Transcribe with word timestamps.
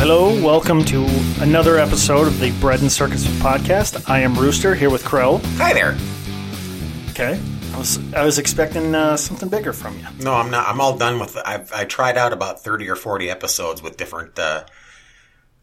Hello. 0.00 0.30
Welcome 0.42 0.82
to 0.86 1.04
another 1.42 1.76
episode 1.76 2.26
of 2.26 2.40
the 2.40 2.52
Bread 2.52 2.80
and 2.80 2.90
Circus 2.90 3.26
podcast. 3.42 4.08
I 4.08 4.20
am 4.20 4.34
Rooster 4.34 4.74
here 4.74 4.88
with 4.88 5.04
Crow. 5.04 5.42
Hi 5.58 5.74
there. 5.74 5.94
Okay. 7.10 7.38
I 7.74 7.78
was 7.78 8.14
I 8.14 8.24
was 8.24 8.38
expecting 8.38 8.94
uh, 8.94 9.18
something 9.18 9.50
bigger 9.50 9.74
from 9.74 9.98
you. 9.98 10.06
No, 10.24 10.32
I'm 10.32 10.50
not. 10.50 10.66
I'm 10.66 10.80
all 10.80 10.96
done 10.96 11.18
with. 11.18 11.36
I've 11.36 11.70
I 11.74 11.84
tried 11.84 12.16
out 12.16 12.32
about 12.32 12.64
thirty 12.64 12.88
or 12.88 12.96
forty 12.96 13.28
episodes 13.28 13.82
with 13.82 13.98
different 13.98 14.38
uh, 14.38 14.64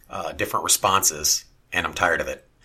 uh, 0.08 0.34
different 0.34 0.66
responses, 0.66 1.44
and 1.74 1.88
I'm 1.88 1.96
tired 1.96 2.22
of 2.22 2.28
it. 2.28 2.48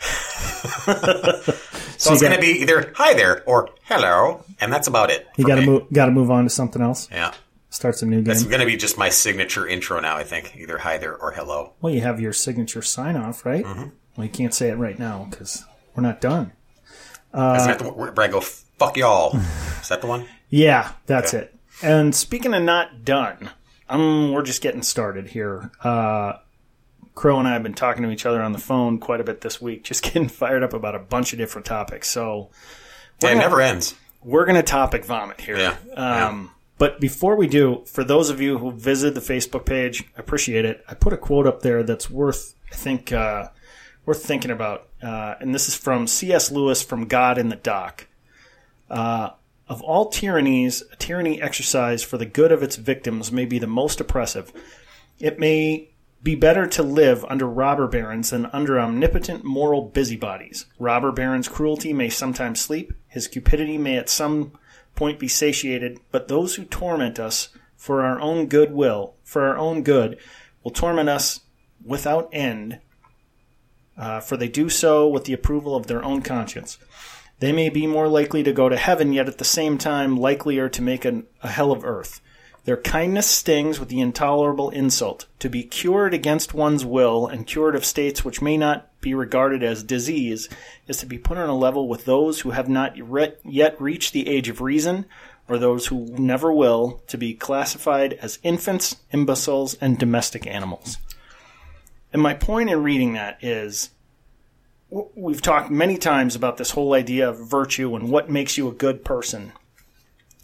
so, 1.96 2.10
you 2.10 2.14
it's 2.14 2.20
going 2.20 2.34
to 2.34 2.38
be 2.41 2.60
either 2.60 2.92
"Hi 2.96 3.14
there" 3.14 3.42
or 3.48 3.70
"Hello," 3.84 4.44
and 4.60 4.70
that's 4.70 4.88
about 4.88 5.10
it. 5.10 5.27
You 5.38 5.46
got 5.46 5.54
to 5.54 5.62
move. 5.64 5.91
Got 5.91 6.04
to 6.04 6.12
move 6.12 6.30
on 6.30 6.44
to 6.44 6.50
something 6.50 6.82
else. 6.82 7.08
Yeah, 7.10 7.32
Starts 7.72 8.02
a 8.02 8.06
new 8.06 8.18
it's 8.20 8.42
game. 8.42 8.50
going 8.50 8.60
to 8.60 8.66
be 8.66 8.76
just 8.76 8.98
my 8.98 9.08
signature 9.08 9.66
intro 9.66 9.98
now. 9.98 10.16
I 10.16 10.24
think 10.24 10.54
either 10.56 10.78
"Hi 10.78 10.98
there" 10.98 11.16
or 11.16 11.32
"Hello." 11.32 11.72
Well, 11.80 11.92
you 11.92 12.02
have 12.02 12.20
your 12.20 12.32
signature 12.34 12.82
sign 12.82 13.16
off, 13.16 13.46
right? 13.46 13.64
Mm-hmm. 13.64 13.88
Well, 14.16 14.26
you 14.26 14.30
can't 14.30 14.52
say 14.52 14.68
it 14.68 14.74
right 14.76 14.98
now 14.98 15.26
because 15.30 15.64
we're 15.96 16.02
not 16.02 16.20
done. 16.20 16.52
Isn't 17.34 17.78
that 17.78 17.97
where 17.97 18.12
I 18.20 18.28
go 18.28 18.41
"Fuck 18.42 18.97
y'all"? 18.98 19.34
Is 19.80 19.88
that 19.88 20.00
the 20.02 20.06
one? 20.06 20.27
Yeah, 20.55 20.92
that's 21.06 21.32
Okay. 21.32 21.44
it. 21.44 21.55
And 21.82 22.14
speaking 22.14 22.52
of 22.52 22.62
not 22.62 23.06
done, 23.06 23.48
um, 23.88 24.32
we're 24.32 24.42
just 24.42 24.60
getting 24.60 24.82
started 24.82 25.28
here. 25.28 25.70
Uh, 25.82 26.34
Crow 27.14 27.38
and 27.38 27.48
I 27.48 27.54
have 27.54 27.62
been 27.62 27.72
talking 27.72 28.02
to 28.02 28.10
each 28.10 28.27
other 28.27 28.42
on 28.42 28.52
the 28.52 28.58
phone 28.58 28.98
quite 28.98 29.22
a 29.22 29.25
bit 29.25 29.41
this 29.41 29.62
week, 29.62 29.82
just 29.91 30.02
getting 30.02 30.28
fired 30.28 30.62
up 30.62 30.75
about 30.75 30.94
a 30.94 30.98
bunch 30.98 31.32
of 31.32 31.38
different 31.38 31.64
topics. 31.64 32.08
So 32.10 32.50
Yeah, 33.22 33.30
it 33.30 33.36
never 33.36 33.62
ends. 33.62 33.94
we're 34.22 34.44
going 34.44 34.56
to 34.56 34.62
topic 34.62 35.06
vomit 35.06 35.41
here. 35.41 35.56
Yeah, 35.56 35.77
Um, 35.97 36.50
But 36.83 36.98
before 36.98 37.36
we 37.36 37.47
do, 37.47 37.84
for 37.86 38.02
those 38.02 38.28
of 38.28 38.41
you 38.41 38.58
who 38.58 38.72
visited 38.72 39.14
the 39.14 39.20
Facebook 39.20 39.64
page, 39.64 40.02
I 40.16 40.19
appreciate 40.19 40.64
it. 40.64 40.84
I 40.88 40.94
put 40.94 41.12
a 41.12 41.16
quote 41.16 41.47
up 41.47 41.62
there 41.62 41.84
that's 41.84 42.11
worth, 42.11 42.56
I 42.72 42.75
think, 42.75 43.12
uh, 43.12 43.50
worth 44.05 44.25
thinking 44.27 44.50
about. 44.50 44.88
Uh, 45.00 45.36
and 45.38 45.55
this 45.55 45.69
is 45.69 45.77
from 45.77 46.08
C.S. 46.08 46.50
Lewis 46.50 46.83
from 46.83 47.06
God 47.06 47.38
in 47.38 47.50
the 47.50 47.55
Dock. 47.55 48.08
Uh, 48.91 49.30
of 49.69 49.80
all 49.83 50.08
tyrannies, 50.08 50.83
a 50.91 50.97
tyranny 50.97 51.41
exercised 51.41 52.05
for 52.05 52.19
the 52.19 52.27
good 52.27 52.50
of 52.50 52.64
its 52.64 52.75
victims 52.75 53.30
may 53.30 53.44
be 53.44 53.60
the 53.60 53.69
most 53.69 54.00
oppressive. 54.00 54.53
It 55.20 55.38
may 55.38 55.91
be 56.20 56.34
better 56.34 56.66
to 56.66 56.83
live 56.83 57.25
under 57.27 57.47
robber 57.47 57.86
barons 57.86 58.30
than 58.30 58.47
under 58.47 58.80
omnipotent 58.80 59.44
moral 59.44 59.83
busybodies. 59.83 60.66
Robber 60.80 61.12
baron's 61.12 61.47
cruelty 61.47 61.92
may 61.92 62.08
sometimes 62.08 62.60
sleep, 62.60 62.92
his 63.06 63.28
cupidity 63.28 63.78
may 63.78 63.98
at 63.98 64.08
some 64.08 64.58
point 64.94 65.18
be 65.18 65.28
satiated, 65.28 65.98
but 66.10 66.28
those 66.28 66.54
who 66.54 66.64
torment 66.64 67.18
us 67.18 67.48
for 67.76 68.02
our 68.02 68.20
own 68.20 68.46
good 68.46 68.72
will, 68.72 69.14
for 69.24 69.46
our 69.46 69.58
own 69.58 69.82
good, 69.82 70.18
will 70.62 70.70
torment 70.70 71.08
us 71.08 71.40
without 71.84 72.28
end, 72.32 72.78
uh, 73.96 74.20
for 74.20 74.36
they 74.36 74.48
do 74.48 74.68
so 74.68 75.08
with 75.08 75.24
the 75.24 75.32
approval 75.32 75.74
of 75.74 75.86
their 75.86 76.04
own 76.04 76.22
conscience. 76.22 76.78
They 77.40 77.50
may 77.50 77.70
be 77.70 77.88
more 77.88 78.06
likely 78.06 78.44
to 78.44 78.52
go 78.52 78.68
to 78.68 78.76
heaven, 78.76 79.12
yet 79.12 79.26
at 79.26 79.38
the 79.38 79.44
same 79.44 79.76
time 79.78 80.16
likelier 80.16 80.68
to 80.68 80.82
make 80.82 81.04
an, 81.04 81.26
a 81.42 81.48
hell 81.48 81.72
of 81.72 81.84
earth. 81.84 82.20
Their 82.64 82.76
kindness 82.76 83.26
stings 83.26 83.81
with 83.81 83.88
the 83.88 84.00
intolerable 84.00 84.70
insult. 84.70 85.26
To 85.41 85.48
be 85.48 85.64
cured 85.64 86.14
against 86.14 86.54
one's 86.54 86.84
will 86.84 87.26
and 87.26 87.44
cured 87.44 87.75
of 87.75 87.84
states 87.84 88.25
which 88.25 88.41
may 88.41 88.56
not 88.56 88.91
be 89.02 89.12
regarded 89.12 89.62
as 89.62 89.82
disease 89.82 90.48
is 90.86 90.96
to 90.98 91.06
be 91.06 91.18
put 91.18 91.36
on 91.36 91.50
a 91.50 91.56
level 91.56 91.88
with 91.88 92.06
those 92.06 92.40
who 92.40 92.50
have 92.50 92.68
not 92.68 92.96
yet 93.44 93.80
reached 93.80 94.14
the 94.14 94.26
age 94.26 94.48
of 94.48 94.62
reason 94.62 95.04
or 95.48 95.58
those 95.58 95.88
who 95.88 96.06
never 96.16 96.52
will, 96.52 97.02
to 97.08 97.18
be 97.18 97.34
classified 97.34 98.14
as 98.14 98.38
infants, 98.42 98.96
imbeciles, 99.10 99.74
and 99.74 99.98
domestic 99.98 100.46
animals. 100.46 100.96
And 102.12 102.22
my 102.22 102.32
point 102.32 102.70
in 102.70 102.82
reading 102.82 103.14
that 103.14 103.42
is 103.42 103.90
we've 104.88 105.42
talked 105.42 105.70
many 105.70 105.98
times 105.98 106.36
about 106.36 106.58
this 106.58 106.70
whole 106.70 106.94
idea 106.94 107.28
of 107.28 107.50
virtue 107.50 107.94
and 107.96 108.10
what 108.10 108.30
makes 108.30 108.56
you 108.56 108.69
a 108.69 108.72
good 108.72 109.04
person. 109.04 109.52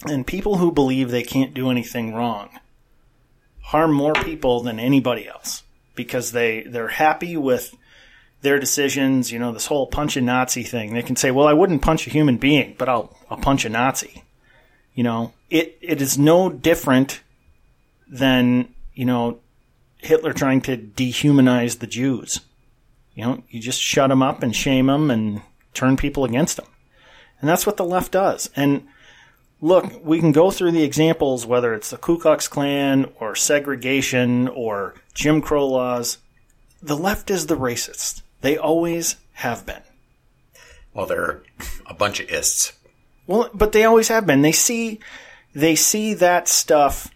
And 0.07 0.27
people 0.27 0.59
who 0.59 0.73
believe 0.73 1.11
they 1.11 1.23
can't 1.23 1.55
do 1.55 1.71
anything 1.71 2.15
wrong 2.15 2.51
harm 3.69 3.93
more 3.93 4.15
people 4.15 4.63
than 4.63 4.81
anybody 4.81 5.29
else 5.29 5.63
because 5.95 6.33
they, 6.33 6.63
they're 6.63 6.89
happy 6.89 7.37
with 7.37 7.75
their 8.43 8.59
decisions. 8.59 9.33
You 9.33 9.39
know, 9.39 9.53
this 9.53 9.67
whole 9.67 9.87
punch 9.87 10.17
a 10.17 10.21
Nazi 10.21 10.63
thing. 10.63 10.95
They 10.95 11.03
can 11.03 11.17
say, 11.17 11.31
well, 11.31 11.47
I 11.47 11.53
wouldn't 11.53 11.83
punch 11.83 12.07
a 12.07 12.11
human 12.11 12.37
being, 12.37 12.75
but 12.79 12.89
I'll, 12.89 13.17
I'll 13.31 13.39
punch 13.39 13.65
a 13.65 13.69
Nazi. 13.69 14.25
You 14.95 15.05
know, 15.05 15.33
it, 15.51 15.79
it 15.81 16.03
is 16.03 16.19
no 16.19 16.51
different 16.51 17.21
than, 18.09 18.75
you 18.95 19.05
know, 19.05 19.41
Hitler 19.99 20.33
trying 20.33 20.61
to 20.63 20.77
dehumanize 20.77 21.79
the 21.79 21.87
Jews. 21.87 22.41
You 23.15 23.25
know, 23.25 23.43
you 23.49 23.61
just 23.61 23.81
shut 23.81 24.11
them 24.11 24.23
up 24.23 24.43
and 24.43 24.55
shame 24.55 24.87
them 24.87 25.11
and 25.11 25.43
turn 25.75 25.97
people 25.97 26.25
against 26.25 26.57
them. 26.57 26.67
And 27.41 27.49
that's 27.49 27.67
what 27.67 27.77
the 27.77 27.85
left 27.85 28.13
does. 28.13 28.51
And 28.57 28.87
look, 29.61 30.05
we 30.05 30.21
can 30.21 30.33
go 30.33 30.51
through 30.51 30.73
the 30.73 30.83
examples, 30.85 31.47
whether 31.47 31.75
it's 31.75 31.91
the 31.91 31.97
Ku 31.97 32.19
Klux 32.19 32.49
Klan 32.49 33.07
or 33.19 33.35
segregation 33.35 34.49
or 34.49 34.95
Jim 35.15 35.41
Crow 35.41 35.67
laws. 35.67 36.19
The 36.83 36.97
left 36.97 37.31
is 37.31 37.47
the 37.47 37.57
racist. 37.57 38.23
They 38.41 38.57
always 38.57 39.17
have 39.35 39.67
been. 39.67 39.83
Well, 40.95 41.07
they're 41.07 41.43
a 41.87 41.95
bunch 41.95 42.21
of 42.21 42.31
ists. 42.31 42.73
Well, 43.27 43.51
but 43.53 43.73
they 43.73 43.85
always 43.85 44.09
have 44.09 44.27
been. 44.27 44.43
They 44.43 44.53
see, 44.53 45.01
they 45.55 45.75
see 45.75 46.15
that 46.15 46.49
stuff 46.49 47.11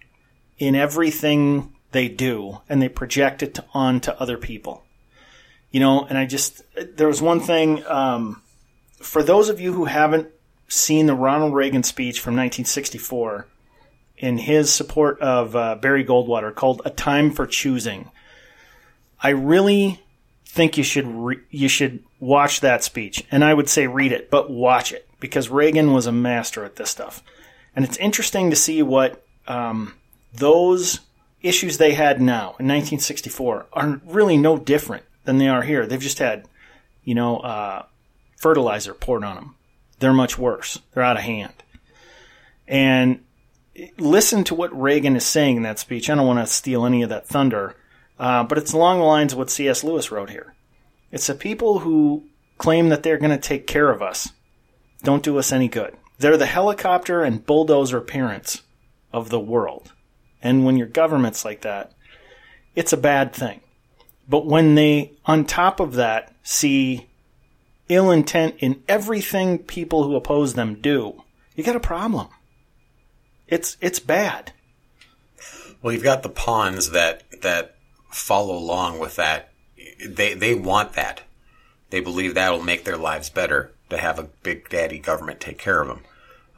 in 0.59 0.75
everything 0.75 1.73
they 1.93 2.09
do, 2.09 2.61
and 2.69 2.83
they 2.83 2.89
project 2.89 3.43
it 3.43 3.59
onto 3.73 4.11
other 4.13 4.37
people. 4.37 4.85
You 5.71 5.81
know, 5.81 6.05
and 6.05 6.19
I 6.19 6.27
just 6.27 6.63
there 6.97 7.09
was 7.09 7.23
one 7.23 7.41
thing 7.41 7.85
um, 7.87 8.43
for 8.97 9.23
those 9.23 9.49
of 9.49 9.61
you 9.61 9.73
who 9.73 9.87
haven't 9.87 10.29
seen 10.69 11.07
the 11.07 11.15
Ronald 11.15 11.55
Reagan 11.55 11.83
speech 11.83 12.21
from 12.21 12.35
1964 12.35 13.47
in 14.19 14.39
his 14.39 14.73
support 14.73 15.19
of 15.21 15.57
uh, 15.57 15.77
Barry 15.77 16.05
Goldwater 16.05 16.55
called 16.55 16.83
"A 16.85 16.91
Time 16.91 17.31
for 17.31 17.47
Choosing." 17.47 18.11
I 19.23 19.31
really 19.31 20.02
think 20.53 20.77
you 20.77 20.85
should 20.85 21.07
re- 21.07 21.41
you 21.51 21.67
should 21.67 22.05
watch 22.21 22.61
that 22.61 22.85
speech, 22.85 23.25
and 23.31 23.43
I 23.43 23.55
would 23.55 23.71
say 23.71 23.87
read 23.87 24.13
it, 24.13 24.31
but 24.31 24.51
watch 24.51 24.93
it 24.93 25.09
because 25.19 25.49
Reagan 25.49 25.93
was 25.93 26.07
a 26.07 26.13
master 26.13 26.65
at 26.65 26.77
this 26.77 26.91
stuff, 26.91 27.23
and 27.75 27.85
it's 27.85 27.97
interesting 27.97 28.51
to 28.51 28.57
see 28.57 28.83
what 28.83 29.25
um, 29.49 29.95
those 30.35 31.01
issues 31.41 31.79
they 31.79 31.95
had 31.95 32.21
now 32.21 32.55
in 32.59 32.69
1964 32.69 33.67
are 33.73 34.01
really 34.07 34.37
no 34.37 34.59
different 34.59 35.05
than 35.25 35.39
they 35.39 35.49
are 35.49 35.63
here. 35.63 35.87
They've 35.87 35.99
just 35.99 36.19
had, 36.19 36.47
you 37.03 37.15
know, 37.15 37.39
uh, 37.39 37.85
fertilizer 38.37 38.93
poured 38.93 39.25
on 39.25 39.37
them. 39.37 39.55
They're 39.99 40.13
much 40.13 40.37
worse. 40.37 40.81
They're 40.93 41.03
out 41.03 41.17
of 41.17 41.23
hand. 41.23 41.55
And 42.69 43.25
listen 43.99 44.45
to 44.45 44.55
what 44.55 44.79
Reagan 44.79 45.17
is 45.17 45.25
saying 45.25 45.57
in 45.57 45.63
that 45.63 45.79
speech. 45.79 46.11
I 46.11 46.15
don't 46.15 46.27
want 46.27 46.47
to 46.47 46.53
steal 46.53 46.85
any 46.85 47.03
of 47.03 47.09
that 47.09 47.27
thunder, 47.27 47.75
uh, 48.19 48.45
but 48.45 48.59
it's 48.59 48.73
along 48.73 48.99
the 48.99 49.05
lines 49.05 49.33
of 49.33 49.39
what 49.39 49.51
C.S. 49.51 49.85
Lewis 49.85 50.11
wrote 50.11 50.31
here. 50.31 50.55
It's 51.11 51.27
the 51.27 51.35
people 51.35 51.81
who 51.81 52.25
claim 52.59 52.89
that 52.89 53.03
they're 53.03 53.19
going 53.19 53.31
to 53.31 53.39
take 53.39 53.67
care 53.67 53.91
of 53.91 54.03
us 54.03 54.31
don't 55.03 55.23
do 55.23 55.39
us 55.39 55.53
any 55.53 55.69
good. 55.69 55.97
They're 56.19 56.37
the 56.37 56.47
helicopter 56.47 57.23
and 57.23 57.45
bulldozer 57.45 58.01
parents 58.01 58.63
of 59.13 59.31
the 59.31 59.41
world. 59.41 59.93
And 60.43 60.65
when 60.65 60.77
your 60.77 60.87
government's 60.87 61.45
like 61.45 61.63
that, 61.63 61.93
it's 62.75 62.93
a 62.93 62.97
bad 62.97 63.33
thing. 63.33 63.61
But 64.29 64.47
when 64.47 64.75
they, 64.77 65.13
on 65.27 65.45
top 65.45 65.81
of 65.81 65.95
that, 65.95 66.35
see 66.43 67.09
ill 67.89 68.11
intent 68.11 68.57
in 68.59 68.83
everything 68.89 69.59
people 69.59 70.05
who 70.05 70.17
oppose 70.17 70.55
them 70.55 70.81
do, 70.81 71.23
you 71.55 71.65
got 71.65 71.77
a 71.77 71.81
problem. 71.81 72.29
It's 73.47 73.77
it's 73.81 73.99
bad. 73.99 74.53
Well, 75.83 75.93
you've 75.93 76.03
got 76.03 76.23
the 76.23 76.29
pawns 76.29 76.91
that 76.91 77.25
that 77.43 77.77
follow 78.13 78.57
along 78.57 78.99
with 78.99 79.17
that. 79.17 79.51
They 80.07 80.35
they 80.35 80.55
want 80.55 80.93
that. 80.95 81.23
They 81.91 82.01
believe 82.01 82.35
that'll 82.35 82.63
make 82.63 82.85
their 82.85 82.97
lives 82.97 83.29
better 83.31 83.73
to 83.91 83.99
have 83.99 84.19
a 84.19 84.31
big 84.43 84.69
daddy 84.69 84.99
government 84.99 85.41
take 85.41 85.59
care 85.59 85.83
of 85.83 85.89
them. 85.89 86.01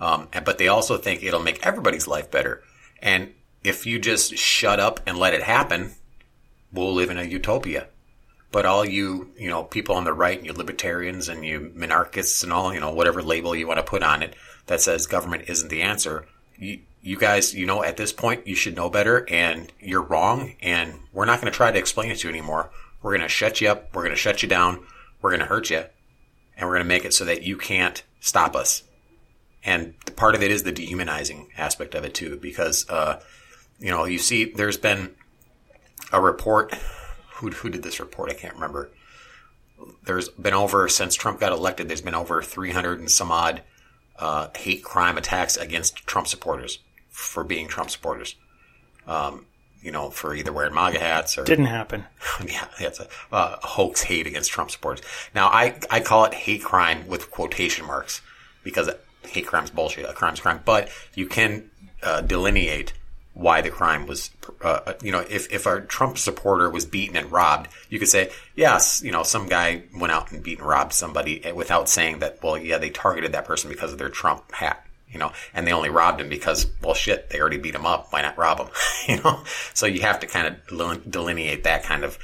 Um, 0.01 0.29
but 0.45 0.59
they 0.59 0.69
also 0.69 0.97
think 0.97 1.23
it'll 1.23 1.43
make 1.43 1.65
everybody's 1.67 2.07
life 2.07 2.31
better. 2.31 2.63
And 3.01 3.35
if 3.63 3.87
you 3.87 3.99
just 3.99 4.37
shut 4.37 4.79
up 4.79 5.01
and 5.07 5.19
let 5.19 5.35
it 5.35 5.43
happen, 5.43 5.93
we'll 6.73 6.95
live 6.95 7.11
in 7.11 7.19
a 7.19 7.25
utopia. 7.25 7.89
But 8.53 8.67
all 8.67 8.85
you, 8.85 9.33
you 9.37 9.49
know, 9.49 9.65
people 9.65 9.97
on 9.97 10.05
the 10.05 10.13
right 10.13 10.39
and 10.39 10.47
you 10.47 10.53
libertarians 10.53 11.29
and 11.29 11.45
you 11.45 11.73
minarchists 11.77 12.45
and 12.45 12.53
all, 12.53 12.73
you 12.73 12.79
know, 12.79 12.93
whatever 12.93 13.23
label 13.23 13.57
you 13.57 13.67
want 13.67 13.79
to 13.79 13.83
put 13.83 14.03
on 14.03 14.23
it 14.23 14.37
that 14.67 14.81
says 14.81 15.07
government 15.07 15.49
isn't 15.49 15.69
the 15.69 15.83
answer, 15.83 16.27
you, 16.59 16.81
you 17.03 17.19
guys, 17.19 17.55
you 17.55 17.67
know, 17.67 17.83
at 17.83 17.97
this 17.97 18.13
point, 18.13 18.47
you 18.47 18.55
should 18.55 18.77
know 18.77 18.89
better 18.89 19.27
and 19.29 19.71
you're 19.81 20.03
wrong. 20.03 20.55
And 20.63 20.95
we're 21.13 21.27
not 21.27 21.41
going 21.41 21.53
to 21.53 21.57
try 21.57 21.71
to 21.71 21.79
explain 21.79 22.11
it 22.11 22.19
to 22.19 22.29
you 22.29 22.35
anymore. 22.35 22.71
We're 23.03 23.13
going 23.13 23.23
to 23.23 23.29
shut 23.29 23.61
you 23.61 23.69
up. 23.69 23.95
We're 23.95 24.03
going 24.03 24.15
to 24.15 24.21
shut 24.21 24.43
you 24.43 24.49
down. 24.49 24.85
We're 25.21 25.31
going 25.31 25.41
to 25.41 25.47
hurt 25.47 25.71
you. 25.71 25.85
And 26.57 26.67
we're 26.67 26.75
going 26.75 26.85
to 26.85 26.89
make 26.89 27.05
it 27.05 27.13
so 27.13 27.25
that 27.25 27.43
you 27.43 27.57
can't 27.57 28.03
stop 28.21 28.57
us. 28.57 28.85
And 29.65 29.95
part 30.17 30.35
of 30.35 30.43
it 30.43 30.51
is 30.51 30.63
the 30.63 30.73
dehumanizing 30.73 31.49
aspect 31.57 31.95
of 31.95 32.05
it 32.05 32.15
too, 32.15 32.39
because, 32.41 32.89
uh, 32.89 33.21
you 33.79 33.91
know, 33.91 34.05
you 34.05 34.19
see, 34.19 34.45
there's 34.45 34.77
been 34.77 35.15
a 36.13 36.21
report 36.21 36.75
who, 37.35 37.51
who 37.51 37.71
did 37.71 37.83
this 37.83 38.01
report? 38.01 38.31
I 38.31 38.35
can't 38.35 38.55
remember. 38.55 38.91
There's 40.05 40.29
been 40.29 40.55
over 40.55 40.89
since 40.89 41.15
Trump 41.15 41.41
got 41.41 41.53
elected. 41.53 41.89
There's 41.89 42.01
been 42.01 42.15
over 42.15 42.43
300 42.43 43.01
and 43.01 43.11
some 43.11 43.33
odd 43.33 43.63
uh, 44.19 44.49
hate 44.57 44.83
crime 44.83 45.19
attacks 45.19 45.57
against 45.57 46.07
Trump 46.07 46.27
supporters 46.27 46.79
for 47.11 47.45
being 47.45 47.69
Trump 47.69 47.91
supporters. 47.91 48.37
Um, 49.07 49.47
you 49.83 49.91
know, 49.91 50.09
for 50.09 50.35
either 50.35 50.51
wearing 50.51 50.75
MAGA 50.75 50.99
hats 50.99 51.37
or 51.37 51.45
Didn't 51.45 51.67
happen. 51.67 52.05
yeah, 52.47 52.67
it's 52.81 53.01
a, 53.01 53.09
uh, 53.31 53.57
hoax 53.63 54.03
hate 54.03 54.27
against 54.27 54.51
Trump 54.51 54.71
supporters. 54.71 55.05
Now, 55.35 55.49
I 55.49 55.79
I 55.91 56.01
call 56.01 56.25
it 56.25 56.33
hate 56.33 56.65
crime 56.65 57.07
with 57.07 57.31
quotation 57.31 57.87
marks 57.87 58.23
because 58.63 58.89
hate 59.29 59.47
crime's 59.47 59.71
bullshit. 59.71 60.09
A 60.09 60.15
crime's 60.15 60.39
a 60.39 60.43
crime, 60.43 60.61
but 60.65 60.89
you 61.15 61.27
can 61.27 61.71
uh, 62.03 62.23
delineate 62.23 62.95
why 63.35 63.61
the 63.61 63.71
crime 63.71 64.07
was, 64.07 64.31
uh, 64.63 64.95
you 65.03 65.11
know, 65.11 65.21
if, 65.29 65.53
if 65.53 65.67
a 65.67 65.81
Trump 65.81 66.17
supporter 66.17 66.71
was 66.71 66.85
beaten 66.85 67.17
and 67.17 67.31
robbed, 67.33 67.69
you 67.89 67.99
could 67.99 68.09
say, 68.09 68.31
yes, 68.55 69.03
you 69.05 69.11
know, 69.11 69.25
some 69.25 69.49
guy 69.49 69.83
went 69.99 70.13
out 70.13 70.31
and 70.31 70.43
beat 70.43 70.59
and 70.59 70.69
robbed 70.69 70.93
somebody 70.93 71.43
without 71.53 71.89
saying 71.89 72.21
that, 72.21 72.39
well, 72.43 72.57
yeah, 72.57 72.79
they 72.79 72.91
targeted 72.91 73.33
that 73.33 73.45
person 73.45 73.69
because 73.69 73.93
of 73.93 73.99
their 73.99 74.09
Trump 74.09 74.53
hat, 74.53 74.87
you 75.11 75.19
know, 75.19 75.33
and 75.53 75.67
they 75.67 75.73
only 75.73 75.91
robbed 75.91 76.21
him 76.21 76.29
because, 76.29 76.69
well, 76.81 76.95
shit, 76.95 77.29
they 77.31 77.41
already 77.41 77.59
beat 77.59 77.75
him 77.75 77.85
up. 77.85 78.13
Why 78.13 78.23
not 78.23 78.39
rob 78.39 78.61
him? 78.61 78.69
you 79.09 79.23
know, 79.23 79.43
so 79.75 79.87
you 79.87 80.03
have 80.03 80.21
to 80.21 80.29
kind 80.29 80.47
of 80.47 81.11
delineate 81.11 81.65
that 81.65 81.83
kind 81.83 82.05
of 82.05 82.17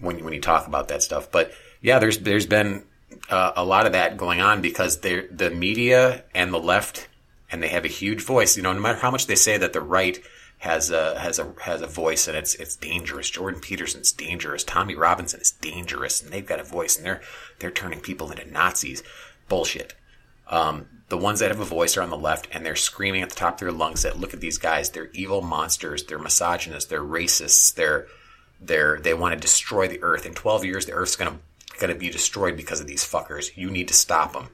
when, 0.00 0.24
when 0.24 0.32
you 0.32 0.40
talk 0.40 0.66
about 0.66 0.88
that 0.88 1.02
stuff. 1.02 1.30
But 1.30 1.52
yeah, 1.82 1.98
there's, 1.98 2.18
there's 2.18 2.46
been 2.46 2.84
uh, 3.28 3.52
a 3.54 3.64
lot 3.64 3.84
of 3.84 3.92
that 3.92 4.16
going 4.16 4.40
on 4.40 4.62
because 4.62 5.00
the 5.00 5.52
media 5.54 6.24
and 6.34 6.54
the 6.54 6.58
left, 6.58 7.06
and 7.52 7.62
they 7.62 7.68
have 7.68 7.84
a 7.84 7.88
huge 7.88 8.22
voice, 8.22 8.56
you 8.56 8.62
know, 8.62 8.72
no 8.72 8.80
matter 8.80 8.98
how 8.98 9.10
much 9.10 9.26
they 9.26 9.34
say 9.34 9.58
that 9.58 9.74
the 9.74 9.80
right, 9.82 10.18
has 10.58 10.90
a 10.90 11.18
has 11.18 11.38
a 11.38 11.54
has 11.62 11.82
a 11.82 11.86
voice 11.86 12.26
and 12.26 12.36
it's 12.36 12.54
it's 12.56 12.76
dangerous. 12.76 13.30
Jordan 13.30 13.60
Peterson's 13.60 14.12
dangerous. 14.12 14.64
Tommy 14.64 14.94
Robinson 14.94 15.40
is 15.40 15.52
dangerous, 15.52 16.20
and 16.20 16.32
they've 16.32 16.46
got 16.46 16.60
a 16.60 16.64
voice 16.64 16.96
and 16.96 17.06
they're 17.06 17.22
they're 17.60 17.70
turning 17.70 18.00
people 18.00 18.30
into 18.30 18.50
Nazis. 18.50 19.02
Bullshit. 19.48 19.94
Um, 20.48 20.86
the 21.08 21.16
ones 21.16 21.40
that 21.40 21.50
have 21.50 21.60
a 21.60 21.64
voice 21.64 21.96
are 21.96 22.02
on 22.02 22.10
the 22.10 22.16
left, 22.16 22.48
and 22.52 22.64
they're 22.64 22.76
screaming 22.76 23.22
at 23.22 23.30
the 23.30 23.36
top 23.36 23.54
of 23.54 23.60
their 23.60 23.72
lungs 23.72 24.02
that 24.02 24.18
look 24.18 24.34
at 24.34 24.40
these 24.40 24.58
guys. 24.58 24.90
They're 24.90 25.10
evil 25.12 25.42
monsters. 25.42 26.04
They're 26.04 26.18
misogynists. 26.18 26.88
They're 26.88 27.04
racists. 27.04 27.74
They're 27.74 28.06
they're 28.60 28.98
they 29.00 29.14
want 29.14 29.34
to 29.34 29.40
destroy 29.40 29.88
the 29.88 30.02
earth. 30.02 30.26
In 30.26 30.34
twelve 30.34 30.64
years, 30.64 30.86
the 30.86 30.92
earth's 30.92 31.16
gonna 31.16 31.38
gonna 31.78 31.94
be 31.94 32.10
destroyed 32.10 32.56
because 32.56 32.80
of 32.80 32.86
these 32.86 33.04
fuckers. 33.04 33.56
You 33.56 33.70
need 33.70 33.88
to 33.88 33.94
stop 33.94 34.32
them. 34.32 34.48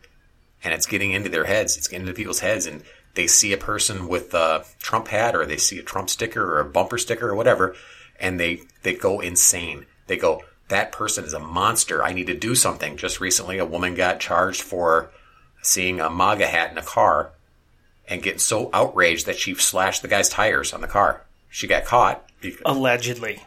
And 0.62 0.74
it's 0.74 0.86
getting 0.86 1.12
into 1.12 1.28
their 1.28 1.44
heads. 1.44 1.76
It's 1.76 1.88
getting 1.88 2.06
into 2.06 2.16
people's 2.16 2.40
heads, 2.40 2.66
and 2.66 2.82
they 3.14 3.26
see 3.26 3.52
a 3.52 3.58
person 3.58 4.08
with 4.08 4.34
a 4.34 4.64
Trump 4.80 5.08
hat 5.08 5.34
or 5.34 5.46
they 5.46 5.56
see 5.56 5.78
a 5.78 5.82
Trump 5.82 6.10
sticker 6.10 6.54
or 6.54 6.60
a 6.60 6.64
bumper 6.64 6.98
sticker 6.98 7.28
or 7.28 7.34
whatever, 7.34 7.74
and 8.18 8.38
they, 8.38 8.62
they 8.82 8.94
go 8.94 9.20
insane. 9.20 9.86
They 10.06 10.16
go, 10.16 10.42
that 10.68 10.92
person 10.92 11.24
is 11.24 11.32
a 11.32 11.40
monster. 11.40 12.02
I 12.02 12.12
need 12.12 12.26
to 12.26 12.34
do 12.34 12.54
something. 12.54 12.96
Just 12.96 13.20
recently, 13.20 13.58
a 13.58 13.66
woman 13.66 13.94
got 13.94 14.20
charged 14.20 14.62
for 14.62 15.10
seeing 15.62 16.00
a 16.00 16.10
MAGA 16.10 16.46
hat 16.46 16.72
in 16.72 16.78
a 16.78 16.82
car 16.82 17.30
and 18.08 18.22
getting 18.22 18.38
so 18.38 18.70
outraged 18.72 19.26
that 19.26 19.38
she 19.38 19.54
slashed 19.54 20.02
the 20.02 20.08
guy's 20.08 20.28
tires 20.28 20.72
on 20.72 20.80
the 20.80 20.86
car. 20.86 21.24
She 21.48 21.66
got 21.66 21.84
caught. 21.84 22.24
Allegedly. 22.64 23.42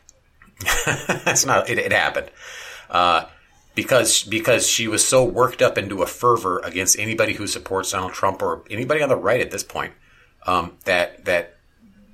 That's 0.85 1.45
not, 1.45 1.69
it, 1.69 1.77
it 1.77 1.91
happened. 1.91 2.31
Uh, 2.89 3.25
because 3.77 4.23
because 4.23 4.67
she 4.67 4.87
was 4.87 5.05
so 5.05 5.23
worked 5.23 5.61
up 5.61 5.77
into 5.77 6.01
a 6.01 6.07
fervor 6.07 6.57
against 6.63 6.97
anybody 6.97 7.33
who 7.33 7.45
supports 7.45 7.91
Donald 7.91 8.11
Trump 8.11 8.41
or 8.41 8.63
anybody 8.71 9.03
on 9.03 9.09
the 9.09 9.15
right 9.15 9.39
at 9.39 9.51
this 9.51 9.63
point 9.63 9.93
um, 10.47 10.75
that 10.85 11.23
that 11.25 11.57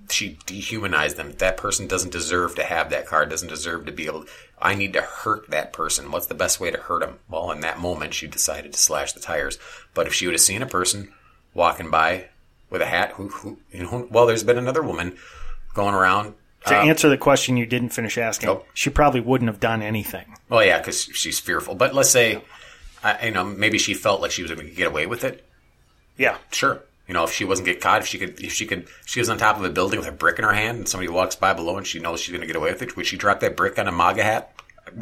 she 0.09 0.37
dehumanized 0.45 1.15
them. 1.15 1.31
That 1.37 1.55
person 1.55 1.87
doesn't 1.87 2.11
deserve 2.11 2.55
to 2.55 2.65
have 2.65 2.89
that 2.89 3.07
card. 3.07 3.29
Doesn't 3.29 3.47
deserve 3.47 3.85
to 3.85 3.93
be 3.93 4.07
able. 4.07 4.25
I 4.61 4.75
need 4.75 4.91
to 4.91 5.01
hurt 5.01 5.49
that 5.51 5.71
person. 5.71 6.11
What's 6.11 6.27
the 6.27 6.33
best 6.33 6.59
way 6.59 6.69
to 6.69 6.77
hurt 6.77 7.01
him? 7.01 7.19
Well, 7.29 7.49
in 7.51 7.61
that 7.61 7.79
moment, 7.79 8.13
she 8.13 8.27
decided 8.27 8.73
to 8.73 8.77
slash 8.77 9.13
the 9.13 9.21
tires. 9.21 9.57
But 9.93 10.05
if 10.05 10.13
she 10.13 10.25
would 10.25 10.33
have 10.33 10.41
seen 10.41 10.61
a 10.61 10.67
person 10.67 11.13
walking 11.53 11.89
by 11.89 12.25
with 12.69 12.81
a 12.81 12.87
hat, 12.87 13.11
who, 13.13 13.29
who 13.29 13.59
you 13.71 13.83
know, 13.83 14.05
well, 14.11 14.25
there's 14.25 14.43
been 14.43 14.57
another 14.57 14.83
woman 14.83 15.15
going 15.73 15.95
around 15.95 16.33
to 16.65 16.77
uh, 16.77 16.83
answer 16.83 17.09
the 17.09 17.17
question 17.17 17.57
you 17.57 17.65
didn't 17.65 17.89
finish 17.89 18.17
asking, 18.17 18.47
nope. 18.47 18.67
she 18.73 18.89
probably 18.89 19.19
wouldn't 19.19 19.49
have 19.49 19.59
done 19.59 19.81
anything. 19.81 20.25
Well, 20.49 20.63
yeah, 20.63 20.79
because 20.79 21.03
she's 21.03 21.39
fearful. 21.39 21.75
But 21.75 21.93
let's 21.93 22.09
say, 22.09 22.41
I, 23.03 23.27
you 23.27 23.31
know, 23.31 23.43
maybe 23.43 23.77
she 23.77 23.93
felt 23.93 24.21
like 24.21 24.31
she 24.31 24.43
was 24.43 24.51
going 24.51 24.67
to 24.67 24.73
get 24.73 24.87
away 24.87 25.05
with 25.05 25.23
it. 25.23 25.45
Yeah, 26.17 26.37
sure. 26.51 26.83
You 27.07 27.13
know, 27.13 27.25
if 27.25 27.33
she 27.33 27.43
wasn't 27.43 27.65
get 27.65 27.81
caught, 27.81 28.01
if 28.01 28.07
she 28.07 28.17
could, 28.17 28.39
if 28.39 28.53
she 28.53 28.65
could, 28.65 28.87
she 29.05 29.19
was 29.19 29.29
on 29.29 29.37
top 29.37 29.57
of 29.57 29.65
a 29.65 29.69
building 29.69 29.99
with 29.99 30.07
a 30.07 30.13
brick 30.13 30.39
in 30.39 30.45
her 30.45 30.53
hand, 30.53 30.77
and 30.77 30.87
somebody 30.87 31.09
walks 31.09 31.35
by 31.35 31.53
below, 31.53 31.77
and 31.77 31.85
she 31.85 31.99
knows 31.99 32.21
she's 32.21 32.31
going 32.31 32.41
to 32.41 32.47
get 32.47 32.55
away 32.55 32.71
with 32.71 32.81
it. 32.81 32.95
Would 32.95 33.05
she 33.05 33.17
drop 33.17 33.41
that 33.41 33.57
brick 33.57 33.77
on 33.77 33.87
a 33.87 33.91
MAGA 33.91 34.23
hat, 34.23 34.53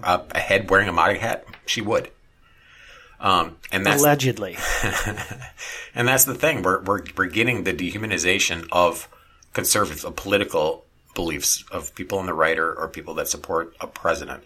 a, 0.04 0.22
a 0.32 0.40
head 0.40 0.70
wearing 0.70 0.88
a 0.88 0.94
MAGA 0.94 1.20
hat? 1.20 1.46
She 1.68 1.82
would. 1.82 2.10
Um, 3.20 3.58
and 3.72 3.86
that's 3.86 4.02
allegedly. 4.02 4.58
and 5.94 6.08
that's 6.08 6.26
the 6.26 6.34
thing. 6.34 6.64
We're, 6.64 6.82
we're 6.82 7.04
we're 7.16 7.28
getting 7.28 7.66
the 7.66 7.74
dehumanization 7.74 8.68
of 8.72 9.08
conservatives, 9.54 10.04
of 10.04 10.16
political 10.16 10.86
beliefs 11.14 11.64
of 11.72 11.94
people 11.96 12.20
on 12.20 12.26
the 12.26 12.34
right 12.34 12.58
or, 12.58 12.74
or 12.74 12.88
people 12.88 13.14
that 13.16 13.28
support 13.28 13.76
a 13.80 13.88
president, 13.88 14.44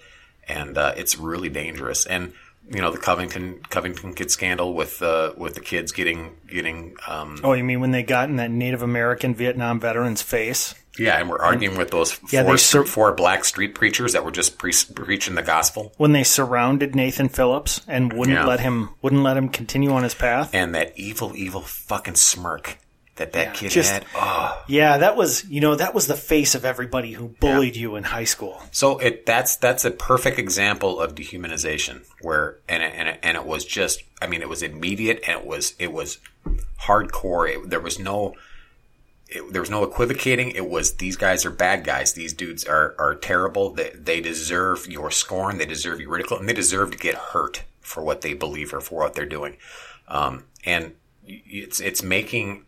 and 0.48 0.78
uh, 0.78 0.94
it's 0.96 1.18
really 1.18 1.50
dangerous. 1.50 2.06
And 2.06 2.34
you 2.70 2.82
know 2.82 2.92
the 2.92 2.98
Covington 2.98 3.60
Covington 3.70 4.14
kid 4.14 4.32
scandal 4.32 4.74
with 4.74 5.02
uh, 5.02 5.34
with 5.38 5.54
the 5.54 5.60
kids 5.62 5.92
getting 5.92 6.36
getting. 6.48 6.96
Um, 7.08 7.40
oh, 7.44 7.54
you 7.54 7.64
mean 7.64 7.80
when 7.80 7.92
they 7.92 8.04
got 8.04 8.30
in 8.30 8.38
that 8.38 8.52
Native 8.52 8.82
American 8.82 9.36
Vietnam 9.36 9.80
veteran's 9.80 10.22
face? 10.22 10.74
Yeah, 10.98 11.20
and 11.20 11.30
we're 11.30 11.40
arguing 11.40 11.72
and, 11.72 11.78
with 11.78 11.92
those 11.92 12.18
yeah, 12.32 12.44
four, 12.44 12.58
sur- 12.58 12.86
four 12.86 13.12
black 13.12 13.44
street 13.44 13.76
preachers 13.76 14.14
that 14.14 14.24
were 14.24 14.32
just 14.32 14.58
pre- 14.58 14.72
preaching 14.96 15.36
the 15.36 15.44
gospel. 15.44 15.92
When 15.98 16.14
they 16.14 16.24
surrounded 16.24 16.96
Nathan 16.96 17.28
Phillips 17.28 17.82
and 17.86 18.14
wouldn't 18.14 18.38
yeah. 18.38 18.46
let 18.46 18.62
him 18.62 18.90
wouldn't 19.02 19.22
let 19.22 19.36
him 19.36 19.50
continue 19.50 19.92
on 19.92 20.04
his 20.04 20.16
path, 20.16 20.52
and 20.54 20.74
that 20.74 20.98
evil, 20.98 21.34
evil 21.36 21.62
fucking 21.62 22.16
smirk 22.16 22.78
that 23.16 23.34
that 23.34 23.48
yeah, 23.48 23.54
kid 23.54 23.72
just, 23.72 23.92
had. 23.92 24.06
Oh. 24.16 24.64
Yeah, 24.68 24.98
that 24.98 25.16
was 25.16 25.46
you 25.46 25.62
know 25.62 25.76
that 25.76 25.94
was 25.94 26.08
the 26.08 26.16
face 26.16 26.56
of 26.56 26.66
everybody 26.66 27.14
who 27.14 27.30
bullied 27.30 27.76
yeah. 27.76 27.84
you 27.84 27.96
in 27.96 28.04
high 28.04 28.26
school. 28.26 28.62
So 28.72 28.98
it 28.98 29.26
that's 29.26 29.56
that's 29.56 29.86
a 29.86 29.92
perfect 29.92 30.38
example 30.38 31.00
of 31.00 31.16
dehumanization 31.16 32.06
where 32.22 32.58
and 32.68 32.84
it, 32.84 32.94
and 32.96 33.10
it, 33.10 33.20
and 33.24 33.38
it 33.38 33.46
was 33.46 33.64
just 33.66 34.04
I 34.22 34.28
mean 34.28 34.42
it 34.42 34.50
was 34.50 34.62
immediate 34.62 35.24
and 35.28 35.40
it 35.40 35.46
was 35.46 35.76
it 35.80 35.94
was 35.94 36.20
hardcore. 36.82 37.50
It, 37.50 37.70
there 37.70 37.80
was 37.80 38.00
no 38.00 38.36
it, 39.30 39.52
there 39.52 39.62
was 39.62 39.72
no 39.72 39.84
equivocating. 39.84 40.52
It 40.52 40.70
was 40.70 40.96
these 40.96 41.16
guys 41.16 41.46
are 41.46 41.52
bad 41.52 41.84
guys. 41.86 42.14
These 42.14 42.34
dudes 42.34 42.66
are 42.66 42.96
are 43.00 43.16
terrible. 43.16 43.72
They 43.72 43.92
they 43.96 44.20
deserve 44.20 44.88
your 44.88 45.10
scorn. 45.10 45.58
They 45.58 45.66
deserve 45.66 46.02
your 46.02 46.10
ridicule, 46.10 46.40
and 46.40 46.50
they 46.50 46.54
deserve 46.54 46.92
to 46.92 46.98
get 46.98 47.16
hurt 47.16 47.64
for 47.80 48.04
what 48.04 48.22
they 48.22 48.34
believe 48.34 48.74
or 48.74 48.82
for 48.82 49.04
what 49.04 49.14
they're 49.14 49.26
doing. 49.26 49.58
Um, 50.08 50.44
and 50.66 50.96
it's 51.26 51.80
it's 51.80 52.04
making 52.04 52.66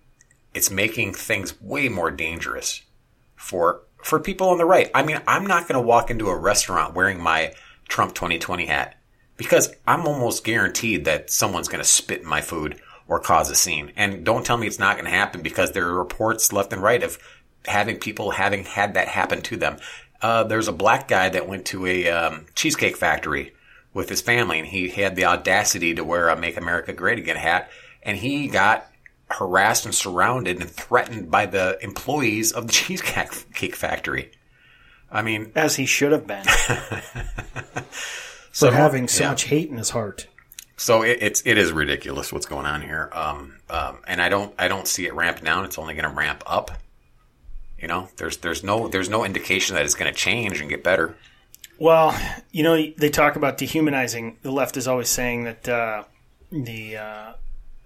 it's 0.53 0.71
making 0.71 1.13
things 1.13 1.59
way 1.61 1.89
more 1.89 2.11
dangerous 2.11 2.81
for 3.35 3.81
for 4.03 4.19
people 4.19 4.49
on 4.49 4.57
the 4.57 4.65
right. 4.65 4.89
I 4.93 5.03
mean, 5.03 5.21
I'm 5.27 5.45
not 5.45 5.67
going 5.67 5.81
to 5.81 5.87
walk 5.87 6.09
into 6.09 6.29
a 6.29 6.37
restaurant 6.37 6.93
wearing 6.93 7.21
my 7.21 7.53
Trump 7.89 8.13
2020 8.13 8.65
hat 8.65 8.95
because 9.37 9.73
I'm 9.85 10.07
almost 10.07 10.43
guaranteed 10.43 11.05
that 11.05 11.29
someone's 11.29 11.67
going 11.67 11.83
to 11.83 11.87
spit 11.87 12.21
in 12.21 12.27
my 12.27 12.41
food 12.41 12.79
or 13.07 13.19
cause 13.19 13.49
a 13.49 13.55
scene. 13.55 13.91
And 13.95 14.25
don't 14.25 14.45
tell 14.45 14.57
me 14.57 14.67
it's 14.67 14.79
not 14.79 14.95
going 14.95 15.05
to 15.05 15.11
happen 15.11 15.41
because 15.41 15.71
there 15.71 15.87
are 15.87 15.93
reports 15.93 16.51
left 16.51 16.73
and 16.73 16.81
right 16.81 17.01
of 17.03 17.17
having 17.65 17.97
people 17.97 18.31
having 18.31 18.63
had 18.63 18.95
that 18.95 19.07
happen 19.07 19.41
to 19.43 19.57
them. 19.57 19.77
Uh, 20.21 20.43
there's 20.43 20.67
a 20.67 20.73
black 20.73 21.07
guy 21.07 21.29
that 21.29 21.47
went 21.47 21.65
to 21.67 21.85
a 21.85 22.09
um, 22.09 22.45
cheesecake 22.55 22.97
factory 22.97 23.53
with 23.93 24.09
his 24.09 24.21
family, 24.21 24.59
and 24.59 24.67
he 24.67 24.89
had 24.89 25.15
the 25.15 25.25
audacity 25.25 25.93
to 25.93 26.03
wear 26.03 26.29
a 26.29 26.35
"Make 26.35 26.57
America 26.57 26.91
Great 26.91 27.19
Again" 27.19 27.35
hat, 27.35 27.69
and 28.01 28.17
he 28.17 28.47
got 28.47 28.87
harassed 29.29 29.85
and 29.85 29.93
surrounded 29.93 30.59
and 30.59 30.69
threatened 30.69 31.29
by 31.29 31.45
the 31.45 31.77
employees 31.83 32.51
of 32.51 32.67
the 32.67 32.73
Cheesecake 32.73 33.75
Factory. 33.75 34.31
I 35.11 35.21
mean, 35.21 35.51
as 35.55 35.75
he 35.75 35.85
should 35.85 36.11
have 36.11 36.27
been 36.27 36.43
so, 38.51 38.69
for 38.69 38.75
having 38.75 39.07
so 39.07 39.23
yeah. 39.23 39.29
much 39.29 39.45
hate 39.45 39.69
in 39.69 39.77
his 39.77 39.91
heart. 39.91 40.27
So 40.75 41.01
it, 41.01 41.19
it's 41.21 41.41
it 41.45 41.57
is 41.57 41.71
ridiculous 41.71 42.31
what's 42.31 42.45
going 42.45 42.65
on 42.65 42.81
here, 42.81 43.09
um, 43.13 43.57
um, 43.69 43.99
and 44.05 44.21
I 44.21 44.29
don't 44.29 44.53
I 44.59 44.67
don't 44.67 44.87
see 44.87 45.07
it 45.07 45.13
ramp 45.13 45.43
down. 45.43 45.65
It's 45.65 45.79
only 45.79 45.95
going 45.95 46.07
to 46.07 46.15
ramp 46.15 46.43
up. 46.45 46.71
You 47.79 47.87
know, 47.87 48.09
there's 48.17 48.37
there's 48.37 48.63
no 48.63 48.87
there's 48.87 49.09
no 49.09 49.23
indication 49.23 49.75
that 49.75 49.85
it's 49.85 49.95
going 49.95 50.11
to 50.11 50.17
change 50.17 50.61
and 50.61 50.69
get 50.69 50.83
better. 50.83 51.15
Well, 51.79 52.19
you 52.51 52.63
know, 52.63 52.75
they 52.75 53.09
talk 53.09 53.35
about 53.35 53.57
dehumanizing. 53.57 54.37
The 54.41 54.51
left 54.51 54.77
is 54.77 54.87
always 54.87 55.09
saying 55.09 55.45
that 55.45 55.69
uh, 55.69 56.03
the 56.51 56.97
uh, 56.97 57.33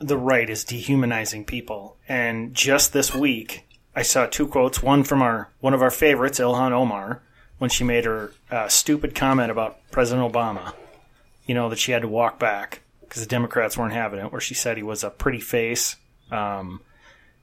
the 0.01 0.17
right 0.17 0.49
is 0.49 0.63
dehumanizing 0.63 1.45
people. 1.45 1.97
And 2.07 2.53
just 2.53 2.91
this 2.93 3.13
week, 3.13 3.67
I 3.95 4.01
saw 4.01 4.25
two 4.25 4.47
quotes. 4.47 4.81
One 4.81 5.03
from 5.03 5.21
our 5.21 5.49
one 5.59 5.73
of 5.73 5.81
our 5.81 5.91
favorites, 5.91 6.39
Ilhan 6.39 6.71
Omar, 6.71 7.21
when 7.57 7.69
she 7.69 7.83
made 7.83 8.05
her 8.05 8.31
uh, 8.49 8.67
stupid 8.67 9.15
comment 9.15 9.51
about 9.51 9.77
President 9.91 10.31
Obama. 10.31 10.73
You 11.45 11.55
know 11.55 11.69
that 11.69 11.79
she 11.79 11.91
had 11.91 12.01
to 12.03 12.07
walk 12.07 12.39
back 12.39 12.81
because 13.01 13.21
the 13.21 13.27
Democrats 13.29 13.77
weren't 13.77 13.93
having 13.93 14.19
it. 14.19 14.31
Where 14.31 14.41
she 14.41 14.53
said 14.53 14.77
he 14.77 14.83
was 14.83 15.03
a 15.03 15.09
pretty 15.09 15.39
face, 15.41 15.95
um, 16.31 16.81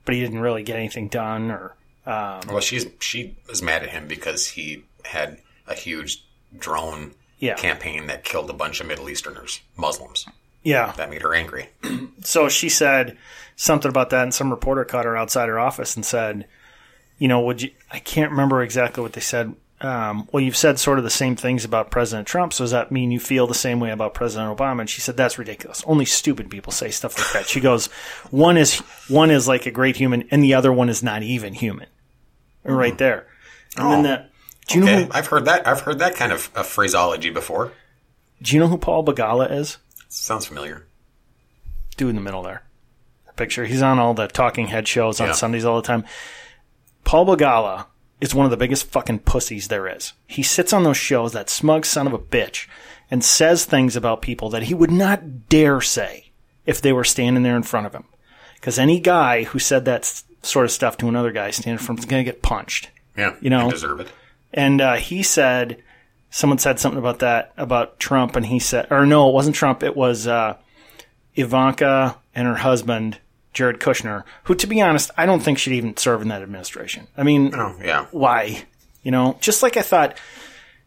but 0.04 0.14
he 0.14 0.20
didn't 0.20 0.40
really 0.40 0.62
get 0.62 0.76
anything 0.76 1.08
done. 1.08 1.50
Or 1.50 1.74
um, 2.06 2.40
Well, 2.48 2.60
she's 2.60 2.86
she 3.00 3.36
was 3.48 3.62
mad 3.62 3.82
at 3.82 3.90
him 3.90 4.06
because 4.08 4.46
he 4.48 4.84
had 5.04 5.38
a 5.66 5.74
huge 5.74 6.24
drone 6.58 7.12
Yeah. 7.38 7.54
campaign 7.56 8.06
that 8.06 8.24
killed 8.24 8.48
a 8.48 8.54
bunch 8.54 8.80
of 8.80 8.86
Middle 8.86 9.08
Easterners, 9.10 9.60
Muslims. 9.76 10.26
Yeah, 10.68 10.92
That 10.96 11.10
made 11.10 11.22
her 11.22 11.34
angry. 11.34 11.68
so 12.22 12.48
she 12.48 12.68
said 12.68 13.16
something 13.56 13.88
about 13.88 14.10
that, 14.10 14.22
and 14.22 14.34
some 14.34 14.50
reporter 14.50 14.84
caught 14.84 15.04
her 15.04 15.16
outside 15.16 15.48
her 15.48 15.58
office 15.58 15.96
and 15.96 16.04
said, 16.04 16.46
"You 17.18 17.28
know, 17.28 17.40
would 17.40 17.62
you?" 17.62 17.70
I 17.90 17.98
can't 18.00 18.30
remember 18.30 18.62
exactly 18.62 19.02
what 19.02 19.12
they 19.14 19.20
said. 19.20 19.54
Um, 19.80 20.28
well, 20.32 20.42
you've 20.42 20.56
said 20.56 20.78
sort 20.80 20.98
of 20.98 21.04
the 21.04 21.10
same 21.10 21.37
things 21.37 21.64
about 21.64 21.90
President 21.92 22.26
Trump, 22.26 22.52
so 22.52 22.64
does 22.64 22.72
that 22.72 22.90
mean 22.90 23.12
you 23.12 23.20
feel 23.20 23.46
the 23.46 23.54
same 23.54 23.78
way 23.78 23.90
about 23.92 24.12
President 24.12 24.56
Obama? 24.56 24.80
And 24.80 24.90
she 24.90 25.00
said, 25.00 25.16
"That's 25.16 25.38
ridiculous. 25.38 25.84
Only 25.87 26.04
stupid 26.04 26.50
people 26.50 26.72
say 26.72 26.90
stuff 26.90 27.16
like 27.16 27.32
that." 27.32 27.48
She 27.48 27.60
goes, 27.60 27.87
"One 28.30 28.56
is 28.56 28.78
one 29.08 29.30
is 29.30 29.46
like 29.48 29.66
a 29.66 29.70
great 29.70 29.96
human, 29.96 30.26
and 30.30 30.42
the 30.42 30.54
other 30.54 30.72
one 30.72 30.88
is 30.88 31.02
not 31.02 31.22
even 31.22 31.54
human." 31.54 31.87
Right 32.64 32.98
there, 32.98 33.26
and 33.76 33.90
then 33.90 33.98
Oh. 34.00 34.02
that. 34.02 34.30
Do 34.66 34.78
you 34.80 34.84
know? 34.84 34.92
Okay, 34.92 35.04
Who, 35.04 35.10
I've 35.12 35.26
heard 35.28 35.44
that. 35.46 35.66
I've 35.66 35.80
heard 35.80 35.98
that 36.00 36.14
kind 36.16 36.30
of, 36.32 36.50
of 36.54 36.66
phraseology 36.66 37.30
before. 37.30 37.72
do 38.42 38.54
you 38.54 38.60
know 38.60 38.68
who 38.68 38.76
Paul 38.78 39.04
Begala 39.04 39.50
is? 39.50 39.78
Sounds 40.20 40.46
familiar. 40.46 40.87
dude 41.96 42.10
in 42.10 42.16
the 42.16 42.22
middle 42.22 42.42
there. 42.42 42.62
Picture. 43.37 43.64
He's 43.64 43.82
on 43.82 43.98
all 44.00 44.14
the 44.14 44.26
talking 44.28 44.66
head 44.68 44.87
shows 44.88 45.20
on 45.20 45.28
Yeah. 45.28 45.32
Sundays 45.32 45.64
all 45.64 45.76
the 45.80 45.87
time. 45.87 46.04
Paul 47.04 47.25
Begala 47.26 47.87
is 48.20 48.34
one 48.34 48.44
of 48.44 48.50
the 48.50 48.56
biggest 48.56 48.87
fucking 48.90 49.20
pussies 49.20 49.68
there 49.68 49.87
is. 49.88 50.12
He 50.26 50.42
sits 50.42 50.72
on 50.72 50.82
those 50.82 50.96
shows, 50.96 51.32
that 51.32 51.48
smug 51.48 51.87
son 51.87 52.06
of 52.08 52.12
a 52.12 52.18
bitch, 52.18 52.66
and 53.10 53.25
says 53.25 53.64
things 53.64 53.94
about 53.96 54.22
people 54.22 54.50
that 54.50 54.64
he 54.64 54.75
would 54.75 54.90
not 54.90 55.48
dare 55.48 55.80
say 55.80 56.30
if 56.66 56.80
they 56.82 56.92
were 56.92 57.04
standing 57.04 57.42
there 57.44 57.56
in 57.56 57.62
front 57.62 57.87
of 57.87 57.94
him. 57.94 58.04
Because 58.54 58.78
any 58.78 58.98
guy 58.98 59.44
who 59.44 59.58
said 59.60 59.84
that 59.84 60.22
sort 60.42 60.64
of 60.64 60.72
stuff 60.72 60.96
to 60.98 61.08
another 61.08 61.30
guy 61.30 61.50
standing 61.52 61.72
in 61.75 61.78
front 61.78 62.00
of 62.00 62.04
him 62.04 62.08
is 62.08 62.10
going 62.10 62.25
to 62.25 62.30
get 62.32 62.42
punched. 62.42 62.90
Yeah, 63.16 63.34
You 63.40 63.50
know? 63.50 63.70
Deserve 63.70 64.00
it. 64.00 64.08
And 64.52 64.80
uh, 64.80 64.96
he 64.96 65.22
said, 65.22 65.80
someone 66.30 66.58
said 66.58 66.78
something 66.78 66.99
about 66.99 67.20
that, 67.20 67.52
about 67.56 67.99
Trump, 67.99 68.37
and 68.37 68.47
he 68.47 68.58
said, 68.58 68.87
or 68.90 69.06
no, 69.06 69.28
it 69.28 69.32
wasn't 69.35 69.56
Trump, 69.56 69.82
it 69.82 69.97
was 69.97 70.26
uh, 70.26 70.56
Ivanka 71.35 72.16
and 72.35 72.47
her 72.47 72.56
husband, 72.56 73.18
Jared 73.52 73.80
Kushner, 73.80 74.25
who, 74.44 74.54
to 74.54 74.66
be 74.66 74.80
honest, 74.80 75.11
I 75.16 75.26
don't 75.26 75.40
think 75.40 75.58
should 75.58 75.73
even 75.73 75.97
serve 75.97 76.23
in 76.23 76.28
that 76.28 76.42
administration. 76.42 77.06
I 77.16 77.23
mean, 77.23 77.54
Oh, 77.54 77.76
yeah. 77.82 78.06
why? 78.11 78.64
You 79.02 79.11
know, 79.11 79.37
just 79.40 79.62
like 79.62 79.76
I 79.76 79.82
thought 79.82 80.18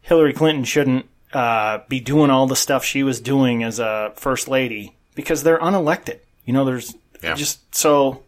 Hillary 0.02 0.34
Clinton 0.34 0.64
shouldn't 0.64 1.06
uh, 1.34 1.80
be 1.88 2.00
doing 2.00 2.30
all 2.30 2.46
the 2.48 2.56
stuff 2.56 2.84
she 2.84 3.04
was 3.04 3.20
doing 3.22 3.64
as 3.64 3.80
a 3.80 4.12
first 4.16 4.48
lady 4.48 4.96
because 5.16 5.44
they're 5.44 5.60
unelected. 5.60 6.20
You 6.46 6.54
know, 6.54 6.66
there's 6.66 6.96
Yeah. 7.24 7.36
just 7.36 7.74
so 7.74 8.24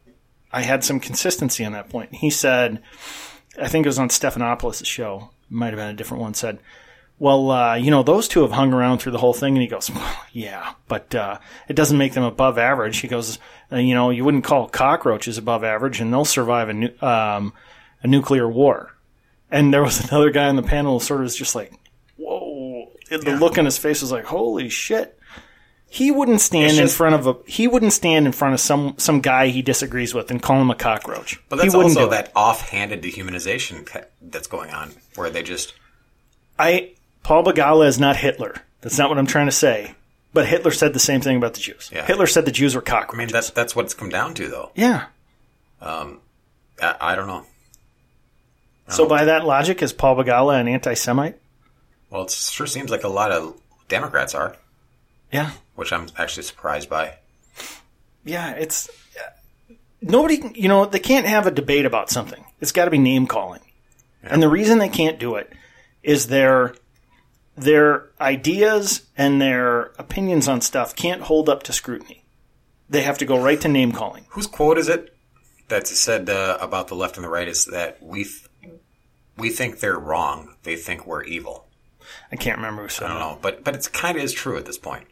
I 0.51 0.61
had 0.61 0.83
some 0.83 0.99
consistency 0.99 1.65
on 1.65 1.73
that 1.73 1.89
point. 1.89 2.13
He 2.15 2.29
said, 2.29 2.81
I 3.61 3.67
think 3.67 3.85
it 3.85 3.89
was 3.89 3.99
on 3.99 4.09
Stephanopoulos' 4.09 4.85
show, 4.85 5.31
might 5.49 5.67
have 5.67 5.77
been 5.77 5.89
a 5.89 5.93
different 5.93 6.21
one, 6.21 6.33
said, 6.33 6.59
well, 7.23 7.51
uh, 7.51 7.75
you 7.75 7.89
know, 7.89 8.03
those 8.03 8.27
two 8.27 8.41
have 8.41 8.51
hung 8.51 8.73
around 8.73 8.97
through 8.97 9.13
the 9.13 9.17
whole 9.17 9.33
thing. 9.33 9.53
And 9.55 9.61
he 9.61 9.67
goes, 9.69 9.89
well, 9.95 10.15
yeah, 10.33 10.73
but 10.89 11.15
uh, 11.15 11.39
it 11.69 11.73
doesn't 11.73 11.97
make 11.97 12.11
them 12.11 12.23
above 12.23 12.57
average. 12.57 12.97
He 12.97 13.07
goes, 13.07 13.39
uh, 13.71 13.77
you 13.77 13.95
know, 13.95 14.09
you 14.09 14.25
wouldn't 14.25 14.43
call 14.43 14.67
cockroaches 14.67 15.37
above 15.37 15.63
average, 15.63 16.01
and 16.01 16.11
they'll 16.11 16.25
survive 16.25 16.67
a, 16.67 16.73
nu- 16.73 17.01
um, 17.01 17.53
a 18.01 18.07
nuclear 18.07 18.45
war. 18.49 18.93
And 19.49 19.73
there 19.73 19.81
was 19.81 20.03
another 20.09 20.31
guy 20.31 20.49
on 20.49 20.57
the 20.57 20.63
panel 20.63 20.99
who 20.99 21.05
sort 21.05 21.21
of 21.21 21.23
was 21.23 21.37
just 21.37 21.55
like, 21.55 21.71
whoa. 22.17 22.91
The 23.09 23.37
look 23.37 23.57
on 23.57 23.63
his 23.63 23.77
face 23.77 24.01
was 24.01 24.11
like, 24.11 24.25
holy 24.25 24.67
shit. 24.67 25.17
He 25.87 26.11
wouldn't 26.11 26.41
stand 26.41 26.71
It's 26.71 26.79
in 26.79 26.87
front 26.89 27.15
of 27.15 27.27
a 27.27 27.35
he 27.45 27.67
wouldn't 27.67 27.93
stand 27.93 28.25
in 28.25 28.31
front 28.31 28.55
of 28.55 28.59
some 28.59 28.95
some 28.97 29.21
guy 29.21 29.49
he 29.49 29.61
disagrees 29.61 30.11
with 30.11 30.31
and 30.31 30.41
call 30.41 30.59
him 30.59 30.71
a 30.71 30.75
cockroach. 30.75 31.39
But 31.49 31.57
that's 31.57 31.71
he 31.71 31.77
wouldn't 31.77 31.95
also 31.95 32.09
do 32.09 32.13
it. 32.15 32.17
that 32.17 32.31
offhanded 32.35 33.03
dehumanization 33.03 33.87
that's 34.19 34.47
going 34.47 34.71
on, 34.71 34.91
where 35.13 35.29
they 35.29 35.43
just 35.43 35.75
I 36.57 36.93
Paul 37.23 37.43
Begala 37.45 37.87
is 37.87 37.99
not 37.99 38.15
Hitler. 38.17 38.55
That's 38.81 38.97
not 38.97 39.09
what 39.09 39.17
I'm 39.17 39.25
trying 39.27 39.45
to 39.47 39.51
say. 39.51 39.95
But 40.33 40.45
Hitler 40.47 40.71
said 40.71 40.93
the 40.93 40.99
same 40.99 41.21
thing 41.21 41.37
about 41.37 41.53
the 41.53 41.59
Jews. 41.61 41.89
Yeah. 41.93 42.05
Hitler 42.05 42.27
said 42.27 42.45
the 42.45 42.51
Jews 42.51 42.75
were 42.75 42.83
I 42.87 43.05
mean, 43.15 43.27
that's 43.29 43.51
that's 43.51 43.75
what 43.75 43.85
it's 43.85 43.93
come 43.93 44.09
down 44.09 44.33
to, 44.35 44.47
though. 44.49 44.71
yeah. 44.75 45.05
Um, 45.81 46.19
I, 46.81 46.95
I 47.01 47.15
don't 47.15 47.27
know. 47.27 47.45
So 48.89 49.03
um, 49.03 49.09
by 49.09 49.25
that 49.25 49.45
logic, 49.45 49.81
is 49.83 49.93
Paul 49.93 50.15
Begala 50.15 50.59
an 50.59 50.67
anti-Semite? 50.67 51.37
Well, 52.09 52.23
it 52.23 52.31
sure 52.31 52.67
seems 52.67 52.89
like 52.89 53.03
a 53.03 53.09
lot 53.09 53.31
of 53.31 53.59
Democrats 53.89 54.33
are, 54.33 54.55
Yeah. 55.31 55.51
which 55.75 55.91
I'm 55.93 56.07
actually 56.17 56.43
surprised 56.43 56.89
by. 56.89 57.15
Yeah. 58.25 58.51
It's 58.51 58.89
nobody. 60.01 60.41
You 60.55 60.67
know, 60.67 60.85
they 60.85 60.99
can't 60.99 61.25
have 61.27 61.47
a 61.47 61.51
debate 61.51 61.85
about 61.85 62.09
something. 62.09 62.43
It's 62.59 62.71
got 62.71 62.85
to 62.85 62.91
be 62.91 62.97
name 62.97 63.27
calling, 63.27 63.61
and 64.23 64.41
the 64.41 64.49
reason 64.49 64.77
they 64.79 64.89
can't 64.89 65.19
do 65.19 65.35
it 65.35 65.51
is 66.01 66.27
their 66.27 66.75
their 67.55 68.09
ideas 68.19 69.03
and 69.17 69.41
their 69.41 69.91
opinions 69.97 70.47
on 70.47 70.61
stuff 70.61 70.95
can't 70.95 71.21
hold 71.21 71.49
up 71.49 71.63
to 71.63 71.73
scrutiny. 71.73 72.23
They 72.89 73.01
have 73.01 73.17
to 73.19 73.25
go 73.25 73.41
right 73.41 73.59
to 73.61 73.67
name 73.67 73.91
calling. 73.91 74.25
Whose 74.29 74.47
quote 74.47 74.77
is 74.77 74.89
it 74.89 75.15
that's 75.67 75.97
said 75.99 76.29
uh, 76.29 76.57
about 76.59 76.87
the 76.87 76.95
left 76.95 77.17
and 77.17 77.23
the 77.23 77.29
right 77.29 77.47
is 77.47 77.65
that 77.65 78.01
we 78.01 78.25
th- 78.25 78.47
we 79.37 79.49
think 79.49 79.79
they're 79.79 79.97
wrong, 79.97 80.55
they 80.63 80.75
think 80.75 81.07
we're 81.07 81.23
evil. 81.23 81.67
I 82.31 82.35
can't 82.35 82.57
remember 82.57 82.83
who 82.83 82.89
said 82.89 83.05
I 83.05 83.09
don't 83.09 83.19
know, 83.19 83.39
but 83.41 83.63
but 83.63 83.75
it's 83.75 83.87
kind 83.87 84.17
of 84.17 84.23
is 84.23 84.33
true 84.33 84.57
at 84.57 84.65
this 84.65 84.77
point. 84.77 85.05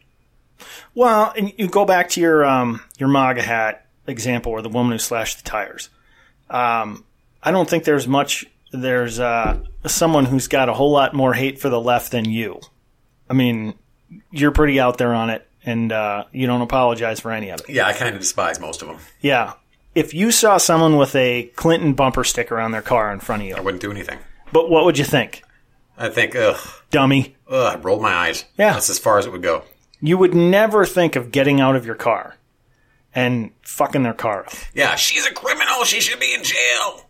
Well, 0.94 1.32
and 1.36 1.52
you 1.56 1.68
go 1.68 1.84
back 1.84 2.08
to 2.10 2.20
your 2.20 2.44
um, 2.44 2.82
your 2.98 3.08
MAGA 3.08 3.42
hat 3.42 3.86
example, 4.06 4.52
or 4.52 4.62
the 4.62 4.68
woman 4.68 4.92
who 4.92 4.98
slashed 4.98 5.42
the 5.42 5.48
tires. 5.48 5.88
Um, 6.50 7.04
I 7.42 7.50
don't 7.50 7.68
think 7.68 7.84
there's 7.84 8.06
much. 8.06 8.46
There's 8.72 9.20
uh, 9.20 9.62
someone 9.86 10.24
who's 10.24 10.48
got 10.48 10.68
a 10.68 10.74
whole 10.74 10.90
lot 10.92 11.14
more 11.14 11.34
hate 11.34 11.58
for 11.60 11.68
the 11.68 11.80
left 11.80 12.10
than 12.12 12.24
you. 12.24 12.60
I 13.28 13.34
mean, 13.34 13.74
you're 14.30 14.50
pretty 14.52 14.80
out 14.80 14.98
there 14.98 15.14
on 15.14 15.30
it, 15.30 15.46
and 15.64 15.92
uh, 15.92 16.24
you 16.32 16.46
don't 16.46 16.62
apologize 16.62 17.20
for 17.20 17.30
any 17.30 17.50
of 17.50 17.60
it. 17.60 17.68
Yeah, 17.68 17.86
I 17.86 17.92
kind 17.92 18.14
of 18.14 18.20
despise 18.20 18.58
most 18.60 18.82
of 18.82 18.88
them. 18.88 18.98
Yeah. 19.20 19.54
If 19.94 20.14
you 20.14 20.30
saw 20.30 20.56
someone 20.56 20.96
with 20.96 21.14
a 21.14 21.44
Clinton 21.54 21.92
bumper 21.92 22.24
sticker 22.24 22.58
on 22.58 22.70
their 22.72 22.80
car 22.82 23.12
in 23.12 23.20
front 23.20 23.42
of 23.42 23.48
you, 23.48 23.54
I 23.56 23.60
wouldn't 23.60 23.82
do 23.82 23.90
anything. 23.90 24.18
but 24.52 24.70
what 24.70 24.86
would 24.86 24.96
you 24.96 25.04
think, 25.04 25.42
I 25.98 26.08
think, 26.08 26.34
ugh, 26.34 26.58
dummy? 26.90 27.36
ugh, 27.48 27.76
I 27.76 27.78
rolled 27.78 28.00
my 28.00 28.12
eyes. 28.14 28.46
Yeah. 28.56 28.72
that's 28.72 28.88
as 28.88 28.98
far 28.98 29.18
as 29.18 29.26
it 29.26 29.32
would 29.32 29.42
go. 29.42 29.64
You 30.00 30.16
would 30.16 30.34
never 30.34 30.86
think 30.86 31.14
of 31.14 31.30
getting 31.30 31.60
out 31.60 31.76
of 31.76 31.84
your 31.84 31.94
car 31.94 32.36
and 33.14 33.50
fucking 33.60 34.02
their 34.02 34.14
car. 34.14 34.46
Yeah, 34.74 34.94
she's 34.94 35.26
a 35.26 35.32
criminal. 35.32 35.84
She 35.84 36.00
should 36.00 36.18
be 36.18 36.32
in 36.32 36.42
jail. 36.42 37.08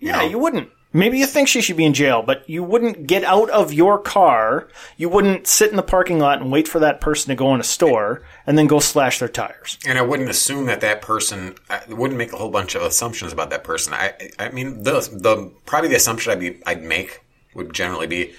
Yeah, 0.00 0.22
you 0.22 0.38
wouldn't. 0.38 0.70
Maybe 0.96 1.18
you 1.18 1.26
think 1.26 1.48
she 1.48 1.60
should 1.60 1.76
be 1.76 1.84
in 1.84 1.92
jail, 1.92 2.22
but 2.22 2.48
you 2.48 2.62
wouldn't 2.62 3.06
get 3.08 3.24
out 3.24 3.50
of 3.50 3.72
your 3.72 3.98
car. 3.98 4.68
You 4.96 5.08
wouldn't 5.08 5.46
sit 5.48 5.70
in 5.70 5.76
the 5.76 5.82
parking 5.82 6.20
lot 6.20 6.40
and 6.40 6.52
wait 6.52 6.68
for 6.68 6.78
that 6.78 7.00
person 7.00 7.28
to 7.30 7.34
go 7.34 7.52
in 7.52 7.60
a 7.60 7.64
store 7.64 8.22
and 8.46 8.56
then 8.56 8.68
go 8.68 8.78
slash 8.78 9.18
their 9.18 9.28
tires. 9.28 9.76
And 9.86 9.98
I 9.98 10.02
wouldn't 10.02 10.30
assume 10.30 10.66
that 10.66 10.80
that 10.82 11.02
person. 11.02 11.56
I 11.68 11.80
wouldn't 11.88 12.16
make 12.16 12.32
a 12.32 12.36
whole 12.36 12.48
bunch 12.50 12.76
of 12.76 12.82
assumptions 12.82 13.32
about 13.32 13.50
that 13.50 13.64
person. 13.64 13.92
I, 13.92 14.14
I 14.38 14.50
mean, 14.50 14.84
the 14.84 15.00
the 15.12 15.52
probably 15.66 15.88
the 15.88 15.96
assumption 15.96 16.30
I'd 16.32 16.40
be 16.40 16.62
I'd 16.64 16.82
make 16.84 17.22
would 17.54 17.72
generally 17.74 18.06
be, 18.06 18.32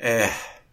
eh, 0.00 0.30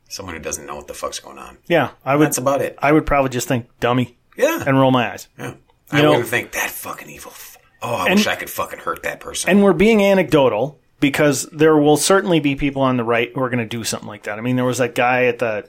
someone 0.10 0.36
who 0.36 0.41
doesn't 0.41 0.65
know 0.65 0.75
what 0.75 0.88
the 0.88 0.93
fuck's 0.93 1.19
going 1.19 1.38
on. 1.38 1.58
Yeah, 1.67 1.91
I 2.03 2.15
would. 2.17 2.25
That's 2.25 2.38
about 2.38 2.62
it. 2.62 2.77
I 2.81 2.91
would 2.91 3.05
probably 3.05 3.29
just 3.29 3.48
think 3.48 3.67
dummy 3.79 4.17
Yeah, 4.38 4.62
and 4.67 4.77
roll 4.79 4.91
my 4.91 5.12
eyes. 5.13 5.27
yeah. 5.38 5.53
I 5.91 6.05
wouldn't 6.08 6.27
think 6.27 6.51
that 6.51 6.69
fucking 6.69 7.10
evil. 7.10 7.31
f- 7.31 7.58
Oh, 7.81 7.96
I 7.96 8.08
And- 8.08 8.15
wish 8.15 8.27
I 8.27 8.36
could 8.36 8.50
fucking 8.50 8.79
hurt 8.79 9.03
that 9.03 9.22
person. 9.22 9.50
And 9.50 9.63
we're 9.63 9.72
being 9.74 10.03
anecdotal 10.03 10.79
because 10.99 11.43
there 11.51 11.77
will 11.77 11.97
certainly 11.97 12.39
be 12.39 12.55
people 12.55 12.81
on 12.81 12.97
the 12.97 13.03
right 13.03 13.31
who 13.33 13.41
are 13.41 13.49
going 13.49 13.59
to 13.59 13.65
do 13.65 13.83
something 13.83 14.07
like 14.07 14.23
that. 14.23 14.37
I 14.37 14.41
mean, 14.41 14.55
there 14.55 14.65
was 14.65 14.79
that 14.79 14.95
guy 14.95 15.25
at 15.25 15.39
the 15.39 15.67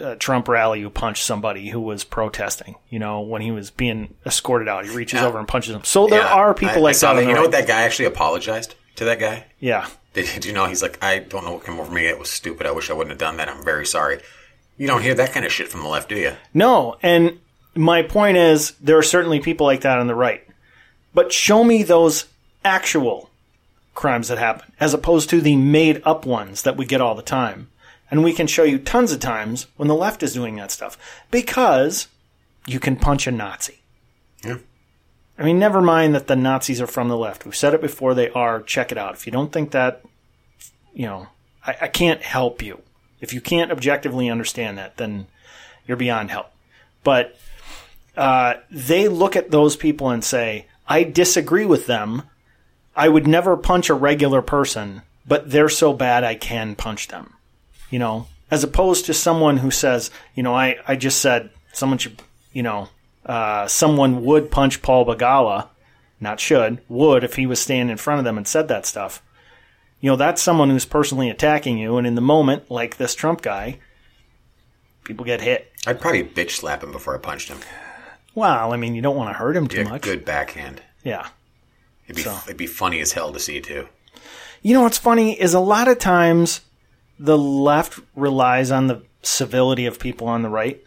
uh, 0.00 0.14
Trump 0.16 0.48
rally 0.48 0.80
who 0.82 0.88
punched 0.90 1.24
somebody 1.24 1.68
who 1.68 1.80
was 1.80 2.04
protesting. 2.04 2.74
You 2.88 2.98
know, 2.98 3.20
when 3.20 3.42
he 3.42 3.50
was 3.50 3.70
being 3.70 4.14
escorted 4.24 4.68
out, 4.68 4.84
he 4.86 4.94
reaches 4.94 5.20
Yeah. 5.20 5.26
over 5.26 5.38
and 5.38 5.46
punches 5.48 5.74
him. 5.74 5.84
So 5.84 6.06
there 6.06 6.20
Yeah, 6.20 6.32
are 6.34 6.54
people 6.54 6.76
I- 6.76 6.78
I 6.78 6.82
like 6.82 6.94
saw 6.94 7.14
that. 7.14 7.22
on 7.22 7.28
You 7.28 7.34
know 7.34 7.42
what? 7.42 7.50
That 7.52 7.66
guy 7.66 7.82
actually 7.82 8.06
apologized 8.06 8.74
to 8.96 9.04
that 9.06 9.18
guy. 9.18 9.44
Yeah. 9.58 9.86
Did 10.12 10.44
you 10.44 10.52
know 10.52 10.66
he's 10.66 10.82
like, 10.82 11.02
I 11.04 11.18
don't 11.20 11.44
know 11.44 11.52
what 11.52 11.64
came 11.64 11.78
over 11.78 11.92
me. 11.92 12.06
It 12.06 12.18
was 12.18 12.28
stupid. 12.30 12.66
I 12.66 12.70
wish 12.72 12.90
I 12.90 12.94
wouldn't 12.94 13.10
have 13.12 13.18
done 13.18 13.36
that. 13.36 13.48
I'm 13.48 13.64
very 13.64 13.86
sorry. 13.86 14.20
You 14.76 14.86
don't 14.86 15.02
hear 15.02 15.14
that 15.14 15.32
kind 15.32 15.46
of 15.46 15.52
shit 15.52 15.68
from 15.68 15.82
the 15.82 15.88
left, 15.88 16.08
do 16.08 16.16
you? 16.16 16.32
No, 16.54 16.96
and 17.02 17.38
my 17.76 18.02
point 18.02 18.36
is 18.36 18.72
there 18.80 18.98
are 18.98 19.02
certainly 19.02 19.38
people 19.40 19.66
like 19.66 19.82
that 19.82 19.98
on 19.98 20.06
the 20.08 20.14
right. 20.14 20.42
But 21.14 21.32
show 21.32 21.62
me 21.62 21.82
those 21.84 22.24
actual 22.64 23.29
crimes 23.94 24.28
that 24.28 24.38
happen 24.38 24.72
as 24.80 24.94
opposed 24.94 25.30
to 25.30 25.40
the 25.40 25.56
made 25.56 26.02
up 26.04 26.24
ones 26.24 26.62
that 26.62 26.76
we 26.76 26.86
get 26.86 27.00
all 27.00 27.14
the 27.14 27.22
time. 27.22 27.68
And 28.10 28.24
we 28.24 28.32
can 28.32 28.46
show 28.46 28.64
you 28.64 28.78
tons 28.78 29.12
of 29.12 29.20
times 29.20 29.66
when 29.76 29.88
the 29.88 29.94
left 29.94 30.22
is 30.22 30.34
doing 30.34 30.56
that 30.56 30.72
stuff 30.72 30.98
because 31.30 32.08
you 32.66 32.80
can 32.80 32.96
punch 32.96 33.26
a 33.26 33.30
Nazi. 33.30 33.80
Yeah. 34.44 34.58
I 35.38 35.44
mean, 35.44 35.58
never 35.58 35.80
mind 35.80 36.14
that 36.14 36.26
the 36.26 36.36
Nazis 36.36 36.80
are 36.80 36.86
from 36.86 37.08
the 37.08 37.16
left. 37.16 37.44
We've 37.44 37.56
said 37.56 37.72
it 37.72 37.80
before, 37.80 38.14
they 38.14 38.28
are. 38.30 38.60
Check 38.60 38.92
it 38.92 38.98
out. 38.98 39.14
If 39.14 39.26
you 39.26 39.32
don't 39.32 39.52
think 39.52 39.70
that, 39.70 40.02
you 40.92 41.06
know, 41.06 41.28
I, 41.64 41.76
I 41.82 41.88
can't 41.88 42.22
help 42.22 42.62
you. 42.62 42.82
If 43.20 43.32
you 43.32 43.40
can't 43.40 43.70
objectively 43.70 44.28
understand 44.28 44.78
that, 44.78 44.96
then 44.96 45.26
you're 45.86 45.96
beyond 45.96 46.30
help. 46.30 46.50
But 47.04 47.38
uh, 48.16 48.54
they 48.70 49.08
look 49.08 49.36
at 49.36 49.50
those 49.50 49.76
people 49.76 50.10
and 50.10 50.22
say, 50.22 50.66
I 50.86 51.04
disagree 51.04 51.64
with 51.64 51.86
them. 51.86 52.24
I 52.94 53.08
would 53.08 53.26
never 53.26 53.56
punch 53.56 53.88
a 53.88 53.94
regular 53.94 54.42
person, 54.42 55.02
but 55.26 55.50
they're 55.50 55.68
so 55.68 55.92
bad 55.92 56.24
I 56.24 56.34
can 56.34 56.74
punch 56.74 57.08
them. 57.08 57.34
You 57.90 57.98
know, 57.98 58.26
as 58.50 58.64
opposed 58.64 59.06
to 59.06 59.14
someone 59.14 59.58
who 59.58 59.70
says, 59.70 60.10
you 60.34 60.42
know, 60.42 60.54
I, 60.54 60.76
I 60.86 60.96
just 60.96 61.20
said 61.20 61.50
someone 61.72 61.98
should, 61.98 62.20
you 62.52 62.62
know, 62.62 62.88
uh, 63.24 63.66
someone 63.68 64.24
would 64.24 64.50
punch 64.50 64.82
Paul 64.82 65.06
Begala, 65.06 65.68
not 66.20 66.40
should, 66.40 66.80
would 66.88 67.24
if 67.24 67.36
he 67.36 67.46
was 67.46 67.60
standing 67.60 67.90
in 67.90 67.96
front 67.96 68.18
of 68.18 68.24
them 68.24 68.36
and 68.36 68.46
said 68.46 68.68
that 68.68 68.86
stuff. 68.86 69.22
You 70.00 70.10
know, 70.10 70.16
that's 70.16 70.40
someone 70.40 70.70
who's 70.70 70.86
personally 70.86 71.28
attacking 71.28 71.78
you, 71.78 71.96
and 71.98 72.06
in 72.06 72.14
the 72.14 72.20
moment, 72.22 72.70
like 72.70 72.96
this 72.96 73.14
Trump 73.14 73.42
guy, 73.42 73.78
people 75.04 75.26
get 75.26 75.42
hit. 75.42 75.70
I'd 75.86 76.00
probably 76.00 76.24
bitch 76.24 76.52
slap 76.52 76.82
him 76.82 76.92
before 76.92 77.14
I 77.14 77.18
punched 77.18 77.48
him. 77.48 77.58
Well, 78.34 78.72
I 78.72 78.76
mean, 78.76 78.94
you 78.94 79.02
don't 79.02 79.16
want 79.16 79.28
to 79.30 79.38
hurt 79.38 79.56
him 79.56 79.66
too 79.68 79.82
a 79.82 79.84
much. 79.84 80.02
good 80.02 80.24
backhand. 80.24 80.80
Yeah. 81.04 81.28
It'd 82.10 82.16
be 82.16 82.22
So. 82.22 82.36
it'd 82.46 82.56
be 82.56 82.66
funny 82.66 83.00
as 83.00 83.12
hell 83.12 83.32
to 83.32 83.38
see 83.40 83.60
too. 83.60 83.88
You 84.62 84.74
know 84.74 84.82
what's 84.82 84.98
funny 84.98 85.40
is 85.40 85.54
a 85.54 85.60
lot 85.60 85.88
of 85.88 85.98
times 85.98 86.60
the 87.18 87.38
left 87.38 87.98
relies 88.14 88.70
on 88.70 88.86
the 88.88 89.02
civility 89.22 89.86
of 89.86 89.98
people 89.98 90.26
on 90.28 90.42
the 90.42 90.48
right. 90.48 90.82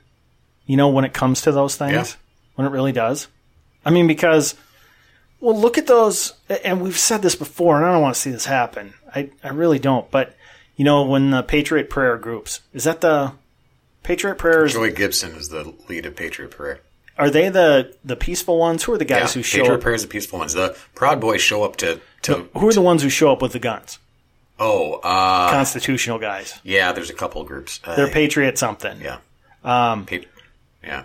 You 0.66 0.78
know, 0.78 0.90
when 0.90 1.06
it 1.06 1.14
comes 1.14 1.42
to 1.42 1.52
those 1.52 1.76
things, 1.76 1.94
Yeah. 1.94 2.06
when 2.56 2.68
it 2.68 2.72
really 2.72 2.92
does. 2.92 3.28
I 3.86 3.90
mean, 3.90 4.08
because, 4.08 4.56
well, 5.40 5.58
look 5.60 5.78
at 5.78 5.88
those, 5.88 6.34
and 6.64 6.82
we've 6.82 6.98
said 6.98 7.22
this 7.22 7.36
before, 7.36 7.78
and 7.78 7.86
I 7.86 7.92
don't 7.92 8.02
want 8.02 8.16
to 8.16 8.22
see 8.22 8.32
this 8.32 8.46
happen. 8.46 8.94
I, 9.14 9.30
I 9.44 9.50
really 9.50 9.78
don't. 9.80 10.10
But, 10.10 10.36
you 10.76 10.86
know, 10.86 11.04
when 11.04 11.32
the 11.32 11.44
Patriot 11.44 11.90
Prayer 11.90 12.18
groups, 12.18 12.62
is 12.74 12.86
that 12.86 13.02
the 13.02 13.34
Patriot 14.04 14.38
Prayer 14.38 14.66
Joey 14.68 14.92
Gibson 14.92 15.32
is 15.36 15.50
the 15.50 15.74
lead 15.90 16.06
of 16.06 16.16
Patriot 16.16 16.52
Prayer. 16.52 16.80
Are 17.18 17.30
they 17.30 17.50
the, 17.50 17.96
the 18.04 18.16
peaceful 18.16 18.58
ones? 18.58 18.84
Who 18.84 18.94
are 18.94 18.98
the 18.98 19.06
guys 19.06 19.36
Yeah, 19.36 19.40
who 19.40 19.44
show 19.44 19.58
Patriot 19.60 19.88
up? 19.88 19.88
Is 19.96 20.02
the 20.02 20.08
peaceful 20.08 20.40
ones. 20.40 20.54
The 20.54 20.76
Proud 20.96 21.22
Boys 21.22 21.42
show 21.42 21.64
up 21.64 21.76
to 21.78 22.02
to 22.24 22.50
Who 22.56 22.68
are 22.70 22.74
the 22.74 22.82
ones 22.82 23.04
who 23.04 23.10
show 23.10 23.32
up 23.32 23.42
with 23.42 23.52
the 23.54 23.60
guns? 23.60 24.00
oh 24.60 24.96
uh 25.04 25.50
Constitutional 25.52 26.20
guys. 26.20 26.60
yeah. 26.64 26.92
There's 26.92 27.10
a 27.10 27.14
couple 27.14 27.44
groups. 27.44 27.80
Uh, 27.84 27.96
They're 27.96 28.10
Patriot 28.10 28.58
something. 28.58 29.00
yeah. 29.02 29.18
Um. 29.64 30.06
yeah. 30.84 31.04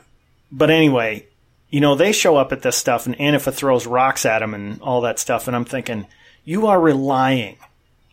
But 0.50 0.70
anyway, 0.70 1.26
you 1.70 1.80
know, 1.80 1.94
they 1.94 2.12
show 2.12 2.36
up 2.36 2.52
at 2.52 2.62
this 2.62 2.76
stuff 2.76 3.06
and 3.06 3.16
Antifa 3.18 3.52
throws 3.52 3.86
rocks 3.86 4.24
at 4.24 4.38
them 4.40 4.54
and 4.54 4.80
all 4.80 5.02
that 5.02 5.18
stuff. 5.18 5.46
And 5.46 5.54
I'm 5.54 5.64
thinking, 5.66 6.06
you 6.44 6.66
are 6.66 6.80
relying 6.80 7.56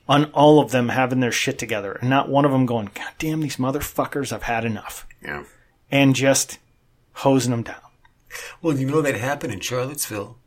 on 0.08 0.26
all 0.34 0.60
of 0.60 0.72
them 0.72 0.90
having 0.90 1.20
their 1.22 1.32
shit 1.32 1.58
together 1.58 1.94
and 1.94 2.10
not 2.10 2.28
one 2.30 2.44
of 2.46 2.52
them 2.52 2.66
going, 2.66 2.90
God 2.94 3.12
damn, 3.18 3.40
these 3.42 3.56
motherfuckers, 3.58 4.32
I've 4.34 4.44
had 4.44 4.66
enough. 4.66 5.08
Yeah. 5.24 5.46
And 5.90 6.14
just 6.16 6.60
hosing 7.14 7.52
them 7.52 7.64
down. 7.64 7.76
Well, 8.62 8.78
you 8.78 8.88
know 8.88 9.02
that 9.02 9.16
happened 9.16 9.54
in 9.54 9.60
Charlottesville. 9.60 10.38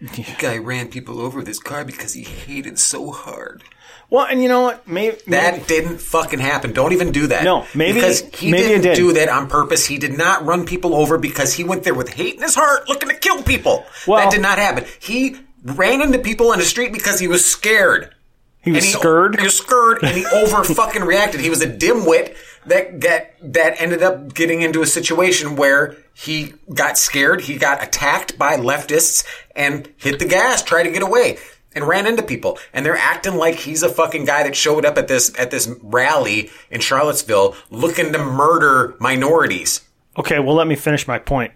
The 0.00 0.26
guy 0.40 0.58
ran 0.58 0.88
people 0.88 1.20
over 1.20 1.38
with 1.38 1.46
his 1.46 1.60
car 1.60 1.84
because 1.84 2.12
he 2.14 2.22
hated 2.24 2.78
so 2.80 3.12
hard. 3.12 3.62
Well, 4.10 4.26
and 4.26 4.42
you 4.42 4.48
know 4.48 4.62
what? 4.62 4.86
Maybe, 4.88 5.16
That 5.28 5.68
didn't 5.68 5.98
fucking 5.98 6.40
happen. 6.40 6.72
Don't 6.72 6.92
even 6.92 7.12
do 7.12 7.28
that. 7.28 7.44
No, 7.44 7.64
maybe- 7.74 7.94
because 7.94 8.20
he 8.34 8.50
maybe 8.50 8.66
didn't 8.66 8.82
did. 8.82 8.96
do 8.96 9.12
that 9.12 9.28
on 9.28 9.46
purpose. 9.46 9.86
He 9.86 9.98
did 9.98 10.18
not 10.18 10.44
run 10.44 10.66
people 10.66 10.94
over 10.94 11.18
because 11.18 11.54
he 11.54 11.62
went 11.62 11.84
there 11.84 11.94
with 11.94 12.08
hate 12.10 12.34
in 12.34 12.42
his 12.42 12.56
heart, 12.56 12.88
looking 12.88 13.08
to 13.10 13.14
kill 13.14 13.42
people. 13.44 13.86
Well- 14.06 14.18
that 14.18 14.32
did 14.32 14.42
not 14.42 14.58
happen. 14.58 14.84
He 14.98 15.36
ran 15.64 16.02
into 16.02 16.18
people 16.18 16.52
in 16.52 16.58
the 16.58 16.64
street 16.64 16.92
because 16.92 17.20
he 17.20 17.28
was 17.28 17.44
scared. 17.44 18.12
he 18.60 18.72
was 18.72 18.78
And 18.84 18.86
he, 18.86 18.92
scared. 18.98 19.38
He 19.38 19.44
was 19.44 19.56
scared, 19.56 19.98
and 20.02 20.16
he 20.16 20.26
over 20.26 20.64
fucking 20.64 21.02
reacted. 21.04 21.40
He 21.40 21.50
was 21.50 21.62
a 21.62 21.66
dimwit 21.68 22.34
that 22.66 23.00
that 23.00 23.34
that 23.42 23.80
ended 23.80 24.02
up 24.02 24.34
getting 24.34 24.62
into 24.62 24.82
a 24.82 24.86
situation 24.86 25.56
where 25.56 25.96
he 26.14 26.54
got 26.72 26.98
scared. 26.98 27.42
He 27.42 27.56
got 27.56 27.82
attacked 27.82 28.38
by 28.38 28.56
leftists 28.56 29.24
and 29.56 29.88
hit 29.96 30.18
the 30.18 30.26
gas, 30.26 30.62
tried 30.62 30.84
to 30.84 30.90
get 30.90 31.02
away, 31.02 31.38
and 31.74 31.86
ran 31.86 32.06
into 32.06 32.22
people. 32.22 32.58
And 32.72 32.84
they're 32.84 32.96
acting 32.96 33.36
like 33.36 33.56
he's 33.56 33.82
a 33.82 33.88
fucking 33.88 34.24
guy 34.24 34.44
that 34.44 34.56
showed 34.56 34.84
up 34.84 34.98
at 34.98 35.08
this 35.08 35.32
at 35.38 35.50
this 35.50 35.68
rally 35.82 36.50
in 36.70 36.80
Charlottesville 36.80 37.56
looking 37.70 38.12
to 38.12 38.18
murder 38.18 38.94
minorities. 38.98 39.80
Okay, 40.16 40.38
well, 40.38 40.54
let 40.54 40.66
me 40.66 40.76
finish 40.76 41.08
my 41.08 41.18
point. 41.18 41.52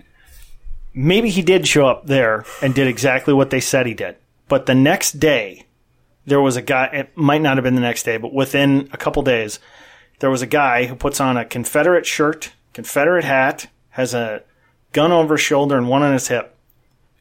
Maybe 0.95 1.29
he 1.29 1.43
did 1.43 1.67
show 1.69 1.87
up 1.87 2.07
there 2.07 2.47
and 2.63 2.75
did 2.75 2.87
exactly 2.89 3.35
what 3.35 3.51
they 3.51 3.61
said 3.61 3.87
he 3.87 3.93
did. 3.93 4.17
But 4.49 4.65
the 4.65 4.75
next 4.75 5.21
day, 5.21 5.67
there 6.25 6.41
was 6.41 6.57
a 6.57 6.63
guy, 6.63 6.87
it 6.87 7.17
might 7.17 7.43
not 7.43 7.59
have 7.59 7.65
been 7.65 7.75
the 7.75 7.83
next 7.83 8.05
day, 8.05 8.17
but 8.17 8.33
within 8.33 8.89
a 8.93 8.97
couple 8.97 9.23
days, 9.23 9.59
there 10.21 10.31
was 10.31 10.43
a 10.43 10.47
guy 10.47 10.87
who 10.87 10.95
puts 10.97 11.21
on 11.21 11.37
a 11.37 11.45
Confederate 11.45 12.07
shirt, 12.07 12.53
Confederate 12.73 13.25
hat, 13.25 13.69
has 13.91 14.15
a 14.15 14.43
gun 14.93 15.13
over 15.13 15.35
his 15.35 15.41
shoulder 15.43 15.77
and 15.77 15.89
one 15.89 16.03
on 16.03 16.13
his 16.13 16.29
hip, 16.29 16.57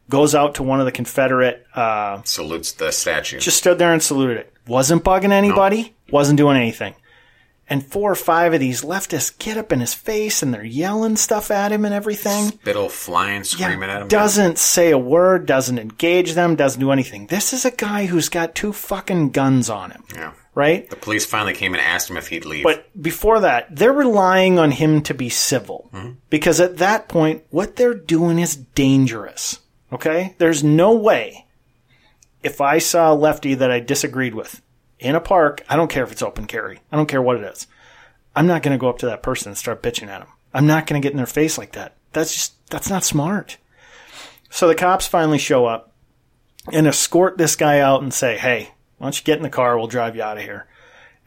goes 0.10 0.36
out 0.36 0.56
to 0.56 0.64
one 0.64 0.80
of 0.80 0.86
the 0.86 0.92
Confederate, 0.92 1.66
uh, 1.76 2.22
Salutes 2.24 2.74
the 2.74 2.92
statue. 2.92 3.40
just 3.40 3.58
stood 3.58 3.78
there 3.80 3.92
and 3.94 4.02
saluted 4.04 4.38
it. 4.38 4.54
Wasn't 4.68 5.04
bugging 5.04 5.32
anybody, 5.32 5.94
wasn't 6.12 6.38
doing 6.38 6.58
anything. 6.58 6.96
And 7.68 7.84
four 7.84 8.12
or 8.12 8.16
five 8.16 8.54
of 8.54 8.60
these 8.60 8.84
leftists 8.84 9.36
get 9.40 9.58
up 9.58 9.72
in 9.72 9.80
his 9.80 9.96
face 9.96 10.44
and 10.44 10.54
they're 10.54 10.64
yelling 10.64 11.16
stuff 11.16 11.50
at 11.50 11.72
him 11.72 11.84
and 11.84 11.96
everything. 11.96 12.50
Spittle 12.50 12.90
flying, 12.90 13.44
screaming 13.44 13.90
at 13.90 14.04
him. 14.04 14.08
Doesn't 14.08 14.60
say 14.60 14.92
a 14.92 15.00
word, 15.00 15.48
doesn't 15.48 15.80
engage 15.80 16.34
them, 16.34 16.56
doesn't 16.56 16.80
do 16.80 16.92
anything. 16.92 17.26
This 17.26 17.54
is 17.54 17.66
a 17.66 17.72
guy 17.72 18.06
who's 18.06 18.30
got 18.30 18.54
two 18.54 18.72
fucking 18.72 19.32
guns 19.32 19.68
on 19.72 19.90
him, 19.92 20.04
Yeah. 20.16 20.32
Right? 20.56 20.90
The 20.90 20.96
police 20.96 21.26
finally 21.26 21.54
came 21.54 21.74
and 21.74 21.82
asked 21.82 22.10
him 22.10 22.18
if 22.18 22.30
he'd 22.30 22.46
leave. 22.46 22.64
But 22.64 22.90
before 23.00 23.42
that, 23.42 23.76
they're 23.76 23.94
relying 23.94 24.58
on 24.58 24.72
him 24.72 25.02
to 25.04 25.14
be 25.14 25.30
civil. 25.30 25.90
Mm-hmm. 25.94 26.14
Because 26.30 26.60
at 26.60 26.78
that 26.78 27.08
point, 27.08 27.44
what 27.52 27.76
they're 27.76 27.94
doing 27.94 28.40
is 28.40 28.56
dangerous. 28.56 29.60
Okay? 29.92 30.36
There's 30.40 30.64
no 30.64 30.94
way 30.94 31.46
if 32.46 32.62
I 32.62 32.78
saw 32.78 33.12
a 33.12 33.16
lefty 33.16 33.56
that 33.56 33.72
I 33.72 33.80
disagreed 33.80 34.36
with 34.36 34.62
in 35.00 35.16
a 35.16 35.20
park, 35.20 35.64
I 35.68 35.76
don't 35.76 35.90
care 35.90 36.04
if 36.04 36.12
it's 36.12 36.22
open 36.22 36.46
carry. 36.46 36.80
I 36.92 36.96
don't 36.96 37.08
care 37.08 37.22
what 37.22 37.38
it 37.38 37.44
is. 37.44 37.66
I'm 38.36 38.46
not 38.46 38.62
going 38.62 38.78
to 38.78 38.80
go 38.82 38.88
up 38.88 39.00
to 39.00 39.08
that 39.08 39.24
person 39.24 39.50
and 39.50 39.58
start 39.58 39.82
bitching 39.82 40.10
at 40.10 40.20
them. 40.20 40.28
I'm 40.54 40.68
not 40.68 40.86
going 40.86 41.02
to 41.02 41.04
get 41.04 41.12
in 41.12 41.18
their 41.18 41.26
face 41.26 41.58
like 41.58 41.72
that. 41.72 41.96
That's 42.14 42.32
just, 42.32 42.70
that's 42.70 42.90
not 42.90 43.04
smart. 43.04 43.58
So 44.52 44.68
the 44.68 44.76
cops 44.76 45.08
finally 45.08 45.40
show 45.40 45.66
up 45.66 45.92
and 46.72 46.86
escort 46.86 47.40
this 47.40 47.56
guy 47.56 47.80
out 47.80 48.04
and 48.04 48.14
say, 48.14 48.38
Hey, 48.38 48.75
why 48.98 49.06
don't 49.08 49.18
you 49.18 49.24
get 49.24 49.38
in 49.38 49.44
the 49.44 49.50
car? 49.50 49.78
We'll 49.78 49.88
drive 49.88 50.16
you 50.16 50.24
out 50.24 50.38
of 50.38 50.44
here. 50.44 50.68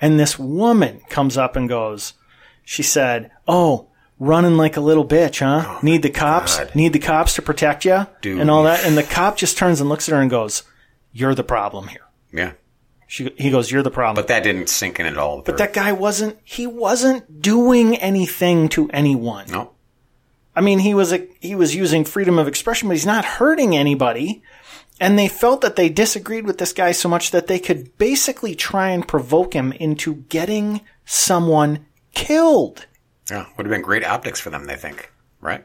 And 0.00 0.18
this 0.18 0.38
woman 0.38 1.00
comes 1.08 1.36
up 1.36 1.56
and 1.56 1.68
goes, 1.68 2.14
she 2.64 2.82
said, 2.82 3.30
Oh, 3.46 3.88
running 4.18 4.56
like 4.56 4.76
a 4.76 4.80
little 4.80 5.06
bitch, 5.06 5.40
huh? 5.40 5.64
Oh, 5.66 5.80
Need 5.82 6.02
the 6.02 6.10
cops? 6.10 6.58
God. 6.58 6.74
Need 6.74 6.92
the 6.92 6.98
cops 6.98 7.34
to 7.34 7.42
protect 7.42 7.84
you? 7.84 8.06
Dude. 8.20 8.40
And 8.40 8.50
all 8.50 8.62
that. 8.64 8.84
And 8.84 8.96
the 8.96 9.02
cop 9.02 9.36
just 9.36 9.56
turns 9.58 9.80
and 9.80 9.88
looks 9.88 10.08
at 10.08 10.14
her 10.14 10.20
and 10.20 10.30
goes, 10.30 10.62
You're 11.12 11.34
the 11.34 11.44
problem 11.44 11.88
here. 11.88 12.06
yeah. 12.32 12.52
She, 13.10 13.32
he 13.38 13.50
goes, 13.50 13.70
You're 13.70 13.82
the 13.82 13.90
problem. 13.90 14.16
But 14.22 14.28
that 14.28 14.42
didn't 14.44 14.68
sink 14.68 15.00
in 15.00 15.06
at 15.06 15.16
all. 15.16 15.40
but 15.40 15.56
that 15.58 15.72
guy 15.72 15.92
wasn't, 15.92 16.38
he 16.44 16.66
wasn't 16.66 17.40
doing 17.40 17.96
anything 17.96 18.68
to 18.70 18.90
anyone. 18.90 19.46
no. 19.50 19.72
I 20.54 20.60
mean, 20.60 20.80
he 20.80 20.92
was 20.92 21.12
a, 21.12 21.24
he 21.38 21.54
was 21.54 21.74
using 21.76 22.04
freedom 22.04 22.36
of 22.36 22.48
expression, 22.48 22.88
but 22.88 22.94
he's 22.96 23.06
not 23.06 23.24
hurting 23.24 23.76
anybody. 23.76 24.42
And 25.00 25.18
they 25.18 25.28
felt 25.28 25.60
that 25.60 25.76
they 25.76 25.88
disagreed 25.88 26.44
with 26.44 26.58
this 26.58 26.72
guy 26.72 26.92
so 26.92 27.08
much 27.08 27.30
that 27.30 27.46
they 27.46 27.58
could 27.58 27.96
basically 27.98 28.54
try 28.54 28.90
and 28.90 29.06
provoke 29.06 29.54
him 29.54 29.72
into 29.72 30.16
getting 30.28 30.80
someone 31.04 31.86
killed. 32.14 32.86
Yeah, 33.30 33.46
would 33.56 33.66
have 33.66 33.72
been 33.72 33.82
great 33.82 34.04
optics 34.04 34.40
for 34.40 34.50
them. 34.50 34.64
They 34.64 34.76
think, 34.76 35.12
right? 35.40 35.64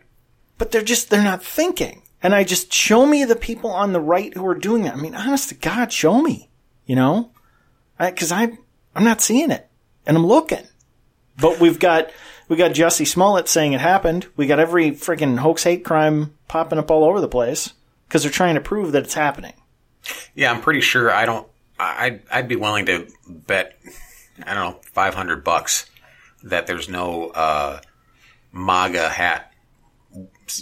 But 0.58 0.72
they're 0.72 0.84
just, 0.84 1.10
they're 1.10 1.24
not 1.24 1.44
thinking. 1.44 2.04
And 2.22 2.36
I 2.36 2.44
just 2.44 2.72
show 2.72 3.06
me 3.06 3.26
the 3.26 3.36
people 3.36 3.72
on 3.72 3.92
the 3.92 4.00
right 4.00 4.34
who 4.34 4.46
are 4.48 4.56
doing 4.56 4.84
that. 4.84 4.94
I 4.94 4.98
mean, 4.98 5.16
honest 5.16 5.50
to 5.50 5.56
God, 5.56 5.92
show 5.92 6.22
me, 6.22 6.50
you 6.86 6.96
know, 6.96 7.32
I, 8.00 8.12
cause 8.12 8.32
I, 8.32 8.58
I'm 8.96 9.04
not 9.04 9.22
seeing 9.22 9.52
it 9.52 9.68
and 10.06 10.16
I'm 10.16 10.26
looking, 10.26 10.66
but 11.38 11.60
we've 11.60 11.80
got, 11.80 12.12
we 12.48 12.56
got 12.56 12.72
Jussie 12.72 13.08
Smollett 13.08 13.50
saying 13.50 13.74
it 13.74 13.82
happened. 13.82 14.28
We 14.36 14.48
got 14.48 14.60
every 14.60 14.92
freaking 14.92 15.40
hoax 15.40 15.64
hate 15.64 15.84
crime 15.84 16.38
popping 16.48 16.80
up 16.80 16.92
all 16.92 17.04
over 17.04 17.20
the 17.20 17.28
place 17.28 17.74
because 18.14 18.22
they're 18.22 18.32
trying 18.32 18.54
to 18.54 18.62
prove 18.62 18.92
that 18.92 19.02
it's 19.02 19.16
happening. 19.16 19.54
Yeah, 20.36 20.52
I'm 20.52 20.62
pretty 20.62 20.82
sure. 20.82 21.10
I 21.10 21.26
don't. 21.26 21.48
I'd 21.80 22.22
I'd 22.32 22.48
be 22.48 22.56
willing 22.56 22.86
to 22.86 23.08
bet. 23.28 23.76
I 24.46 24.54
don't 24.54 24.76
know, 24.76 24.80
five 24.94 25.16
hundred 25.16 25.44
bucks 25.44 25.90
that 26.44 26.68
there's 26.68 26.88
no 26.88 27.30
uh, 27.30 27.82
MAGA 28.52 29.10
hat 29.10 29.50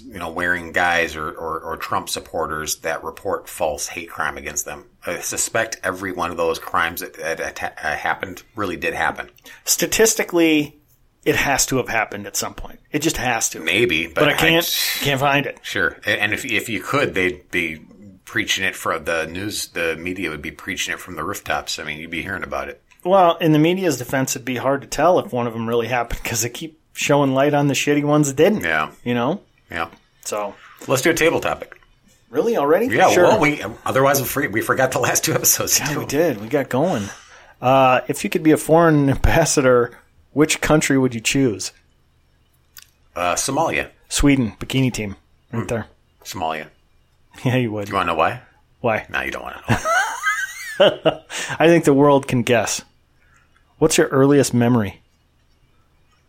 you 0.06 0.20
know, 0.20 0.32
wearing 0.32 0.72
guys 0.72 1.18
or, 1.18 1.28
or, 1.28 1.60
or 1.60 1.76
Trump 1.76 2.08
supporters 2.08 2.78
that 2.78 3.04
report 3.04 3.50
false 3.50 3.88
hate 3.88 4.10
crime 4.10 4.38
against 4.38 4.64
them. 4.64 4.86
I 5.06 5.20
suspect 5.20 5.82
every 5.84 6.14
one 6.14 6.32
of 6.32 6.38
those 6.38 6.60
crimes 6.60 7.02
that, 7.02 7.16
that 7.16 7.42
atta- 7.42 7.74
uh, 7.86 7.96
happened 7.96 8.44
really 8.56 8.78
did 8.78 8.94
happen. 8.94 9.30
Statistically, 9.66 10.80
it 11.24 11.36
has 11.36 11.66
to 11.68 11.78
have 11.78 11.90
happened 11.90 12.26
at 12.28 12.36
some 12.36 12.54
point. 12.54 12.80
It 12.92 13.00
just 13.00 13.18
has 13.18 13.50
to. 13.50 13.60
Maybe, 13.60 14.08
but, 14.08 14.16
but 14.16 14.30
I 14.30 14.34
can't 14.34 14.98
can't 15.02 15.20
find 15.20 15.46
it. 15.46 15.60
Sure, 15.62 15.98
and 16.06 16.34
if 16.34 16.46
if 16.46 16.70
you 16.70 16.82
could, 16.82 17.14
they'd 17.14 17.50
be 17.52 17.82
preaching 18.26 18.64
it 18.66 18.76
from 18.76 19.04
the 19.04 19.26
news. 19.28 19.68
The 19.68 19.96
media 19.98 20.30
would 20.30 20.42
be 20.42 20.52
preaching 20.52 20.94
it 20.94 21.00
from 21.00 21.16
the 21.16 21.24
rooftops. 21.24 21.80
I 21.80 21.84
mean, 21.84 22.00
you'd 22.00 22.10
be 22.12 22.22
hearing 22.22 22.44
about 22.44 22.70
it. 22.70 22.82
Well, 23.04 23.36
in 23.38 23.52
the 23.52 23.60
media's 23.60 23.98
defense, 23.98 24.36
it'd 24.36 24.46
be 24.46 24.58
hard 24.58 24.82
to 24.82 24.88
tell 24.88 25.20
if 25.20 25.34
one 25.34 25.48
of 25.48 25.54
them 25.54 25.68
really 25.68 25.88
happened 25.88 26.22
because 26.24 26.42
they 26.44 26.50
keep 26.50 26.80
showing 26.94 27.34
light 27.34 27.54
on 27.54 27.68
the 27.68 27.74
shitty 27.74 28.04
ones 28.04 28.28
that 28.28 28.36
didn't. 28.38 28.62
Yeah, 28.62 28.92
You 29.04 29.14
know? 29.16 29.42
yeah. 29.72 29.90
So, 30.24 30.54
Let's 30.88 31.02
do 31.02 31.10
a 31.10 31.14
table 31.16 31.40
topic. 31.40 31.80
really 32.30 32.58
already? 32.58 32.86
Yeah, 32.88 33.10
Sure. 33.10 33.24
well, 33.24 33.40
we 33.40 33.64
otherwise 33.86 34.36
we 34.36 34.48
we 34.50 34.62
forgot 34.62 34.92
the 34.92 35.00
last 35.00 35.24
two 35.24 35.34
episodes. 35.34 35.80
Yeah, 35.80 35.98
we 35.98 36.06
did. 36.06 36.40
We 36.42 36.48
got 36.48 36.70
going. 36.70 37.04
Uh, 37.60 38.02
if 38.08 38.24
you 38.24 38.30
could 38.30 38.44
be 38.44 38.52
a 38.52 38.58
foreign 38.58 39.10
ambassador, 39.10 39.98
which 40.34 40.62
country 40.62 40.98
would 40.98 41.14
you 41.14 41.22
choose? 41.22 41.72
Uh, 43.16 43.36
Somalia, 43.36 43.90
Sweden, 44.10 44.54
bikini 44.60 44.92
team. 44.94 45.16
Hmm. 45.52 45.60
Right 45.60 45.68
there. 45.68 45.88
Somalia. 46.24 46.68
Yeah, 47.46 47.56
you 47.56 47.72
would. 47.72 47.88
You 47.88 47.96
want 47.96 48.08
to 48.08 48.14
know 48.14 48.18
why? 48.18 48.42
Why? 48.82 49.06
No, 49.10 49.22
you 49.22 49.32
don't 49.32 49.44
want 49.44 49.66
to 49.66 49.72
know. 49.72 49.80
I 51.60 51.68
think 51.68 51.86
the 51.86 51.94
world 51.94 52.28
can 52.28 52.44
guess. 52.44 52.82
What's 53.78 53.98
your 53.98 54.08
earliest 54.08 54.54
memory? 54.54 55.02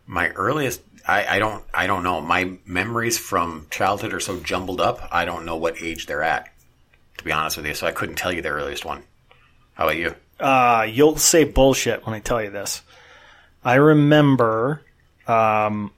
My 0.05 0.29
earliest, 0.29 0.81
I, 1.07 1.25
I 1.35 1.39
don't, 1.39 1.63
I 1.73 1.87
don't 1.87 2.03
know. 2.03 2.21
My 2.21 2.53
memories 2.65 3.17
from 3.17 3.67
childhood 3.69 4.13
are 4.13 4.19
so 4.19 4.39
jumbled 4.39 4.79
up. 4.79 5.07
I 5.11 5.25
don't 5.25 5.45
know 5.45 5.57
what 5.57 5.81
age 5.81 6.05
they're 6.05 6.23
at, 6.23 6.49
to 7.17 7.23
be 7.23 7.31
honest 7.31 7.57
with 7.57 7.65
you. 7.65 7.73
So 7.73 7.85
I 7.85 7.91
couldn't 7.91 8.15
tell 8.15 8.31
you 8.31 8.41
the 8.41 8.49
earliest 8.49 8.85
one. 8.85 9.03
How 9.73 9.85
about 9.85 9.97
you? 9.97 10.15
Uh, 10.39 10.87
you'll 10.89 11.17
say 11.17 11.43
bullshit 11.43 12.05
when 12.05 12.15
I 12.15 12.19
tell 12.19 12.41
you 12.41 12.49
this. 12.49 12.81
I 13.63 13.75
remember, 13.75 14.81
um, 15.27 15.91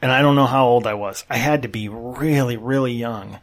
and 0.00 0.10
I 0.10 0.22
don't 0.22 0.36
know 0.36 0.46
how 0.46 0.66
old 0.66 0.86
I 0.86 0.94
was. 0.94 1.24
I 1.28 1.36
had 1.36 1.62
to 1.62 1.68
be 1.68 1.88
really, 1.88 2.56
really 2.56 2.92
young. 2.92 3.38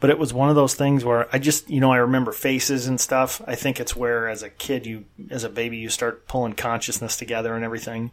But 0.00 0.10
it 0.10 0.18
was 0.18 0.32
one 0.32 0.48
of 0.48 0.54
those 0.54 0.74
things 0.74 1.04
where 1.04 1.28
I 1.34 1.40
just, 1.40 1.68
you 1.68 1.80
know, 1.80 1.90
I 1.90 1.96
remember 1.96 2.30
faces 2.30 2.86
and 2.86 3.00
stuff. 3.00 3.42
I 3.48 3.56
think 3.56 3.80
it's 3.80 3.96
where, 3.96 4.28
as 4.28 4.44
a 4.44 4.50
kid, 4.50 4.86
you, 4.86 5.06
as 5.28 5.42
a 5.42 5.48
baby, 5.48 5.78
you 5.78 5.88
start 5.88 6.28
pulling 6.28 6.52
consciousness 6.52 7.16
together 7.16 7.54
and 7.54 7.64
everything. 7.64 8.12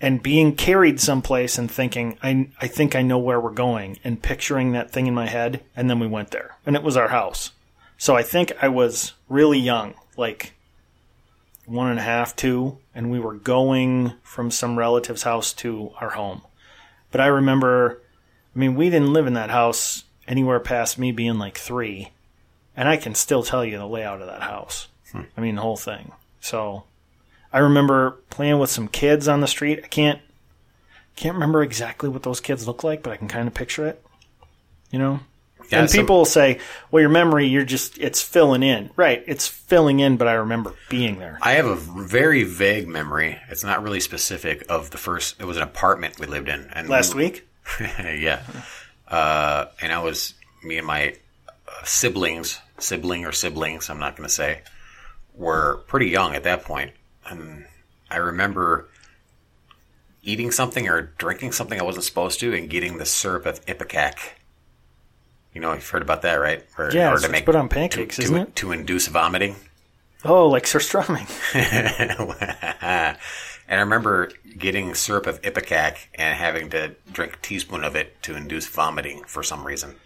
And 0.00 0.22
being 0.22 0.54
carried 0.54 1.00
someplace 1.00 1.58
and 1.58 1.68
thinking, 1.68 2.16
I, 2.22 2.50
I 2.60 2.68
think 2.68 2.94
I 2.94 3.02
know 3.02 3.18
where 3.18 3.40
we're 3.40 3.50
going, 3.50 3.98
and 4.04 4.22
picturing 4.22 4.70
that 4.72 4.92
thing 4.92 5.08
in 5.08 5.14
my 5.14 5.26
head. 5.26 5.62
And 5.74 5.90
then 5.90 5.98
we 5.98 6.06
went 6.06 6.30
there. 6.30 6.56
And 6.64 6.76
it 6.76 6.84
was 6.84 6.96
our 6.96 7.08
house. 7.08 7.50
So 7.98 8.14
I 8.14 8.22
think 8.22 8.52
I 8.62 8.68
was 8.68 9.14
really 9.28 9.58
young, 9.58 9.94
like 10.16 10.54
one 11.70 11.88
and 11.88 11.98
a 11.98 12.02
half, 12.02 12.34
two, 12.34 12.78
and 12.94 13.10
we 13.10 13.20
were 13.20 13.34
going 13.34 14.14
from 14.22 14.50
some 14.50 14.76
relative's 14.76 15.22
house 15.22 15.52
to 15.52 15.92
our 16.00 16.10
home. 16.10 16.42
But 17.12 17.20
I 17.20 17.26
remember, 17.26 18.02
I 18.54 18.58
mean, 18.58 18.74
we 18.74 18.90
didn't 18.90 19.12
live 19.12 19.26
in 19.26 19.34
that 19.34 19.50
house 19.50 20.04
anywhere 20.26 20.60
past 20.60 20.98
me 20.98 21.12
being 21.12 21.38
like 21.38 21.56
three, 21.56 22.10
and 22.76 22.88
I 22.88 22.96
can 22.96 23.14
still 23.14 23.42
tell 23.42 23.64
you 23.64 23.78
the 23.78 23.86
layout 23.86 24.20
of 24.20 24.26
that 24.26 24.42
house. 24.42 24.88
Hmm. 25.12 25.22
I 25.36 25.40
mean, 25.40 25.54
the 25.54 25.62
whole 25.62 25.76
thing. 25.76 26.12
So 26.40 26.84
I 27.52 27.58
remember 27.58 28.12
playing 28.30 28.58
with 28.58 28.70
some 28.70 28.88
kids 28.88 29.28
on 29.28 29.40
the 29.40 29.46
street. 29.46 29.80
I 29.84 29.88
can't 29.88 30.20
can't 31.16 31.34
remember 31.34 31.62
exactly 31.62 32.08
what 32.08 32.22
those 32.22 32.40
kids 32.40 32.66
look 32.66 32.82
like, 32.82 33.02
but 33.02 33.12
I 33.12 33.16
can 33.16 33.28
kind 33.28 33.46
of 33.46 33.54
picture 33.54 33.86
it. 33.86 34.02
You 34.90 34.98
know, 34.98 35.20
Yeah, 35.70 35.80
and 35.80 35.90
people 35.90 36.18
will 36.18 36.24
say, 36.24 36.58
"Well, 36.90 37.00
your 37.00 37.10
memory, 37.10 37.46
you're 37.46 37.64
just 37.64 37.98
it's 37.98 38.20
filling 38.20 38.62
in." 38.62 38.90
Right, 38.96 39.22
it's 39.26 39.46
filling 39.46 40.00
in, 40.00 40.16
but 40.16 40.26
I 40.26 40.34
remember 40.34 40.74
being 40.88 41.18
there. 41.18 41.38
I 41.42 41.52
have 41.52 41.66
a 41.66 41.76
very 41.76 42.42
vague 42.42 42.88
memory. 42.88 43.38
It's 43.48 43.62
not 43.62 43.82
really 43.82 44.00
specific 44.00 44.64
of 44.68 44.90
the 44.90 44.98
first. 44.98 45.40
It 45.40 45.44
was 45.44 45.56
an 45.56 45.62
apartment 45.62 46.18
we 46.18 46.26
lived 46.26 46.48
in, 46.48 46.68
and 46.72 46.88
Last 46.88 47.14
we, 47.14 47.24
week, 47.24 47.48
yeah. 47.80 48.42
Uh, 49.06 49.66
and 49.80 49.92
I 49.92 50.02
was 50.02 50.34
me 50.62 50.78
and 50.78 50.86
my 50.86 51.14
uh, 51.68 51.84
siblings, 51.84 52.60
sibling 52.78 53.24
or 53.24 53.32
siblings, 53.32 53.90
I'm 53.90 53.98
not 53.98 54.16
going 54.16 54.28
to 54.28 54.34
say, 54.34 54.62
were 55.34 55.82
pretty 55.86 56.10
young 56.10 56.34
at 56.34 56.44
that 56.44 56.64
point, 56.64 56.92
and 57.26 57.64
I 58.10 58.16
remember 58.16 58.88
eating 60.22 60.50
something 60.50 60.88
or 60.88 61.12
drinking 61.18 61.52
something 61.52 61.80
I 61.80 61.84
wasn't 61.84 62.04
supposed 62.04 62.40
to, 62.40 62.54
and 62.54 62.68
getting 62.68 62.98
the 62.98 63.06
syrup 63.06 63.46
of 63.46 63.64
ipecac. 63.66 64.16
You 65.54 65.60
know, 65.60 65.72
you've 65.72 65.88
heard 65.88 66.02
about 66.02 66.22
that, 66.22 66.34
right? 66.36 66.64
Or, 66.78 66.90
Yeah, 66.92 67.10
or 67.10 67.14
it's 67.16 67.28
what's 67.28 67.40
put 67.42 67.56
on 67.56 67.68
pancakes, 67.68 68.16
to, 68.16 68.22
isn't 68.22 68.34
to, 68.36 68.42
it? 68.42 68.56
To 68.56 68.72
induce 68.72 69.08
vomiting. 69.08 69.56
oh, 70.24 70.48
like 70.48 70.64
surströmming. 70.64 71.28
and 72.80 73.16
I 73.68 73.80
remember 73.80 74.30
getting 74.58 74.94
syrup 74.94 75.26
of 75.26 75.40
ipecac 75.42 75.96
and 76.14 76.36
having 76.36 76.70
to 76.70 76.94
drink 77.12 77.34
a 77.34 77.36
teaspoon 77.38 77.84
of 77.84 77.96
it 77.96 78.22
to 78.24 78.36
induce 78.36 78.66
vomiting 78.66 79.24
for 79.24 79.42
some 79.42 79.66
reason. 79.66 79.96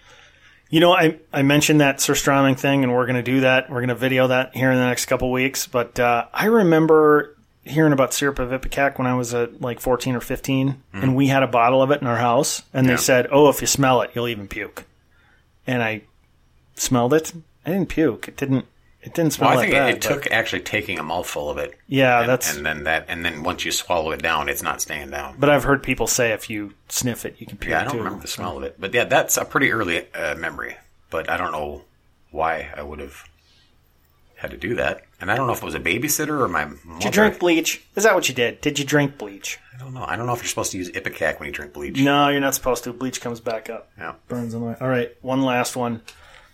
You 0.70 0.80
know, 0.80 0.92
I, 0.92 1.18
I 1.32 1.42
mentioned 1.42 1.80
that 1.80 1.98
surströmming 1.98 2.58
thing, 2.58 2.82
and 2.82 2.92
we're 2.94 3.06
going 3.06 3.16
to 3.16 3.22
do 3.22 3.40
that. 3.40 3.68
We're 3.70 3.80
going 3.80 3.88
to 3.90 3.94
video 3.94 4.28
that 4.28 4.56
here 4.56 4.70
in 4.70 4.78
the 4.78 4.86
next 4.86 5.06
couple 5.06 5.30
weeks. 5.30 5.66
But 5.66 6.00
uh, 6.00 6.26
I 6.32 6.46
remember 6.46 7.36
hearing 7.64 7.92
about 7.92 8.12
syrup 8.12 8.38
of 8.38 8.50
ipecac 8.50 8.98
when 8.98 9.06
I 9.06 9.14
was 9.14 9.34
at 9.34 9.60
like 9.60 9.78
14 9.80 10.16
or 10.16 10.20
15, 10.20 10.82
and 10.94 11.14
we 11.14 11.28
had 11.28 11.42
a 11.42 11.46
bottle 11.46 11.82
of 11.82 11.90
it 11.90 12.00
in 12.00 12.06
our 12.06 12.16
house, 12.16 12.62
and 12.72 12.86
Yeah. 12.86 12.94
they 12.94 12.96
said, 12.96 13.28
"Oh, 13.30 13.48
if 13.50 13.60
you 13.60 13.66
smell 13.66 14.00
it, 14.02 14.10
you'll 14.14 14.26
even 14.28 14.48
puke." 14.48 14.84
And 15.66 15.82
I 15.82 16.02
smelled 16.74 17.14
it. 17.14 17.32
I 17.64 17.70
didn't 17.70 17.88
puke. 17.88 18.28
It 18.28 18.36
didn't. 18.36 18.66
It 19.02 19.12
didn't 19.12 19.32
smell 19.34 19.50
Well, 19.50 19.58
I 19.58 19.62
think 19.62 19.74
bad. 19.74 19.90
it, 19.90 19.96
it 19.96 20.00
took 20.02 20.30
actually 20.30 20.62
taking 20.62 20.98
a 20.98 21.02
mouthful 21.02 21.50
of 21.50 21.58
it. 21.58 21.78
Yeah, 21.88 22.20
and, 22.20 22.28
that's- 22.28 22.56
and 22.56 22.64
then 22.64 22.84
that, 22.84 23.04
and 23.08 23.22
then 23.22 23.42
once 23.42 23.62
you 23.64 23.70
swallow 23.70 24.12
it 24.12 24.22
down, 24.22 24.48
it's 24.48 24.62
not 24.62 24.80
staying 24.80 25.10
down. 25.10 25.36
But 25.38 25.50
I've 25.50 25.64
heard 25.64 25.82
people 25.82 26.06
say 26.06 26.32
if 26.32 26.48
you 26.48 26.72
sniff 26.88 27.26
it, 27.26 27.36
you 27.38 27.46
can 27.46 27.58
puke 27.58 27.70
yeah, 27.72 27.80
I 27.82 27.84
don't 27.84 27.92
too. 27.92 27.98
remember 27.98 28.22
the 28.22 28.28
smell 28.28 28.56
of 28.56 28.62
it, 28.62 28.76
but 28.80 28.94
yeah, 28.94 29.04
that's 29.04 29.36
a 29.36 29.44
pretty 29.44 29.72
early 29.72 30.10
uh, 30.14 30.36
memory. 30.36 30.76
But 31.10 31.28
I 31.28 31.36
don't 31.36 31.52
know 31.52 31.82
why 32.30 32.70
I 32.74 32.82
would 32.82 32.98
have 33.00 33.24
had 34.36 34.52
to 34.52 34.56
do 34.56 34.74
that, 34.76 35.02
and 35.24 35.30
I 35.30 35.36
don't 35.36 35.46
know 35.46 35.54
if 35.54 35.62
it 35.62 35.64
was 35.64 35.74
a 35.74 35.80
babysitter 35.80 36.38
or 36.38 36.48
my 36.48 36.66
mother. 36.66 36.98
Did 36.98 37.04
you 37.06 37.10
drink 37.10 37.38
bleach? 37.38 37.82
Is 37.96 38.04
that 38.04 38.14
what 38.14 38.28
you 38.28 38.34
did? 38.34 38.60
Did 38.60 38.78
you 38.78 38.84
drink 38.84 39.16
bleach? 39.16 39.58
I 39.74 39.78
don't 39.78 39.94
know. 39.94 40.04
I 40.06 40.16
don't 40.16 40.26
know 40.26 40.34
if 40.34 40.40
you're 40.40 40.48
supposed 40.48 40.72
to 40.72 40.76
use 40.76 40.90
ipecac 40.90 41.40
when 41.40 41.46
you 41.46 41.52
drink 41.54 41.72
bleach. 41.72 41.96
No, 41.98 42.28
you're 42.28 42.42
not 42.42 42.54
supposed 42.54 42.84
to. 42.84 42.92
Bleach 42.92 43.22
comes 43.22 43.40
back 43.40 43.70
up. 43.70 43.90
Yeah. 43.96 44.16
Burns 44.28 44.54
on 44.54 44.60
the 44.60 44.66
way. 44.66 44.76
All 44.78 44.86
right, 44.86 45.16
one 45.22 45.40
last 45.40 45.76
one. 45.76 46.02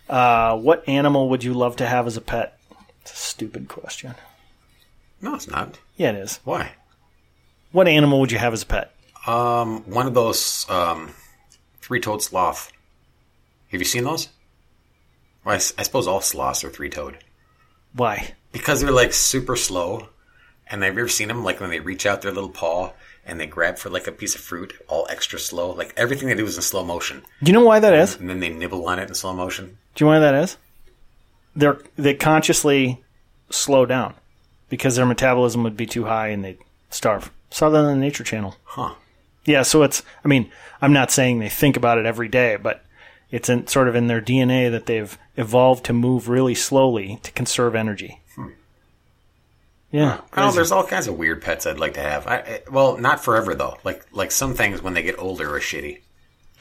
Uh, 0.07 0.55
what 0.55 0.87
animal 0.87 1.27
would 1.31 1.43
you 1.43 1.53
love 1.53 1.75
to 1.75 1.85
have 1.85 2.07
as 2.07 2.15
a 2.15 2.21
pet? 2.21 2.57
It's 3.01 3.11
a 3.11 3.15
stupid 3.17 3.67
question. 3.67 4.15
No, 5.19 5.35
it's 5.35 5.49
not. 5.49 5.77
Yeah, 5.97 6.11
it 6.11 6.15
is. 6.15 6.39
Why? 6.45 6.71
What 7.73 7.89
animal 7.89 8.21
would 8.21 8.31
you 8.31 8.37
have 8.37 8.53
as 8.53 8.63
a 8.63 8.67
pet? 8.67 8.95
Um, 9.27 9.81
one 9.81 10.07
of 10.07 10.13
those 10.13 10.65
um, 10.69 11.11
three-toed 11.81 12.21
sloth. 12.21 12.71
Have 13.73 13.81
you 13.81 13.85
seen 13.85 14.05
those? 14.05 14.29
Well, 15.43 15.55
I, 15.55 15.57
I 15.57 15.83
suppose 15.83 16.07
all 16.07 16.21
sloths 16.21 16.63
are 16.63 16.69
three-toed 16.69 17.17
Why? 17.93 18.35
Because 18.51 18.81
they're 18.81 18.91
like 18.91 19.13
super 19.13 19.55
slow. 19.55 20.09
And 20.69 20.85
I've 20.85 20.97
ever 20.97 21.07
seen 21.09 21.27
them 21.27 21.43
like 21.43 21.59
when 21.59 21.69
they 21.69 21.79
reach 21.81 22.05
out 22.05 22.21
their 22.21 22.31
little 22.31 22.49
paw 22.49 22.93
and 23.25 23.39
they 23.39 23.45
grab 23.45 23.77
for 23.77 23.89
like 23.89 24.07
a 24.07 24.11
piece 24.11 24.35
of 24.35 24.41
fruit, 24.41 24.73
all 24.87 25.05
extra 25.09 25.37
slow? 25.37 25.71
Like 25.71 25.93
everything 25.97 26.29
they 26.29 26.33
do 26.35 26.45
is 26.45 26.55
in 26.55 26.61
slow 26.61 26.85
motion, 26.85 27.23
Do 27.43 27.51
you 27.51 27.57
know 27.57 27.65
why 27.65 27.79
that 27.79 27.93
is? 27.93 28.15
and 28.15 28.29
then 28.29 28.39
they 28.39 28.49
nibble 28.49 28.87
on 28.87 28.97
it 28.97 29.09
in 29.09 29.15
slow 29.15 29.33
motion. 29.33 29.77
Do 29.95 30.05
you 30.05 30.11
know 30.11 30.13
why 30.15 30.19
that 30.19 30.35
is? 30.35 30.57
They're 31.55 31.79
they 31.97 32.13
consciously 32.13 33.03
slow 33.49 33.85
down 33.85 34.13
because 34.69 34.95
their 34.95 35.05
metabolism 35.05 35.63
would 35.63 35.75
be 35.75 35.85
too 35.85 36.05
high 36.05 36.29
and 36.29 36.43
they'd 36.45 36.59
starve. 36.89 37.31
Saw 37.49 37.69
that 37.69 37.79
on 37.79 37.87
the 37.87 37.95
Nature 37.99 38.23
Channel. 38.23 38.55
Huh? 38.63 38.93
Yeah, 39.43 39.63
so 39.63 39.83
it's. 39.83 40.03
I 40.23 40.29
mean, 40.29 40.49
I'm 40.81 40.93
not 40.93 41.11
saying 41.11 41.39
they 41.39 41.49
think 41.49 41.75
about 41.75 41.97
it 41.97 42.05
every 42.05 42.29
day, 42.29 42.55
but 42.55 42.85
it's 43.29 43.49
in, 43.49 43.67
sort 43.67 43.89
of 43.89 43.95
in 43.95 44.07
their 44.07 44.21
DNA 44.21 44.71
that 44.71 44.85
they've 44.85 45.17
evolved 45.35 45.83
to 45.85 45.93
move 45.93 46.29
really 46.29 46.55
slowly 46.55 47.19
to 47.23 47.31
conserve 47.33 47.75
energy. 47.75 48.20
Yeah, 49.91 50.21
know. 50.35 50.51
There's 50.51 50.71
all 50.71 50.85
kinds 50.85 51.07
of 51.07 51.17
weird 51.17 51.41
pets 51.41 51.65
I'd 51.65 51.79
like 51.79 51.95
to 51.95 52.01
have. 52.01 52.27
I, 52.27 52.35
I, 52.37 52.61
well, 52.71 52.97
not 52.97 53.23
forever 53.23 53.55
though. 53.55 53.77
Like 53.83 54.05
like 54.11 54.31
some 54.31 54.53
things 54.53 54.81
when 54.81 54.93
they 54.93 55.03
get 55.03 55.19
older 55.19 55.55
are 55.55 55.59
shitty. 55.59 55.99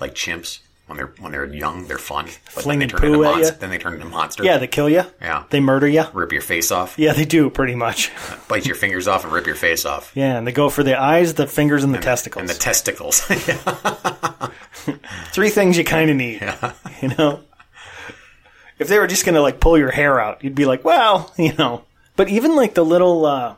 Like 0.01 0.15
chimps 0.15 0.61
when 0.91 0.97
they're 0.97 1.13
when 1.21 1.31
they're 1.31 1.45
young, 1.45 1.87
they're 1.87 1.99
fun. 1.99 2.27
But 2.53 2.65
then 2.65 2.81
they 2.81 2.89
turn 2.89 3.05
into 3.05 3.19
monsters. 3.19 3.59
Then 3.59 3.71
they 3.71 3.79
turn 3.79 3.95
into 3.95 4.07
monsters. 4.07 4.45
yeah, 4.45 4.59
they 4.59 4.67
kill 4.67 4.91
you. 4.91 5.05
Yeah. 5.21 5.45
they 5.49 5.61
murder 5.61 5.87
you. 5.87 6.05
rip 6.13 6.33
your 6.33 6.43
face 6.43 6.73
off, 6.73 6.99
Yeah, 6.99 7.13
they 7.13 7.25
do 7.25 7.49
pretty 7.49 7.77
much. 7.77 8.11
Uh, 8.31 8.37
bite 8.49 8.67
your 8.67 8.77
fingers 8.77 9.09
off, 9.09 9.25
and 9.25 9.33
rip 9.33 9.47
your 9.47 9.57
face 9.57 9.85
off. 9.85 10.13
Yeah, 10.15 10.37
and 10.37 10.47
they 10.47 10.53
go 10.53 10.69
for 10.69 10.83
the 10.83 11.01
eyes, 11.01 11.35
the 11.35 11.47
fingers, 11.47 11.85
and 11.85 11.95
the 11.95 11.99
testicles. 11.99 12.41
And 12.43 12.51
the 12.51 12.55
testicles. 12.55 13.21
Three 15.33 15.51
things 15.51 15.79
you 15.79 15.85
kind 15.85 16.11
of 16.11 16.17
need. 16.17 16.43
Yeah. 16.43 16.73
You 17.01 17.09
know, 17.17 17.41
if 18.79 18.89
they 18.89 18.99
were 18.99 19.07
just 19.07 19.25
going 19.25 19.37
to 19.37 19.43
like 19.43 19.61
pull 19.61 19.79
your 19.79 19.91
hair 19.91 20.21
out, 20.21 20.45
you'd 20.45 20.55
be 20.55 20.67
like, 20.67 20.85
well, 20.85 21.33
you 21.39 21.55
know. 21.55 21.85
But 22.21 22.29
even 22.29 22.55
like 22.55 22.75
the 22.75 22.85
little, 22.85 23.25
uh, 23.25 23.55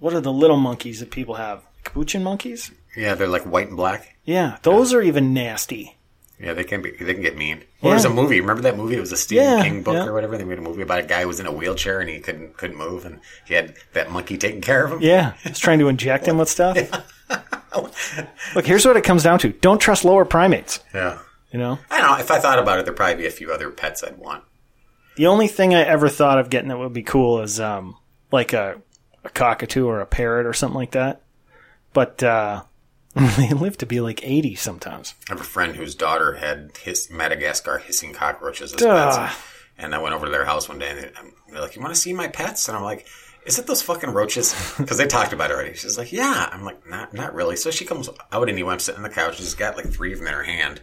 what 0.00 0.12
are 0.12 0.20
the 0.20 0.32
little 0.32 0.56
monkeys 0.56 0.98
that 0.98 1.12
people 1.12 1.36
have? 1.36 1.62
Capuchin 1.84 2.24
monkeys? 2.24 2.72
yeah, 2.96 3.14
they're 3.14 3.28
like 3.28 3.44
white 3.44 3.68
and 3.68 3.76
black. 3.76 4.16
Yeah, 4.24 4.56
those 4.62 4.92
are 4.92 5.00
even 5.00 5.32
nasty. 5.32 5.96
Yeah, 6.40 6.52
they 6.52 6.64
can 6.64 6.82
be. 6.82 6.90
They 6.90 7.14
can 7.14 7.22
get 7.22 7.36
mean. 7.36 7.62
Well, 7.80 7.92
there's 7.92 8.06
a 8.06 8.10
movie. 8.10 8.40
Remember 8.40 8.62
that 8.62 8.76
movie? 8.76 8.96
It 8.96 9.00
was 9.00 9.12
a 9.12 9.16
Stephen 9.16 9.44
Yeah, 9.44 9.62
King 9.62 9.84
book 9.84 9.94
yeah. 9.94 10.06
or 10.06 10.12
whatever. 10.12 10.36
They 10.36 10.42
made 10.42 10.58
a 10.58 10.62
movie 10.62 10.82
about 10.82 10.98
a 10.98 11.06
guy 11.06 11.20
who 11.22 11.28
was 11.28 11.38
in 11.38 11.46
a 11.46 11.52
wheelchair 11.52 12.00
and 12.00 12.10
he 12.10 12.18
couldn't 12.18 12.56
couldn't 12.56 12.76
move, 12.76 13.04
and 13.06 13.20
he 13.46 13.54
had 13.54 13.76
that 13.92 14.10
monkey 14.10 14.36
taking 14.36 14.62
care 14.62 14.84
of 14.84 14.90
him. 14.90 14.98
Yeah, 15.00 15.34
it's 15.44 15.60
trying 15.60 15.78
to 15.78 15.86
inject 15.86 16.26
him 16.26 16.38
with 16.38 16.48
stuff. 16.48 16.76
Look, 18.56 18.66
here's 18.66 18.84
what 18.84 18.96
it 18.96 19.04
comes 19.04 19.22
down 19.22 19.38
to: 19.38 19.50
don't 19.52 19.78
trust 19.78 20.04
lower 20.04 20.24
primates. 20.24 20.80
Yeah. 20.92 21.20
You 21.52 21.60
know, 21.60 21.78
I 21.88 22.00
don't 22.00 22.10
know. 22.10 22.18
If 22.18 22.32
I 22.32 22.40
thought 22.40 22.58
about 22.58 22.80
it, 22.80 22.84
there'd 22.84 22.96
probably 22.96 23.14
be 23.22 23.26
a 23.28 23.30
few 23.30 23.52
other 23.52 23.70
pets 23.70 24.02
I'd 24.02 24.18
want. 24.18 24.42
The 25.20 25.26
only 25.26 25.48
thing 25.48 25.74
I 25.74 25.82
ever 25.82 26.08
thought 26.08 26.38
of 26.38 26.48
getting 26.48 26.68
that 26.70 26.78
would 26.78 26.94
be 26.94 27.02
cool 27.02 27.42
is 27.42 27.60
um, 27.60 27.94
like 28.32 28.54
a, 28.54 28.80
a 29.22 29.28
cockatoo 29.28 29.86
or 29.86 30.00
a 30.00 30.06
parrot 30.06 30.46
or 30.46 30.54
something 30.54 30.78
like 30.78 30.92
that. 30.92 31.20
But 31.92 32.22
uh, 32.22 32.62
they 33.36 33.50
live 33.50 33.76
to 33.78 33.86
be 33.86 34.00
like 34.00 34.24
eighty 34.24 34.54
sometimes. 34.54 35.12
I 35.28 35.32
have 35.32 35.40
a 35.42 35.44
friend 35.44 35.76
whose 35.76 35.94
daughter 35.94 36.34
had 36.36 36.70
his 36.82 37.10
Madagascar 37.10 37.76
hissing 37.78 38.14
cockroaches 38.14 38.72
as 38.72 38.80
Duh. 38.80 39.16
pets, 39.26 39.36
and 39.76 39.94
I 39.94 39.98
went 39.98 40.14
over 40.14 40.24
to 40.24 40.32
their 40.32 40.46
house 40.46 40.68
one 40.70 40.78
day 40.78 40.88
and 40.90 40.98
they- 41.00 41.12
they're 41.52 41.60
like, 41.60 41.76
"You 41.76 41.82
want 41.82 41.94
to 41.94 42.00
see 42.00 42.12
my 42.14 42.28
pets?" 42.28 42.68
And 42.68 42.76
I'm 42.76 42.82
like. 42.84 43.06
Is 43.46 43.58
it 43.58 43.66
those 43.66 43.80
fucking 43.80 44.10
roaches? 44.10 44.54
Because 44.78 44.98
they 44.98 45.06
talked 45.06 45.32
about 45.32 45.50
it 45.50 45.54
already. 45.54 45.74
She's 45.74 45.96
like, 45.96 46.12
"Yeah." 46.12 46.50
I'm 46.52 46.62
like, 46.62 46.86
"Not, 46.86 47.14
not 47.14 47.34
really." 47.34 47.56
So 47.56 47.70
she 47.70 47.86
comes 47.86 48.06
out 48.30 48.48
anyway. 48.50 48.74
I'm 48.74 48.78
sitting 48.78 48.98
on 48.98 49.02
the 49.02 49.08
couch. 49.14 49.38
She's 49.38 49.54
got 49.54 49.78
like 49.78 49.88
three 49.90 50.12
of 50.12 50.18
them 50.18 50.28
in 50.28 50.34
her 50.34 50.42
hand, 50.42 50.82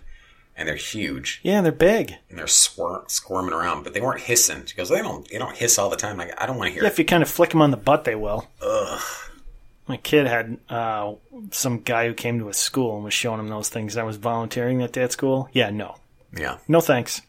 and 0.57 0.67
they're 0.67 0.75
huge. 0.75 1.39
Yeah, 1.43 1.61
they're 1.61 1.71
big. 1.71 2.15
and 2.29 2.37
they're 2.37 2.45
swir- 2.47 3.09
squirming 3.09 3.53
around, 3.53 3.83
but 3.83 3.93
they 3.93 4.01
weren't 4.01 4.21
hissing. 4.21 4.65
She 4.65 4.75
goes, 4.75 4.89
"They 4.89 5.01
don't, 5.01 5.29
they 5.29 5.37
don't 5.37 5.55
hiss 5.55 5.77
all 5.77 5.89
the 5.89 5.95
time." 5.95 6.17
Like, 6.17 6.33
I 6.41 6.45
don't 6.47 6.57
want 6.57 6.67
to 6.69 6.73
hear. 6.73 6.81
Yeah, 6.83 6.89
it. 6.89 6.93
if 6.93 6.99
you 6.99 7.05
kind 7.05 7.23
of 7.23 7.29
flick 7.29 7.51
them 7.51 7.61
on 7.61 7.71
the 7.71 7.77
butt, 7.77 8.03
they 8.03 8.15
will. 8.15 8.47
Ugh. 8.61 9.01
My 9.87 9.95
kid 9.95 10.27
had 10.27 10.57
uh, 10.67 11.13
some 11.51 11.79
guy 11.79 12.07
who 12.07 12.13
came 12.13 12.39
to 12.39 12.47
his 12.47 12.57
school 12.57 12.95
and 12.95 13.05
was 13.05 13.13
showing 13.13 13.39
him 13.39 13.47
those 13.47 13.69
things. 13.69 13.95
I 13.95 14.03
was 14.03 14.17
volunteering 14.17 14.79
that 14.79 14.91
day 14.91 15.03
at 15.03 15.13
school. 15.13 15.47
Yeah, 15.53 15.69
no, 15.69 15.95
Yeah, 16.37 16.57
no 16.67 16.81
thanks. 16.81 17.21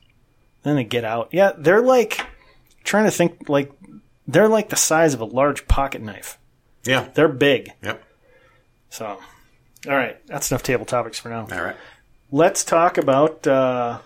Then 0.65 0.75
they 0.75 0.83
get 0.83 1.05
out. 1.05 1.29
Yeah, 1.31 1.53
they're 1.57 1.83
like 1.83 2.21
trying 2.83 3.05
to 3.05 3.13
think 3.13 3.49
like 3.49 3.71
they're 4.27 4.49
like 4.49 4.71
the 4.71 4.77
size 4.77 5.15
of 5.15 5.21
a 5.21 5.25
large 5.25 5.69
pocket 5.69 6.03
knife. 6.03 6.37
yeah, 6.85 7.09
They're 7.15 7.29
big. 7.29 7.71
yep. 7.81 8.03
So, 8.91 9.07
all 9.07 9.97
right, 9.97 10.17
that's 10.27 10.51
enough 10.51 10.65
table 10.65 10.85
topics 10.85 11.19
for 11.19 11.29
now. 11.29 11.43
All 11.53 11.63
right. 11.63 11.77
Let's 12.31 12.65
talk 12.65 12.99
about. 12.99 13.47
Uh, 13.47 13.99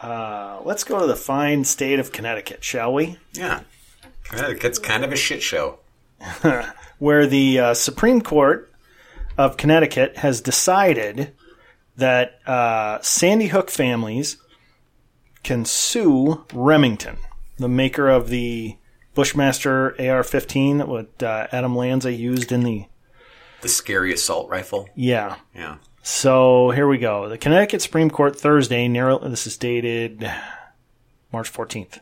uh, 0.00 0.60
let's 0.64 0.84
go 0.84 1.00
to 1.00 1.06
the 1.06 1.16
fine 1.16 1.64
state 1.64 1.98
of 1.98 2.12
Connecticut, 2.12 2.62
shall 2.64 2.92
we? 2.92 3.18
Yeah, 3.32 3.60
Connecticut's 4.24 4.78
kind 4.78 5.04
of 5.04 5.12
a 5.12 5.16
shit 5.16 5.42
show. 5.42 5.78
where 6.98 7.26
the 7.26 7.58
uh, 7.58 7.74
Supreme 7.74 8.20
Court 8.20 8.70
of 9.38 9.56
Connecticut 9.56 10.18
has 10.18 10.40
decided 10.42 11.32
that 11.96 12.38
uh, 12.46 13.00
Sandy 13.00 13.46
Hook 13.48 13.70
families 13.70 14.36
can 15.42 15.64
sue 15.64 16.44
Remington, 16.52 17.16
the 17.56 17.68
maker 17.68 18.08
of 18.08 18.28
the 18.28 18.76
Bushmaster 19.14 19.92
AR-15 19.98 20.78
that 20.78 20.88
what 20.88 21.22
uh, 21.22 21.46
Adam 21.52 21.74
Lanza 21.74 22.12
used 22.12 22.52
in 22.52 22.62
the 22.62 22.84
The 23.62 23.68
scary 23.68 24.12
assault 24.12 24.50
rifle. 24.50 24.88
yeah. 24.94 25.36
Yeah, 25.54 25.76
So 26.02 26.70
here 26.70 26.88
we 26.88 26.96
go. 26.96 27.28
The 27.28 27.36
Connecticut 27.36 27.82
Supreme 27.82 28.10
Court 28.10 28.38
Thursday, 28.38 28.88
this 28.88 29.46
is 29.46 29.58
dated 29.58 30.30
March 31.30 31.52
14th. 31.52 32.00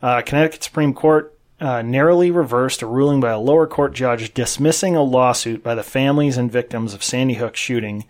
Uh, 0.00 0.22
Connecticut 0.22 0.62
Supreme 0.62 0.94
Court 0.94 1.36
uh, 1.60 1.82
narrowly 1.82 2.30
reversed 2.30 2.82
a 2.82 2.86
ruling 2.86 3.18
by 3.18 3.30
a 3.30 3.38
lower 3.38 3.66
court 3.66 3.94
judge 3.94 4.32
dismissing 4.32 4.94
a 4.94 5.02
lawsuit 5.02 5.64
by 5.64 5.74
the 5.74 5.82
families 5.82 6.36
and 6.36 6.52
victims 6.52 6.94
of 6.94 7.02
Sandy 7.02 7.34
Hook 7.34 7.56
shooting 7.56 8.04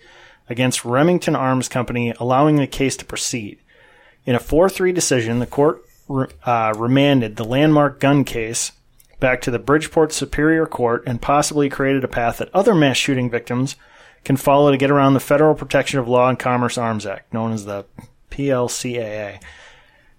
against 0.51 0.85
Remington 0.85 1.35
Arms 1.35 1.69
Company, 1.69 2.13
allowing 2.21 2.57
the 2.57 2.67
case 2.67 2.97
to 2.99 3.07
proceed. 3.07 3.59
In 4.27 4.35
a 4.35 4.41
4 4.41 4.69
3 4.69 4.93
decision, 4.93 5.39
the 5.39 5.47
court 5.47 5.83
re- 6.09 6.27
uh, 6.45 6.75
remanded 6.77 7.37
the 7.37 7.45
landmark 7.45 8.01
gun 8.01 8.23
case 8.23 8.73
back 9.19 9.41
to 9.41 9.51
the 9.51 9.59
Bridgeport 9.59 10.13
Superior 10.13 10.67
Court 10.67 11.03
and 11.07 11.23
possibly 11.23 11.71
created 11.71 12.05
a 12.05 12.09
path 12.09 12.37
that 12.37 12.55
other 12.55 12.75
mass 12.75 12.99
shooting 12.99 13.31
victims 13.31 13.75
can 14.25 14.37
follow 14.37 14.71
to 14.71 14.77
get 14.77 14.91
around 14.91 15.15
the 15.15 15.21
Federal 15.21 15.55
Protection 15.55 15.99
of 15.99 16.09
Law 16.09 16.29
and 16.29 16.39
Commerce 16.39 16.77
Arms 16.77 17.07
Act, 17.07 17.33
known 17.33 17.53
as 17.53 17.65
the 17.65 17.85
PLCAA, 18.31 19.43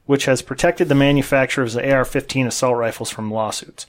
which 0.05 0.25
has 0.25 0.41
protected 0.41 0.89
the 0.89 0.95
manufacturers 0.95 1.75
of 1.75 1.83
AR 1.85 2.05
15 2.05 2.47
assault 2.47 2.77
rifles 2.77 3.09
from 3.09 3.31
lawsuits. 3.31 3.85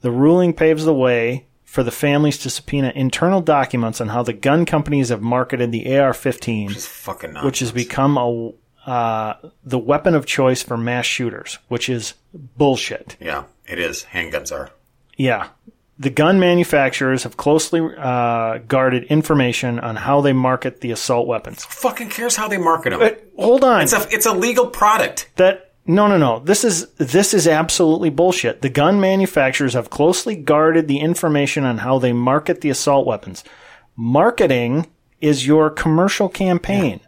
The 0.00 0.10
ruling 0.10 0.52
paves 0.52 0.84
the 0.84 0.94
way 0.94 1.46
for 1.64 1.82
the 1.82 1.90
families 1.90 2.38
to 2.38 2.50
subpoena 2.50 2.92
internal 2.94 3.40
documents 3.42 4.00
on 4.00 4.08
how 4.08 4.22
the 4.22 4.32
gun 4.32 4.64
companies 4.64 5.10
have 5.10 5.20
marketed 5.20 5.70
the 5.70 5.98
AR 5.98 6.14
15 6.14 6.70
it's 6.70 6.86
fucking 6.86 7.32
nonsense. 7.34 7.44
which 7.44 7.58
has 7.58 7.72
become 7.72 8.16
a 8.16 8.52
uh, 8.88 9.34
the 9.64 9.78
weapon 9.78 10.14
of 10.14 10.24
choice 10.24 10.62
for 10.62 10.78
mass 10.78 11.04
shooters, 11.04 11.58
which 11.68 11.90
is 11.90 12.14
bullshit. 12.32 13.18
yeah, 13.20 13.44
it 13.66 13.78
is. 13.78 14.06
Handguns 14.12 14.50
are. 14.50 14.70
Yeah. 15.18 15.48
The 16.00 16.10
gun 16.10 16.38
manufacturers 16.38 17.24
have 17.24 17.36
closely 17.36 17.80
uh, 17.80 18.58
guarded 18.68 19.04
information 19.04 19.80
on 19.80 19.96
how 19.96 20.20
they 20.20 20.32
market 20.32 20.80
the 20.80 20.92
assault 20.92 21.26
weapons. 21.26 21.64
Fucking 21.64 22.10
cares 22.10 22.36
how 22.36 22.46
they 22.46 22.58
market 22.58 22.90
them. 22.90 23.00
But 23.00 23.26
hold 23.36 23.64
on. 23.64 23.82
It's 23.82 23.92
a 23.92 24.06
it's 24.10 24.26
a 24.26 24.32
legal 24.32 24.68
product. 24.68 25.28
that 25.36 25.72
no 25.86 26.06
no 26.06 26.16
no. 26.16 26.38
This 26.38 26.62
is 26.64 26.88
this 26.94 27.34
is 27.34 27.48
absolutely 27.48 28.10
bullshit. 28.10 28.62
The 28.62 28.68
gun 28.68 29.00
manufacturers 29.00 29.74
have 29.74 29.90
closely 29.90 30.36
guarded 30.36 30.86
the 30.86 31.00
information 31.00 31.64
on 31.64 31.78
how 31.78 31.98
they 31.98 32.12
market 32.12 32.60
the 32.60 32.70
assault 32.70 33.06
weapons. 33.06 33.42
Marketing 33.96 34.86
is 35.20 35.46
your 35.48 35.68
commercial 35.68 36.28
campaign. 36.28 37.00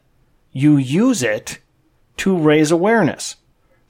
You 0.50 0.76
use 0.79 1.22
it 1.22 1.61
to 2.16 2.37
raise 2.37 2.72
awareness. 2.72 3.37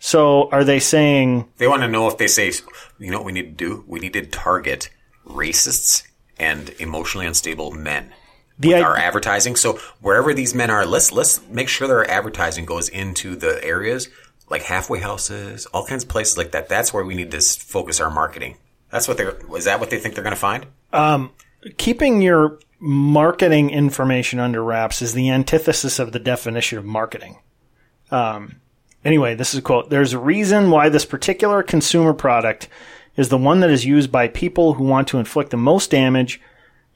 So 0.02 0.48
are 0.50 0.64
they 0.64 0.80
saying 0.80 1.48
They 1.58 1.68
want 1.68 1.82
to 1.82 1.88
know 1.88 2.08
if 2.08 2.16
they 2.18 2.26
say, 2.26 2.52
you 2.98 3.10
know 3.10 3.18
what 3.18 3.26
we 3.26 3.32
need 3.32 3.56
to 3.58 3.64
do? 3.68 3.84
We 3.86 4.00
need 4.00 4.14
to 4.14 4.24
target 4.26 4.88
racists 5.26 6.02
and 6.38 6.70
emotionally 6.80 7.26
unstable 7.26 7.70
men. 7.70 8.12
the 8.58 8.74
our 8.74 8.96
i- 8.96 9.02
advertising. 9.02 9.56
So 9.56 9.74
wherever 10.00 10.32
these 10.34 10.54
men 10.54 10.70
are, 10.70 10.86
let's 10.86 11.12
let's 11.12 11.40
make 11.48 11.68
sure 11.68 11.86
their 11.86 12.10
advertising 12.10 12.64
goes 12.64 12.88
into 12.88 13.36
the 13.36 13.62
areas 13.62 14.08
like 14.48 14.62
halfway 14.62 14.98
houses, 14.98 15.66
all 15.66 15.86
kinds 15.86 16.02
of 16.02 16.08
places 16.08 16.36
like 16.36 16.50
that. 16.52 16.68
That's 16.68 16.92
where 16.92 17.04
we 17.04 17.14
need 17.14 17.30
to 17.30 17.40
focus 17.40 18.00
our 18.00 18.10
marketing. 18.10 18.56
That's 18.90 19.06
what 19.06 19.16
they're. 19.16 19.36
Is 19.56 19.66
that 19.66 19.78
what 19.80 19.90
they 19.90 19.98
think 19.98 20.14
they're 20.14 20.24
going 20.24 20.34
to 20.34 20.40
find? 20.40 20.66
keeping 21.76 22.22
your 22.22 22.58
marketing 22.78 23.68
information 23.70 24.38
under 24.40 24.64
wraps 24.64 25.02
is 25.02 25.12
the 25.12 25.28
antithesis 25.30 25.98
of 25.98 26.12
the 26.12 26.18
definition 26.18 26.78
of 26.78 26.84
marketing. 26.86 27.38
Um, 28.10 28.59
anyway, 29.04 29.34
this 29.34 29.52
is 29.54 29.58
a 29.58 29.62
quote. 29.62 29.90
There's 29.90 30.12
a 30.12 30.18
reason 30.18 30.70
why 30.70 30.88
this 30.88 31.04
particular 31.04 31.62
consumer 31.62 32.12
product 32.12 32.68
is 33.16 33.28
the 33.28 33.38
one 33.38 33.60
that 33.60 33.70
is 33.70 33.84
used 33.84 34.10
by 34.10 34.28
people 34.28 34.74
who 34.74 34.84
want 34.84 35.08
to 35.08 35.18
inflict 35.18 35.50
the 35.50 35.56
most 35.56 35.90
damage, 35.90 36.40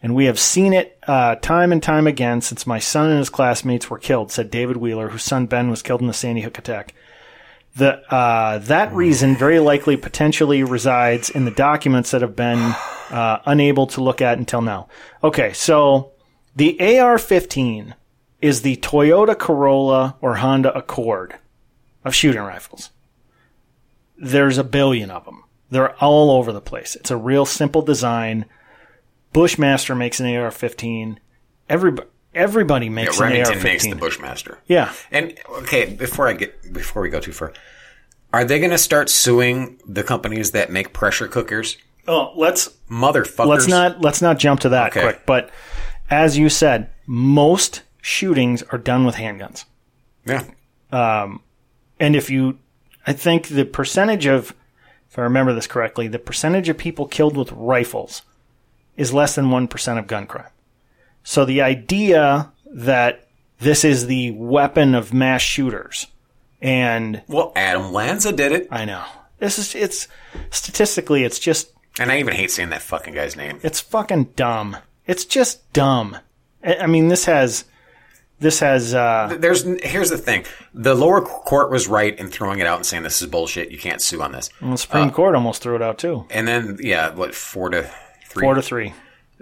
and 0.02 0.14
we 0.14 0.26
have 0.26 0.38
seen 0.38 0.72
it 0.72 0.98
uh, 1.06 1.34
time 1.36 1.72
and 1.72 1.82
time 1.82 2.06
again 2.06 2.40
since 2.40 2.66
my 2.66 2.78
son 2.78 3.10
and 3.10 3.18
his 3.18 3.30
classmates 3.30 3.90
were 3.90 3.98
killed, 3.98 4.30
said 4.30 4.50
David 4.50 4.76
Wheeler, 4.76 5.08
whose 5.08 5.22
son 5.22 5.46
Ben 5.46 5.70
was 5.70 5.82
killed 5.82 6.00
in 6.00 6.06
the 6.06 6.12
Sandy 6.12 6.42
Hook 6.42 6.58
attack. 6.58 6.94
The, 7.76 8.00
uh, 8.12 8.58
that 8.58 8.92
reason 8.92 9.36
very 9.36 9.58
likely 9.58 9.96
potentially 9.96 10.62
resides 10.62 11.28
in 11.28 11.44
the 11.44 11.50
documents 11.50 12.12
that 12.12 12.22
have 12.22 12.36
been 12.36 12.60
uh, 13.10 13.40
unable 13.46 13.88
to 13.88 14.02
look 14.02 14.22
at 14.22 14.38
until 14.38 14.62
now. 14.62 14.88
Okay, 15.24 15.52
so 15.52 16.12
the 16.54 16.98
AR 16.98 17.18
15 17.18 17.94
is 18.40 18.62
the 18.62 18.76
Toyota 18.76 19.36
Corolla 19.36 20.16
or 20.20 20.36
Honda 20.36 20.72
Accord 20.76 21.34
of 22.04 22.14
shooting 22.14 22.40
rifles. 22.42 22.90
There's 24.16 24.58
a 24.58 24.64
billion 24.64 25.10
of 25.10 25.24
them. 25.24 25.44
They're 25.70 25.94
all 26.02 26.30
over 26.30 26.52
the 26.52 26.60
place. 26.60 26.94
It's 26.96 27.10
a 27.10 27.16
real 27.16 27.46
simple 27.46 27.82
design. 27.82 28.44
Bushmaster 29.32 29.94
makes 29.94 30.20
an 30.20 30.34
AR 30.36 30.50
15. 30.50 31.18
Everybody, 31.68 32.08
everybody 32.34 32.88
makes 32.88 33.16
an 33.18 33.24
AR 33.24 33.28
Remington 33.30 33.54
15. 33.54 33.72
makes 33.72 33.86
the 33.88 33.94
Bushmaster. 33.96 34.58
yeah. 34.66 34.92
And 35.10 35.36
okay, 35.62 35.86
before 35.86 36.28
I 36.28 36.34
get 36.34 36.72
before 36.72 37.02
we 37.02 37.08
go 37.08 37.18
too 37.20 37.32
far, 37.32 37.52
are 38.32 38.44
they 38.44 38.58
going 38.58 38.70
to 38.70 38.78
start 38.78 39.08
suing 39.10 39.80
the 39.86 40.02
companies 40.04 40.52
that 40.52 40.70
make 40.70 40.92
pressure 40.92 41.26
cookers? 41.26 41.76
Oh, 42.06 42.32
let's 42.36 42.68
Motherfuckers. 42.90 43.46
let's 43.46 43.66
not 43.66 44.00
let's 44.00 44.22
not 44.22 44.38
jump 44.38 44.60
to 44.60 44.68
that 44.68 44.90
Okay. 44.90 45.00
quick. 45.02 45.26
But 45.26 45.50
as 46.10 46.36
you 46.38 46.48
said, 46.48 46.90
most 47.06 47.82
shootings 48.02 48.62
are 48.64 48.78
done 48.78 49.04
with 49.06 49.16
handguns. 49.16 49.64
Yeah. 50.26 50.44
Um, 50.92 51.40
And 51.98 52.16
if 52.16 52.30
you, 52.30 52.58
I 53.06 53.12
think 53.12 53.48
the 53.48 53.64
percentage 53.64 54.26
of, 54.26 54.54
if 55.10 55.18
I 55.18 55.22
remember 55.22 55.52
this 55.52 55.66
correctly, 55.66 56.08
the 56.08 56.18
percentage 56.18 56.68
of 56.68 56.78
people 56.78 57.06
killed 57.06 57.36
with 57.36 57.52
rifles 57.52 58.22
is 58.96 59.12
less 59.12 59.34
than 59.34 59.46
1% 59.46 59.98
of 59.98 60.06
gun 60.06 60.26
crime. 60.26 60.50
So 61.22 61.44
the 61.44 61.62
idea 61.62 62.52
that 62.66 63.26
this 63.60 63.84
is 63.84 64.06
the 64.06 64.32
weapon 64.32 64.94
of 64.94 65.14
mass 65.14 65.40
shooters, 65.40 66.06
and 66.60 67.22
Well, 67.28 67.52
Adam 67.56 67.92
Lanza 67.92 68.32
did 68.32 68.52
it, 68.52 68.68
I 68.70 68.84
know, 68.84 69.04
this 69.38 69.58
is, 69.58 69.74
it's, 69.74 70.08
statistically, 70.50 71.24
it's 71.24 71.38
just, 71.38 71.70
and 71.98 72.10
I 72.10 72.18
even 72.18 72.34
hate 72.34 72.50
saying 72.50 72.70
that 72.70 72.82
fucking 72.82 73.14
guy's 73.14 73.36
name. 73.36 73.60
it's 73.62 73.80
fucking 73.80 74.32
dumb. 74.36 74.76
It's 75.06 75.24
just 75.24 75.72
dumb. 75.72 76.18
I 76.64 76.76
I 76.76 76.86
mean, 76.86 77.08
this 77.08 77.26
has, 77.26 77.64
this 78.40 78.60
has 78.60 78.94
uh, 78.94 79.36
There's 79.38 79.62
here's 79.82 80.10
the 80.10 80.18
thing: 80.18 80.44
the 80.72 80.94
lower 80.94 81.20
court 81.20 81.70
was 81.70 81.88
right 81.88 82.18
in 82.18 82.28
throwing 82.28 82.58
it 82.58 82.66
out 82.66 82.76
and 82.76 82.86
saying 82.86 83.02
this 83.02 83.22
is 83.22 83.28
bullshit. 83.28 83.70
You 83.70 83.78
can't 83.78 84.02
sue 84.02 84.22
on 84.22 84.32
this. 84.32 84.50
the 84.60 84.76
Supreme 84.76 85.10
Court 85.10 85.34
almost 85.34 85.62
threw 85.62 85.76
it 85.76 85.82
out 85.82 85.98
too, 85.98 86.26
And 86.30 86.46
then 86.46 86.78
yeah, 86.80 87.10
what 87.14 87.34
four 87.34 87.70
to 87.70 87.90
three? 88.28 88.42
four 88.42 88.54
to 88.54 88.62
three. 88.62 88.92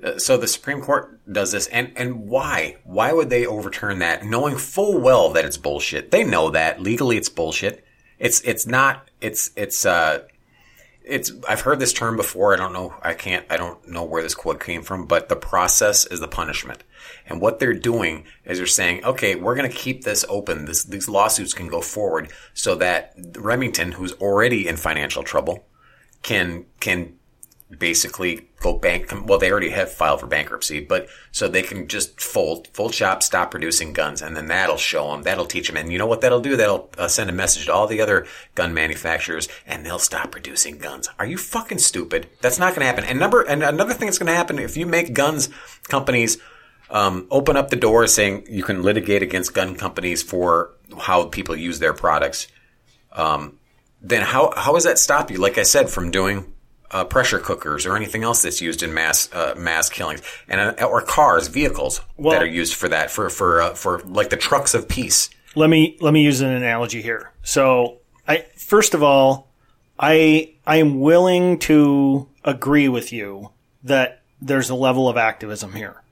Uh, 0.03 0.19
so 0.19 0.37
the 0.37 0.49
Supreme 0.49 0.81
Court 0.81 1.21
does 1.31 1.53
this, 1.53 1.67
and 1.69 1.93
and 1.97 2.29
why? 2.29 2.77
Why 2.85 3.13
would 3.13 3.31
they 3.31 3.47
overturn 3.47 3.99
that, 4.01 4.25
knowing 4.25 4.57
full 4.57 4.99
well 4.99 5.31
that 5.31 5.45
it's 5.45 5.57
bullshit? 5.59 6.11
They 6.11 6.25
know 6.25 6.51
that 6.51 6.81
legally 6.81 7.17
it's 7.17 7.29
bullshit. 7.29 7.85
It's 8.19 8.41
it's 8.43 8.67
not. 8.67 9.09
It's 9.21 9.51
it's 9.57 9.85
uh. 9.87 10.25
It's. 11.05 11.33
I've 11.49 11.61
heard 11.63 11.79
this 11.79 11.93
term 11.93 12.17
before. 12.17 12.55
I 12.55 12.57
don't 12.57 12.73
know. 12.73 12.95
I 13.03 13.15
can't. 13.15 13.47
I 13.51 13.57
don't 13.57 13.87
know 13.89 14.05
where 14.05 14.23
this 14.23 14.35
quote 14.35 14.61
came 14.61 14.83
from. 14.83 15.07
But 15.07 15.29
the 15.29 15.37
process 15.37 16.07
is 16.07 16.21
the 16.21 16.29
punishment, 16.29 16.85
and 17.27 17.41
what 17.41 17.59
they're 17.59 17.75
doing 17.75 18.25
is 18.45 18.59
they're 18.59 18.67
saying, 18.67 19.05
okay, 19.05 19.35
we're 19.35 19.55
going 19.57 19.71
to 19.71 19.77
keep 19.77 20.05
this 20.05 20.25
open. 20.29 20.67
This, 20.67 20.85
these 20.85 21.09
lawsuits 21.09 21.55
can 21.55 21.69
go 21.69 21.81
forward, 21.81 22.33
so 22.55 22.75
that 22.77 23.15
Remington, 23.37 23.93
who's 23.93 24.13
already 24.15 24.69
in 24.69 24.77
financial 24.77 25.23
trouble, 25.23 25.65
can 26.23 26.67
can 26.81 27.19
basically 27.79 28.49
go 28.61 28.75
bank. 28.75 29.13
Well, 29.27 29.39
they 29.39 29.51
already 29.51 29.71
have 29.71 29.93
filed 29.93 30.21
for 30.21 30.27
bankruptcy, 30.27 30.81
but 30.81 31.09
so 31.31 31.49
they 31.49 31.63
can 31.63 31.89
just 31.89 32.21
fold, 32.21 32.69
fold 32.69 32.95
shop, 32.95 33.23
stop 33.23 33.51
producing 33.51 33.93
guns, 33.93 34.23
and 34.23 34.37
then 34.37 34.47
that'll 34.47 34.77
show 34.77 35.11
them. 35.11 35.23
That'll 35.23 35.47
teach 35.47 35.69
them. 35.69 35.77
And 35.77 35.93
you 35.93 35.99
know 35.99 36.07
what 36.07 36.21
that'll 36.21 36.41
do? 36.41 36.57
That'll 36.57 36.91
uh, 36.99 37.09
send 37.09 37.31
a 37.31 37.33
message 37.33 37.67
to 37.67 37.73
all 37.73 37.87
the 37.87 38.01
other 38.01 38.27
gun 38.55 38.75
manufacturers, 38.75 39.49
and 39.67 39.85
they'll 39.85 39.99
stop 39.99 40.31
producing 40.31 40.79
guns. 40.79 41.09
Are 41.19 41.27
you 41.27 41.39
fucking 41.39 41.79
stupid? 41.79 42.29
That's 42.41 42.59
not 42.59 42.75
going 42.75 42.81
to 42.81 42.87
happen. 42.87 43.05
And 43.05 43.19
number 43.19 43.43
and 43.43 43.63
another 43.63 43.95
thing 43.95 44.07
that's 44.07 44.19
going 44.19 44.29
to 44.29 44.35
happen 44.35 44.59
if 44.59 44.77
you 44.77 44.87
make 44.87 45.15
guns 45.15 45.49
companies. 45.89 46.39
Um, 46.91 47.27
open 47.31 47.57
up 47.57 47.71
the 47.71 47.77
door 47.77 48.07
saying 48.07 48.45
you 48.51 48.63
can 48.63 48.83
litigate 48.83 49.23
against 49.23 49.55
gun 49.55 49.77
companies 49.77 50.23
for 50.23 50.73
how 50.99 51.25
people 51.25 51.57
use 51.57 51.79
their 51.79 51.95
products. 51.95 52.49
Um, 53.13 53.59
then 54.03 54.21
how 54.21 54.53
how 54.55 54.75
does 54.75 54.85
that 54.85 54.99
stop 54.99 55.31
you? 55.31 55.39
Like 55.39 55.57
I 55.57 55.63
said, 55.63 55.89
from 55.89 56.11
doing 56.11 56.52
uh, 56.93 57.05
pressure 57.05 57.39
cookers 57.39 57.87
or 57.87 57.97
anything 57.97 58.23
else 58.23 58.43
that's 58.43 58.61
used 58.61 58.83
in 58.83 58.93
mass 58.95 59.29
uh, 59.33 59.55
mass 59.57 59.89
killings, 59.89 60.23
and 60.49 60.61
uh, 60.61 60.85
or 60.85 61.03
cars, 61.03 61.49
vehicles 61.49 62.01
Well- 62.17 62.33
that 62.33 62.43
are 62.43 62.47
used 62.47 62.75
for 62.75 62.89
that 62.89 63.11
for 63.11 63.29
for 63.31 63.63
uh, 63.63 63.75
for 63.75 64.01
like 64.01 64.31
the 64.31 64.37
trucks 64.37 64.75
of 64.75 64.89
peace. 64.89 65.31
let 65.55 65.69
me 65.71 65.97
let 66.01 66.13
me 66.13 66.23
use 66.23 66.41
an 66.41 66.51
analogy 66.51 67.03
here. 67.03 67.31
So, 67.43 67.99
I 68.29 68.47
first 68.57 68.95
of 68.95 69.03
all, 69.03 69.49
I 69.99 70.53
I 70.67 70.77
am 70.77 71.01
willing 71.01 71.59
to 71.61 72.29
agree 72.45 72.89
with 72.89 73.13
you 73.13 73.51
that 73.85 74.21
there's 74.41 74.71
a 74.71 74.75
level 74.75 75.09
of 75.09 75.17
activism 75.17 75.73
here. 75.75 76.03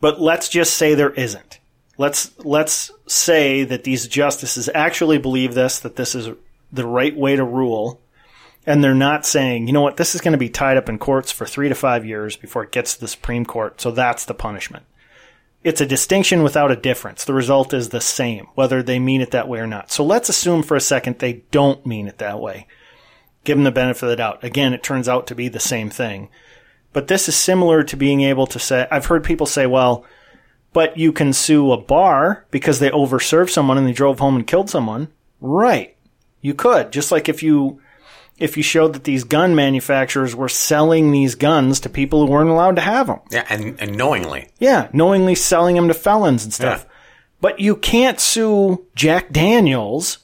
But 0.00 0.20
let's 0.20 0.48
just 0.48 0.74
say 0.74 0.94
there 0.94 1.10
isn't. 1.10 1.58
Let's 1.96 2.30
let's 2.38 2.92
say 3.06 3.64
that 3.64 3.84
these 3.84 4.06
justices 4.06 4.68
actually 4.74 5.18
believe 5.18 5.54
this 5.54 5.80
that 5.80 5.96
this 5.96 6.14
is 6.14 6.30
the 6.72 6.86
right 6.86 7.16
way 7.16 7.34
to 7.34 7.44
rule 7.44 8.00
and 8.68 8.84
they're 8.84 8.94
not 8.94 9.26
saying, 9.26 9.66
you 9.66 9.72
know 9.72 9.80
what, 9.80 9.96
this 9.96 10.14
is 10.14 10.20
going 10.20 10.32
to 10.32 10.38
be 10.38 10.48
tied 10.48 10.76
up 10.76 10.88
in 10.88 10.98
courts 10.98 11.32
for 11.32 11.46
3 11.46 11.68
to 11.68 11.74
5 11.74 12.06
years 12.06 12.36
before 12.36 12.62
it 12.62 12.72
gets 12.72 12.94
to 12.94 13.00
the 13.00 13.08
Supreme 13.08 13.44
Court. 13.44 13.80
So 13.80 13.90
that's 13.90 14.24
the 14.24 14.34
punishment 14.34 14.84
it's 15.64 15.80
a 15.80 15.86
distinction 15.86 16.42
without 16.42 16.70
a 16.70 16.76
difference. 16.76 17.24
The 17.24 17.34
result 17.34 17.74
is 17.74 17.88
the 17.88 18.00
same, 18.00 18.46
whether 18.54 18.82
they 18.82 18.98
mean 18.98 19.20
it 19.20 19.32
that 19.32 19.48
way 19.48 19.58
or 19.58 19.66
not. 19.66 19.90
So 19.90 20.04
let's 20.04 20.28
assume 20.28 20.62
for 20.62 20.76
a 20.76 20.80
second 20.80 21.18
they 21.18 21.44
don't 21.50 21.84
mean 21.84 22.06
it 22.06 22.18
that 22.18 22.40
way. 22.40 22.66
Give 23.44 23.56
them 23.56 23.64
the 23.64 23.70
benefit 23.70 24.04
of 24.04 24.10
the 24.10 24.16
doubt. 24.16 24.44
Again, 24.44 24.72
it 24.72 24.82
turns 24.82 25.08
out 25.08 25.26
to 25.26 25.34
be 25.34 25.48
the 25.48 25.60
same 25.60 25.90
thing. 25.90 26.28
But 26.92 27.08
this 27.08 27.28
is 27.28 27.36
similar 27.36 27.82
to 27.84 27.96
being 27.96 28.22
able 28.22 28.46
to 28.46 28.58
say, 28.58 28.86
I've 28.90 29.06
heard 29.06 29.24
people 29.24 29.46
say, 29.46 29.66
well, 29.66 30.04
but 30.72 30.96
you 30.96 31.12
can 31.12 31.32
sue 31.32 31.72
a 31.72 31.76
bar 31.76 32.46
because 32.50 32.78
they 32.78 32.90
overserved 32.90 33.50
someone 33.50 33.78
and 33.78 33.86
they 33.86 33.92
drove 33.92 34.20
home 34.20 34.36
and 34.36 34.46
killed 34.46 34.70
someone. 34.70 35.08
Right. 35.40 35.96
You 36.40 36.54
could. 36.54 36.92
Just 36.92 37.10
like 37.10 37.28
if 37.28 37.42
you, 37.42 37.80
if 38.38 38.56
you 38.56 38.62
showed 38.62 38.92
that 38.94 39.04
these 39.04 39.24
gun 39.24 39.54
manufacturers 39.54 40.34
were 40.34 40.48
selling 40.48 41.10
these 41.10 41.34
guns 41.34 41.80
to 41.80 41.88
people 41.88 42.24
who 42.26 42.32
weren't 42.32 42.50
allowed 42.50 42.76
to 42.76 42.82
have 42.82 43.08
them. 43.08 43.20
Yeah, 43.30 43.44
and, 43.48 43.80
and 43.80 43.96
knowingly. 43.96 44.48
Yeah, 44.58 44.88
knowingly 44.92 45.34
selling 45.34 45.74
them 45.76 45.88
to 45.88 45.94
felons 45.94 46.44
and 46.44 46.54
stuff. 46.54 46.84
Yeah. 46.86 46.92
But 47.40 47.60
you 47.60 47.76
can't 47.76 48.18
sue 48.20 48.86
Jack 48.94 49.30
Daniels 49.32 50.18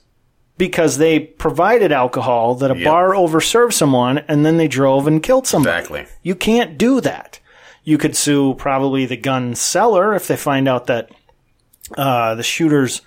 because 0.59 0.98
they 0.98 1.18
provided 1.18 1.90
alcohol 1.92 2.55
that 2.57 2.70
a 2.70 2.77
Yep. 2.77 2.85
bar 2.85 3.11
overserved 3.11 3.72
someone 3.72 4.18
and 4.18 4.46
then 4.46 4.57
they 4.57 4.68
drove 4.68 5.07
and 5.07 5.22
killed 5.22 5.46
somebody. 5.46 5.77
Exactly. 5.79 6.07
You 6.22 6.35
can't 6.35 6.79
do 6.79 7.00
that. 7.00 7.40
You 7.83 7.98
could 7.98 8.16
sue 8.16 8.55
probably 8.55 9.05
the 9.07 9.16
gun 9.16 9.55
seller 9.55 10.14
if 10.14 10.27
they 10.29 10.37
find 10.37 10.68
out 10.68 10.87
that 10.87 11.11
uh, 11.98 12.35
the 12.37 12.42
shooters 12.42 13.03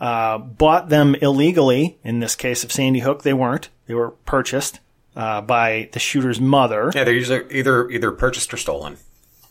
uh, 0.00 0.38
bought 0.38 0.88
them 0.88 1.14
illegally. 1.14 1.98
In 2.04 2.18
this 2.20 2.34
case 2.34 2.62
of 2.64 2.72
Sandy 2.72 3.00
Hook, 3.00 3.22
they 3.22 3.32
weren't. 3.32 3.68
They 3.86 3.94
were 3.94 4.10
purchased 4.10 4.80
uh, 5.16 5.40
by 5.42 5.88
the 5.92 5.98
shooter's 5.98 6.40
mother. 6.40 6.92
Yeah, 6.94 7.04
they're 7.04 7.14
usually 7.14 7.44
either 7.50 7.88
either 7.90 8.12
purchased 8.12 8.52
or 8.52 8.56
stolen. 8.56 8.96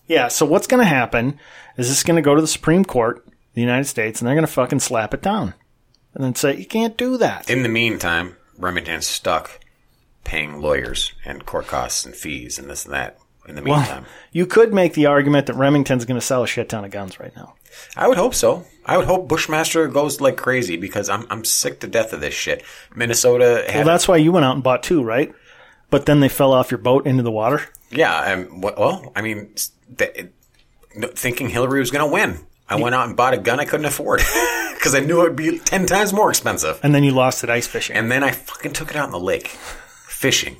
Yeah, 0.07 0.27
so 0.27 0.45
what's 0.45 0.67
going 0.67 0.81
to 0.81 0.85
happen 0.85 1.39
is 1.77 1.87
this 1.87 2.03
going 2.03 2.15
to 2.15 2.21
go 2.21 2.35
to 2.35 2.41
the 2.41 2.47
Supreme 2.47 2.83
Court, 2.83 3.25
the 3.53 3.61
United 3.61 3.85
States, 3.85 4.19
and 4.19 4.27
they're 4.27 4.35
going 4.35 4.45
to 4.45 4.51
fucking 4.51 4.79
slap 4.79 5.13
it 5.13 5.21
down. 5.21 5.53
And 6.13 6.23
then 6.23 6.35
say, 6.35 6.57
you 6.57 6.65
can't 6.65 6.97
do 6.97 7.15
that. 7.17 7.49
In 7.49 7.63
the 7.63 7.69
meantime, 7.69 8.35
Remington's 8.57 9.07
stuck 9.07 9.59
paying 10.25 10.61
lawyers 10.61 11.13
and 11.23 11.45
court 11.45 11.67
costs 11.67 12.05
and 12.05 12.13
fees 12.13 12.59
and 12.59 12.69
this 12.69 12.83
and 12.85 12.93
that. 12.93 13.17
In 13.47 13.55
the 13.55 13.61
meantime, 13.61 14.05
You 14.31 14.45
could 14.45 14.73
make 14.73 14.93
the 14.93 15.07
argument 15.07 15.47
that 15.47 15.55
Remington's 15.55 16.05
going 16.05 16.19
to 16.19 16.25
sell 16.25 16.43
a 16.43 16.47
shit 16.47 16.69
ton 16.69 16.85
of 16.85 16.91
guns 16.91 17.19
right 17.19 17.35
now. 17.35 17.55
I 17.95 18.07
would 18.07 18.17
hope 18.17 18.33
so. 18.33 18.65
I 18.85 18.97
would 18.97 19.05
hope 19.05 19.27
Bushmaster 19.27 19.87
goes 19.87 20.19
like 20.21 20.37
crazy 20.37 20.75
because 20.77 21.09
I'm 21.09 21.25
I'm 21.29 21.43
sick 21.45 21.79
to 21.81 21.87
death 21.87 22.13
of 22.13 22.21
this 22.21 22.33
shit. 22.33 22.63
Minnesota 22.95 23.63
had 23.67 23.85
Well, 23.85 23.93
that's 23.93 24.07
why 24.07 24.17
you 24.17 24.31
went 24.31 24.45
out 24.45 24.55
and 24.55 24.63
bought 24.63 24.83
two, 24.83 25.03
right? 25.03 25.33
But 25.89 26.05
then 26.05 26.19
they 26.19 26.29
fell 26.29 26.53
off 26.53 26.71
your 26.71 26.77
boat 26.77 27.05
into 27.05 27.21
the 27.23 27.31
water. 27.31 27.67
yeah. 27.91 28.13
I'm, 28.15 28.61
well, 28.61 29.11
I 29.15 29.21
mean, 29.21 29.53
th- 29.97 30.27
thinking 31.15 31.49
Hillary 31.49 31.79
was 31.79 31.91
going 31.91 32.07
to 32.07 32.13
win, 32.13 32.39
I 32.69 32.75
went 32.77 32.95
out 32.95 33.07
and 33.07 33.17
bought 33.17 33.33
a 33.33 33.37
gun 33.37 33.59
I 33.59 33.65
couldn't 33.65 33.85
afford 33.85 34.19
because 34.73 34.95
I 34.95 34.99
knew 35.01 35.19
it 35.21 35.23
would 35.23 35.35
be 35.35 35.59
ten 35.59 35.85
times 35.85 36.13
more 36.13 36.29
expensive. 36.29 36.79
And 36.81 36.95
then 36.95 37.03
you 37.03 37.11
lost 37.11 37.43
it 37.43 37.49
ice 37.49 37.67
fishing. 37.67 37.95
And 37.97 38.09
then 38.09 38.23
I 38.23 38.31
fucking 38.31 38.71
took 38.73 38.89
it 38.89 38.95
out 38.95 39.05
in 39.05 39.11
the 39.11 39.19
lake 39.19 39.47
fishing, 39.47 40.57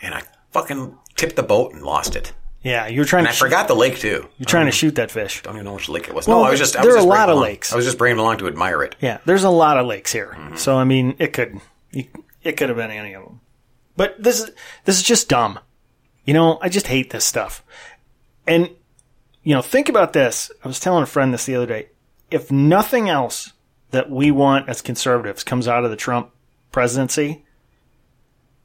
and 0.00 0.14
I 0.14 0.22
fucking 0.52 0.96
tipped 1.16 1.36
the 1.36 1.42
boat 1.42 1.72
and 1.74 1.82
lost 1.82 2.14
it. 2.16 2.32
Yeah, 2.64 2.88
you're 2.88 3.04
trying 3.04 3.20
And 3.20 3.28
to 3.28 3.30
I 3.30 3.34
shoot- 3.34 3.44
forgot 3.44 3.68
the 3.68 3.76
lake 3.76 3.98
too. 3.98 4.26
you're 4.38 4.46
trying 4.46 4.64
to 4.66 4.70
um, 4.70 4.72
shoot 4.72 4.96
that 4.96 5.10
fish. 5.12 5.42
don't 5.42 5.54
even 5.54 5.64
know 5.66 5.74
which 5.74 5.88
lake 5.88 6.08
it 6.08 6.14
was. 6.14 6.26
Well, 6.26 6.40
no, 6.40 6.44
I 6.44 6.50
was 6.50 6.58
just. 6.58 6.74
I 6.76 6.80
there 6.80 6.88
was 6.88 6.96
are 6.96 6.98
just 6.98 7.06
a 7.06 7.10
lot 7.10 7.28
of 7.28 7.34
along- 7.36 7.44
lakes. 7.44 7.72
I 7.72 7.76
was 7.76 7.84
just 7.84 7.98
bringing 7.98 8.18
along 8.18 8.38
to 8.38 8.48
admire 8.48 8.82
it. 8.82 8.96
Yeah, 9.00 9.18
there's 9.26 9.44
a 9.44 9.50
lot 9.50 9.78
of 9.78 9.86
lakes 9.86 10.10
here. 10.12 10.34
Mm-hmm. 10.36 10.56
So 10.56 10.76
I 10.76 10.82
mean, 10.84 11.14
it 11.20 11.32
could 11.32 11.60
it 11.92 12.56
could 12.56 12.68
have 12.70 12.76
been 12.76 12.90
any 12.90 13.12
of 13.14 13.22
them. 13.24 13.40
But 13.96 14.20
this 14.20 14.40
is 14.40 14.50
this 14.86 14.96
is 14.96 15.02
just 15.04 15.28
dumb. 15.28 15.60
You 16.24 16.34
know, 16.34 16.58
I 16.60 16.68
just 16.68 16.86
hate 16.88 17.10
this 17.10 17.24
stuff. 17.24 17.62
And 18.46 18.70
you 19.42 19.54
know, 19.54 19.62
think 19.62 19.88
about 19.90 20.14
this. 20.14 20.50
I 20.64 20.68
was 20.68 20.80
telling 20.80 21.02
a 21.02 21.06
friend 21.06 21.32
this 21.32 21.44
the 21.46 21.54
other 21.54 21.66
day. 21.66 21.88
If 22.30 22.50
nothing 22.50 23.08
else 23.10 23.52
that 23.90 24.10
we 24.10 24.30
want 24.30 24.68
as 24.68 24.80
conservatives 24.80 25.44
comes 25.44 25.68
out 25.68 25.84
of 25.84 25.90
the 25.90 25.96
Trump 25.96 26.30
presidency, 26.72 27.44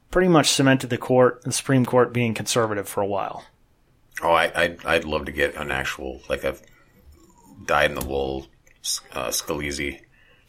pretty 0.10 0.30
much 0.30 0.50
cemented 0.50 0.90
the 0.90 0.98
court, 0.98 1.44
the 1.44 1.52
Supreme 1.52 1.86
Court 1.86 2.14
being 2.14 2.34
conservative 2.34 2.88
for 2.88 3.02
a 3.02 3.06
while. 3.06 3.44
Oh, 4.22 4.32
I, 4.32 4.52
I'd, 4.56 4.86
I'd 4.86 5.06
love 5.06 5.26
to 5.26 5.32
get 5.32 5.56
an 5.56 5.72
actual 5.72 6.22
like 6.30 6.44
a 6.44 6.56
dyed 7.66 7.92
in 7.92 7.96
the 7.96 8.06
wool 8.06 8.48
uh, 9.14 9.28
Scalise. 9.30 10.00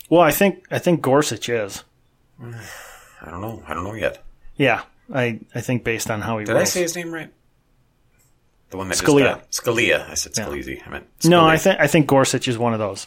Well, 0.09 0.23
I 0.23 0.31
think 0.33 0.65
I 0.71 0.79
think 0.79 1.03
Gorsuch 1.03 1.49
is. 1.49 1.85
I 2.43 3.31
don't 3.31 3.41
know. 3.41 3.63
I 3.67 3.75
don't 3.75 3.85
know 3.85 3.95
yet. 3.95 4.23
Yeah, 4.57 4.83
I 5.13 5.41
I 5.55 5.61
think 5.61 5.85
based 5.85 6.11
on 6.11 6.21
how 6.23 6.39
he 6.39 6.45
Did 6.45 6.57
I 6.57 6.65
say 6.65 6.83
his 6.83 6.97
name 6.97 7.13
right? 7.13 7.31
The 8.71 8.77
one 8.77 8.89
that 8.89 8.99
Scalia. 8.99 9.43
Scalia. 9.51 10.09
I 10.09 10.15
said 10.15 10.33
Scalise. 10.33 10.87
I 10.87 10.91
meant 10.91 11.07
No, 11.25 11.45
I 11.45 11.57
think 11.57 11.79
I 11.81 11.87
think 11.87 12.07
Gorsuch 12.07 12.49
is 12.49 12.57
one 12.59 12.73
of 12.73 12.79
those. 12.79 13.07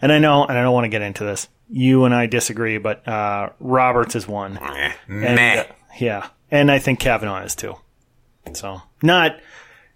And 0.00 0.10
I 0.12 0.18
know, 0.18 0.44
and 0.44 0.58
I 0.58 0.62
don't 0.62 0.72
want 0.74 0.84
to 0.84 0.88
get 0.88 1.02
into 1.02 1.22
this. 1.24 1.48
You 1.70 2.04
and 2.06 2.14
I 2.14 2.26
disagree, 2.26 2.78
but 2.78 3.06
uh, 3.06 3.50
Roberts 3.60 4.16
is 4.16 4.26
one. 4.26 4.58
Eh, 4.58 4.92
And, 5.06 5.20
meh. 5.20 5.60
uh, 5.60 5.64
yeah, 6.00 6.26
and 6.50 6.70
I 6.72 6.80
think 6.80 6.98
Kavanaugh 6.98 7.44
is 7.44 7.54
too. 7.54 7.76
So 8.54 8.82
not 9.02 9.38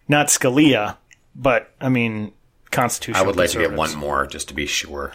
not 0.09 0.26
Scalia, 0.28 0.96
but 1.34 1.72
I 1.80 1.88
mean 1.88 2.32
constitutional. 2.70 3.24
I 3.24 3.26
would 3.26 3.36
like 3.36 3.50
to 3.50 3.59
get 3.59 3.72
one 3.72 3.94
more 3.96 4.26
just 4.26 4.48
to 4.48 4.54
be 4.54 4.66
sure. 4.66 5.12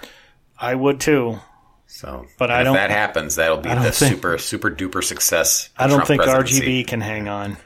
I 0.60 0.76
would 0.76 1.00
too. 1.00 1.40
So, 1.88 2.26
But 2.38 2.50
I 2.52 2.60
if 2.60 2.66
don't- 2.66 2.76
that 2.76 2.90
happens, 2.90 3.36
that'll 3.36 3.58
be 3.58 3.70
the 3.70 3.92
think- 3.92 4.14
super 4.14 4.38
super 4.38 4.72
duper 4.72 5.04
success. 5.04 5.70
I 5.78 5.88
don't 5.88 5.98
Trump 5.98 6.08
think 6.08 6.22
presidency. 6.24 6.62
RGB 6.62 6.88
can 6.88 7.02
hang 7.02 7.28
on. 7.28 7.58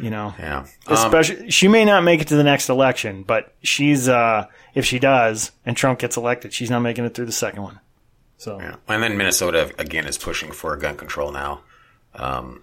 You 0.00 0.10
know, 0.10 0.34
Yeah. 0.38 0.58
Um, 0.60 0.94
especially 0.94 1.50
she 1.50 1.68
may 1.68 1.84
not 1.84 2.02
make 2.04 2.20
it 2.20 2.28
to 2.28 2.36
the 2.36 2.42
next 2.44 2.68
election, 2.68 3.22
but 3.22 3.52
she's 3.62 4.08
uh, 4.08 4.46
if 4.74 4.84
she 4.84 4.98
does 4.98 5.52
and 5.66 5.76
Trump 5.76 5.98
gets 6.00 6.16
elected, 6.16 6.52
she's 6.52 6.70
not 6.70 6.80
making 6.80 7.04
it 7.04 7.14
through 7.14 7.26
the 7.26 7.32
second 7.32 7.62
one. 7.62 7.80
So 8.38 8.58
Yeah. 8.60 8.76
And 8.88 9.02
then 9.02 9.16
Minnesota 9.16 9.72
again 9.78 10.06
is 10.06 10.18
pushing 10.18 10.50
for 10.52 10.76
gun 10.76 10.96
control 10.96 11.30
now. 11.32 11.60
Um, 12.14 12.62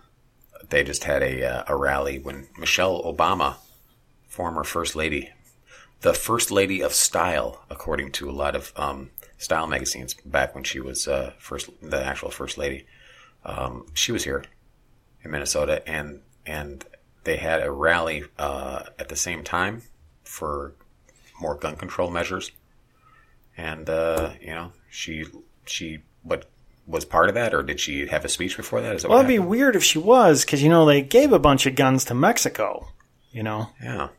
they 0.69 0.83
just 0.83 1.03
had 1.05 1.23
a 1.23 1.43
uh, 1.43 1.63
a 1.67 1.75
rally 1.75 2.19
when 2.19 2.47
Michelle 2.57 3.01
Obama, 3.03 3.55
former 4.31 4.63
first 4.63 4.95
lady, 4.95 5.29
the 5.99 6.13
first 6.13 6.51
lady 6.51 6.79
of 6.81 6.93
style, 6.93 7.65
according 7.69 8.13
to 8.13 8.29
a 8.29 8.31
lot 8.31 8.55
of 8.55 8.71
um, 8.77 9.09
style 9.37 9.67
magazines 9.67 10.13
back 10.25 10.55
when 10.55 10.63
she 10.63 10.79
was 10.79 11.05
uh, 11.05 11.33
first, 11.37 11.69
the 11.81 12.01
actual 12.01 12.31
first 12.31 12.57
lady. 12.57 12.85
Um, 13.43 13.87
she 13.93 14.13
was 14.13 14.23
here 14.23 14.45
in 15.21 15.31
Minnesota, 15.31 15.87
and 15.87 16.21
and 16.45 16.85
they 17.25 17.35
had 17.35 17.61
a 17.61 17.69
rally 17.69 18.23
uh, 18.39 18.83
at 18.97 19.09
the 19.09 19.17
same 19.17 19.43
time 19.43 19.81
for 20.23 20.75
more 21.41 21.55
gun 21.55 21.75
control 21.75 22.09
measures, 22.09 22.51
and 23.57 23.89
uh, 23.89 24.31
you 24.39 24.51
know 24.51 24.71
she 24.89 25.25
she 25.65 25.99
what 26.23 26.45
was 26.87 27.03
part 27.03 27.27
of 27.27 27.35
that, 27.35 27.53
or 27.53 27.63
did 27.63 27.81
she 27.81 28.07
have 28.07 28.23
a 28.23 28.29
speech 28.29 28.55
before 28.55 28.79
that? 28.79 28.95
Is 28.95 29.01
that 29.01 29.09
Well, 29.09 29.19
it'd 29.19 29.27
be 29.27 29.39
weird 29.39 29.75
if 29.75 29.83
she 29.83 29.99
was, 29.99 30.45
because 30.45 30.63
you 30.63 30.69
know 30.69 30.85
they 30.85 31.01
gave 31.01 31.33
a 31.33 31.39
bunch 31.39 31.65
of 31.65 31.75
guns 31.75 32.05
to 32.05 32.13
Mexico. 32.13 32.87
You 33.33 33.43
know, 33.43 33.69
yeah. 33.83 34.09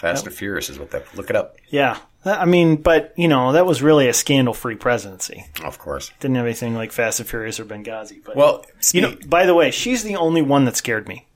Fast 0.00 0.26
and 0.26 0.34
Furious 0.34 0.70
is 0.70 0.78
what 0.78 0.90
that. 0.92 1.14
Look 1.14 1.28
it 1.28 1.36
up. 1.36 1.56
yeah. 1.68 1.98
I 2.24 2.44
mean, 2.44 2.76
but 2.76 3.14
you 3.16 3.28
know 3.28 3.52
that 3.52 3.64
was 3.64 3.82
really 3.82 4.06
a 4.06 4.12
scandal-free 4.12 4.76
presidency. 4.76 5.46
Of 5.64 5.78
course. 5.78 6.12
Didn't 6.20 6.36
have 6.36 6.44
anything 6.44 6.74
like 6.74 6.92
Fast 6.92 7.18
and 7.20 7.28
Furious 7.28 7.58
or 7.58 7.64
Benghazi. 7.64 8.22
But 8.22 8.36
Well, 8.36 8.64
you 8.92 9.00
know, 9.00 9.16
by 9.26 9.46
the 9.46 9.54
way, 9.54 9.70
she's 9.70 10.02
the 10.02 10.16
only 10.16 10.42
one 10.42 10.66
that 10.66 10.76
scared 10.76 11.08
me. 11.08 11.26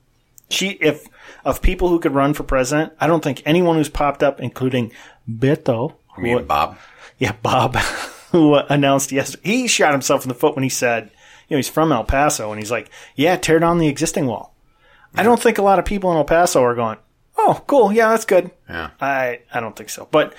She, 0.49 0.69
if 0.73 1.07
of 1.43 1.61
people 1.61 1.89
who 1.89 1.99
could 1.99 2.13
run 2.13 2.35
for 2.35 2.43
president, 2.43 2.93
I 2.99 3.07
don't 3.07 3.23
think 3.23 3.41
anyone 3.45 3.77
who's 3.77 3.89
popped 3.89 4.21
up, 4.21 4.39
including 4.39 4.91
Beto, 5.27 5.95
I 6.15 6.21
mean, 6.21 6.45
Bob. 6.45 6.77
yeah, 7.17 7.33
Bob, 7.41 7.75
who 8.31 8.55
announced 8.55 9.11
yesterday, 9.11 9.41
he 9.43 9.67
shot 9.67 9.91
himself 9.91 10.23
in 10.23 10.29
the 10.29 10.35
foot 10.35 10.55
when 10.55 10.63
he 10.63 10.69
said, 10.69 11.09
you 11.47 11.55
know, 11.55 11.57
he's 11.57 11.69
from 11.69 11.91
El 11.91 12.03
Paso, 12.03 12.51
and 12.51 12.59
he's 12.61 12.71
like, 12.71 12.91
yeah, 13.15 13.37
tear 13.37 13.57
down 13.57 13.79
the 13.79 13.87
existing 13.87 14.27
wall. 14.27 14.55
I 15.15 15.23
don't 15.23 15.41
think 15.41 15.57
a 15.57 15.63
lot 15.63 15.79
of 15.79 15.85
people 15.85 16.11
in 16.11 16.17
El 16.17 16.25
Paso 16.25 16.61
are 16.61 16.75
going, 16.75 16.97
oh, 17.37 17.63
cool, 17.67 17.91
yeah, 17.91 18.09
that's 18.09 18.25
good. 18.25 18.51
Yeah. 18.69 18.91
I, 18.99 19.41
I 19.53 19.59
don't 19.59 19.75
think 19.75 19.89
so. 19.89 20.07
But 20.11 20.33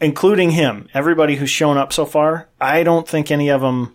including 0.00 0.50
him, 0.50 0.88
everybody 0.94 1.36
who's 1.36 1.50
shown 1.50 1.76
up 1.76 1.92
so 1.92 2.06
far, 2.06 2.48
I 2.60 2.82
don't 2.82 3.08
think 3.08 3.30
any 3.30 3.50
of 3.50 3.60
them, 3.60 3.94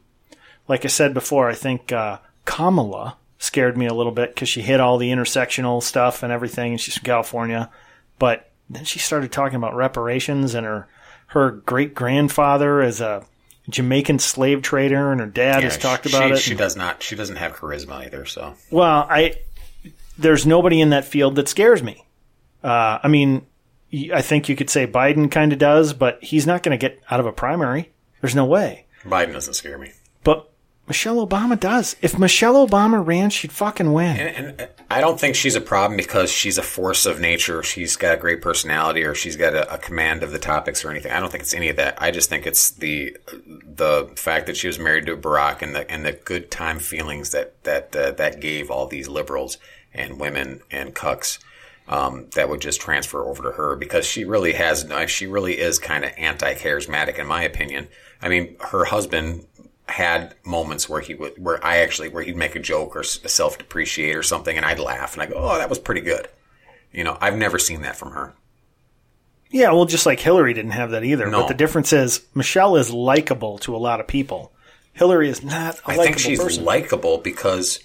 like 0.67 0.85
I 0.85 0.89
said 0.89 1.13
before, 1.13 1.49
I 1.49 1.55
think 1.55 1.91
uh, 1.91 2.19
Kamala 2.45 3.17
scared 3.37 3.77
me 3.77 3.85
a 3.85 3.93
little 3.93 4.11
bit 4.11 4.33
because 4.33 4.49
she 4.49 4.61
hit 4.61 4.79
all 4.79 4.97
the 4.97 5.11
intersectional 5.11 5.81
stuff 5.81 6.23
and 6.23 6.31
everything, 6.31 6.73
and 6.73 6.81
she's 6.81 6.97
from 6.97 7.05
California. 7.05 7.69
But 8.19 8.51
then 8.69 8.85
she 8.85 8.99
started 8.99 9.31
talking 9.31 9.57
about 9.57 9.75
reparations 9.75 10.55
and 10.55 10.65
her 10.65 10.87
her 11.27 11.51
great 11.51 11.93
grandfather 11.93 12.81
as 12.81 13.01
a 13.01 13.25
Jamaican 13.69 14.19
slave 14.19 14.61
trader, 14.61 15.11
and 15.11 15.19
her 15.19 15.27
dad 15.27 15.63
has 15.63 15.77
talked 15.77 16.07
she, 16.07 16.15
about 16.15 16.31
it. 16.31 16.37
She 16.37 16.55
does 16.55 16.75
not. 16.75 17.01
She 17.01 17.15
doesn't 17.15 17.37
have 17.37 17.55
charisma 17.55 18.05
either. 18.05 18.25
So 18.25 18.55
well, 18.69 19.07
I 19.09 19.35
there's 20.17 20.45
nobody 20.45 20.81
in 20.81 20.91
that 20.91 21.05
field 21.05 21.35
that 21.35 21.49
scares 21.49 21.81
me. 21.83 22.04
Uh, 22.65 22.99
I 23.03 23.07
mean, 23.07 23.45
I 24.11 24.21
think 24.21 24.49
you 24.49 24.55
could 24.55 24.71
say 24.71 24.87
Biden 24.87 25.29
kind 25.29 25.53
of 25.53 25.59
does, 25.59 25.93
but 25.93 26.23
he's 26.23 26.47
not 26.47 26.63
going 26.63 26.77
to 26.77 26.81
get 26.81 26.99
out 27.11 27.19
of 27.19 27.27
a 27.27 27.31
primary. 27.31 27.91
There's 28.21 28.35
no 28.35 28.45
way. 28.45 28.87
Biden 29.03 29.33
doesn't 29.33 29.53
scare 29.53 29.77
me. 29.77 29.91
But 30.23 30.49
Michelle 30.87 31.25
Obama 31.25 31.59
does. 31.59 31.95
If 32.01 32.17
Michelle 32.17 32.67
Obama 32.67 33.05
ran, 33.05 33.29
she'd 33.29 33.51
fucking 33.51 33.93
win. 33.93 34.17
And, 34.17 34.59
and 34.59 34.69
I 34.89 34.99
don't 34.99 35.19
think 35.19 35.35
she's 35.35 35.55
a 35.55 35.61
problem 35.61 35.95
because 35.95 36.31
she's 36.31 36.57
a 36.57 36.63
force 36.63 37.05
of 37.05 37.19
nature. 37.19 37.61
She's 37.61 37.95
got 37.95 38.15
a 38.15 38.17
great 38.17 38.41
personality, 38.41 39.03
or 39.03 39.13
she's 39.13 39.35
got 39.35 39.53
a, 39.53 39.71
a 39.71 39.77
command 39.77 40.23
of 40.23 40.31
the 40.31 40.39
topics, 40.39 40.83
or 40.83 40.89
anything. 40.89 41.11
I 41.11 41.19
don't 41.19 41.31
think 41.31 41.43
it's 41.43 41.53
any 41.53 41.69
of 41.69 41.75
that. 41.75 42.01
I 42.01 42.09
just 42.09 42.29
think 42.29 42.47
it's 42.47 42.71
the 42.71 43.15
the 43.43 44.11
fact 44.15 44.47
that 44.47 44.57
she 44.57 44.67
was 44.67 44.79
married 44.79 45.05
to 45.05 45.15
Barack 45.15 45.61
and 45.61 45.75
the 45.75 45.89
and 45.89 46.03
the 46.03 46.13
good 46.13 46.49
time 46.49 46.79
feelings 46.79 47.31
that 47.31 47.63
that 47.63 47.95
uh, 47.95 48.11
that 48.11 48.39
gave 48.39 48.71
all 48.71 48.87
these 48.87 49.07
liberals 49.07 49.57
and 49.93 50.19
women 50.19 50.61
and 50.71 50.95
cucks. 50.95 51.39
Um, 51.87 52.27
that 52.33 52.49
would 52.49 52.61
just 52.61 52.81
transfer 52.81 53.23
over 53.23 53.43
to 53.43 53.51
her 53.51 53.75
because 53.75 54.07
she 54.07 54.25
really 54.25 54.53
has, 54.53 54.87
she 55.07 55.27
really 55.27 55.59
is 55.59 55.77
kind 55.77 56.03
of 56.03 56.11
anti-charismatic 56.17 57.19
in 57.19 57.27
my 57.27 57.43
opinion. 57.43 57.87
I 58.23 58.29
mean, 58.29 58.55
her 58.59 58.85
husband 58.85 59.45
had 59.87 60.33
moments 60.43 60.89
where 60.89 61.01
he 61.01 61.13
would, 61.13 61.33
where 61.37 61.63
I 61.63 61.77
actually, 61.77 62.09
where 62.09 62.23
he'd 62.23 62.35
make 62.35 62.55
a 62.55 62.59
joke 62.59 62.95
or 62.95 63.03
self-depreciate 63.03 64.15
or 64.15 64.23
something, 64.23 64.57
and 64.57 64.65
I'd 64.65 64.79
laugh 64.79 65.13
and 65.13 65.21
I 65.21 65.27
go, 65.27 65.35
"Oh, 65.35 65.57
that 65.57 65.69
was 65.69 65.77
pretty 65.77 66.01
good." 66.01 66.27
You 66.91 67.03
know, 67.03 67.17
I've 67.21 67.37
never 67.37 67.59
seen 67.59 67.83
that 67.83 67.95
from 67.95 68.11
her. 68.11 68.33
Yeah, 69.51 69.71
well, 69.73 69.85
just 69.85 70.05
like 70.05 70.19
Hillary 70.19 70.53
didn't 70.53 70.71
have 70.71 70.91
that 70.91 71.03
either. 71.03 71.27
No. 71.29 71.41
But 71.41 71.49
the 71.49 71.53
difference 71.53 71.93
is 71.93 72.25
Michelle 72.33 72.77
is 72.77 72.91
likable 72.91 73.59
to 73.59 73.75
a 73.75 73.77
lot 73.77 73.99
of 73.99 74.07
people. 74.07 74.51
Hillary 74.93 75.29
is 75.29 75.43
not 75.43 75.79
a 75.85 75.91
I 75.91 75.97
think 75.97 76.17
she's 76.17 76.57
likable 76.57 77.19
because 77.19 77.79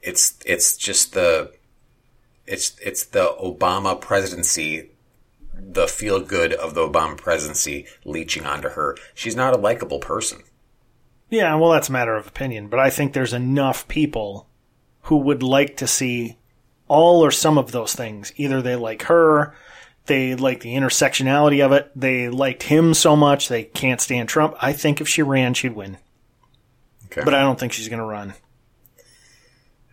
it's 0.00 0.38
it's 0.46 0.76
just 0.76 1.14
the 1.14 1.52
it's 2.46 2.76
it's 2.80 3.04
the 3.04 3.34
Obama 3.42 4.00
presidency, 4.00 4.90
the 5.54 5.86
feel 5.88 6.20
good 6.20 6.52
of 6.52 6.74
the 6.74 6.86
Obama 6.88 7.16
presidency 7.16 7.86
leeching 8.04 8.44
onto 8.46 8.70
her. 8.70 8.96
She's 9.14 9.36
not 9.36 9.54
a 9.54 9.58
likable 9.58 9.98
person. 9.98 10.42
Yeah, 11.28 11.54
well, 11.56 11.70
that's 11.72 11.88
a 11.88 11.92
matter 11.92 12.14
of 12.14 12.26
opinion, 12.28 12.68
but 12.68 12.78
I 12.78 12.88
think 12.90 13.12
there's 13.12 13.32
enough 13.32 13.88
people 13.88 14.48
who 15.02 15.16
would 15.18 15.42
like 15.42 15.76
to 15.78 15.86
see 15.86 16.38
all 16.88 17.24
or 17.24 17.32
some 17.32 17.58
of 17.58 17.72
those 17.72 17.94
things. 17.94 18.32
Either 18.36 18.62
they 18.62 18.76
like 18.76 19.02
her, 19.04 19.54
they 20.06 20.36
like 20.36 20.60
the 20.60 20.74
intersectionality 20.76 21.64
of 21.64 21.72
it, 21.72 21.90
they 21.96 22.28
liked 22.28 22.62
him 22.64 22.94
so 22.94 23.16
much 23.16 23.48
they 23.48 23.64
can't 23.64 24.00
stand 24.00 24.28
Trump. 24.28 24.54
I 24.60 24.72
think 24.72 25.00
if 25.00 25.08
she 25.08 25.22
ran, 25.22 25.54
she'd 25.54 25.74
win, 25.74 25.98
Okay. 27.06 27.22
but 27.24 27.34
I 27.34 27.40
don't 27.40 27.58
think 27.58 27.72
she's 27.72 27.88
going 27.88 27.98
to 27.98 28.04
run. 28.04 28.34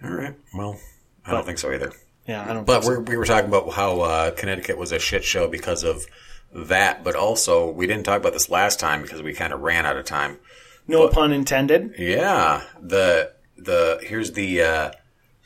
All 0.03 0.11
right. 0.11 0.35
Well, 0.53 0.79
I 1.25 1.31
don't 1.31 1.45
think 1.45 1.57
so 1.57 1.71
either. 1.71 1.93
Yeah, 2.27 2.43
I 2.49 2.53
don't. 2.53 2.65
But 2.65 2.83
so. 2.83 2.89
we're, 2.89 2.99
we 3.01 3.17
were 3.17 3.25
talking 3.25 3.49
about 3.49 3.71
how 3.73 4.01
uh, 4.01 4.31
Connecticut 4.31 4.77
was 4.77 4.91
a 4.91 4.99
shit 4.99 5.23
show 5.23 5.47
because 5.47 5.83
of 5.83 6.05
that, 6.53 7.03
but 7.03 7.15
also 7.15 7.69
we 7.69 7.87
didn't 7.87 8.03
talk 8.05 8.19
about 8.19 8.33
this 8.33 8.49
last 8.49 8.79
time 8.79 9.01
because 9.01 9.21
we 9.21 9.33
kind 9.33 9.51
of 9.53 9.61
ran 9.61 9.85
out 9.85 9.97
of 9.97 10.05
time. 10.05 10.37
no 10.87 11.07
pun 11.09 11.31
intended. 11.33 11.95
Yeah, 11.97 12.63
the 12.81 13.33
the 13.57 13.99
here's 14.03 14.31
the 14.33 14.61
uh, 14.61 14.91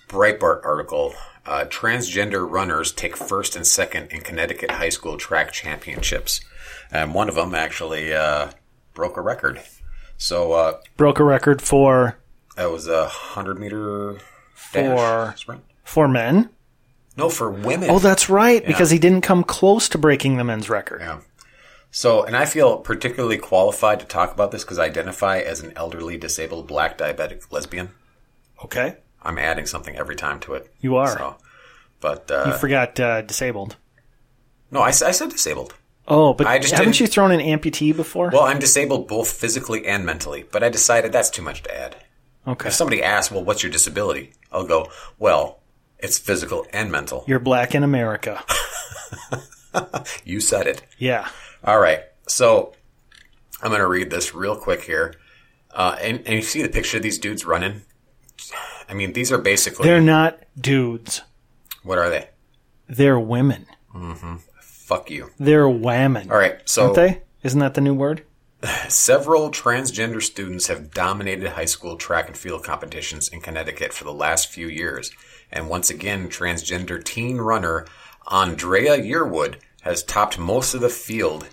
Breitbart 0.07 0.63
article. 0.65 1.13
Uh, 1.45 1.63
transgender 1.69 2.45
runners 2.49 2.91
take 2.91 3.15
first 3.15 3.55
and 3.55 3.65
second 3.65 4.11
in 4.11 4.19
Connecticut 4.19 4.69
high 4.71 4.89
school 4.89 5.15
track 5.17 5.53
championships, 5.53 6.41
and 6.91 7.13
one 7.13 7.29
of 7.29 7.35
them 7.35 7.55
actually 7.55 8.13
uh, 8.13 8.51
broke 8.93 9.15
a 9.15 9.21
record. 9.21 9.61
So 10.17 10.51
uh, 10.51 10.77
Broke 10.97 11.19
a 11.19 11.23
record 11.23 11.61
for 11.61 12.17
that 12.57 12.69
was 12.69 12.87
a 12.87 13.07
hundred 13.07 13.59
meter 13.59 14.17
For- 14.55 14.81
dash 14.81 15.39
sprint. 15.41 15.63
for 15.85 16.07
men. 16.09 16.49
No, 17.17 17.29
for 17.29 17.49
women. 17.49 17.89
Oh, 17.89 17.99
that's 17.99 18.29
right, 18.29 18.65
because 18.65 18.91
he 18.91 18.99
didn't 18.99 19.21
come 19.21 19.43
close 19.43 19.89
to 19.89 19.97
breaking 19.97 20.37
the 20.37 20.43
men's 20.43 20.69
record. 20.69 21.01
Yeah. 21.01 21.19
So, 21.89 22.23
and 22.23 22.35
I 22.37 22.45
feel 22.45 22.77
particularly 22.77 23.37
qualified 23.37 23.99
to 24.01 24.05
talk 24.05 24.31
about 24.33 24.51
this 24.51 24.63
because 24.63 24.77
I 24.77 24.85
identify 24.85 25.39
as 25.39 25.61
an 25.61 25.73
elderly 25.75 26.17
disabled 26.17 26.67
black 26.67 26.97
diabetic 26.97 27.51
lesbian. 27.51 27.89
Okay, 28.63 28.97
I'm 29.23 29.39
adding 29.39 29.65
something 29.65 29.95
every 29.95 30.15
time 30.15 30.39
to 30.41 30.53
it. 30.53 30.71
You 30.79 30.95
are. 30.97 31.17
So, 31.17 31.37
but 31.99 32.25
you 32.29 32.35
uh, 32.35 32.57
forgot 32.57 32.99
uh, 32.99 33.21
disabled. 33.23 33.77
no, 34.69 34.81
I 34.81 34.91
said 34.91 35.29
disabled. 35.29 35.73
Oh, 36.07 36.33
but 36.33 36.47
I 36.47 36.59
just 36.59 36.73
haven't 36.73 36.87
didn't- 36.91 36.99
you 37.01 37.07
thrown 37.07 37.31
an 37.31 37.39
amputee 37.41 37.95
before? 37.95 38.29
Well, 38.31 38.43
I'm 38.43 38.59
disabled 38.59 39.07
both 39.07 39.29
physically 39.31 39.85
and 39.85 40.05
mentally, 40.05 40.45
but 40.51 40.63
I 40.63 40.69
decided 40.69 41.11
that's 41.11 41.29
too 41.29 41.41
much 41.41 41.63
to 41.63 41.77
add. 41.77 41.95
okay, 42.47 42.69
If 42.69 42.75
somebody 42.75 43.03
asks, 43.03 43.31
well, 43.31 43.43
what's 43.43 43.61
your 43.61 43.71
disability? 43.71 44.31
I'll 44.51 44.65
go, 44.65 44.89
well, 45.19 45.59
it's 45.99 46.17
physical 46.17 46.65
and 46.73 46.91
mental. 46.91 47.23
you're 47.27 47.39
black 47.39 47.73
in 47.75 47.83
America. 47.83 48.43
You 50.25 50.39
said 50.39 50.65
it. 50.65 50.81
Yeah. 50.97 51.27
All 51.63 51.79
right. 51.79 52.01
So 52.27 52.73
I'm 53.61 53.69
going 53.69 53.79
to 53.81 53.87
read 53.87 54.09
this 54.09 54.33
real 54.33 54.55
quick 54.55 54.81
here. 54.83 55.13
Uh, 55.71 55.95
and, 56.01 56.17
and 56.25 56.35
you 56.35 56.41
see 56.41 56.63
the 56.63 56.69
picture 56.69 56.97
of 56.97 57.03
these 57.03 57.19
dudes 57.19 57.45
running? 57.45 57.83
I 58.89 58.93
mean, 58.95 59.13
these 59.13 59.31
are 59.31 59.37
basically. 59.37 59.87
They're 59.87 60.01
not 60.01 60.39
dudes. 60.59 61.21
what 61.83 61.99
are 61.99 62.09
they? 62.09 62.29
They're 62.89 63.19
women. 63.19 63.67
Fuck 64.61 65.11
you. 65.11 65.29
They're 65.37 65.69
women. 65.69 66.31
All 66.31 66.37
right. 66.37 66.57
So 66.67 66.83
Aren't 66.85 66.95
they? 66.95 67.21
Isn't 67.43 67.59
that 67.59 67.75
the 67.75 67.81
new 67.81 67.93
word? 67.93 68.23
several 68.87 69.51
transgender 69.51 70.21
students 70.23 70.67
have 70.67 70.91
dominated 70.91 71.49
high 71.49 71.65
school 71.65 71.97
track 71.97 72.27
and 72.27 72.35
field 72.37 72.63
competitions 72.63 73.27
in 73.27 73.41
Connecticut 73.41 73.93
for 73.93 74.05
the 74.05 74.13
last 74.13 74.49
few 74.49 74.67
years. 74.67 75.11
And 75.51 75.69
once 75.69 75.89
again, 75.89 76.29
transgender 76.29 77.03
teen 77.03 77.37
runner 77.37 77.85
Andraya 78.27 78.99
Yearwood 78.99 79.55
has 79.81 80.03
topped 80.03 80.37
most 80.37 80.73
of 80.73 80.81
the 80.81 80.89
field 80.89 81.47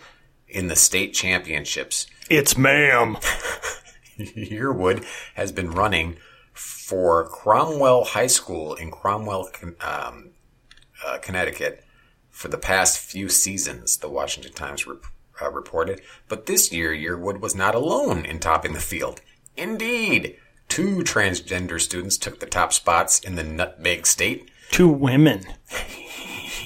in 0.48 0.68
the 0.68 0.76
state 0.76 1.14
championships. 1.14 2.06
It's 2.28 2.56
ma'am. 2.56 3.16
Yearwood 4.18 5.04
has 5.34 5.52
been 5.52 5.70
running 5.70 6.16
for 6.52 7.28
Cromwell 7.28 8.04
High 8.04 8.28
School 8.28 8.74
in 8.74 8.90
Cromwell, 8.90 9.50
um, 9.80 10.30
uh, 11.04 11.18
Connecticut 11.18 11.84
for 12.30 12.48
the 12.48 12.58
past 12.58 12.98
few 12.98 13.28
seasons, 13.28 13.96
the 13.96 14.08
Washington 14.08 14.52
Times 14.52 14.86
rep- 14.86 15.04
uh, 15.40 15.50
reported. 15.50 16.00
But 16.28 16.46
this 16.46 16.72
year, 16.72 16.92
Yearwood 16.92 17.40
was 17.40 17.54
not 17.54 17.74
alone 17.74 18.24
in 18.24 18.38
topping 18.38 18.72
the 18.72 18.80
field. 18.80 19.20
Indeed, 19.56 20.36
two 20.68 20.98
transgender 20.98 21.80
students 21.80 22.16
took 22.18 22.40
the 22.40 22.46
top 22.46 22.72
spots 22.72 23.18
in 23.20 23.34
the 23.36 23.44
Nutmeg 23.44 24.06
State. 24.06 24.50
Two 24.70 24.88
women. 24.88 25.44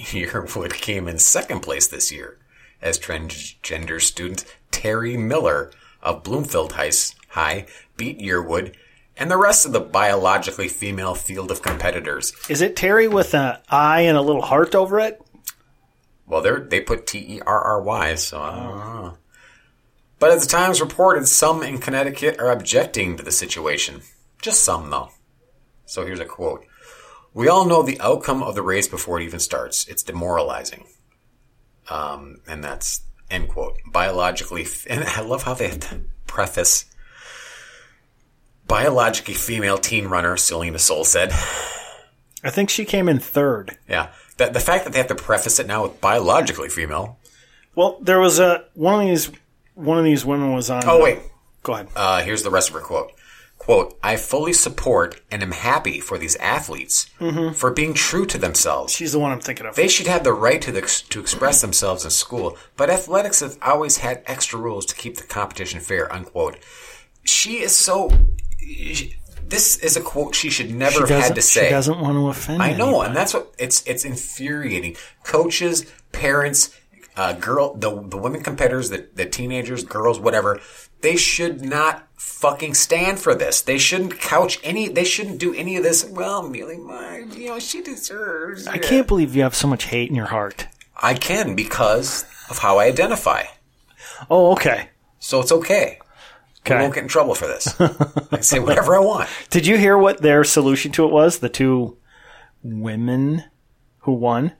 Yearwood 0.09 0.73
came 0.73 1.07
in 1.07 1.19
second 1.19 1.59
place 1.61 1.87
this 1.87 2.11
year. 2.11 2.37
as 2.81 2.97
transgender 2.97 4.01
student 4.01 4.45
Terry 4.71 5.17
Miller 5.17 5.71
of 6.01 6.23
Bloomfield 6.23 6.73
High 6.73 7.65
beat 7.97 8.19
Yearwood 8.19 8.73
and 9.17 9.29
the 9.29 9.37
rest 9.37 9.65
of 9.65 9.73
the 9.73 9.81
biologically 9.81 10.69
female 10.69 11.13
field 11.13 11.51
of 11.51 11.61
competitors. 11.61 12.33
Is 12.47 12.61
it 12.61 12.75
Terry 12.77 13.07
with 13.07 13.33
an 13.35 13.57
I 13.69 14.01
and 14.01 14.17
a 14.17 14.21
little 14.21 14.41
heart 14.41 14.73
over 14.73 14.99
it? 14.99 15.21
Well, 16.25 16.41
they 16.41 16.51
they 16.51 16.81
put 16.81 17.05
T 17.05 17.19
E 17.19 17.41
R 17.45 17.61
R 17.61 17.81
Y, 17.81 18.15
so 18.15 18.39
I 18.41 18.55
don't 18.55 18.77
know. 18.77 19.17
But 20.19 20.31
as 20.31 20.45
the 20.45 20.51
Times 20.51 20.81
reported, 20.81 21.27
some 21.27 21.63
in 21.63 21.79
Connecticut 21.79 22.39
are 22.39 22.51
objecting 22.51 23.17
to 23.17 23.23
the 23.23 23.31
situation. 23.31 24.01
Just 24.41 24.63
some, 24.63 24.89
though. 24.89 25.09
So 25.85 26.05
here's 26.05 26.19
a 26.19 26.25
quote. 26.25 26.65
We 27.33 27.47
all 27.47 27.65
know 27.65 27.81
the 27.81 27.99
outcome 28.01 28.43
of 28.43 28.55
the 28.55 28.61
race 28.61 28.87
before 28.87 29.19
it 29.19 29.23
even 29.23 29.39
starts. 29.39 29.87
It's 29.87 30.03
demoralizing. 30.03 30.85
Um, 31.89 32.41
and 32.47 32.63
that's 32.63 33.01
end 33.31 33.49
quote. 33.49 33.77
Biologically, 33.91 34.67
and 34.89 35.03
I 35.05 35.21
love 35.21 35.43
how 35.43 35.53
they 35.53 35.69
have 35.69 35.79
to 35.81 36.01
preface 36.27 36.85
biologically 38.67 39.33
female 39.33 39.77
teen 39.77 40.07
runner, 40.07 40.37
Selina 40.37 40.79
Soul 40.79 41.03
said. 41.03 41.31
I 42.43 42.49
think 42.51 42.69
she 42.69 42.85
came 42.85 43.09
in 43.09 43.19
third. 43.19 43.77
Yeah. 43.87 44.11
The, 44.37 44.47
the 44.47 44.59
fact 44.59 44.85
that 44.85 44.93
they 44.93 44.99
have 44.99 45.07
to 45.07 45.15
preface 45.15 45.59
it 45.59 45.67
now 45.67 45.83
with 45.83 45.99
biologically 45.99 46.69
female. 46.69 47.17
Well, 47.75 47.97
there 48.01 48.19
was 48.19 48.39
a 48.39 48.65
one 48.75 49.01
of 49.01 49.07
these 49.07 49.31
one 49.79 49.97
of 49.97 50.03
these 50.03 50.25
women 50.25 50.53
was 50.53 50.69
on. 50.69 50.81
Oh, 50.85 51.01
wait. 51.01 51.19
Go 51.63 51.73
ahead. 51.73 51.87
Uh, 51.95 52.21
here's 52.21 52.43
the 52.43 52.49
rest 52.49 52.69
of 52.69 52.75
her 52.75 52.81
quote. 52.81 53.11
Quote, 53.57 53.99
I 54.01 54.15
fully 54.15 54.53
support 54.53 55.19
and 55.29 55.43
am 55.43 55.51
happy 55.51 55.99
for 55.99 56.17
these 56.17 56.35
athletes 56.37 57.09
for 57.55 57.71
being 57.71 57.93
true 57.93 58.25
to 58.27 58.37
themselves. 58.37 58.93
She's 58.93 59.11
the 59.11 59.19
one 59.19 59.31
I'm 59.33 59.41
thinking 59.41 59.65
of. 59.65 59.75
They 59.75 59.89
should 59.89 60.07
have 60.07 60.23
the 60.23 60.31
right 60.33 60.61
to, 60.61 60.71
the, 60.71 60.81
to 61.09 61.19
express 61.19 61.59
themselves 61.59 62.05
in 62.05 62.11
school, 62.11 62.57
but 62.77 62.89
athletics 62.89 63.41
have 63.41 63.57
always 63.61 63.97
had 63.97 64.23
extra 64.25 64.57
rules 64.57 64.85
to 64.87 64.95
keep 64.95 65.17
the 65.17 65.23
competition 65.23 65.81
fair, 65.81 66.11
unquote. 66.11 66.57
She 67.25 67.57
is 67.59 67.75
so. 67.75 68.09
This 69.45 69.77
is 69.77 69.97
a 69.97 70.01
quote 70.01 70.35
she 70.35 70.49
should 70.49 70.71
never 70.71 71.05
she 71.07 71.13
have 71.13 71.23
had 71.23 71.35
to 71.35 71.41
say. 71.41 71.65
she 71.65 71.69
doesn't 71.69 71.99
want 71.99 72.15
to 72.15 72.29
offend. 72.29 72.61
I 72.61 72.73
know, 72.73 72.87
anybody. 72.87 73.07
and 73.07 73.15
that's 73.15 73.33
what 73.33 73.53
it's 73.59 73.85
it's 73.85 74.05
infuriating. 74.05 74.95
Coaches, 75.23 75.91
parents, 76.11 76.75
uh, 77.19 77.33
girl, 77.33 77.73
the 77.73 77.89
the 78.01 78.17
women 78.17 78.41
competitors, 78.41 78.89
the 78.89 79.05
the 79.13 79.25
teenagers, 79.25 79.83
girls, 79.83 80.21
whatever, 80.21 80.61
they 81.01 81.17
should 81.17 81.61
not 81.61 82.07
fucking 82.15 82.73
stand 82.73 83.19
for 83.19 83.35
this. 83.35 83.61
They 83.61 83.77
shouldn't 83.77 84.21
couch 84.21 84.57
any. 84.63 84.87
They 84.87 85.03
shouldn't 85.03 85.37
do 85.37 85.53
any 85.53 85.75
of 85.75 85.83
this. 85.83 86.05
Well, 86.05 86.43
my, 86.43 87.25
you 87.35 87.47
know, 87.47 87.59
she 87.59 87.81
deserves. 87.81 88.67
I 88.67 88.75
it." 88.75 88.83
can't 88.83 89.05
believe 89.05 89.35
you 89.35 89.43
have 89.43 89.53
so 89.53 89.67
much 89.67 89.85
hate 89.85 90.09
in 90.09 90.15
your 90.15 90.27
heart. 90.27 90.67
I 91.01 91.13
can 91.13 91.55
because 91.55 92.23
of 92.49 92.59
how 92.59 92.77
I 92.77 92.85
identify. 92.85 93.43
Oh, 94.29 94.53
okay. 94.53 94.89
So 95.19 95.41
it's 95.41 95.51
okay. 95.51 95.99
Okay. 96.61 96.75
I 96.75 96.81
won't 96.81 96.93
get 96.93 97.03
in 97.03 97.09
trouble 97.09 97.35
for 97.35 97.47
this. 97.47 97.79
I 97.81 97.87
can 98.29 98.43
say 98.43 98.59
whatever 98.59 98.95
I 98.95 98.99
want. 98.99 99.29
Did 99.49 99.67
you 99.67 99.77
hear 99.77 99.97
what 99.97 100.21
their 100.21 100.45
solution 100.45 100.93
to 100.93 101.03
it 101.03 101.11
was? 101.11 101.39
The 101.39 101.49
two 101.49 101.97
women 102.63 103.43
who 103.99 104.13
won. 104.13 104.53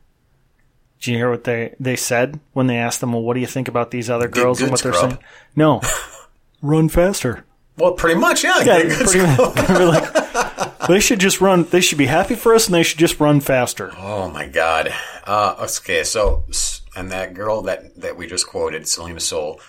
Did 1.00 1.12
you 1.12 1.18
hear 1.18 1.30
what 1.30 1.46
they, 1.46 1.76
they 1.80 1.96
said 1.96 2.40
when 2.54 2.68
they 2.68 2.78
asked 2.78 3.00
them, 3.00 3.14
well, 3.14 3.22
what 3.22 3.36
do 3.36 3.40
you 3.40 3.48
think 3.48 3.68
about 3.68 3.92
these 3.92 4.10
other 4.10 4.28
girls 4.28 4.62
and 4.62 4.70
what 4.70 4.82
they're 4.82 4.94
scrub. 4.94 5.12
saying? 5.12 5.24
No. 5.56 5.82
Run 6.62 6.90
faster. 6.90 7.46
Well, 7.78 7.94
pretty 7.94 8.20
much, 8.20 8.44
yeah. 8.44 8.62
Yeah, 8.62 8.98
pretty 8.98 9.20
much. 9.20 9.68
They 9.68 9.86
like, 9.86 10.88
they 10.90 11.00
should 11.00 11.20
just 11.20 11.40
run. 11.40 11.64
They 11.66 11.82
should 11.82 11.98
be 11.98 12.08
happy 12.08 12.36
for 12.36 12.54
us, 12.56 12.66
and 12.66 12.74
they 12.74 12.84
should 12.84 12.98
just 12.98 13.20
run 13.20 13.40
faster. 13.42 13.94
Oh 13.96 14.30
my 14.30 14.48
god. 14.48 14.92
Uh, 15.26 15.56
okay, 15.60 16.04
so 16.04 16.46
and 16.96 17.12
that 17.12 17.34
girl 17.34 17.62
that 17.62 17.96
that 18.02 18.18
we 18.18 18.28
just 18.28 18.48
quoted, 18.48 18.88
Selina 18.88 19.20
Soul. 19.20 19.62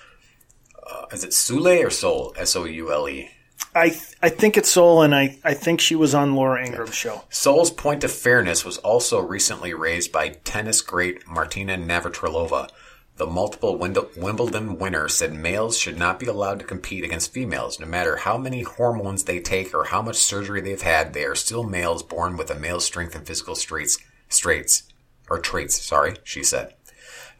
Uh, 0.90 1.04
is 1.12 1.22
it 1.22 1.34
Soule 1.34 1.68
or 1.68 1.90
Soul? 1.90 2.34
S 2.36 2.56
O 2.56 2.64
U 2.64 2.92
L 2.92 3.08
E. 3.08 3.30
I 3.74 3.96
I 4.22 4.28
think 4.28 4.56
it's 4.56 4.70
Soul, 4.70 5.02
and 5.02 5.14
I, 5.14 5.38
I 5.44 5.54
think 5.54 5.80
she 5.80 5.94
was 5.94 6.14
on 6.14 6.34
Laura 6.34 6.64
Ingraham's 6.64 6.94
show. 6.94 7.22
Soul's 7.30 7.70
point 7.70 8.04
of 8.04 8.12
fairness 8.12 8.64
was 8.64 8.78
also 8.78 9.20
recently 9.20 9.74
raised 9.74 10.12
by 10.12 10.30
tennis 10.44 10.80
great 10.80 11.26
Martina 11.26 11.76
Navratilova. 11.76 12.68
The 13.16 13.26
multiple 13.26 13.76
Wimbledon 13.76 14.78
winner 14.78 15.06
said 15.06 15.34
males 15.34 15.76
should 15.76 15.98
not 15.98 16.18
be 16.18 16.24
allowed 16.26 16.58
to 16.60 16.64
compete 16.64 17.04
against 17.04 17.34
females. 17.34 17.78
No 17.78 17.86
matter 17.86 18.16
how 18.16 18.38
many 18.38 18.62
hormones 18.62 19.24
they 19.24 19.40
take 19.40 19.74
or 19.74 19.84
how 19.84 20.00
much 20.00 20.16
surgery 20.16 20.62
they've 20.62 20.80
had, 20.80 21.12
they 21.12 21.24
are 21.24 21.34
still 21.34 21.62
males 21.62 22.02
born 22.02 22.38
with 22.38 22.50
a 22.50 22.58
male 22.58 22.80
strength 22.80 23.14
and 23.14 23.26
physical 23.26 23.54
straits, 23.54 23.98
straits 24.30 24.84
or 25.28 25.38
traits. 25.38 25.80
Sorry, 25.80 26.16
she 26.24 26.42
said. 26.42 26.74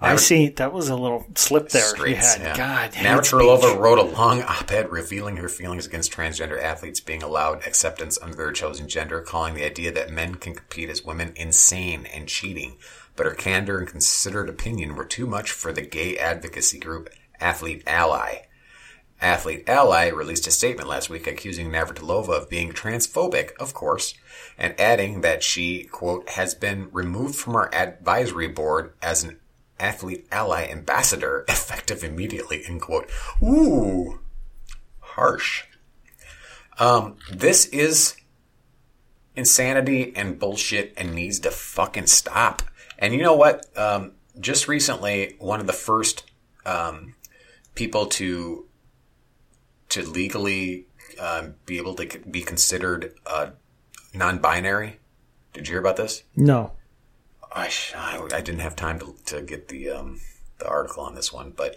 I 0.03 0.17
see. 0.17 0.49
That 0.49 0.73
was 0.73 0.89
a 0.89 0.97
little 0.97 1.27
slip 1.35 1.69
there. 1.69 1.95
you 2.09 2.15
had 2.15 2.41
yeah. 2.41 2.57
God. 2.57 2.93
Navratilova 2.93 3.79
wrote 3.79 3.99
a 3.99 4.03
long 4.03 4.43
op-ed 4.43 4.91
revealing 4.91 5.37
her 5.37 5.49
feelings 5.49 5.87
against 5.87 6.13
transgender 6.13 6.61
athletes 6.61 7.01
being 7.01 7.23
allowed 7.23 7.67
acceptance 7.67 8.19
under 8.21 8.37
their 8.37 8.53
chosen 8.53 8.89
gender, 8.89 9.21
calling 9.21 9.55
the 9.55 9.65
idea 9.65 9.93
that 9.93 10.11
men 10.11 10.37
can 10.37 10.55
compete 10.55 10.89
as 10.89 11.05
women 11.05 11.33
insane 11.37 12.07
and 12.07 12.29
cheating. 12.29 12.79
But 13.15 13.27
her 13.27 13.35
candor 13.35 13.79
and 13.79 13.89
considered 13.89 14.49
opinion 14.49 14.95
were 14.95 15.05
too 15.05 15.27
much 15.27 15.51
for 15.51 15.73
the 15.73 15.83
gay 15.83 16.17
advocacy 16.17 16.79
group 16.79 17.11
Athlete 17.39 17.83
Ally. 17.87 18.47
Athlete 19.21 19.69
Ally 19.69 20.09
released 20.09 20.47
a 20.47 20.51
statement 20.51 20.89
last 20.89 21.11
week 21.11 21.27
accusing 21.27 21.71
Navratilova 21.71 22.31
of 22.31 22.49
being 22.49 22.73
transphobic, 22.73 23.51
of 23.61 23.75
course, 23.75 24.15
and 24.57 24.79
adding 24.81 25.21
that 25.21 25.43
she, 25.43 25.85
quote, 25.85 26.31
has 26.31 26.55
been 26.55 26.89
removed 26.91 27.35
from 27.35 27.55
our 27.55 27.73
advisory 27.75 28.49
board 28.49 28.95
as 29.03 29.23
an 29.23 29.39
athlete 29.81 30.27
ally 30.31 30.67
ambassador 30.67 31.45
effective 31.49 32.05
immediately, 32.05 32.63
end 32.67 32.83
quote. 32.83 33.11
Ooh, 33.43 34.21
harsh. 35.01 35.65
Um, 36.79 37.17
this 37.31 37.67
is 37.67 38.17
insanity 39.37 40.13
and 40.17 40.39
bullshit 40.39 40.95
and 40.97 41.15
needs 41.15 41.41
to 41.41 41.51
fucking 41.51 42.07
stop. 42.07 42.63
And 42.99 43.15
you 43.15 43.23
know 43.23 43.35
what? 43.35 43.67
Um, 43.77 44.13
just 44.39 44.69
recently, 44.69 45.37
one 45.39 45.61
of 45.61 45.67
the 45.67 45.73
first 45.73 46.31
um, 46.65 47.15
people 47.75 48.07
to 48.07 48.67
to 49.91 50.07
legally 50.07 50.87
um, 51.19 51.55
be 51.67 51.77
able 51.77 51.95
to 51.97 52.07
be 52.31 52.43
considered 52.43 53.15
uh, 53.27 53.51
non-binary. 54.15 55.01
Did 55.53 55.67
you 55.67 55.73
hear 55.73 55.81
about 55.81 55.97
this? 55.97 56.23
No. 56.37 56.73
I, 57.53 57.71
I 57.97 58.29
I 58.33 58.41
didn't 58.41 58.61
have 58.61 58.77
time 58.77 58.99
to, 59.01 59.17
to 59.27 59.43
get 59.43 59.69
the 59.69 59.91
um, 59.91 60.21
the 60.59 60.69
article 60.69 61.03
on 61.03 61.15
this 61.15 61.33
one, 61.33 61.53
but 61.57 61.77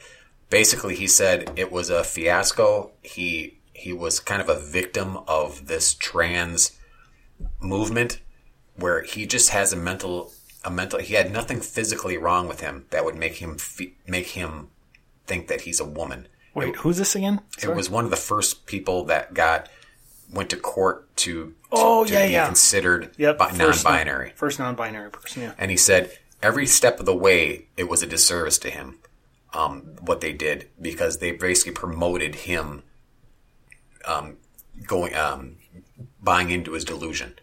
basically 0.49 0.95
he 0.95 1.07
said 1.07 1.51
it 1.55 1.71
was 1.71 1.89
a 1.89 2.03
fiasco. 2.03 2.91
He 3.01 3.57
he 3.73 3.91
was 3.91 4.19
kind 4.19 4.41
of 4.41 4.49
a 4.49 4.59
victim 4.59 5.17
of 5.27 5.67
this 5.67 5.93
trans 5.93 6.77
movement 7.59 8.19
where 8.75 9.01
he 9.01 9.25
just 9.25 9.49
has 9.49 9.73
a 9.73 9.75
mental 9.75 10.31
a 10.63 10.71
mental 10.71 10.99
he 10.99 11.15
had 11.15 11.31
nothing 11.31 11.59
physically 11.59 12.17
wrong 12.17 12.47
with 12.47 12.61
him 12.61 12.85
that 12.91 13.03
would 13.03 13.15
make 13.15 13.35
him 13.35 13.57
fe- 13.57 13.93
make 14.07 14.27
him 14.27 14.69
think 15.25 15.47
that 15.47 15.61
he's 15.61 15.79
a 15.79 15.85
woman. 15.85 16.27
Wait, 16.53 16.75
who's 16.77 16.97
this 16.97 17.15
again? 17.15 17.41
It 17.63 17.75
was 17.75 17.89
one 17.89 18.05
of 18.05 18.11
the 18.11 18.17
first 18.17 18.67
people 18.67 19.05
that 19.05 19.33
got 19.33 19.69
went 20.33 20.49
to 20.49 20.57
court 20.57 21.15
to, 21.17 21.45
to, 21.45 21.55
Oh, 21.71 22.05
to 22.05 22.13
yeah, 22.13 22.25
be 22.27 22.31
yeah. 22.33 22.45
considered 22.47 23.11
Yep. 23.17 23.37
bi- 23.37 23.51
first 23.51 23.83
non-binary. 23.85 24.27
non- 24.29 24.35
First 24.35 24.59
non-binary 24.59 25.11
person. 25.11 25.43
Yeah. 25.43 25.53
And 25.57 25.69
he 25.71 25.77
said 25.77 26.11
every 26.41 26.65
step 26.65 26.99
of 26.99 27.05
the 27.05 27.15
way, 27.15 27.67
it 27.77 27.87
was 27.87 28.01
a 28.03 28.07
disservice 28.07 28.57
to 28.59 28.69
him, 28.69 28.99
um, 29.53 29.95
what 30.01 30.21
they 30.21 30.33
did, 30.33 30.69
because 30.81 31.19
they 31.19 31.31
basically 31.31 31.73
promoted 31.73 32.35
him, 32.35 32.83
um, 34.05 34.37
going, 34.87 35.15
um, 35.15 35.57
buying 36.21 36.49
into 36.49 36.73
his 36.73 36.83
delusion 36.83 37.35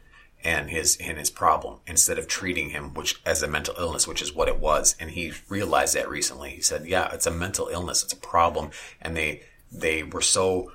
and 0.43 0.71
his, 0.71 0.97
and 1.01 1.19
his 1.19 1.31
problem 1.31 1.79
instead 1.87 2.19
of 2.19 2.27
treating 2.27 2.71
him, 2.71 2.95
which 2.95 3.21
as 3.25 3.43
a 3.43 3.49
mental 3.49 3.75
illness, 3.79 4.09
which 4.09 4.23
is 4.23 4.35
what 4.35 4.49
it 4.49 4.59
was. 4.59 4.97
And 4.99 5.11
he 5.11 5.33
realized 5.49 5.95
that 5.95 6.09
recently. 6.09 6.51
He 6.51 6.61
said, 6.63 6.87
yeah, 6.87 7.11
it's 7.13 7.27
a 7.27 7.31
mental 7.31 7.69
illness. 7.69 8.03
It's 8.03 8.13
a 8.13 8.17
problem. 8.17 8.71
And 9.01 9.17
they, 9.17 9.43
they 9.71 10.03
were 10.03 10.23
so, 10.23 10.73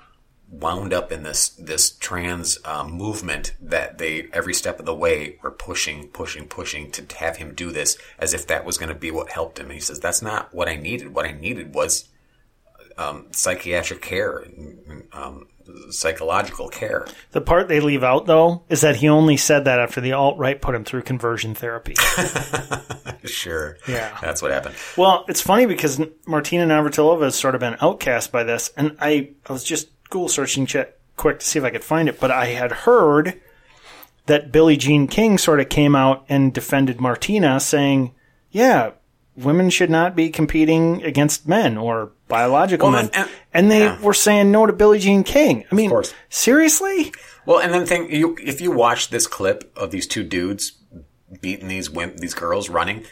wound 0.50 0.94
up 0.94 1.12
in 1.12 1.24
this 1.24 1.50
this 1.50 1.90
trans 1.98 2.60
um, 2.66 2.92
movement 2.92 3.54
that 3.60 3.98
they 3.98 4.28
every 4.32 4.54
step 4.54 4.80
of 4.80 4.86
the 4.86 4.96
way 4.96 5.38
were 5.42 5.52
pushing, 5.52 6.08
pushing, 6.10 6.48
pushing 6.48 6.92
to 6.92 7.04
have 7.18 7.38
him 7.38 7.54
do 7.54 7.72
this 7.72 7.98
as 8.20 8.34
if 8.34 8.48
that 8.48 8.64
was 8.66 8.78
going 8.78 8.90
to 8.90 8.96
be 8.96 9.12
what 9.12 9.30
helped 9.32 9.60
him. 9.60 9.66
And 9.66 9.74
he 9.74 9.80
says 9.80 10.00
that's 10.00 10.22
not 10.22 10.54
what 10.54 10.70
I 10.70 10.76
needed. 10.76 11.14
What 11.14 11.26
I 11.26 11.32
needed 11.32 11.74
was 11.74 12.08
um, 12.98 13.28
psychiatric 13.32 14.02
care, 14.02 14.46
um, 15.12 15.48
psychological 15.90 16.70
care. 16.70 17.08
The 17.32 17.42
part 17.42 17.68
they 17.68 17.80
leave 17.82 18.04
out 18.04 18.26
though 18.28 18.64
is 18.70 18.82
that 18.82 18.98
he 18.98 19.10
only 19.10 19.36
said 19.38 19.66
that 19.66 19.80
after 19.80 20.00
the 20.00 20.14
alt 20.14 20.38
right 20.38 20.62
put 20.62 20.76
him 20.76 20.86
through 20.86 21.02
conversion 21.02 21.56
therapy. 21.56 21.96
Sure, 23.26 23.78
Yeah. 23.88 24.16
that's 24.22 24.44
what 24.44 24.52
happened. 24.52 24.76
well, 24.98 25.26
it's 25.28 25.42
funny 25.42 25.66
because 25.66 26.00
Martina 26.28 26.64
Navratilova 26.68 27.24
has 27.24 27.36
sort 27.36 27.56
of 27.56 27.60
been 27.60 27.76
outcast 27.82 28.32
by 28.32 28.44
this, 28.44 28.72
and 28.78 28.96
I, 29.00 29.32
I 29.50 29.54
was 29.54 29.64
just 29.64 29.88
Google 30.10 30.30
searching 30.30 30.66
ch- 30.66 30.78
quick 31.18 31.40
to 31.40 31.46
see 31.46 31.60
if 31.60 31.66
I 31.66 31.70
could 31.70 31.84
find 31.84 32.10
it, 32.10 32.20
but 32.20 32.32
I 32.32 32.46
had 32.48 32.72
heard 32.72 33.40
that 34.26 34.52
Billie 34.52 34.78
Jean 34.78 35.08
King 35.08 35.38
sort 35.38 35.60
of 35.60 35.70
came 35.70 35.96
out 35.96 36.26
and 36.30 36.54
defended 36.54 37.00
Martina, 37.00 37.60
saying, 37.60 38.14
"Yeah, 38.52 38.92
women 39.38 39.70
should 39.70 39.90
not 39.90 40.16
be 40.16 40.30
competing 40.30 41.04
against 41.04 41.48
men 41.48 41.78
or 41.78 42.12
biological 42.28 42.90
Well, 42.90 43.04
men. 43.04 43.12
and- 43.14 43.30
And 43.54 43.72
they 43.72 43.82
yeah. 43.82 44.02
were 44.02 44.14
saying 44.14 44.52
no 44.52 44.66
to 44.66 44.74
Billie 44.74 45.00
Jean 45.00 45.24
King. 45.24 45.64
I 45.72 45.76
mean, 45.76 45.92
seriously? 46.30 47.12
Well, 47.46 47.60
and 47.60 47.74
then 47.74 47.86
think 47.86 48.12
you 48.12 48.36
if 48.44 48.60
you 48.62 48.72
watch 48.72 49.10
this 49.10 49.28
clip 49.28 49.72
of 49.78 49.92
these 49.92 50.08
two 50.08 50.24
dudes 50.24 50.74
beating 51.42 51.68
these 51.68 51.90
women, 51.90 52.18
these 52.18 52.34
girls 52.34 52.70
running, 52.70 53.04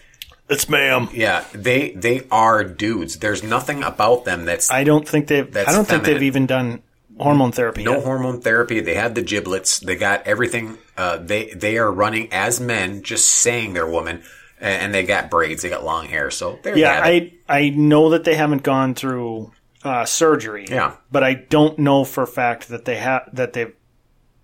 It's 0.53 0.69
ma'am. 0.69 1.09
yeah, 1.13 1.43
they 1.53 1.91
they 1.91 2.27
are 2.31 2.63
dudes. 2.63 3.17
There's 3.19 3.43
nothing 3.43 3.83
about 3.83 4.25
them 4.25 4.45
that's 4.45 4.71
I 4.71 4.83
don't 4.83 5.07
think 5.07 5.27
they've. 5.27 5.51
That's 5.51 5.69
I 5.69 5.71
don't 5.73 5.87
think 5.87 6.03
they've 6.03 6.23
even 6.23 6.45
done 6.45 6.81
hormone 7.19 7.51
therapy. 7.51 7.83
no 7.83 7.95
yet. 7.95 8.03
hormone 8.03 8.41
therapy. 8.41 8.79
They 8.79 8.95
have 8.95 9.15
the 9.15 9.21
giblets. 9.21 9.79
They 9.79 9.95
got 9.95 10.25
everything. 10.27 10.77
Uh, 10.97 11.17
they 11.17 11.51
they 11.53 11.77
are 11.77 11.91
running 11.91 12.31
as 12.31 12.59
men, 12.59 13.03
just 13.03 13.27
saying 13.27 13.73
they're 13.73 13.87
women, 13.89 14.23
and 14.59 14.93
they 14.93 15.03
got 15.03 15.29
braids. 15.29 15.61
They 15.63 15.69
got 15.69 15.83
long 15.83 16.07
hair. 16.07 16.31
So 16.31 16.59
there 16.63 16.75
you 16.75 16.83
Yeah. 16.83 17.01
I 17.03 17.33
I 17.47 17.69
know 17.69 18.09
that 18.11 18.23
they 18.23 18.35
haven't 18.35 18.63
gone 18.63 18.95
through 18.95 19.51
uh, 19.83 20.05
surgery. 20.05 20.65
Yeah. 20.69 20.95
but 21.11 21.23
I 21.23 21.33
don't 21.33 21.77
know 21.77 22.03
for 22.03 22.23
a 22.23 22.27
fact 22.27 22.69
that 22.69 22.85
they 22.85 22.95
have 22.97 23.29
that 23.33 23.53
they 23.53 23.67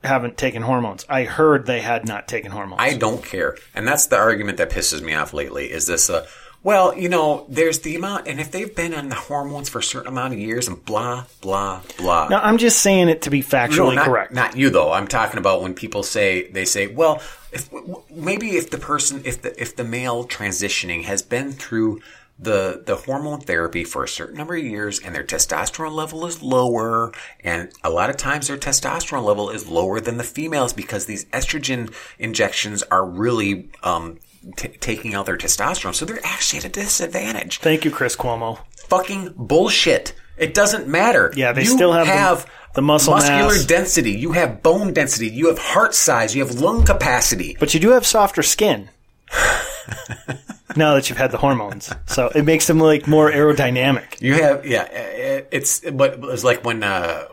haven't 0.03 0.37
taken 0.37 0.61
hormones. 0.61 1.05
I 1.09 1.23
heard 1.23 1.65
they 1.65 1.81
had 1.81 2.07
not 2.07 2.27
taken 2.27 2.51
hormones. 2.51 2.81
I 2.81 2.97
don't 2.97 3.23
care. 3.23 3.57
And 3.75 3.87
that's 3.87 4.07
the 4.07 4.17
argument 4.17 4.57
that 4.57 4.69
pisses 4.69 5.01
me 5.01 5.13
off 5.13 5.33
lately 5.33 5.71
is 5.71 5.87
this, 5.87 6.09
uh, 6.09 6.25
well, 6.61 6.97
you 6.97 7.07
know, 7.07 7.45
there's 7.47 7.79
the 7.79 7.95
amount, 7.95 8.27
and 8.27 8.39
if 8.39 8.51
they've 8.51 8.73
been 8.73 8.93
on 8.93 9.07
the 9.07 9.15
hormones 9.15 9.69
for 9.69 9.79
a 9.79 9.83
certain 9.83 10.09
amount 10.09 10.33
of 10.33 10.39
years 10.39 10.67
and 10.67 10.83
blah, 10.83 11.23
blah, 11.39 11.81
blah. 11.97 12.27
now 12.27 12.41
I'm 12.41 12.57
just 12.57 12.81
saying 12.81 13.07
it 13.07 13.21
to 13.23 13.29
be 13.29 13.41
factually 13.41 13.95
not, 13.95 14.05
correct. 14.05 14.33
Not 14.33 14.57
you 14.57 14.69
though. 14.69 14.91
I'm 14.91 15.07
talking 15.07 15.37
about 15.37 15.61
when 15.61 15.73
people 15.73 16.03
say 16.03 16.49
they 16.51 16.65
say, 16.65 16.87
well, 16.87 17.21
if, 17.53 17.69
maybe 18.11 18.57
if 18.57 18.71
the 18.71 18.77
person, 18.77 19.21
if 19.23 19.41
the 19.41 19.59
if 19.59 19.77
the 19.77 19.85
male 19.85 20.27
transitioning 20.27 21.03
has 21.03 21.21
been 21.21 21.53
through 21.53 22.01
the 22.41 22.81
the 22.85 22.95
hormone 22.95 23.41
therapy 23.41 23.83
for 23.83 24.03
a 24.03 24.07
certain 24.07 24.37
number 24.37 24.55
of 24.55 24.63
years 24.63 24.99
and 24.99 25.13
their 25.13 25.23
testosterone 25.25 25.91
level 25.91 26.25
is 26.25 26.41
lower, 26.41 27.11
and 27.43 27.69
a 27.83 27.89
lot 27.89 28.09
of 28.09 28.15
times 28.17 28.47
their 28.47 28.57
testosterone 28.57 29.23
level 29.25 29.49
is 29.49 29.67
lower 29.67 29.99
than 29.99 30.17
the 30.17 30.23
females 30.23 30.71
because 30.71 31.05
these 31.05 31.25
estrogen 31.25 31.93
injections 32.17 32.81
are 32.83 33.05
really 33.05 33.69
um, 33.83 34.19
t- 34.55 34.69
taking 34.79 35.13
out 35.13 35.25
their 35.25 35.37
testosterone, 35.37 35.93
so 35.93 36.05
they're 36.05 36.25
actually 36.25 36.59
at 36.59 36.65
a 36.65 36.69
disadvantage 36.69 37.59
Thank 37.59 37.83
you, 37.83 37.91
Chris 37.91 38.15
Cuomo. 38.15 38.59
fucking 38.87 39.33
bullshit. 39.35 40.13
It 40.37 40.53
doesn't 40.53 40.87
matter. 40.87 41.33
Yeah, 41.35 41.51
they 41.51 41.63
you 41.63 41.67
still 41.67 41.91
have 41.91 42.45
the- 42.45 42.49
the 42.75 42.81
muscle 42.83 43.13
muscular 43.15 43.51
mass. 43.55 43.65
density. 43.65 44.11
You 44.11 44.31
have 44.33 44.63
bone 44.63 44.93
density. 44.93 45.27
You 45.27 45.47
have 45.47 45.57
heart 45.59 45.93
size. 45.95 46.35
You 46.35 46.45
have 46.45 46.55
lung 46.61 46.85
capacity. 46.85 47.57
But 47.59 47.73
you 47.73 47.79
do 47.81 47.89
have 47.89 48.05
softer 48.05 48.43
skin. 48.43 48.89
now 50.75 50.95
that 50.95 51.09
you've 51.09 51.17
had 51.17 51.31
the 51.31 51.37
hormones, 51.37 51.91
so 52.05 52.27
it 52.29 52.43
makes 52.43 52.67
them 52.67 52.79
like 52.79 53.07
more 53.07 53.31
aerodynamic. 53.31 54.21
You 54.21 54.41
have 54.41 54.65
yeah. 54.65 54.83
uh, 54.83 55.45
It's 55.51 55.79
but 55.79 56.13
it 56.13 56.19
was 56.19 56.43
like 56.43 56.63
when 56.63 56.83
uh, 56.83 57.25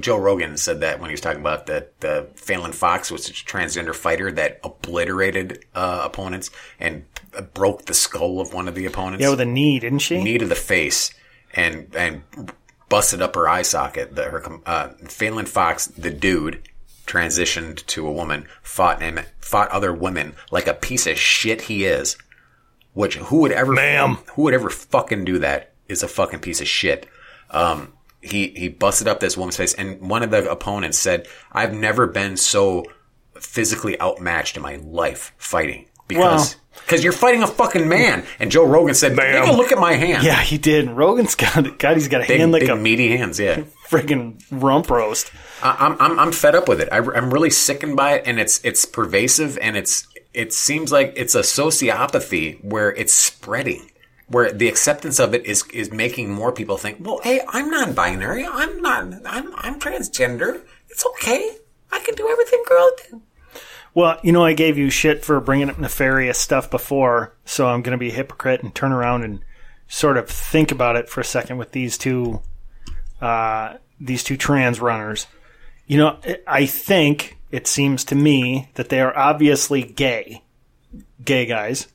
Joe 0.00 0.18
Rogan 0.18 0.56
said 0.56 0.80
that 0.80 1.00
when 1.00 1.10
he 1.10 1.12
was 1.12 1.20
talking 1.20 1.40
about 1.40 1.66
the 1.66 1.88
the 2.00 2.28
Fallon 2.34 2.72
Fox 2.72 3.10
was 3.10 3.28
a 3.28 3.32
transgender 3.32 3.94
fighter 3.94 4.30
that 4.32 4.60
obliterated 4.62 5.64
uh, 5.74 6.02
opponents 6.04 6.50
and 6.78 7.04
broke 7.54 7.86
the 7.86 7.94
skull 7.94 8.40
of 8.40 8.52
one 8.52 8.68
of 8.68 8.74
the 8.74 8.86
opponents. 8.86 9.22
Yeah, 9.22 9.30
with 9.30 9.40
a 9.40 9.46
knee, 9.46 9.78
didn't 9.78 10.00
she? 10.00 10.22
knee 10.22 10.38
to 10.38 10.46
the 10.46 10.54
face 10.54 11.12
and 11.54 11.94
and 11.94 12.22
busted 12.88 13.22
up 13.22 13.34
her 13.34 13.48
eye 13.48 13.62
socket. 13.62 14.14
The, 14.14 14.24
her 14.24 14.60
uh, 14.66 14.88
Fallon 15.08 15.46
Fox, 15.46 15.86
the 15.86 16.10
dude, 16.10 16.68
transitioned 17.06 17.84
to 17.86 18.06
a 18.06 18.12
woman, 18.12 18.46
fought 18.62 19.02
him, 19.02 19.20
fought 19.40 19.70
other 19.70 19.92
women 19.92 20.34
like 20.50 20.66
a 20.66 20.74
piece 20.74 21.06
of 21.06 21.18
shit 21.18 21.62
he 21.62 21.84
is. 21.84 22.16
Which 22.98 23.14
who 23.16 23.42
would 23.42 23.52
ever, 23.52 23.70
Ma'am. 23.72 24.18
who 24.34 24.42
would 24.42 24.54
ever 24.54 24.68
fucking 24.70 25.24
do 25.24 25.38
that 25.38 25.70
is 25.88 26.02
a 26.02 26.08
fucking 26.08 26.40
piece 26.40 26.60
of 26.60 26.66
shit. 26.66 27.06
Um, 27.48 27.92
he 28.20 28.48
he 28.48 28.68
busted 28.68 29.06
up 29.06 29.20
this 29.20 29.36
woman's 29.36 29.56
face, 29.56 29.72
and 29.72 30.00
one 30.00 30.24
of 30.24 30.32
the 30.32 30.50
opponents 30.50 30.98
said, 30.98 31.28
"I've 31.52 31.72
never 31.72 32.08
been 32.08 32.36
so 32.36 32.84
physically 33.38 34.00
outmatched 34.00 34.56
in 34.56 34.64
my 34.64 34.76
life 34.82 35.32
fighting 35.38 35.86
because." 36.08 36.54
Well- 36.54 36.62
Because 36.86 37.02
you're 37.02 37.12
fighting 37.12 37.42
a 37.42 37.46
fucking 37.46 37.88
man, 37.88 38.24
and 38.38 38.50
Joe 38.52 38.64
Rogan 38.64 38.94
said, 38.94 39.16
"Take 39.16 39.46
a 39.48 39.52
look 39.52 39.72
at 39.72 39.78
my 39.78 39.94
hand." 39.94 40.22
Yeah, 40.24 40.40
he 40.40 40.58
did. 40.58 40.88
Rogan's 40.90 41.34
got 41.42 41.76
God. 41.78 41.96
He's 41.96 42.06
got 42.08 42.22
a 42.24 42.26
big, 42.26 42.38
hand 42.40 42.52
like 42.52 42.62
big 42.62 42.70
a 42.70 42.76
meaty 42.76 43.16
hands. 43.16 43.38
Yeah, 43.38 43.62
friggin' 43.88 44.42
rump 44.50 44.88
roast. 44.90 45.30
I- 45.62 45.76
I'm, 45.86 45.96
I'm 46.00 46.18
I'm 46.18 46.32
fed 46.32 46.54
up 46.54 46.68
with 46.68 46.80
it. 46.80 46.88
I, 46.92 46.98
am 46.98 47.32
really 47.32 47.50
sickened 47.50 47.96
by 47.96 48.14
it, 48.14 48.22
and 48.26 48.38
it's 48.40 48.60
it's 48.64 48.84
pervasive, 48.84 49.58
and 49.60 49.76
it's 49.76 50.06
it 50.38 50.52
seems 50.52 50.92
like 50.92 51.12
it's 51.16 51.34
a 51.34 51.40
sociopathy 51.40 52.62
where 52.62 52.94
it's 52.94 53.12
spreading, 53.12 53.90
where 54.28 54.52
the 54.52 54.68
acceptance 54.68 55.18
of 55.18 55.34
it 55.34 55.44
is 55.44 55.64
is 55.72 55.90
making 55.90 56.30
more 56.30 56.52
people 56.52 56.76
think, 56.76 56.98
well, 57.00 57.18
hey, 57.24 57.40
I'm 57.48 57.68
non-binary, 57.68 58.46
I'm 58.46 58.80
not, 58.80 59.14
I'm 59.26 59.52
I'm 59.56 59.80
transgender. 59.80 60.62
It's 60.88 61.04
okay. 61.04 61.56
I 61.90 61.98
can 61.98 62.14
do 62.14 62.28
everything 62.28 62.62
girls 62.68 62.92
do. 63.10 63.22
Well, 63.94 64.20
you 64.22 64.30
know, 64.30 64.44
I 64.44 64.52
gave 64.52 64.78
you 64.78 64.90
shit 64.90 65.24
for 65.24 65.40
bringing 65.40 65.70
up 65.70 65.78
nefarious 65.80 66.38
stuff 66.38 66.70
before, 66.70 67.34
so 67.44 67.66
I'm 67.66 67.82
going 67.82 67.92
to 67.92 67.98
be 67.98 68.10
a 68.10 68.14
hypocrite 68.14 68.62
and 68.62 68.72
turn 68.72 68.92
around 68.92 69.24
and 69.24 69.40
sort 69.88 70.16
of 70.16 70.28
think 70.28 70.70
about 70.70 70.94
it 70.94 71.08
for 71.08 71.20
a 71.20 71.24
second 71.24 71.58
with 71.58 71.72
these 71.72 71.98
two, 71.98 72.42
uh, 73.20 73.74
these 73.98 74.22
two 74.22 74.36
trans 74.36 74.80
runners. 74.80 75.26
You 75.88 75.98
know, 75.98 76.20
I 76.46 76.66
think 76.66 77.37
it 77.50 77.66
seems 77.66 78.04
to 78.04 78.14
me 78.14 78.70
that 78.74 78.88
they 78.88 79.00
are 79.00 79.16
obviously 79.16 79.82
gay, 79.82 80.42
gay 81.24 81.46
guys. 81.46 81.88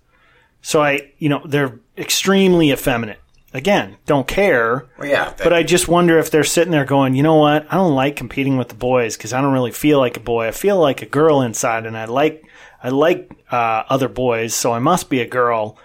So 0.61 0.81
I, 0.81 1.11
you 1.17 1.29
know, 1.29 1.41
they're 1.45 1.79
extremely 1.97 2.71
effeminate. 2.71 3.19
Again, 3.55 3.97
don't 4.07 4.27
care. 4.27 4.87
Well, 4.97 5.07
yeah, 5.07 5.25
that- 5.25 5.37
But 5.43 5.53
I 5.53 5.61
just 5.61 5.87
wonder 5.87 6.17
if 6.17 6.31
they're 6.31 6.43
sitting 6.43 6.71
there 6.71 6.85
going, 6.85 7.13
you 7.13 7.21
know 7.21 7.35
what? 7.35 7.67
I 7.71 7.75
don't 7.75 7.93
like 7.93 8.15
competing 8.15 8.57
with 8.57 8.69
the 8.69 8.75
boys 8.75 9.15
because 9.15 9.31
I 9.31 9.41
don't 9.41 9.53
really 9.53 9.71
feel 9.71 9.99
like 9.99 10.17
a 10.17 10.21
boy. 10.21 10.47
I 10.47 10.51
feel 10.51 10.79
like 10.79 11.01
a 11.03 11.05
girl 11.05 11.41
inside, 11.41 11.85
and 11.85 11.95
I 11.95 12.05
like 12.05 12.43
I 12.81 12.89
like 12.89 13.31
uh, 13.51 13.83
other 13.89 14.07
boys, 14.09 14.55
so 14.55 14.71
I 14.73 14.79
must 14.79 15.07
be 15.09 15.21
a 15.21 15.27
girl. 15.27 15.77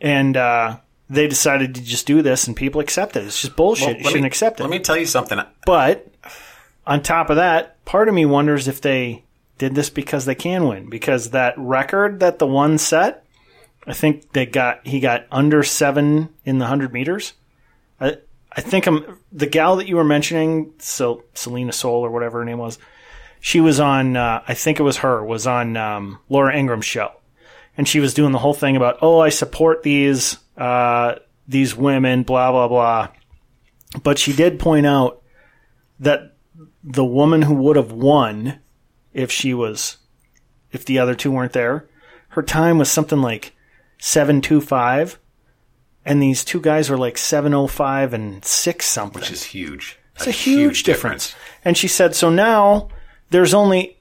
And 0.00 0.36
uh, 0.36 0.78
they 1.08 1.28
decided 1.28 1.76
to 1.76 1.82
just 1.82 2.06
do 2.06 2.22
this, 2.22 2.46
and 2.48 2.56
people 2.56 2.80
accept 2.80 3.16
it. 3.16 3.24
It's 3.24 3.40
just 3.40 3.54
bullshit. 3.54 3.86
Well, 3.88 3.96
you 3.98 4.04
shouldn't 4.04 4.22
me- 4.22 4.26
accept 4.28 4.58
it. 4.60 4.64
Let 4.64 4.70
me 4.70 4.78
tell 4.80 4.96
you 4.96 5.06
something. 5.06 5.40
But 5.64 6.09
on 6.90 7.02
top 7.04 7.30
of 7.30 7.36
that, 7.36 7.82
part 7.84 8.08
of 8.08 8.14
me 8.14 8.26
wonders 8.26 8.66
if 8.66 8.80
they 8.80 9.24
did 9.58 9.76
this 9.76 9.88
because 9.88 10.24
they 10.24 10.34
can 10.34 10.66
win. 10.66 10.90
Because 10.90 11.30
that 11.30 11.54
record 11.56 12.18
that 12.18 12.40
the 12.40 12.48
one 12.48 12.78
set, 12.78 13.24
I 13.86 13.92
think 13.92 14.32
they 14.32 14.44
got 14.44 14.84
he 14.84 14.98
got 14.98 15.24
under 15.30 15.62
seven 15.62 16.30
in 16.44 16.58
the 16.58 16.66
hundred 16.66 16.92
meters. 16.92 17.34
I 18.00 18.18
I 18.50 18.60
think 18.60 18.88
I'm 18.88 19.20
the 19.30 19.46
gal 19.46 19.76
that 19.76 19.86
you 19.86 19.94
were 19.96 20.04
mentioning, 20.04 20.72
so 20.78 21.22
Selina 21.32 21.72
Soul 21.72 22.04
or 22.04 22.10
whatever 22.10 22.40
her 22.40 22.44
name 22.44 22.58
was. 22.58 22.76
She 23.38 23.60
was 23.60 23.78
on. 23.78 24.16
Uh, 24.16 24.42
I 24.46 24.54
think 24.54 24.80
it 24.80 24.82
was 24.82 24.98
her. 24.98 25.24
Was 25.24 25.46
on 25.46 25.76
um, 25.76 26.18
Laura 26.28 26.54
Ingraham's 26.54 26.86
show, 26.86 27.12
and 27.78 27.86
she 27.86 28.00
was 28.00 28.14
doing 28.14 28.32
the 28.32 28.38
whole 28.38 28.52
thing 28.52 28.76
about, 28.76 28.98
oh, 29.00 29.20
I 29.20 29.28
support 29.28 29.84
these 29.84 30.38
uh, 30.56 31.14
these 31.46 31.76
women, 31.76 32.24
blah 32.24 32.50
blah 32.50 32.66
blah. 32.66 33.08
But 34.02 34.18
she 34.18 34.32
did 34.32 34.58
point 34.58 34.86
out 34.86 35.22
that 36.00 36.34
the 36.82 37.04
woman 37.04 37.42
who 37.42 37.54
would 37.54 37.76
have 37.76 37.92
won 37.92 38.58
if 39.12 39.30
she 39.30 39.52
was 39.54 39.98
if 40.72 40.84
the 40.84 40.98
other 40.98 41.14
two 41.14 41.32
weren't 41.32 41.52
there, 41.52 41.88
her 42.30 42.42
time 42.42 42.78
was 42.78 42.90
something 42.90 43.20
like 43.20 43.54
seven 43.98 44.40
two 44.40 44.60
five, 44.60 45.18
and 46.04 46.22
these 46.22 46.44
two 46.44 46.60
guys 46.60 46.88
were 46.88 46.98
like 46.98 47.18
seven 47.18 47.54
oh 47.54 47.66
five 47.66 48.14
and 48.14 48.44
six 48.44 48.86
something. 48.86 49.20
Which 49.20 49.30
is 49.30 49.44
huge. 49.44 49.98
It's 50.16 50.26
a 50.26 50.32
huge, 50.32 50.82
difference. 50.82 51.34
And 51.64 51.78
she 51.78 51.88
said, 51.88 52.14
so 52.14 52.28
now 52.28 52.88
there's 53.30 53.54
only 53.54 53.96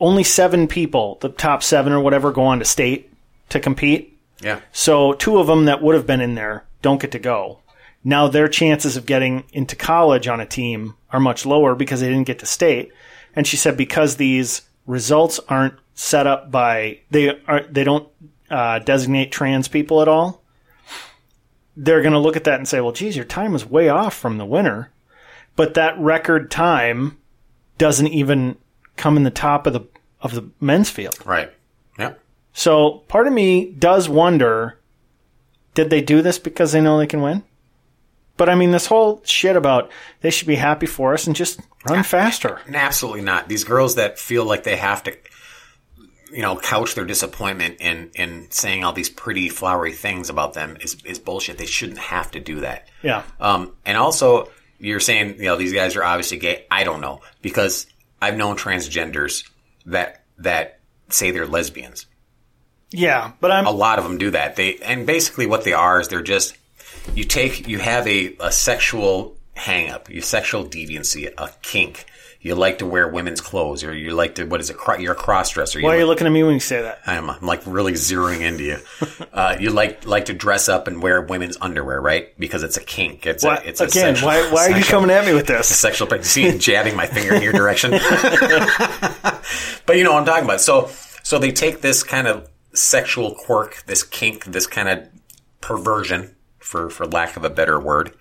only 0.00 0.22
seven 0.22 0.68
people, 0.68 1.18
the 1.20 1.30
top 1.30 1.62
seven 1.62 1.92
or 1.92 2.00
whatever, 2.00 2.30
go 2.30 2.44
on 2.44 2.60
to 2.60 2.64
state 2.64 3.12
to 3.48 3.58
compete. 3.58 4.16
Yeah. 4.40 4.60
So 4.72 5.14
two 5.14 5.38
of 5.38 5.48
them 5.48 5.64
that 5.64 5.82
would 5.82 5.96
have 5.96 6.06
been 6.06 6.20
in 6.20 6.36
there 6.36 6.64
don't 6.80 7.00
get 7.00 7.10
to 7.12 7.18
go. 7.18 7.58
Now 8.04 8.28
their 8.28 8.48
chances 8.48 8.96
of 8.96 9.06
getting 9.06 9.44
into 9.52 9.76
college 9.76 10.28
on 10.28 10.40
a 10.40 10.46
team 10.46 10.94
are 11.10 11.20
much 11.20 11.44
lower 11.44 11.74
because 11.74 12.00
they 12.00 12.08
didn't 12.08 12.26
get 12.26 12.38
to 12.40 12.46
state. 12.46 12.92
And 13.34 13.46
she 13.46 13.56
said 13.56 13.76
because 13.76 14.16
these 14.16 14.62
results 14.86 15.40
aren't 15.48 15.74
set 15.94 16.26
up 16.26 16.50
by 16.50 17.00
they 17.10 17.40
are 17.46 17.62
they 17.64 17.84
don't 17.84 18.08
uh, 18.50 18.78
designate 18.80 19.32
trans 19.32 19.68
people 19.68 20.00
at 20.00 20.08
all. 20.08 20.42
They're 21.76 22.02
going 22.02 22.12
to 22.12 22.18
look 22.18 22.36
at 22.36 22.44
that 22.44 22.58
and 22.58 22.66
say, 22.66 22.80
"Well, 22.80 22.92
geez, 22.92 23.16
your 23.16 23.24
time 23.24 23.54
is 23.54 23.64
way 23.64 23.88
off 23.88 24.14
from 24.16 24.38
the 24.38 24.46
winner." 24.46 24.90
But 25.54 25.74
that 25.74 25.98
record 25.98 26.50
time 26.50 27.18
doesn't 27.78 28.08
even 28.08 28.56
come 28.96 29.16
in 29.16 29.24
the 29.24 29.30
top 29.30 29.66
of 29.66 29.72
the 29.72 29.86
of 30.20 30.34
the 30.34 30.50
men's 30.60 30.90
field. 30.90 31.18
Right. 31.24 31.52
Yeah. 31.98 32.14
So 32.52 33.04
part 33.08 33.26
of 33.26 33.32
me 33.32 33.72
does 33.72 34.08
wonder 34.08 34.78
did 35.74 35.90
they 35.90 36.00
do 36.00 36.22
this 36.22 36.38
because 36.38 36.72
they 36.72 36.80
know 36.80 36.98
they 36.98 37.06
can 37.06 37.22
win? 37.22 37.44
But 38.38 38.48
I 38.48 38.54
mean, 38.54 38.70
this 38.70 38.86
whole 38.86 39.20
shit 39.24 39.56
about 39.56 39.90
they 40.22 40.30
should 40.30 40.48
be 40.48 40.54
happy 40.54 40.86
for 40.86 41.12
us 41.12 41.26
and 41.26 41.36
just 41.36 41.60
run 41.86 42.04
faster. 42.04 42.60
Absolutely 42.72 43.20
not. 43.20 43.48
These 43.48 43.64
girls 43.64 43.96
that 43.96 44.18
feel 44.18 44.44
like 44.44 44.62
they 44.62 44.76
have 44.76 45.02
to, 45.02 45.16
you 46.32 46.40
know, 46.40 46.56
couch 46.56 46.94
their 46.94 47.04
disappointment 47.04 47.78
in 47.80 48.10
in 48.14 48.46
saying 48.50 48.84
all 48.84 48.92
these 48.94 49.10
pretty 49.10 49.48
flowery 49.48 49.92
things 49.92 50.30
about 50.30 50.54
them 50.54 50.78
is 50.80 50.96
is 51.04 51.18
bullshit. 51.18 51.58
They 51.58 51.66
shouldn't 51.66 51.98
have 51.98 52.30
to 52.30 52.40
do 52.40 52.60
that. 52.60 52.88
Yeah. 53.02 53.24
Um, 53.40 53.74
and 53.84 53.98
also, 53.98 54.48
you're 54.78 55.00
saying, 55.00 55.38
you 55.38 55.46
know, 55.46 55.56
these 55.56 55.74
guys 55.74 55.96
are 55.96 56.04
obviously 56.04 56.38
gay. 56.38 56.64
I 56.70 56.84
don't 56.84 57.00
know 57.00 57.20
because 57.42 57.86
I've 58.22 58.36
known 58.36 58.56
transgenders 58.56 59.48
that 59.86 60.22
that 60.38 60.78
say 61.08 61.32
they're 61.32 61.46
lesbians. 61.46 62.06
Yeah, 62.90 63.32
but 63.40 63.50
I'm 63.50 63.66
A 63.66 63.70
lot 63.70 63.98
of 63.98 64.04
them 64.04 64.16
do 64.16 64.30
that. 64.30 64.54
They 64.54 64.76
and 64.76 65.06
basically 65.06 65.46
what 65.46 65.64
they 65.64 65.72
are 65.72 66.00
is 66.00 66.08
they're 66.08 66.22
just 66.22 66.56
you 67.14 67.24
take 67.24 67.66
you 67.68 67.78
have 67.78 68.06
a, 68.06 68.36
a 68.40 68.52
sexual 68.52 69.36
hang 69.54 69.90
up, 69.90 70.08
your 70.10 70.22
sexual 70.22 70.64
deviancy, 70.64 71.32
a 71.36 71.50
kink. 71.62 72.06
You 72.40 72.54
like 72.54 72.78
to 72.78 72.86
wear 72.86 73.08
women's 73.08 73.40
clothes, 73.40 73.82
or 73.82 73.92
you 73.92 74.12
like 74.12 74.36
to 74.36 74.44
what 74.44 74.60
is 74.60 74.70
it? 74.70 74.76
cro- 74.76 74.96
You're 74.96 75.14
a 75.14 75.16
cross 75.16 75.50
dresser. 75.50 75.80
why 75.82 75.96
are 75.96 75.98
you 75.98 76.06
looking 76.06 76.24
at 76.28 76.30
me 76.32 76.44
when 76.44 76.54
you 76.54 76.60
say 76.60 76.80
that? 76.82 77.00
I'm, 77.04 77.28
I'm 77.28 77.40
like 77.44 77.62
really 77.66 77.94
zeroing 77.94 78.40
into 78.42 78.62
you. 78.64 78.76
Uh, 79.30 79.56
you 79.60 79.70
like 79.70 80.04
like 80.04 80.24
to 80.24 80.32
dress 80.34 80.68
up 80.68 80.88
and 80.88 81.00
wear 81.00 81.20
women's 81.22 81.56
underwear, 81.60 82.00
right? 82.00 82.36
Because 82.40 82.64
it's 82.64 82.76
a 82.76 82.82
kink. 82.82 83.24
It's 83.24 83.44
Why, 83.44 83.56
a 83.56 83.60
it's 83.68 83.80
a 83.80 83.84
again, 83.84 84.16
sexual- 84.16 84.28
why 84.28 84.50
why 84.50 84.64
are 84.66 84.68
you 84.70 84.74
sexual- 84.76 85.00
coming 85.02 85.14
at 85.14 85.24
me 85.26 85.32
with 85.34 85.46
this? 85.46 85.68
sexual. 85.78 86.08
See, 86.22 86.58
jabbing 86.58 86.96
my 86.96 87.06
finger 87.06 87.34
in 87.34 87.42
your 87.42 87.52
direction. 87.52 87.90
but 89.86 89.96
you 89.96 90.02
know 90.04 90.12
what 90.12 90.20
I'm 90.20 90.24
talking 90.26 90.44
about. 90.44 90.60
So, 90.60 90.90
so 91.22 91.38
they 91.38 91.52
take 91.52 91.80
this 91.82 92.02
kind 92.02 92.26
of 92.26 92.48
sexual 92.72 93.34
quirk, 93.34 93.84
this 93.86 94.02
kink, 94.02 94.44
this 94.46 94.66
kind 94.66 94.88
of 94.88 95.08
perversion, 95.60 96.34
for 96.68 96.90
for 96.90 97.06
lack 97.06 97.36
of 97.36 97.44
a 97.44 97.50
better 97.50 97.80
word. 97.80 98.12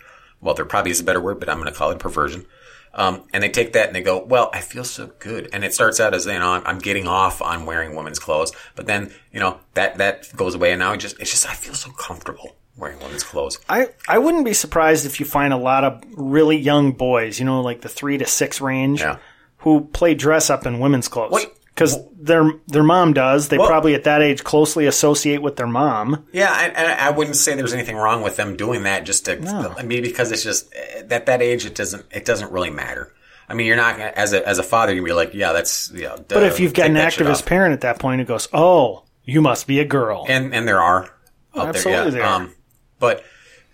Well, 0.41 0.53
there 0.55 0.65
probably 0.65 0.91
is 0.91 0.99
a 0.99 1.03
better 1.03 1.19
word, 1.21 1.39
but 1.39 1.49
I'm 1.49 1.57
going 1.59 1.71
to 1.71 1.77
call 1.77 1.91
it 1.91 1.99
perversion. 1.99 2.45
Um, 2.93 3.23
and 3.33 3.43
they 3.43 3.49
take 3.49 3.73
that 3.73 3.87
and 3.87 3.95
they 3.95 4.01
go, 4.01 4.23
well, 4.23 4.49
I 4.53 4.61
feel 4.61 4.83
so 4.83 5.11
good. 5.19 5.49
And 5.53 5.63
it 5.63 5.73
starts 5.73 5.99
out 5.99 6.13
as, 6.15 6.25
you 6.25 6.33
know, 6.39 6.51
I'm, 6.53 6.63
I'm 6.65 6.79
getting 6.79 7.07
off 7.07 7.41
on 7.41 7.65
wearing 7.65 7.95
women's 7.95 8.17
clothes, 8.17 8.51
but 8.75 8.87
then, 8.87 9.11
you 9.31 9.39
know, 9.39 9.59
that, 9.75 9.97
that 9.99 10.35
goes 10.35 10.55
away. 10.55 10.71
And 10.71 10.79
now 10.79 10.93
it 10.93 10.97
just, 10.97 11.19
it's 11.19 11.29
just, 11.31 11.47
I 11.47 11.53
feel 11.53 11.73
so 11.75 11.91
comfortable 11.91 12.55
wearing 12.75 12.97
women's 12.99 13.23
clothes. 13.23 13.59
I, 13.69 13.89
I 14.07 14.17
wouldn't 14.19 14.45
be 14.45 14.53
surprised 14.53 15.05
if 15.05 15.19
you 15.19 15.25
find 15.27 15.53
a 15.53 15.57
lot 15.57 15.83
of 15.83 16.03
really 16.15 16.57
young 16.57 16.91
boys, 16.91 17.37
you 17.39 17.45
know, 17.45 17.61
like 17.61 17.81
the 17.81 17.89
three 17.89 18.17
to 18.19 18.25
six 18.25 18.61
range, 18.61 19.01
Yeah. 19.01 19.17
who 19.59 19.81
play 19.81 20.13
dress 20.15 20.49
up 20.49 20.65
in 20.65 20.79
women's 20.79 21.07
clothes. 21.07 21.31
What- 21.31 21.53
Because 21.77 21.99
their 22.19 22.51
their 22.65 22.81
mom 22.81 23.13
does. 23.13 23.49
They 23.49 23.59
Well- 23.59 23.67
probably 23.67 23.93
at 23.93 24.03
that 24.05 24.23
age 24.23 24.43
closely 24.43 24.87
associate 24.87 25.43
with 25.43 25.57
their 25.57 25.67
mom. 25.67 26.25
Yeah, 26.31 26.49
I, 26.49 27.07
I 27.07 27.11
wouldn't 27.11 27.35
say 27.35 27.53
there's 27.53 27.73
anything 27.73 27.95
wrong 27.95 28.23
with 28.23 28.35
them 28.35 28.57
doing 28.57 28.81
that. 28.83 29.05
Just 29.05 29.25
to, 29.25 29.75
I 29.77 29.83
mean, 29.83 30.01
because 30.01 30.31
it's 30.31 30.43
just 30.43 30.73
at 30.73 31.27
that 31.27 31.41
age, 31.41 31.65
it 31.65 31.75
doesn't 31.75 32.05
it 32.09 32.25
doesn't 32.25 32.51
really 32.51 32.71
matter. 32.71 33.13
I 33.47 33.53
mean, 33.53 33.67
you're 33.67 33.77
not 33.77 33.99
as 33.99 34.33
a 34.33 34.45
as 34.47 34.57
a 34.57 34.63
father, 34.63 34.93
you'd 34.93 35.05
be 35.05 35.13
like, 35.13 35.35
yeah, 35.35 35.53
that's 35.53 35.91
yeah. 35.93 36.15
But 36.27 36.43
if 36.43 36.59
you've 36.59 36.73
got 36.73 36.87
an 36.87 36.95
activist 36.95 37.45
parent 37.45 37.73
at 37.73 37.81
that 37.81 37.99
point 37.99 38.19
who 38.21 38.25
goes, 38.25 38.47
"Oh, 38.51 39.03
you 39.23 39.41
must 39.41 39.67
be 39.67 39.79
a 39.79 39.85
girl," 39.85 40.25
and 40.27 40.55
and 40.55 40.67
there 40.67 40.81
are 40.81 41.11
out 41.55 41.69
absolutely 41.69 42.11
there, 42.11 42.11
there 42.11 42.21
yeah. 42.21 42.27
are. 42.27 42.41
Um, 42.41 42.55
but, 42.99 43.23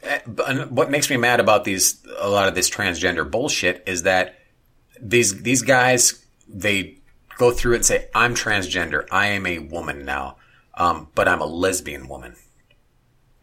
uh, 0.05 0.19
but 0.27 0.71
what 0.71 0.91
makes 0.91 1.09
me 1.09 1.17
mad 1.17 1.39
about 1.39 1.63
these 1.63 2.05
a 2.19 2.29
lot 2.29 2.47
of 2.49 2.55
this 2.55 2.69
transgender 2.69 3.29
bullshit 3.29 3.83
is 3.87 4.03
that 4.03 4.35
these 5.01 5.41
these 5.41 5.61
guys 5.61 6.23
they 6.47 6.97
go 7.37 7.51
through 7.51 7.73
it 7.73 7.77
and 7.77 7.85
say, 7.85 8.07
I'm 8.15 8.35
transgender, 8.35 9.05
I 9.11 9.27
am 9.27 9.45
a 9.45 9.59
woman 9.59 10.05
now, 10.05 10.37
um, 10.75 11.07
but 11.15 11.27
I'm 11.27 11.41
a 11.41 11.45
lesbian 11.45 12.07
woman. 12.07 12.35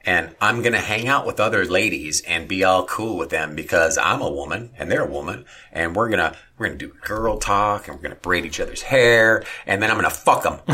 And 0.03 0.35
I'm 0.41 0.63
gonna 0.63 0.79
hang 0.81 1.09
out 1.09 1.27
with 1.27 1.39
other 1.39 1.67
ladies 1.67 2.23
and 2.23 2.49
be 2.49 2.65
all 2.65 2.87
cool 2.87 3.19
with 3.19 3.29
them 3.29 3.55
because 3.55 3.99
I'm 3.99 4.23
a 4.23 4.31
woman 4.31 4.71
and 4.79 4.91
they're 4.91 5.05
a 5.05 5.11
woman, 5.11 5.45
and 5.73 5.95
we're 5.95 6.09
gonna 6.09 6.35
we're 6.57 6.69
gonna 6.69 6.79
do 6.79 6.89
girl 7.03 7.37
talk 7.37 7.87
and 7.87 7.97
we're 7.97 8.03
gonna 8.03 8.15
braid 8.15 8.47
each 8.47 8.61
other's 8.61 8.81
hair, 8.81 9.45
and 9.67 9.83
then 9.83 9.91
I'm 9.91 9.97
gonna 9.99 10.09
fuck 10.09 10.43
them. 10.43 10.61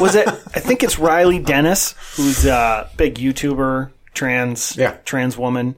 was 0.00 0.14
it? 0.14 0.28
I 0.28 0.60
think 0.60 0.84
it's 0.84 0.96
Riley 0.98 1.40
Dennis, 1.40 1.96
who's 2.14 2.46
a 2.46 2.88
big 2.96 3.16
YouTuber, 3.16 3.90
trans 4.14 4.76
Yeah. 4.76 4.98
trans 5.04 5.36
woman. 5.36 5.74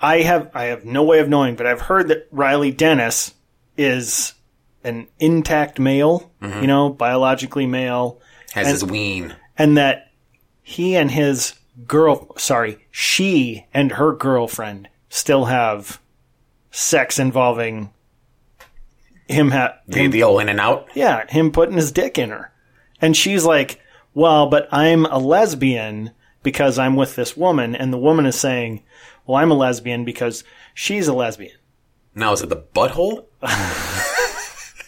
I 0.00 0.22
have 0.22 0.50
I 0.54 0.64
have 0.64 0.86
no 0.86 1.02
way 1.04 1.18
of 1.18 1.28
knowing, 1.28 1.54
but 1.56 1.66
I've 1.66 1.82
heard 1.82 2.08
that 2.08 2.28
Riley 2.30 2.70
Dennis 2.70 3.34
is 3.76 4.32
an 4.86 5.08
intact 5.18 5.78
male, 5.78 6.32
Mm-hmm. 6.40 6.60
you 6.62 6.66
know, 6.66 6.90
biologically 6.90 7.66
male, 7.66 8.20
Has 8.52 8.66
his 8.68 8.84
ween. 8.84 9.34
and 9.58 9.76
that 9.76 10.12
he 10.62 10.96
and 10.96 11.10
his 11.10 11.54
girl, 11.86 12.34
sorry, 12.38 12.86
she 12.90 13.66
and 13.74 13.92
her 13.92 14.12
girlfriend 14.14 14.88
still 15.08 15.46
have 15.46 16.00
sex 16.70 17.18
involving 17.18 17.90
him. 19.28 19.50
Ha- 19.50 19.76
The, 19.88 20.06
the 20.08 20.22
old 20.22 20.40
in 20.42 20.48
and 20.48 20.60
out. 20.60 20.88
yeah, 20.94 21.24
him 21.28 21.50
putting 21.52 21.76
his 21.76 21.92
dick 21.92 22.18
in 22.18 22.30
her. 22.30 22.52
And 23.00 23.16
she's 23.16 23.44
like, 23.44 23.80
well, 24.14 24.48
but 24.48 24.68
I'm 24.72 25.04
a 25.06 25.18
lesbian 25.18 26.12
because 26.42 26.78
I'm 26.78 26.96
with 26.96 27.16
this 27.16 27.36
woman. 27.36 27.74
And 27.76 27.92
the 27.92 27.98
woman 27.98 28.24
is 28.26 28.38
saying, 28.40 28.82
well, 29.26 29.36
I'm 29.36 29.50
a 29.50 29.54
lesbian 29.54 30.04
because 30.04 30.44
she's 30.74 31.08
a 31.08 31.12
lesbian. 31.12 31.56
Now 32.14 32.32
is 32.32 32.40
it 32.42 32.48
the 32.48 32.56
butthole? 32.56 33.26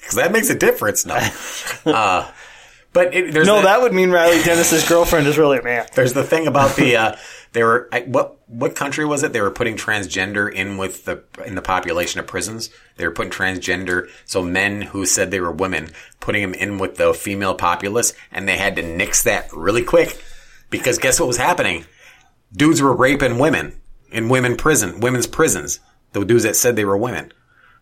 Because 0.08 0.24
that 0.24 0.32
makes 0.32 0.48
a 0.48 0.54
difference 0.54 1.04
now. 1.04 1.30
Uh, 1.84 2.30
but 2.92 3.14
it, 3.14 3.32
there's 3.32 3.46
No, 3.46 3.56
the, 3.56 3.62
that 3.62 3.82
would 3.82 3.92
mean 3.92 4.10
Riley 4.10 4.42
Dennis's 4.42 4.88
girlfriend 4.88 5.26
is 5.26 5.38
really 5.38 5.58
a 5.58 5.62
man. 5.62 5.86
there's 5.94 6.14
the 6.14 6.24
thing 6.24 6.46
about 6.46 6.76
the 6.76 6.96
uh, 6.96 7.16
they 7.52 7.62
were 7.62 7.88
I, 7.92 8.00
what 8.00 8.38
what 8.48 8.74
country 8.74 9.04
was 9.04 9.22
it? 9.22 9.32
They 9.32 9.40
were 9.40 9.50
putting 9.50 9.76
transgender 9.76 10.52
in 10.52 10.76
with 10.78 11.04
the 11.04 11.22
in 11.44 11.54
the 11.54 11.62
population 11.62 12.20
of 12.20 12.26
prisons. 12.26 12.70
They 12.96 13.06
were 13.06 13.12
putting 13.12 13.30
transgender, 13.30 14.08
so 14.24 14.42
men 14.42 14.82
who 14.82 15.06
said 15.06 15.30
they 15.30 15.40
were 15.40 15.52
women, 15.52 15.90
putting 16.20 16.42
them 16.42 16.54
in 16.54 16.78
with 16.78 16.96
the 16.96 17.14
female 17.14 17.54
populace, 17.54 18.14
and 18.32 18.48
they 18.48 18.56
had 18.56 18.76
to 18.76 18.82
nix 18.82 19.22
that 19.22 19.52
really 19.52 19.84
quick 19.84 20.22
because 20.70 20.98
guess 20.98 21.20
what 21.20 21.26
was 21.26 21.36
happening? 21.36 21.84
Dudes 22.52 22.80
were 22.80 22.94
raping 22.94 23.38
women 23.38 23.80
in 24.10 24.28
women 24.28 24.56
prison, 24.56 25.00
women's 25.00 25.26
prisons. 25.26 25.80
The 26.12 26.24
dudes 26.24 26.44
that 26.44 26.56
said 26.56 26.74
they 26.74 26.86
were 26.86 26.96
women. 26.96 27.32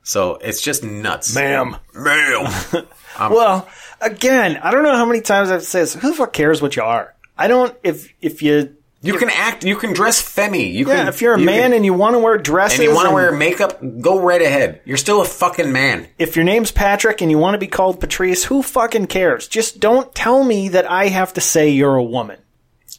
So 0.06 0.36
it's 0.36 0.60
just 0.62 0.84
nuts. 0.84 1.34
Ma'am. 1.34 1.76
Ma'am. 1.94 2.46
Um, 3.18 3.32
well, 3.32 3.66
again, 4.02 4.58
I 4.62 4.70
don't 4.70 4.82
know 4.82 4.94
how 4.94 5.06
many 5.06 5.22
times 5.22 5.50
I've 5.50 5.62
said 5.62 5.80
this. 5.84 5.94
Who 5.94 6.10
the 6.10 6.14
fuck 6.14 6.34
cares 6.34 6.60
what 6.60 6.76
you 6.76 6.82
are? 6.82 7.14
I 7.38 7.48
don't, 7.48 7.74
if, 7.82 8.12
if 8.20 8.42
you, 8.42 8.76
You 9.00 9.16
can 9.16 9.30
act. 9.30 9.64
You 9.64 9.74
can 9.76 9.94
dress 9.94 10.20
femmy. 10.20 10.70
You 10.74 10.86
yeah, 10.86 10.96
can. 10.96 11.08
if 11.08 11.22
you're 11.22 11.32
a 11.32 11.38
you 11.40 11.46
man 11.46 11.70
can- 11.70 11.72
and 11.72 11.84
you 11.86 11.94
want 11.94 12.12
to 12.14 12.18
wear 12.18 12.36
dresses 12.36 12.78
and 12.78 12.86
you 12.90 12.94
want 12.94 13.08
to 13.08 13.14
wear 13.14 13.32
makeup, 13.32 13.80
go 14.02 14.20
right 14.20 14.42
ahead. 14.42 14.82
You're 14.84 14.98
still 14.98 15.22
a 15.22 15.24
fucking 15.24 15.72
man. 15.72 16.08
if 16.18 16.36
your 16.36 16.44
name's 16.44 16.70
Patrick 16.70 17.22
and 17.22 17.30
you 17.30 17.38
want 17.38 17.54
to 17.54 17.58
be 17.58 17.68
called 17.68 18.00
Patrice, 18.00 18.44
who 18.44 18.62
fucking 18.62 19.06
cares? 19.06 19.48
Just 19.48 19.80
don't 19.80 20.14
tell 20.14 20.44
me 20.44 20.68
that 20.68 20.84
I 20.90 21.08
have 21.08 21.32
to 21.34 21.40
say 21.40 21.70
you're 21.70 21.96
a 21.96 22.04
woman. 22.04 22.38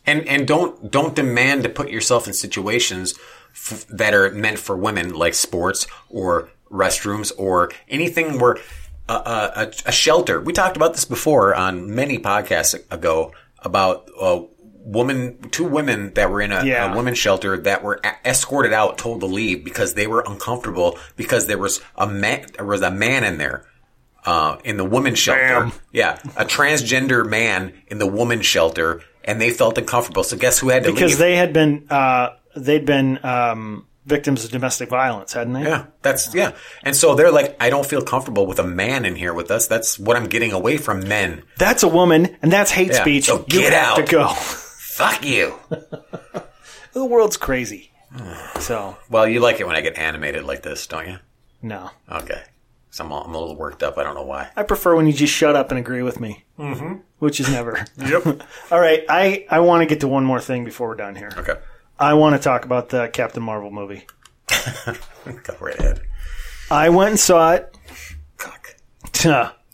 And 0.08 0.28
and 0.28 0.48
don't 0.48 0.90
don't 0.90 1.14
demand 1.16 1.62
to 1.62 1.70
put 1.70 1.92
yourself 1.92 2.26
in 2.26 2.34
situations 2.34 3.14
f- 3.54 3.86
that 3.90 4.16
are 4.16 4.32
meant 4.32 4.58
for 4.58 4.76
women, 4.76 5.14
like 5.14 5.36
sports 5.36 5.86
or 6.10 6.50
restrooms 6.72 7.32
or 7.38 7.70
anything 7.90 8.40
where 8.40 8.58
uh, 9.10 9.12
uh, 9.26 9.52
a, 9.86 9.90
a 9.90 9.92
shelter. 9.92 10.42
We 10.42 10.54
talked 10.54 10.76
about 10.78 10.94
this 10.94 11.06
before 11.06 11.56
on 11.56 11.96
many 11.96 12.20
podcasts 12.20 12.76
ago 12.92 13.32
about 13.60 14.10
uh, 14.20 14.42
woman, 14.84 15.38
two 15.52 15.64
women 15.66 16.14
that 16.16 16.30
were 16.30 16.42
in 16.42 16.52
a, 16.52 16.64
Yeah. 16.66 16.92
a 16.94 16.96
women's 16.96 17.18
shelter 17.18 17.58
that 17.58 17.84
were 17.84 18.00
a- 18.04 18.30
escorted 18.30 18.74
out, 18.74 18.98
told 18.98 19.22
to 19.22 19.26
leave 19.26 19.64
because 19.64 19.94
they 19.94 20.08
were 20.08 20.24
uncomfortable 20.28 20.98
because 21.16 21.48
there 21.48 21.58
was 21.58 21.82
a 21.96 22.06
man, 22.08 22.46
there 22.58 22.66
was 22.66 22.82
a 22.82 22.92
man 22.92 23.24
in 23.24 23.38
there. 23.38 23.66
Uh, 24.26 24.58
in 24.66 24.76
the 24.76 24.84
women's 24.84 25.20
shelter. 25.20 25.62
Bam. 25.62 25.72
Yeah. 25.94 26.20
A 26.36 26.44
transgender 26.44 27.26
man 27.26 27.82
in 27.88 27.98
the 27.98 28.06
women's 28.08 28.46
shelter 28.46 29.02
and 29.24 29.40
they 29.40 29.52
felt 29.52 29.78
uncomfortable. 29.78 30.26
So 30.26 30.36
guess 30.36 30.60
who 30.60 30.68
had 30.68 30.84
to 30.84 30.92
Because 30.92 31.12
leave? 31.12 31.18
they 31.20 31.36
had 31.38 31.54
been, 31.54 31.88
uh, 31.90 32.32
they'd 32.54 32.86
been, 32.86 33.24
um, 33.24 33.88
victims 34.08 34.44
of 34.46 34.52
domestic 34.52 34.90
violence, 34.90 35.34
hadn't 35.34 35.54
they? 35.54 35.64
yeah. 35.64 35.86
That's, 36.02 36.34
yeah. 36.34 36.54
And 36.84 36.96
so 36.96 37.14
they're 37.14 37.32
like, 37.32 37.56
I 37.62 37.70
don't 37.70 37.86
feel 37.86 38.02
comfortable 38.02 38.48
with 38.48 38.58
a 38.60 38.64
man 38.64 39.06
in 39.06 39.16
here 39.16 39.34
with 39.34 39.52
us. 39.52 39.68
That's 39.68 40.00
what 40.00 40.18
I'm 40.18 40.28
getting 40.28 40.52
away 40.54 40.78
from 40.78 41.08
men. 41.08 41.44
That's 41.58 41.84
a 41.84 41.88
woman, 41.88 42.36
and 42.42 42.52
that's 42.52 42.72
hate 42.72 42.88
Yeah, 42.94 43.02
speech. 43.02 43.26
so 43.26 43.40
you 43.40 43.60
get 43.62 43.74
have 43.74 44.00
out. 44.00 44.06
to 44.06 44.12
go. 44.12 44.28
Fuck 44.34 45.24
you. 45.26 45.54
the 46.94 47.06
world's 47.06 47.38
crazy. 47.38 47.92
So, 48.60 48.98
Well, 49.10 49.28
you 49.28 49.40
like 49.40 49.60
it 49.60 49.68
when 49.68 49.76
I 49.76 49.82
get 49.82 49.98
animated 49.98 50.44
like 50.44 50.64
this, 50.64 50.88
don't 50.88 51.08
you? 51.08 51.18
no. 51.62 51.92
Okay. 52.12 52.42
So 52.90 53.06
I'm, 53.06 53.12
a- 53.12 53.22
I'm 53.22 53.36
a 53.36 53.40
little 53.40 53.56
worked 53.56 53.84
up. 53.84 53.98
I 54.00 54.04
don't 54.04 54.16
know 54.16 54.24
why. 54.26 54.50
I 54.56 54.64
prefer 54.64 54.96
when 54.96 55.06
you 55.06 55.14
just 55.14 55.32
shut 55.34 55.56
up 55.56 55.70
and 55.70 55.80
agree 55.80 56.02
with 56.02 56.20
me. 56.20 56.44
Mm-hmm. 56.58 56.96
Which 57.20 57.40
is 57.40 57.50
never. 57.50 57.86
Yep. 57.98 58.42
All 58.72 58.80
right. 58.80 59.04
I, 59.08 59.46
I 59.50 59.60
want 59.60 59.82
to 59.82 59.86
get 59.86 60.00
to 60.02 60.08
one 60.08 60.26
more 60.26 60.40
thing 60.40 60.66
before 60.66 60.88
we're 60.88 60.96
done 60.96 61.16
here. 61.16 61.30
Okay. 61.38 61.54
I 62.00 62.14
want 62.14 62.36
to 62.36 62.42
talk 62.42 62.66
about 62.66 62.90
the 62.90 63.08
Captain 63.08 63.42
Marvel 63.44 63.72
movie. 63.72 64.06
Go 65.26 65.56
right 65.60 65.78
ahead. 65.80 66.02
I 66.70 66.90
went 66.90 67.12
and 67.12 67.20
saw 67.20 67.54
it. 67.54 67.76
Cock. 68.38 68.76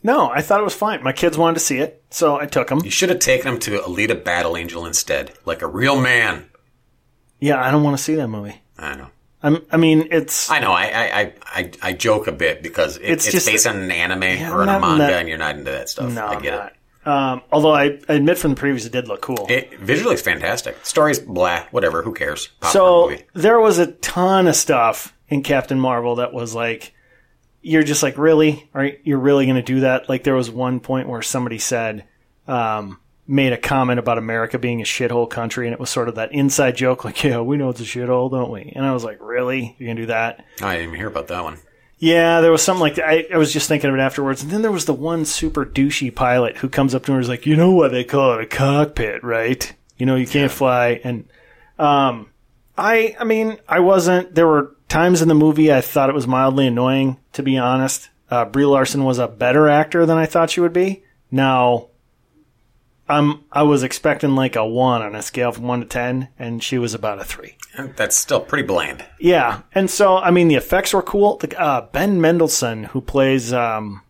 No, 0.02 0.30
I 0.30 0.42
thought 0.42 0.60
it 0.60 0.64
was 0.64 0.74
fine. 0.74 1.02
My 1.02 1.12
kids 1.12 1.36
wanted 1.38 1.54
to 1.54 1.60
see 1.60 1.78
it, 1.78 2.02
so 2.10 2.36
I 2.36 2.46
took 2.46 2.68
them. 2.68 2.80
You 2.84 2.90
should 2.90 3.08
have 3.08 3.18
taken 3.20 3.54
him 3.54 3.58
to 3.60 3.78
Alita 3.78 4.22
Battle 4.22 4.56
Angel 4.56 4.84
instead, 4.86 5.32
like 5.44 5.62
a 5.62 5.66
real 5.66 6.00
man. 6.00 6.46
Yeah, 7.40 7.62
I 7.62 7.70
don't 7.70 7.82
want 7.82 7.96
to 7.96 8.02
see 8.02 8.14
that 8.16 8.28
movie. 8.28 8.60
I 8.78 8.94
know. 8.96 9.08
I'm, 9.42 9.64
I 9.70 9.76
mean, 9.76 10.08
it's 10.10 10.50
I 10.50 10.58
know. 10.60 10.72
I 10.72 10.84
I, 10.84 11.20
I, 11.20 11.32
I, 11.46 11.70
I 11.82 11.92
joke 11.92 12.26
a 12.26 12.32
bit 12.32 12.62
because 12.62 12.96
it, 12.96 13.02
It's 13.10 13.24
it's, 13.26 13.32
just- 13.34 13.46
based 13.46 13.66
on 13.66 13.76
an 13.76 13.90
anime 13.90 14.22
Yeah, 14.22 14.52
or 14.52 14.62
I'm 14.62 14.68
on 14.68 14.68
a 14.68 14.68
not 14.68 14.76
in 14.76 14.98
manga, 14.98 15.12
that- 15.12 15.20
and 15.20 15.28
you're 15.28 15.38
not 15.38 15.56
into 15.58 15.70
that 15.72 15.88
stuff. 15.90 16.12
no, 16.12 16.24
I 16.26 16.34
I'm 16.34 16.42
get 16.42 16.54
not. 16.54 16.72
Um, 17.06 17.42
although 17.52 17.74
I, 17.74 17.98
I 18.08 18.14
admit 18.14 18.38
from 18.38 18.54
the 18.54 18.60
previews 18.60 18.86
it 18.86 18.92
did 18.92 19.08
look 19.08 19.20
cool. 19.20 19.46
it. 19.48 19.78
Visually 19.78 20.14
it's 20.14 20.22
fantastic. 20.22 20.84
Stories, 20.84 21.18
blah, 21.18 21.64
whatever. 21.70 22.02
Who 22.02 22.14
cares? 22.14 22.48
Popcorn 22.60 22.72
so 22.72 23.10
movie. 23.10 23.24
there 23.34 23.60
was 23.60 23.78
a 23.78 23.92
ton 23.92 24.46
of 24.46 24.56
stuff 24.56 25.14
in 25.28 25.42
Captain 25.42 25.78
Marvel 25.78 26.16
that 26.16 26.32
was 26.32 26.54
like, 26.54 26.94
you're 27.60 27.82
just 27.82 28.02
like, 28.02 28.18
really? 28.18 28.68
Are 28.74 28.90
you're 29.02 29.18
really 29.18 29.46
going 29.46 29.56
to 29.56 29.62
do 29.62 29.80
that? 29.80 30.08
Like 30.08 30.24
there 30.24 30.34
was 30.34 30.50
one 30.50 30.80
point 30.80 31.08
where 31.08 31.22
somebody 31.22 31.58
said, 31.58 32.04
um, 32.46 33.00
made 33.26 33.52
a 33.52 33.58
comment 33.58 33.98
about 33.98 34.18
America 34.18 34.58
being 34.58 34.80
a 34.80 34.84
shithole 34.84 35.28
country, 35.28 35.66
and 35.66 35.72
it 35.72 35.80
was 35.80 35.90
sort 35.90 36.08
of 36.08 36.16
that 36.16 36.32
inside 36.32 36.76
joke, 36.76 37.04
like, 37.04 37.24
yeah, 37.24 37.40
we 37.40 37.56
know 37.56 37.70
it's 37.70 37.80
a 37.80 37.84
shithole, 37.84 38.30
don't 38.30 38.50
we? 38.50 38.72
And 38.74 38.84
I 38.84 38.92
was 38.92 39.04
like, 39.04 39.18
really? 39.20 39.74
You're 39.78 39.88
going 39.88 39.96
to 39.96 40.02
do 40.02 40.06
that? 40.06 40.44
I 40.60 40.74
didn't 40.74 40.88
even 40.88 40.98
hear 40.98 41.08
about 41.08 41.28
that 41.28 41.42
one. 41.42 41.58
Yeah, 42.04 42.42
there 42.42 42.52
was 42.52 42.60
something 42.60 42.82
like 42.82 42.96
that. 42.96 43.08
I, 43.08 43.26
I 43.32 43.38
was 43.38 43.50
just 43.50 43.66
thinking 43.66 43.88
of 43.88 43.96
it 43.96 44.00
afterwards. 44.00 44.42
And 44.42 44.50
then 44.50 44.60
there 44.60 44.70
was 44.70 44.84
the 44.84 44.92
one 44.92 45.24
super 45.24 45.64
douchey 45.64 46.14
pilot 46.14 46.58
who 46.58 46.68
comes 46.68 46.94
up 46.94 47.06
to 47.06 47.12
her 47.12 47.16
and 47.16 47.24
is 47.24 47.30
like, 47.30 47.46
you 47.46 47.56
know 47.56 47.70
what 47.70 47.92
they 47.92 48.04
call 48.04 48.34
it 48.34 48.42
a 48.42 48.46
cockpit, 48.46 49.24
right? 49.24 49.74
You 49.96 50.04
know, 50.04 50.14
you 50.14 50.26
can't 50.26 50.52
fly. 50.52 51.00
And, 51.02 51.26
um, 51.78 52.28
I, 52.76 53.16
I 53.18 53.24
mean, 53.24 53.56
I 53.66 53.80
wasn't, 53.80 54.34
there 54.34 54.46
were 54.46 54.76
times 54.86 55.22
in 55.22 55.28
the 55.28 55.34
movie 55.34 55.72
I 55.72 55.80
thought 55.80 56.10
it 56.10 56.14
was 56.14 56.26
mildly 56.26 56.66
annoying, 56.66 57.16
to 57.32 57.42
be 57.42 57.56
honest. 57.56 58.10
Uh, 58.30 58.44
Brie 58.44 58.66
Larson 58.66 59.04
was 59.04 59.18
a 59.18 59.26
better 59.26 59.70
actor 59.70 60.04
than 60.04 60.18
I 60.18 60.26
thought 60.26 60.50
she 60.50 60.60
would 60.60 60.74
be. 60.74 61.04
Now, 61.30 61.88
I'm, 63.08 63.44
I 63.50 63.62
was 63.62 63.82
expecting 63.82 64.34
like 64.34 64.56
a 64.56 64.66
one 64.66 65.00
on 65.00 65.14
a 65.14 65.22
scale 65.22 65.52
from 65.52 65.68
one 65.68 65.80
to 65.80 65.86
10, 65.86 66.28
and 66.38 66.62
she 66.62 66.76
was 66.76 66.92
about 66.92 67.18
a 67.18 67.24
three. 67.24 67.56
That's 67.96 68.16
still 68.16 68.40
pretty 68.40 68.66
bland. 68.66 69.04
Yeah, 69.18 69.62
and 69.74 69.90
so 69.90 70.16
I 70.16 70.30
mean 70.30 70.48
the 70.48 70.54
effects 70.54 70.92
were 70.94 71.02
cool. 71.02 71.36
The, 71.38 71.58
uh, 71.60 71.82
ben 71.92 72.20
Mendelsohn, 72.20 72.84
who 72.84 73.00
plays 73.00 73.52
um, 73.52 74.02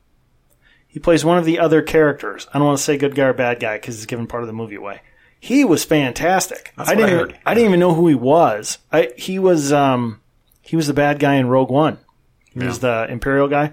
he 0.87 1.01
plays 1.01 1.25
one 1.25 1.39
of 1.39 1.45
the 1.45 1.59
other 1.59 1.83
characters. 1.83 2.47
I 2.53 2.59
don't 2.59 2.67
want 2.69 2.79
to 2.79 2.85
say 2.85 2.97
good 2.99 3.15
guy 3.15 3.25
or 3.25 3.33
bad 3.33 3.61
guy 3.61 3.77
because 3.77 3.97
he's 3.97 4.07
giving 4.07 4.27
part 4.27 4.43
of 4.43 4.47
the 4.47 4.53
movie 4.53 4.75
away. 4.77 5.01
He 5.41 5.65
was 5.65 5.85
fantastic. 5.85 6.73
That's 6.77 6.89
I 6.91 6.95
what 6.95 7.01
didn't. 7.07 7.19
heard. 7.19 7.39
I 7.45 7.55
didn't 7.55 7.69
even 7.69 7.81
know 7.81 7.95
who 7.95 8.09
he 8.09 8.15
was. 8.15 8.79
I 8.93 9.11
he 9.17 9.39
was 9.39 9.73
um, 9.73 10.21
he 10.63 10.77
was 10.77 10.87
the 10.87 10.95
bad 10.95 11.19
guy 11.19 11.35
in 11.35 11.49
Rogue 11.49 11.71
One. 11.71 11.99
He 12.53 12.61
was 12.61 12.79
the 12.79 13.07
Imperial 13.11 13.49
guy, 13.49 13.73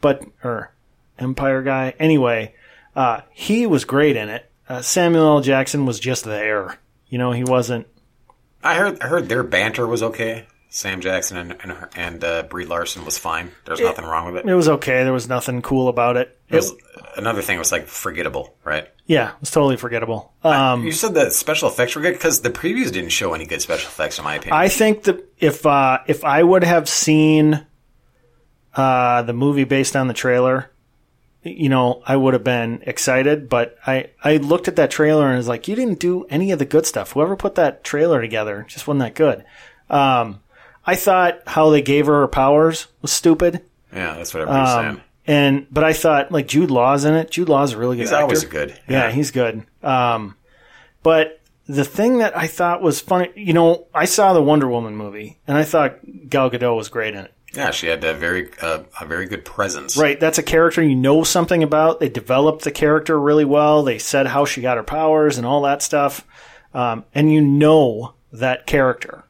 but 0.00 0.24
or 0.42 0.72
Empire 1.18 1.62
guy. 1.62 1.94
Anyway, 1.98 2.54
uh, 2.94 3.20
he 3.30 3.66
was 3.66 3.84
great 3.84 4.16
in 4.16 4.28
it. 4.30 4.50
Uh, 4.68 4.80
Samuel 4.80 5.26
L. 5.26 5.40
Jackson 5.42 5.84
was 5.84 6.00
just 6.00 6.24
there. 6.24 6.78
You 7.08 7.18
know, 7.18 7.32
he 7.32 7.44
wasn't. 7.44 7.86
I 8.66 8.74
heard 8.74 9.00
I 9.00 9.06
heard 9.06 9.28
their 9.28 9.42
banter 9.42 9.86
was 9.86 10.02
okay. 10.02 10.46
Sam 10.68 11.00
Jackson 11.00 11.36
and 11.38 11.56
and, 11.62 11.88
and 11.94 12.24
uh, 12.24 12.42
Brie 12.42 12.66
Larson 12.66 13.04
was 13.04 13.16
fine. 13.16 13.52
There's 13.64 13.80
nothing 13.80 14.04
wrong 14.04 14.26
with 14.26 14.44
it. 14.44 14.50
It 14.50 14.54
was 14.54 14.68
okay. 14.68 15.04
There 15.04 15.12
was 15.12 15.28
nothing 15.28 15.62
cool 15.62 15.88
about 15.88 16.16
it. 16.16 16.38
It 16.48 16.56
was, 16.56 16.74
another 17.16 17.42
thing 17.42 17.58
was 17.58 17.72
like 17.72 17.86
forgettable, 17.86 18.54
right? 18.64 18.88
Yeah, 19.06 19.30
it 19.30 19.40
was 19.40 19.50
totally 19.50 19.76
forgettable. 19.76 20.32
Um, 20.42 20.84
you 20.84 20.92
said 20.92 21.14
the 21.14 21.30
special 21.30 21.68
effects 21.68 21.94
were 21.94 22.02
good 22.02 22.14
because 22.14 22.40
the 22.40 22.50
previews 22.50 22.92
didn't 22.92 23.10
show 23.10 23.34
any 23.34 23.46
good 23.46 23.62
special 23.62 23.88
effects, 23.88 24.18
in 24.18 24.24
my 24.24 24.34
opinion. 24.34 24.56
I 24.56 24.68
think 24.68 25.04
that 25.04 25.24
if 25.38 25.64
uh, 25.64 26.00
if 26.06 26.24
I 26.24 26.42
would 26.42 26.64
have 26.64 26.88
seen 26.88 27.64
uh, 28.74 29.22
the 29.22 29.32
movie 29.32 29.64
based 29.64 29.96
on 29.96 30.08
the 30.08 30.14
trailer, 30.14 30.70
you 31.46 31.68
know, 31.68 32.02
I 32.06 32.16
would 32.16 32.34
have 32.34 32.44
been 32.44 32.82
excited. 32.86 33.48
But 33.48 33.76
I 33.86 34.10
I 34.22 34.36
looked 34.38 34.68
at 34.68 34.76
that 34.76 34.90
trailer 34.90 35.26
and 35.28 35.36
was 35.36 35.48
like, 35.48 35.68
you 35.68 35.76
didn't 35.76 35.98
do 36.00 36.24
any 36.30 36.50
of 36.52 36.58
the 36.58 36.64
good 36.64 36.86
stuff. 36.86 37.12
Whoever 37.12 37.36
put 37.36 37.54
that 37.56 37.84
trailer 37.84 38.20
together 38.20 38.64
just 38.68 38.86
wasn't 38.86 39.00
that 39.00 39.14
good. 39.14 39.44
Um, 39.88 40.40
I 40.86 40.94
thought 40.96 41.40
how 41.46 41.70
they 41.70 41.82
gave 41.82 42.06
her 42.06 42.20
her 42.20 42.28
powers 42.28 42.86
was 43.02 43.12
stupid. 43.12 43.62
yeah, 43.92 44.14
that's 44.14 44.32
what 44.34 44.42
everybody's 44.42 44.68
Um, 44.74 44.84
saying. 44.84 45.00
and 45.26 45.66
but 45.70 45.84
I 45.84 45.92
thought 45.92 46.30
like 46.32 46.48
Jude 46.48 46.70
Law's 46.70 47.04
in 47.04 47.14
it. 47.14 47.30
Jude 47.30 47.48
Law's 47.48 47.72
a 47.72 47.78
really 47.78 47.96
good 47.96 48.02
He's 48.02 48.12
actor. 48.12 48.22
always 48.24 48.44
good. 48.44 48.78
Yeah, 48.88 49.10
he's 49.10 49.30
good. 49.30 49.64
Um, 49.82 50.36
but 51.02 51.40
the 51.68 51.84
thing 51.84 52.18
that 52.18 52.36
I 52.36 52.46
thought 52.46 52.80
was 52.82 53.00
funny, 53.00 53.30
you 53.34 53.52
know, 53.52 53.86
I 53.92 54.04
saw 54.04 54.32
the 54.32 54.42
Wonder 54.42 54.68
Woman 54.68 54.96
movie, 54.96 55.38
and 55.48 55.56
I 55.56 55.64
thought 55.64 55.98
Gal 56.28 56.48
Gadot 56.50 56.76
was 56.76 56.88
great 56.88 57.14
in 57.14 57.20
it. 57.24 57.32
Yeah, 57.56 57.70
she 57.70 57.86
had 57.86 58.04
a 58.04 58.14
very 58.14 58.50
uh, 58.60 58.84
a 59.00 59.06
very 59.06 59.26
good 59.26 59.44
presence. 59.44 59.96
Right, 59.96 60.20
that's 60.20 60.38
a 60.38 60.42
character 60.42 60.82
you 60.82 60.94
know 60.94 61.24
something 61.24 61.62
about. 61.62 62.00
They 62.00 62.08
developed 62.08 62.64
the 62.64 62.70
character 62.70 63.18
really 63.18 63.44
well. 63.46 63.82
They 63.82 63.98
said 63.98 64.26
how 64.26 64.44
she 64.44 64.60
got 64.60 64.76
her 64.76 64.82
powers 64.82 65.38
and 65.38 65.46
all 65.46 65.62
that 65.62 65.80
stuff, 65.82 66.26
um, 66.74 67.04
and 67.14 67.32
you 67.32 67.40
know 67.40 68.14
that 68.32 68.66
character. 68.66 69.24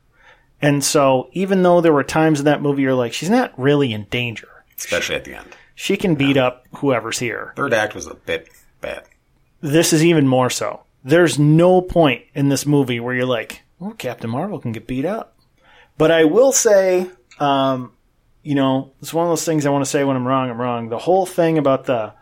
And 0.61 0.83
so, 0.83 1.29
even 1.33 1.63
though 1.63 1.81
there 1.81 1.93
were 1.93 2.03
times 2.03 2.39
in 2.41 2.47
that 2.47 2.63
movie 2.63 2.83
you're 2.83 2.95
like, 2.95 3.13
she's 3.13 3.31
not 3.31 3.57
really 3.59 3.93
in 3.93 4.05
danger. 4.11 4.49
especially 4.77 5.15
at 5.17 5.25
the 5.25 5.35
end. 5.35 5.49
She 5.75 5.97
can 5.97 6.15
beat 6.15 6.39
up 6.39 6.67
whoever's 6.77 7.19
here. 7.19 7.53
Third 7.55 7.75
act 7.75 7.95
was 7.95 8.07
a 8.07 8.15
bit 8.15 8.49
bad. 8.81 9.05
this 9.61 9.93
is 9.93 10.03
even 10.05 10.27
more 10.27 10.49
so. 10.51 10.83
There's 11.05 11.39
no 11.39 11.81
point 11.83 12.25
in 12.35 12.49
this 12.49 12.65
movie 12.67 12.99
where 12.99 13.15
you're 13.15 13.27
like, 13.27 13.63
oh, 13.81 13.91
Captain 13.91 14.31
Marvel 14.31 14.59
can 14.59 14.73
get 14.73 14.87
beat 14.87 15.05
up. 15.05 15.37
But 15.99 16.11
I 16.11 16.25
will 16.25 16.51
say, 16.53 17.09
um, 17.39 17.93
you 18.47 18.55
know, 18.55 18.93
it's 19.03 19.13
one 19.13 19.27
of 19.27 19.31
those 19.31 19.45
things 19.45 19.67
I 19.67 19.71
want 19.71 19.85
to 19.85 19.91
say 19.91 20.05
when 20.05 20.17
I'm 20.17 20.27
wrong, 20.27 20.49
I'm 20.49 20.61
wrong. 20.61 20.89
The 20.89 20.99
whole 20.99 21.27
thing 21.27 21.59
about 21.59 21.87
the 21.87 22.15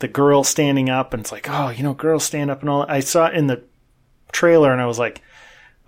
the 0.00 0.08
girl 0.08 0.44
standing 0.44 0.90
up 0.90 1.14
and 1.14 1.20
it's 1.22 1.32
like, 1.32 1.48
oh, 1.48 1.70
you 1.70 1.82
know, 1.82 1.94
girls 1.94 2.24
stand 2.24 2.50
up 2.50 2.60
and 2.60 2.68
all. 2.68 2.84
I 2.86 3.00
saw 3.00 3.28
it 3.28 3.34
in 3.34 3.46
the 3.46 3.62
trailer 4.30 4.72
and 4.72 4.80
I 4.82 4.86
was 4.86 4.98
like, 4.98 5.22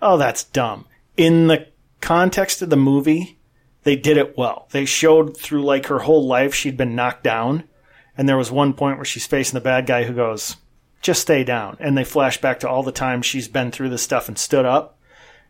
oh, 0.01 0.17
that's 0.17 0.45
dumb. 0.45 0.85
In 1.15 1.45
the 1.45 1.67
context 2.01 2.63
of 2.63 2.71
the 2.71 2.75
movie, 2.75 3.37
they 3.83 3.95
did 3.95 4.17
it 4.17 4.35
well. 4.35 4.67
They 4.71 4.85
showed 4.85 5.37
through 5.37 5.63
like 5.63 5.85
her 5.87 5.99
whole 5.99 6.25
life 6.25 6.55
she'd 6.55 6.77
been 6.77 6.95
knocked 6.95 7.23
down. 7.23 7.65
And 8.17 8.27
there 8.27 8.37
was 8.37 8.49
one 8.49 8.73
point 8.73 8.97
where 8.97 9.05
she's 9.05 9.27
facing 9.27 9.53
the 9.53 9.61
bad 9.61 9.85
guy 9.85 10.05
who 10.05 10.13
goes, 10.15 10.55
just 11.03 11.21
stay 11.21 11.43
down. 11.43 11.77
And 11.79 11.95
they 11.95 12.03
flash 12.03 12.41
back 12.41 12.61
to 12.61 12.69
all 12.69 12.81
the 12.81 12.91
times 12.91 13.27
she's 13.27 13.47
been 13.47 13.69
through 13.69 13.89
this 13.89 14.01
stuff 14.01 14.27
and 14.27 14.39
stood 14.39 14.65
up. 14.65 14.97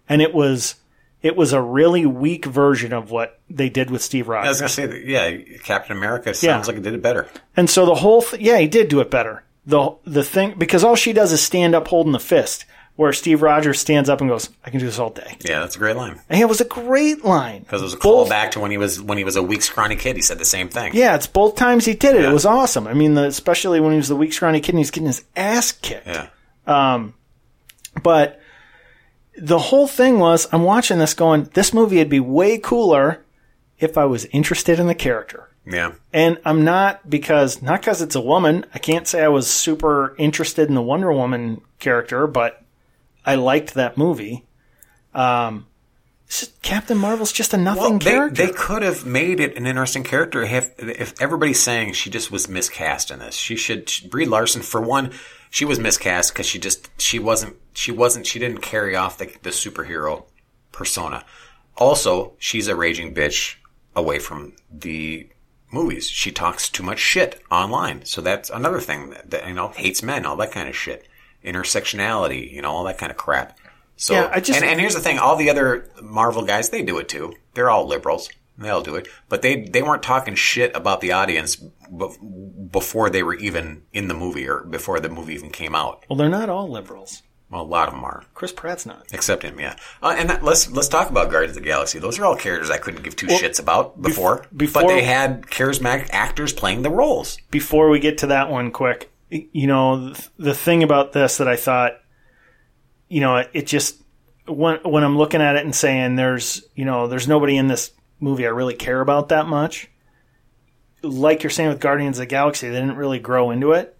And 0.10 0.22
it 0.22 0.34
was, 0.34 0.76
it 1.22 1.36
was 1.36 1.54
a 1.54 1.62
really 1.62 2.06
weak 2.06 2.46
version 2.46 2.94
of 2.94 3.10
what 3.12 3.40
they 3.50 3.70
did 3.70 3.90
with 3.90 4.02
Steve 4.02 4.28
Rogers. 4.28 4.46
I 4.48 4.50
was 4.50 4.60
gonna 4.62 4.70
say, 4.70 4.86
that, 4.86 5.06
yeah, 5.06 5.58
Captain 5.64 5.96
America 5.98 6.34
sounds 6.34 6.68
Yeah. 6.68 6.72
like 6.72 6.78
it 6.78 6.84
did 6.84 6.94
it 6.94 7.02
better. 7.02 7.28
And 7.56 7.70
so 7.70 7.86
the 7.86 7.96
whole, 7.96 8.22
th- 8.22 8.42
yeah, 8.42 8.58
he 8.60 8.68
did 8.68 8.88
do 8.90 9.00
it 9.00 9.10
better. 9.10 9.44
The, 9.66 9.96
the 10.06 10.24
thing, 10.24 10.54
because 10.58 10.84
all 10.84 10.96
she 10.96 11.14
does 11.14 11.32
is 11.34 11.42
stand 11.42 11.76
up 11.76 11.88
holding 11.88 12.14
the 12.14 12.20
fist, 12.20 12.66
where 12.96 13.12
Steve 13.14 13.42
Rogers 13.44 13.80
stands 13.80 14.10
up 14.10 14.22
and 14.22 14.30
goes, 14.30 14.50
I 14.66 14.70
can 14.72 14.80
do 14.80 14.86
this 14.88 14.98
all 14.98 15.10
day. 15.12 15.38
Yeah, 15.42 15.60
that's 15.60 15.76
a 15.76 15.80
great 15.80 15.96
line 15.96 16.20
And 16.30 16.42
it 16.42 16.46
was 16.50 16.62
a 16.62 16.66
great 16.66 17.24
line. 17.26 17.62
because 17.64 17.82
it 17.82 17.86
was 17.86 17.94
a 17.94 17.98
Both- 17.98 18.30
callback 18.30 18.52
to 18.52 18.60
when 18.60 18.72
he 18.72 18.78
was 18.78 19.00
when 19.02 19.18
he 19.18 19.24
was 19.24 19.36
a 19.36 19.44
weak, 19.44 19.62
scrawny 19.62 19.96
kid. 19.96 20.16
He 20.16 20.22
said 20.22 20.40
the 20.40 20.46
same 20.46 20.70
thing. 20.70 20.94
Yeah, 20.96 21.16
it's 21.16 21.28
both 21.28 21.56
times 21.56 21.86
he 21.86 21.94
did 21.94 22.16
it. 22.16 22.22
Yeah. 22.24 22.30
It 22.30 22.34
was 22.34 22.46
awesome. 22.46 22.88
I 22.88 22.94
mean, 22.94 23.14
the, 23.16 23.26
especially 23.26 23.80
when 23.82 23.92
he 23.92 23.98
was 23.98 24.08
the 24.08 24.16
weak, 24.16 24.34
scrawny 24.34 24.62
kid 24.62 24.70
and 24.72 24.80
he's 24.80 24.90
getting 24.92 25.08
his 25.08 25.24
ass 25.36 25.72
kicked. 25.74 26.08
Yeah. 26.08 26.28
Um, 26.66 27.14
But 28.02 28.40
the 29.38 29.60
whole 29.60 29.88
thing 29.88 30.20
was, 30.20 30.48
I'm 30.52 30.64
watching 30.64 31.00
this 31.00 31.14
going, 31.14 31.46
this 31.54 31.74
movie 31.74 31.98
would 31.98 32.10
be 32.10 32.20
way 32.20 32.58
cooler 32.58 33.24
if 33.80 33.98
I 33.98 34.06
was 34.06 34.26
interested 34.26 34.80
in 34.80 34.88
the 34.88 34.96
character. 34.96 35.50
Yeah. 35.66 35.94
And 36.14 36.40
I'm 36.46 36.64
not 36.64 37.10
because, 37.10 37.62
not 37.62 37.82
because 37.82 38.02
it's 38.02 38.16
a 38.16 38.22
woman. 38.22 38.66
I 38.74 38.80
can't 38.80 39.08
say 39.08 39.24
I 39.24 39.28
was 39.28 39.48
super 39.48 40.16
interested 40.18 40.70
in 40.70 40.76
the 40.76 40.82
Wonder 40.82 41.12
Woman 41.12 41.62
character, 41.80 42.26
but 42.26 42.64
I 43.26 43.36
liked 43.36 43.74
that 43.74 43.98
movie. 43.98 44.46
Um, 45.14 45.68
Captain 46.62 46.98
Marvel's 46.98 47.32
just 47.32 47.54
a 47.54 47.58
nothing 47.58 47.82
Well, 47.82 48.00
they, 48.00 48.12
character. 48.12 48.46
they 48.48 48.52
could 48.54 48.82
have 48.82 49.06
made 49.06 49.40
it 49.40 49.56
an 49.58 49.66
interesting 49.66 50.04
character 50.04 50.42
if, 50.44 50.78
if 50.80 51.22
everybody's 51.22 51.60
saying 51.62 51.94
she 51.94 52.10
just 52.10 52.32
was 52.32 52.50
miscast 52.50 53.12
in 53.12 53.20
this. 53.20 53.36
She 53.36 53.56
should 53.56 53.90
she, 53.90 54.08
Brie 54.08 54.26
Larson 54.26 54.62
for 54.62 54.82
one. 54.82 55.12
She 55.50 55.66
was 55.66 55.80
miscast 55.80 56.34
because 56.34 56.46
she 56.46 56.60
just 56.60 56.90
she 57.02 57.20
wasn't 57.20 57.56
she 57.74 57.92
wasn't 57.92 58.26
she 58.28 58.40
didn't 58.40 58.60
carry 58.62 58.96
off 58.96 59.18
the, 59.18 59.26
the 59.44 59.50
superhero 59.52 60.26
persona. 60.72 61.24
Also, 61.78 62.34
she's 62.40 62.68
a 62.68 62.76
raging 62.76 63.14
bitch 63.14 63.56
away 63.96 64.20
from 64.20 64.54
the 64.72 65.30
movies. 65.72 66.10
She 66.10 66.32
talks 66.32 66.70
too 66.70 66.84
much 66.84 67.00
shit 67.00 67.42
online, 67.52 68.06
so 68.06 68.22
that's 68.22 68.50
another 68.50 68.80
thing 68.80 69.10
that, 69.12 69.30
that 69.32 69.48
you 69.48 69.54
know 69.54 69.70
hates 69.70 70.02
men, 70.04 70.26
all 70.26 70.36
that 70.38 70.52
kind 70.52 70.68
of 70.70 70.76
shit, 70.76 71.08
intersectionality, 71.44 72.52
you 72.52 72.62
know, 72.62 72.72
all 72.72 72.84
that 72.86 72.98
kind 72.98 73.12
of 73.12 73.18
crap. 73.18 73.58
So, 73.96 74.14
Yeah, 74.14 74.30
I 74.32 74.40
just- 74.40 74.60
and, 74.62 74.70
and 74.70 74.80
here's 74.80 74.94
the 74.94 75.00
thing: 75.02 75.18
all 75.18 75.36
the 75.36 75.50
other 75.50 75.90
Marvel 76.02 76.44
guys, 76.46 76.70
they 76.70 76.82
do 76.84 76.98
it 77.00 77.10
too. 77.10 77.34
They're 77.54 77.70
all 77.70 77.88
liberals. 77.88 78.30
They 78.60 78.70
all 78.70 78.82
do 78.82 78.96
it, 78.96 79.08
but 79.30 79.42
they 79.44 79.62
they 79.66 79.82
weren't 79.84 80.02
talking 80.04 80.34
shit 80.36 80.76
about 80.76 81.02
the 81.02 81.12
audience 81.12 81.58
bef- 81.92 82.72
before 82.72 83.10
they 83.10 83.22
were 83.24 83.36
even 83.36 83.84
in 83.94 84.08
the 84.08 84.14
movie 84.16 84.48
or 84.48 84.64
before 84.64 85.00
the 85.00 85.10
movie 85.10 85.36
even 85.36 85.52
came 85.52 85.76
out. 85.76 86.04
well, 86.10 86.18
they're 86.18 86.30
not 86.30 86.50
all 86.50 86.68
liberals. 86.70 87.22
Well, 87.50 87.62
a 87.62 87.64
lot 87.64 87.88
of 87.88 87.94
them 87.94 88.04
are, 88.04 88.24
Chris 88.34 88.52
Pratt's 88.52 88.86
not. 88.86 89.06
except 89.14 89.44
him, 89.44 89.58
yeah. 89.58 89.78
Uh, 90.04 90.16
and 90.18 90.30
that, 90.30 90.44
let's 90.44 90.70
let's 90.72 90.90
talk 90.90 91.10
about 91.10 91.32
Guardians 91.32 91.56
of 91.56 91.64
the 91.64 91.70
Galaxy. 91.70 91.98
Those 92.00 92.20
are 92.20 92.26
all 92.26 92.36
characters 92.36 92.70
I 92.70 92.78
couldn't 92.78 93.04
give 93.04 93.16
two 93.16 93.28
shits 93.28 93.60
about 93.60 94.02
before, 94.02 94.46
before- 94.56 94.82
but 94.82 94.88
they 94.90 95.04
had 95.04 95.44
charismatic 95.44 96.10
actors 96.12 96.52
playing 96.52 96.82
the 96.82 96.90
roles. 96.90 97.38
before 97.52 97.90
we 97.90 98.00
get 98.00 98.18
to 98.18 98.28
that 98.28 98.50
one 98.50 98.72
quick, 98.72 99.12
you 99.30 99.68
know, 99.68 100.14
th- 100.14 100.28
the 100.38 100.54
thing 100.54 100.84
about 100.84 101.14
this 101.14 101.38
that 101.38 101.48
I 101.48 101.56
thought, 101.56 101.94
you 103.08 103.22
know, 103.22 103.38
it, 103.38 103.50
it 103.54 103.68
just, 103.68 104.02
when 104.48 104.80
when 104.84 105.04
I'm 105.04 105.18
looking 105.18 105.42
at 105.42 105.56
it 105.56 105.64
and 105.64 105.76
saying 105.76 106.16
there's 106.18 106.64
you 106.76 106.84
know 106.86 107.08
there's 107.08 107.28
nobody 107.30 107.56
in 107.56 107.68
this 107.68 107.92
movie 108.20 108.46
I 108.46 108.50
really 108.50 108.76
care 108.76 109.02
about 109.02 109.30
that 109.30 109.48
much. 109.48 109.90
Like 111.04 111.44
you're 111.44 111.50
saying 111.50 111.70
with 111.70 111.80
Guardians 111.80 112.18
of 112.18 112.24
the 112.24 112.26
Galaxy, 112.28 112.70
they 112.70 112.80
didn't 112.80 112.98
really 112.98 113.20
grow 113.20 113.52
into 113.52 113.72
it. 113.74 113.98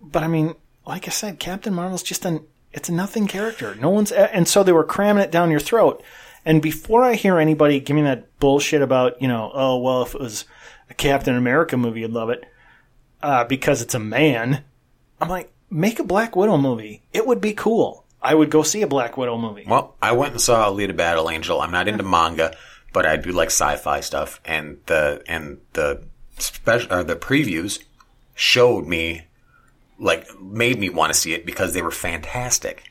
But 0.00 0.22
I 0.22 0.28
mean, 0.28 0.54
like 0.86 1.06
I 1.06 1.10
said, 1.10 1.38
Captain 1.38 1.74
Marvel's 1.74 2.02
just 2.02 2.24
an 2.24 2.44
it's 2.72 2.88
a 2.88 2.92
nothing 2.92 3.26
character. 3.26 3.74
No 3.76 3.90
one's 3.90 4.12
and 4.12 4.46
so 4.46 4.62
they 4.62 4.72
were 4.72 4.84
cramming 4.84 5.22
it 5.22 5.30
down 5.30 5.50
your 5.50 5.60
throat. 5.60 6.02
And 6.44 6.62
before 6.62 7.02
I 7.02 7.14
hear 7.14 7.38
anybody 7.38 7.80
give 7.80 7.96
me 7.96 8.02
that 8.02 8.38
bullshit 8.38 8.82
about 8.82 9.20
you 9.22 9.28
know 9.28 9.50
oh 9.54 9.78
well 9.78 10.02
if 10.02 10.14
it 10.14 10.20
was 10.20 10.44
a 10.90 10.94
Captain 10.94 11.36
America 11.36 11.76
movie 11.76 12.00
you'd 12.00 12.12
love 12.12 12.30
it 12.30 12.44
uh, 13.22 13.44
because 13.44 13.82
it's 13.82 13.94
a 13.94 14.00
man, 14.00 14.64
I'm 15.20 15.28
like 15.28 15.52
make 15.70 15.98
a 15.98 16.04
Black 16.04 16.36
Widow 16.36 16.56
movie. 16.56 17.02
It 17.12 17.26
would 17.26 17.40
be 17.40 17.54
cool. 17.54 18.04
I 18.22 18.34
would 18.34 18.50
go 18.50 18.62
see 18.62 18.82
a 18.82 18.86
Black 18.86 19.16
Widow 19.16 19.38
movie. 19.38 19.64
Well, 19.66 19.94
I 20.02 20.12
went 20.12 20.32
and 20.32 20.40
saw 20.40 20.68
Alita 20.68 20.96
Battle 20.96 21.30
Angel. 21.30 21.60
I'm 21.60 21.70
not 21.70 21.88
into 21.88 22.02
manga, 22.02 22.56
but 22.96 23.04
I 23.04 23.18
do 23.18 23.30
like 23.30 23.48
sci-fi 23.48 24.00
stuff, 24.00 24.40
and 24.46 24.78
the 24.86 25.22
and 25.28 25.58
the 25.74 26.02
special 26.38 26.90
or 26.90 27.00
uh, 27.00 27.02
the 27.02 27.14
previews 27.14 27.84
showed 28.34 28.86
me 28.86 29.26
like 29.98 30.26
made 30.40 30.78
me 30.78 30.88
want 30.88 31.12
to 31.12 31.18
see 31.18 31.34
it 31.34 31.44
because 31.44 31.74
they 31.74 31.82
were 31.82 31.90
fantastic. 31.90 32.84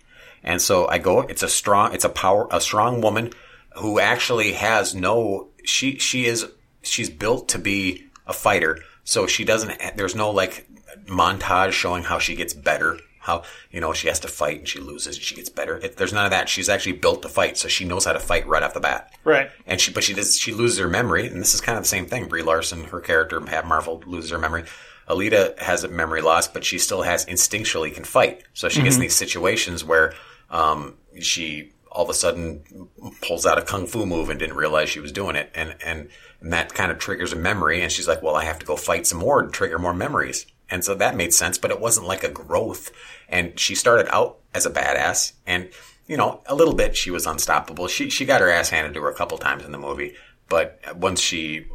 And 0.44 0.62
so 0.62 0.88
I 0.88 1.00
go. 1.00 1.22
It's 1.22 1.42
a 1.42 1.48
strong. 1.48 1.96
It's 1.96 2.06
a 2.06 2.10
power. 2.10 2.48
A 2.52 2.62
strong 2.62 3.02
woman 3.02 3.32
who 3.78 4.00
actually 4.00 4.52
has 4.52 4.94
no. 4.94 5.48
She 5.64 5.98
she 5.98 6.28
is 6.28 6.46
she's 6.84 7.10
built 7.10 7.50
to 7.50 7.58
be 7.58 8.06
a 8.28 8.34
fighter. 8.34 8.78
So 9.06 9.26
she 9.26 9.44
doesn't. 9.44 9.74
There's 9.96 10.14
no 10.14 10.30
like 10.30 10.68
montage 11.08 11.72
showing 11.72 12.04
how 12.04 12.20
she 12.20 12.36
gets 12.36 12.54
better. 12.54 13.00
How 13.26 13.42
you 13.72 13.82
know 13.82 13.92
she 13.92 14.08
has 14.08 14.20
to 14.20 14.28
fight 14.28 14.60
and 14.60 14.68
she 14.68 14.80
loses 14.80 15.18
and 15.18 15.26
she 15.26 15.34
gets 15.34 15.50
better. 15.50 15.78
It, 15.78 15.98
there's 15.98 16.14
none 16.14 16.26
of 16.26 16.32
that. 16.32 16.48
She's 16.48 16.70
actually 16.70 16.94
built 16.94 17.24
to 17.24 17.30
fight, 17.30 17.58
so 17.58 17.68
she 17.68 17.84
knows 17.84 18.06
how 18.06 18.14
to 18.14 18.20
fight 18.20 18.48
right 18.48 18.62
off 18.62 18.76
the 18.76 18.80
bat. 18.80 19.12
Right. 19.24 19.50
And 19.66 19.82
she, 19.82 19.92
but 19.92 20.04
she 20.04 20.14
does. 20.14 20.38
She 20.38 20.52
loses 20.52 20.78
her 20.78 20.88
memory, 20.88 21.26
and 21.28 21.42
this 21.42 21.56
is 21.56 21.62
kind 21.62 21.76
of 21.76 21.84
the 21.84 21.90
same 21.90 22.06
thing. 22.06 22.28
Brie 22.28 22.44
Larson, 22.44 22.84
her 22.86 23.02
character, 23.02 23.42
Pat 23.42 23.66
Marvel 23.66 24.04
loses 24.06 24.30
her 24.30 24.38
memory. 24.38 24.66
Alita 25.10 25.58
has 25.60 25.84
a 25.84 25.88
memory 25.88 26.22
loss, 26.22 26.48
but 26.48 26.64
she 26.64 26.78
still 26.78 27.02
has 27.02 27.26
instinctually 27.26 27.94
can 27.94 28.04
fight. 28.04 28.44
So 28.54 28.70
she 28.70 28.84
gets 28.84 28.96
in 28.96 29.02
these 29.02 29.16
situations 29.16 29.84
where 29.84 30.14
um, 30.50 30.96
she 31.20 31.72
all 31.92 32.04
of 32.04 32.10
a 32.10 32.14
sudden 32.14 32.90
pulls 33.22 33.46
out 33.46 33.58
a 33.58 33.62
kung 33.62 33.88
fu 33.88 34.06
move 34.06 34.30
and 34.30 34.40
didn't 34.40 34.58
realize 34.58 34.90
she 34.90 35.00
was 35.00 35.12
doing 35.12 35.36
it, 35.36 35.52
and 35.56 35.76
and, 35.84 36.10
and 36.42 36.54
that 36.54 36.74
kind 36.74 36.92
of 36.92 37.00
triggers 37.00 37.34
a 37.34 37.36
memory, 37.36 37.82
and 37.82 37.92
she's 37.92 38.08
like, 38.08 38.22
well, 38.22 38.36
I 38.36 38.44
have 38.44 38.60
to 38.60 38.66
go 38.66 38.76
fight 38.76 39.08
some 39.08 39.20
more 39.20 39.42
to 39.42 39.50
trigger 39.50 39.80
more 39.80 39.94
memories. 39.94 40.46
And 40.70 40.84
so 40.84 40.96
that 40.96 41.16
made 41.16 41.34
sense, 41.34 41.58
but 41.58 41.72
it 41.72 41.80
wasn't 41.80 42.08
like 42.08 42.24
a 42.24 42.30
growth. 42.30 42.92
And 43.30 43.60
she 43.60 43.76
started 43.76 44.08
out 44.14 44.38
as 44.54 44.66
a 44.66 44.72
badass, 44.72 45.34
and 45.46 45.70
you 46.08 46.18
know, 46.18 46.42
a 46.46 46.56
little 46.56 46.76
bit 46.76 46.96
she 46.96 47.12
was 47.12 47.26
unstoppable. 47.26 47.88
She 47.88 48.10
she 48.10 48.26
got 48.26 48.42
her 48.42 48.50
ass 48.50 48.70
handed 48.70 48.94
to 48.94 49.02
her 49.02 49.10
a 49.10 49.16
couple 49.16 49.38
times 49.38 49.66
in 49.66 49.72
the 49.72 49.78
movie, 49.78 50.16
but 50.48 50.80
once 50.96 51.20
she 51.20 51.66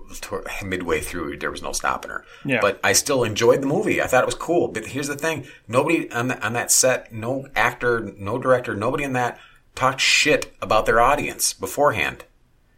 midway 0.65 1.01
through, 1.01 1.39
there 1.39 1.51
was 1.51 1.63
no 1.63 1.73
stopping 1.73 2.11
her. 2.11 2.25
Yeah. 2.45 2.61
But 2.61 2.79
I 2.85 2.93
still 2.93 3.25
enjoyed 3.25 3.63
the 3.63 3.67
movie. 3.67 4.01
I 4.01 4.07
thought 4.07 4.23
it 4.23 4.27
was 4.27 4.35
cool. 4.35 4.69
But 4.69 4.87
here's 4.87 5.09
the 5.09 5.17
thing: 5.17 5.47
nobody 5.67 6.11
on, 6.13 6.29
the, 6.29 6.45
on 6.45 6.53
that 6.53 6.71
set, 6.71 7.13
no 7.13 7.49
actor, 7.57 8.15
no 8.17 8.39
director, 8.39 8.77
nobody 8.77 9.05
in 9.05 9.13
that 9.15 9.39
talked 9.75 10.01
shit 10.01 10.55
about 10.63 10.87
their 10.87 11.01
audience 11.01 11.53
beforehand. 11.53 12.25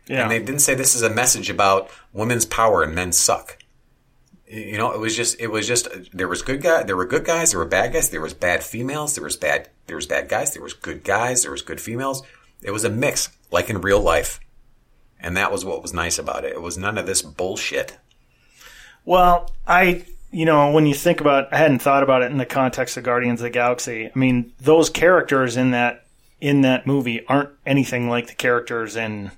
Yeah. 0.07 0.23
And 0.23 0.31
they 0.31 0.39
didn't 0.39 0.61
say 0.61 0.75
this 0.75 0.95
is 0.95 1.03
a 1.03 1.11
message 1.11 1.49
about 1.51 1.91
women's 2.13 2.45
power 2.45 2.83
and 2.83 2.95
men 2.95 3.13
suck. 3.13 3.59
You 4.53 4.77
know, 4.77 4.93
it 4.93 5.01
was 5.01 5.17
just, 5.17 5.41
it 5.41 5.47
was 5.47 5.67
just, 5.67 5.89
there 6.13 6.29
was 6.29 6.43
good 6.43 6.61
guys, 6.61 6.85
there 6.85 6.97
were 6.97 7.07
good 7.07 7.25
guys, 7.25 7.53
there 7.53 7.59
were 7.59 7.65
bad 7.65 7.95
guys, 7.95 8.11
there 8.11 8.21
was 8.21 8.35
bad 8.35 8.63
females, 8.63 9.15
there 9.15 9.25
was 9.25 9.37
bad, 9.37 9.71
there 9.87 9.97
was 9.97 10.07
bad 10.07 10.29
guys, 10.29 10.53
there 10.53 10.63
was 10.63 10.75
good 10.75 11.05
guys, 11.05 11.43
there 11.43 11.51
was 11.51 11.63
good 11.63 11.81
females. 11.81 12.23
It 12.61 12.71
was 12.71 12.85
a 12.85 12.91
mix, 12.91 13.31
like 13.51 13.71
in 13.71 13.81
real 13.81 14.01
life. 14.01 14.41
And 15.19 15.39
that 15.39 15.51
was 15.51 15.65
what 15.65 15.81
was 15.81 15.95
nice 15.95 16.19
about 16.19 16.45
it. 16.45 16.53
It 16.53 16.61
was 16.61 16.77
none 16.77 16.99
of 16.99 17.07
this 17.07 17.23
bullshit. 17.23 17.97
Well, 19.07 19.51
I, 19.67 20.05
you 20.31 20.45
know, 20.45 20.71
when 20.73 20.85
you 20.85 20.95
think 20.95 21.23
about, 21.23 21.53
I 21.53 21.57
hadn't 21.57 21.81
thought 21.81 22.03
about 22.03 22.23
it 22.23 22.31
in 22.31 22.37
the 22.37 22.45
context 22.45 22.99
of 22.99 23.05
Guardians 23.05 23.41
of 23.41 23.45
the 23.45 23.51
Galaxy. 23.51 24.11
I 24.15 24.19
mean, 24.19 24.53
those 24.61 24.91
characters 24.91 25.57
in 25.57 25.71
that 25.71 26.05
in 26.43 26.63
that 26.63 26.87
movie 26.87 27.25
aren't 27.27 27.51
anything 27.65 28.09
like 28.11 28.27
the 28.27 28.35
characters 28.35 28.97
in 28.97 29.31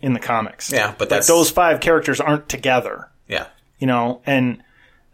in 0.00 0.12
the 0.12 0.20
comics. 0.20 0.70
Yeah, 0.70 0.94
but 0.96 1.10
Like 1.10 1.24
those 1.26 1.50
five 1.50 1.80
characters 1.80 2.20
aren't 2.20 2.48
together. 2.48 3.08
Yeah, 3.26 3.46
you 3.78 3.86
know, 3.86 4.22
and 4.26 4.62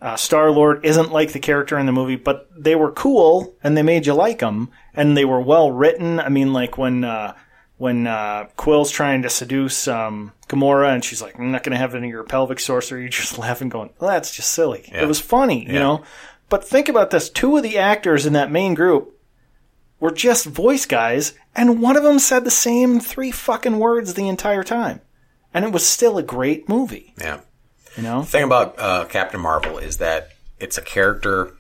uh, 0.00 0.16
Star 0.16 0.50
Lord 0.50 0.84
isn't 0.84 1.12
like 1.12 1.32
the 1.32 1.38
character 1.38 1.78
in 1.78 1.86
the 1.86 1.92
movie, 1.92 2.16
but 2.16 2.48
they 2.56 2.74
were 2.74 2.92
cool 2.92 3.54
and 3.62 3.76
they 3.76 3.82
made 3.82 4.06
you 4.06 4.14
like 4.14 4.38
them, 4.38 4.70
and 4.94 5.16
they 5.16 5.24
were 5.24 5.40
well 5.40 5.70
written. 5.70 6.20
I 6.20 6.28
mean, 6.28 6.52
like 6.52 6.78
when 6.78 7.04
uh, 7.04 7.34
when 7.76 8.06
uh, 8.06 8.46
Quill's 8.56 8.90
trying 8.90 9.22
to 9.22 9.30
seduce 9.30 9.88
um, 9.88 10.32
Gamora, 10.48 10.94
and 10.94 11.04
she's 11.04 11.22
like, 11.22 11.38
"I'm 11.38 11.52
not 11.52 11.62
going 11.62 11.72
to 11.72 11.78
have 11.78 11.94
any 11.94 12.08
of 12.08 12.12
your 12.12 12.24
pelvic 12.24 12.60
sorcery." 12.60 13.00
You're 13.02 13.08
just 13.10 13.38
laughing, 13.38 13.68
going, 13.68 13.90
well, 13.98 14.10
"That's 14.10 14.34
just 14.34 14.52
silly." 14.52 14.88
Yeah. 14.90 15.02
It 15.02 15.08
was 15.08 15.20
funny, 15.20 15.66
you 15.66 15.78
know. 15.78 16.02
But 16.48 16.66
think 16.66 16.88
about 16.88 17.10
this: 17.10 17.28
two 17.30 17.56
of 17.56 17.62
the 17.62 17.78
actors 17.78 18.26
in 18.26 18.32
that 18.32 18.50
main 18.50 18.74
group 18.74 19.16
were 19.98 20.10
just 20.10 20.46
voice 20.46 20.86
guys, 20.86 21.34
and 21.54 21.82
one 21.82 21.96
of 21.96 22.02
them 22.02 22.18
said 22.18 22.44
the 22.44 22.50
same 22.50 23.00
three 23.00 23.30
fucking 23.30 23.78
words 23.78 24.14
the 24.14 24.28
entire 24.28 24.64
time, 24.64 25.00
and 25.52 25.64
it 25.64 25.72
was 25.72 25.86
still 25.86 26.16
a 26.16 26.22
great 26.22 26.68
movie. 26.68 27.12
yeah. 27.20 27.40
You 27.96 28.02
know? 28.02 28.20
The 28.22 28.26
thing 28.26 28.44
about 28.44 28.78
uh, 28.78 29.04
Captain 29.06 29.40
Marvel 29.40 29.78
is 29.78 29.96
that 29.98 30.30
it's 30.58 30.78
a 30.78 30.82
character 30.82 31.54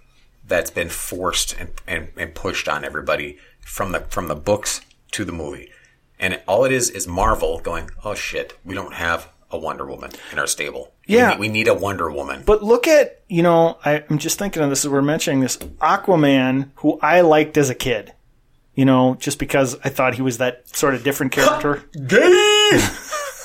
that's 0.46 0.70
been 0.70 0.88
forced 0.88 1.54
and, 1.58 1.70
and, 1.86 2.08
and 2.16 2.34
pushed 2.34 2.68
on 2.68 2.84
everybody 2.84 3.38
from 3.60 3.92
the 3.92 4.00
from 4.00 4.28
the 4.28 4.34
books 4.34 4.80
to 5.12 5.24
the 5.24 5.32
movie, 5.32 5.70
and 6.18 6.34
it, 6.34 6.42
all 6.46 6.64
it 6.64 6.72
is 6.72 6.90
is 6.90 7.06
Marvel 7.08 7.60
going, 7.60 7.90
"Oh 8.04 8.14
shit, 8.14 8.58
we 8.64 8.74
don't 8.74 8.94
have 8.94 9.28
a 9.52 9.58
Wonder 9.58 9.84
Woman 9.86 10.10
in 10.32 10.38
our 10.38 10.46
stable. 10.46 10.92
We 11.08 11.16
Yeah. 11.16 11.30
need- 11.30 11.38
we 11.40 11.48
need 11.48 11.68
a 11.68 11.74
Wonder 11.74 12.10
Woman." 12.10 12.42
But 12.46 12.62
look 12.62 12.86
at, 12.86 13.22
you 13.28 13.42
know, 13.42 13.78
I, 13.84 14.04
I'm 14.08 14.18
just 14.18 14.38
thinking 14.38 14.62
of 14.62 14.70
this 14.70 14.84
as 14.84 14.90
we're 14.90 15.02
mentioning 15.02 15.40
this 15.40 15.56
Aquaman, 15.56 16.70
who 16.76 16.98
I 17.02 17.20
liked 17.22 17.56
as 17.56 17.70
a 17.70 17.74
kid. 17.74 18.12
You 18.74 18.84
know, 18.84 19.16
just 19.16 19.38
because 19.38 19.76
I 19.84 19.88
thought 19.88 20.14
he 20.14 20.22
was 20.22 20.38
that 20.38 20.66
sort 20.74 20.94
of 20.94 21.02
different 21.04 21.32
character. 21.38 21.82
Gay. 22.06 22.80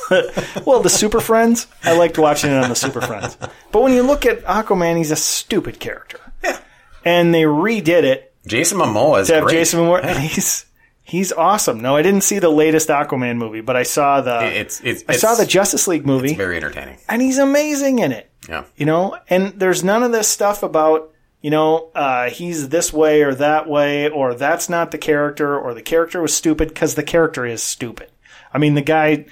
well, 0.65 0.81
the 0.81 0.89
Super 0.89 1.19
Friends, 1.19 1.67
I 1.83 1.97
liked 1.97 2.17
watching 2.17 2.51
it 2.51 2.63
on 2.63 2.69
the 2.69 2.75
Super 2.75 3.01
Friends. 3.01 3.37
But 3.71 3.81
when 3.81 3.93
you 3.93 4.03
look 4.03 4.25
at 4.25 4.43
Aquaman, 4.43 4.97
he's 4.97 5.11
a 5.11 5.15
stupid 5.15 5.79
character. 5.79 6.19
Yeah. 6.43 6.59
And 7.03 7.33
they 7.33 7.43
redid 7.43 8.03
it 8.03 8.33
Jason 8.47 8.77
Momoa 8.77 9.21
is 9.21 9.27
to 9.27 9.35
have 9.35 9.43
great. 9.45 9.53
Jason 9.53 9.79
Momoa, 9.81 10.03
and 10.03 10.19
he's 10.29 10.65
he's 11.03 11.31
awesome. 11.31 11.81
No, 11.81 11.95
I 11.95 12.01
didn't 12.01 12.21
see 12.21 12.39
the 12.39 12.49
latest 12.49 12.89
Aquaman 12.89 13.37
movie, 13.37 13.61
but 13.61 13.75
I 13.75 13.83
saw 13.83 14.21
the 14.21 14.43
It's 14.43 14.81
it's, 14.83 15.03
I 15.07 15.13
saw 15.13 15.35
the 15.35 15.45
Justice 15.45 15.87
League 15.87 16.05
movie, 16.05 16.29
it's 16.29 16.37
very 16.37 16.57
entertaining. 16.57 16.97
and 17.09 17.21
he's 17.21 17.37
amazing 17.37 17.99
in 17.99 18.11
it. 18.11 18.29
Yeah. 18.47 18.65
you 18.75 18.85
know 18.85 19.17
and 19.27 19.59
there's 19.59 19.83
none 19.83 20.03
of 20.03 20.11
this 20.11 20.27
stuff 20.27 20.61
about 20.61 21.11
you 21.41 21.49
know 21.49 21.89
uh, 21.95 22.29
he's 22.29 22.69
this 22.69 22.93
way 22.93 23.23
or 23.23 23.33
that 23.33 23.67
way 23.67 24.07
or 24.07 24.35
that's 24.35 24.69
not 24.69 24.91
the 24.91 24.99
character 24.99 25.57
or 25.57 25.73
the 25.73 25.81
character 25.81 26.21
was 26.21 26.31
stupid 26.35 26.67
because 26.67 26.93
the 26.93 27.01
character 27.01 27.47
is 27.47 27.63
stupid 27.63 28.11
i 28.53 28.59
mean 28.59 28.75
the 28.75 28.83
guy 28.83 29.25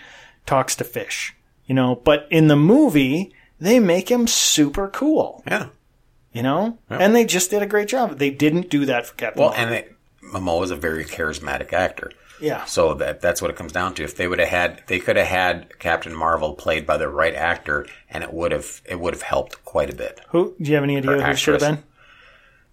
talks 0.45 0.75
to 0.75 0.83
fish 0.83 1.35
you 1.65 1.73
know 1.75 1.95
but 1.95 2.27
in 2.29 2.47
the 2.47 2.55
movie 2.55 3.33
they 3.59 3.79
make 3.79 4.09
him 4.11 4.27
super 4.27 4.87
cool 4.89 5.41
Yeah. 5.47 5.67
you 6.31 6.43
know 6.43 6.77
and 6.89 7.15
they 7.15 7.25
just 7.25 7.49
did 7.49 7.61
a 7.61 7.67
great 7.67 7.87
job 7.87 8.17
they 8.19 8.29
didn't 8.29 8.69
do 8.69 8.85
that 8.85 9.05
for 9.07 9.13
captain 9.15 9.41
Well, 9.41 9.51
Marvel. 9.51 9.65
and 9.65 9.75
it, 9.75 9.95
Momoa 10.33 10.63
is 10.63 10.71
a 10.71 10.75
very 10.75 11.05
charismatic 11.05 11.71
actor. 11.73 12.11
yeah 12.41 12.65
So 12.65 12.93
that 12.95 13.21
that's 13.21 13.41
what 13.41 13.51
it 13.51 13.57
comes 13.57 13.71
down 13.71 13.93
to. 13.95 14.03
If 14.03 14.15
they 14.17 14.27
would 14.27 14.39
have 14.39 14.47
had, 14.49 14.81
they 14.87 14.99
could 14.99 15.15
have 15.17 15.27
had 15.27 15.77
Captain 15.79 16.15
Marvel 16.15 16.53
played 16.55 16.85
by 16.85 16.97
the 16.97 17.07
right 17.09 17.35
actor, 17.35 17.85
and 18.09 18.23
it 18.23 18.33
would 18.33 18.51
have 18.51 18.81
it 18.85 18.99
would 18.99 19.13
have 19.13 19.21
helped 19.21 19.63
quite 19.65 19.89
a 19.93 19.95
bit. 19.95 20.21
who 20.29 20.55
do 20.61 20.69
you 20.71 20.75
have 20.75 20.83
any 20.83 20.97
idea 20.97 21.21
who 21.21 21.35
should 21.35 21.61
have 21.61 21.75
been 21.75 21.83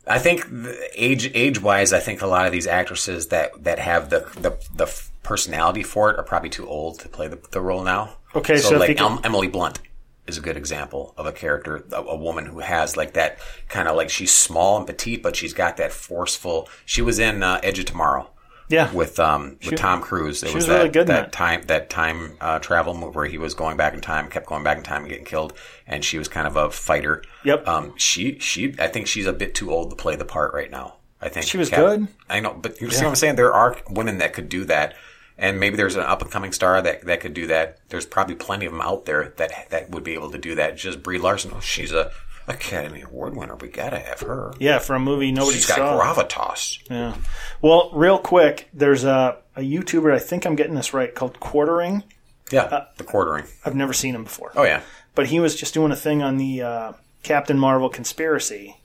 I 0.06 0.18
think 0.18 0.46
age 0.94 1.30
age 1.34 1.60
wise, 1.60 1.92
I 1.92 2.00
think 2.00 2.22
a 2.22 2.26
lot 2.26 2.46
of 2.46 2.52
these 2.52 2.66
actresses 2.66 3.28
that 3.28 3.62
that 3.64 3.78
have 3.78 4.10
the 4.10 4.20
the, 4.40 4.52
the 4.74 4.86
personality 5.22 5.82
for 5.82 6.10
it 6.10 6.18
are 6.18 6.24
probably 6.24 6.50
too 6.50 6.68
old 6.68 6.98
to 7.00 7.08
play 7.08 7.28
the, 7.28 7.38
the 7.50 7.60
role 7.60 7.82
now. 7.82 8.16
Okay, 8.34 8.56
so, 8.56 8.70
so 8.70 8.78
like 8.78 9.00
Em- 9.00 9.20
Emily 9.24 9.48
Blunt 9.48 9.80
is 10.26 10.38
a 10.38 10.40
good 10.40 10.56
example 10.56 11.14
of 11.16 11.26
a 11.26 11.32
character, 11.32 11.84
a, 11.92 12.02
a 12.02 12.16
woman 12.16 12.46
who 12.46 12.60
has 12.60 12.96
like 12.96 13.14
that 13.14 13.38
kind 13.68 13.88
of 13.88 13.96
like 13.96 14.10
she's 14.10 14.32
small 14.32 14.76
and 14.76 14.86
petite, 14.86 15.22
but 15.22 15.36
she's 15.36 15.52
got 15.52 15.76
that 15.78 15.92
forceful. 15.92 16.68
She 16.84 17.02
was 17.02 17.18
in 17.18 17.42
uh, 17.42 17.60
Edge 17.62 17.78
of 17.78 17.86
Tomorrow 17.86 18.30
yeah 18.70 18.90
with 18.92 19.18
um 19.18 19.58
with 19.66 19.76
Tom 19.76 20.00
Cruise. 20.00 20.42
It 20.42 20.48
she 20.48 20.54
was, 20.54 20.62
was 20.62 20.66
that, 20.68 20.76
really 20.76 20.88
good 20.90 21.06
that 21.08 21.24
that. 21.24 21.32
time 21.32 21.62
that 21.62 21.90
time 21.90 22.36
uh, 22.40 22.60
travel 22.60 22.94
move 22.94 23.14
where 23.14 23.26
he 23.26 23.36
was 23.36 23.54
going 23.54 23.76
back 23.76 23.94
in 23.94 24.00
time, 24.00 24.30
kept 24.30 24.46
going 24.46 24.62
back 24.62 24.78
in 24.78 24.84
time 24.84 25.02
and 25.02 25.10
getting 25.10 25.24
killed, 25.24 25.52
and 25.86 26.04
she 26.04 26.18
was 26.18 26.28
kind 26.28 26.46
of 26.46 26.56
a 26.56 26.70
fighter. 26.70 27.22
Yep. 27.44 27.66
Um, 27.66 27.96
she 27.96 28.38
she 28.38 28.74
I 28.78 28.86
think 28.86 29.08
she's 29.08 29.26
a 29.26 29.32
bit 29.32 29.54
too 29.54 29.72
old 29.72 29.90
to 29.90 29.96
play 29.96 30.16
the 30.16 30.24
part 30.24 30.54
right 30.54 30.70
now. 30.70 30.96
I 31.20 31.28
think 31.28 31.44
She 31.46 31.58
was 31.58 31.68
good. 31.68 32.08
I 32.30 32.40
know, 32.40 32.54
but 32.54 32.80
you 32.80 32.90
see 32.90 33.04
what 33.04 33.10
I'm 33.10 33.14
saying? 33.14 33.36
There 33.36 33.52
are 33.52 33.76
women 33.90 34.18
that 34.18 34.32
could 34.32 34.48
do 34.48 34.64
that. 34.64 34.94
And 35.40 35.58
maybe 35.58 35.76
there's 35.76 35.96
an 35.96 36.02
up 36.02 36.20
and 36.22 36.30
coming 36.30 36.52
star 36.52 36.80
that, 36.82 37.06
that 37.06 37.20
could 37.20 37.34
do 37.34 37.46
that. 37.48 37.78
There's 37.88 38.04
probably 38.06 38.34
plenty 38.36 38.66
of 38.66 38.72
them 38.72 38.80
out 38.82 39.06
there 39.06 39.32
that 39.38 39.70
that 39.70 39.90
would 39.90 40.04
be 40.04 40.12
able 40.14 40.30
to 40.32 40.38
do 40.38 40.54
that. 40.56 40.76
Just 40.76 41.02
Brie 41.02 41.18
Larson, 41.18 41.50
oh, 41.54 41.60
she's 41.60 41.92
a 41.92 42.12
Academy 42.46 43.00
Award 43.02 43.34
winner. 43.36 43.56
We 43.56 43.68
gotta 43.68 43.98
have 43.98 44.20
her. 44.20 44.52
yeah 44.58 44.78
for 44.78 44.94
a 44.94 45.00
movie 45.00 45.32
nobody 45.32 45.56
She's 45.56 45.66
got 45.66 45.78
gravitas. 45.78 46.78
Yeah. 46.90 47.16
Well, 47.62 47.90
real 47.94 48.18
quick, 48.18 48.68
there's 48.74 49.04
a 49.04 49.38
a 49.56 49.60
YouTuber. 49.62 50.12
I 50.12 50.18
think 50.18 50.46
I'm 50.46 50.56
getting 50.56 50.74
this 50.74 50.92
right, 50.94 51.14
called 51.14 51.40
Quartering. 51.40 52.04
Yeah, 52.50 52.62
Uh, 52.64 52.86
the 52.96 53.04
quartering. 53.04 53.44
I've 53.64 53.74
never 53.76 53.92
seen 53.92 54.14
him 54.14 54.24
before. 54.24 54.52
Oh 54.56 54.64
yeah, 54.64 54.82
but 55.14 55.26
he 55.26 55.38
was 55.40 55.54
just 55.56 55.72
doing 55.74 55.92
a 55.92 55.96
thing 55.96 56.22
on 56.22 56.36
the 56.36 56.62
uh, 56.62 56.92
Captain 57.22 57.58
Marvel 57.58 57.88
conspiracy. 57.88 58.76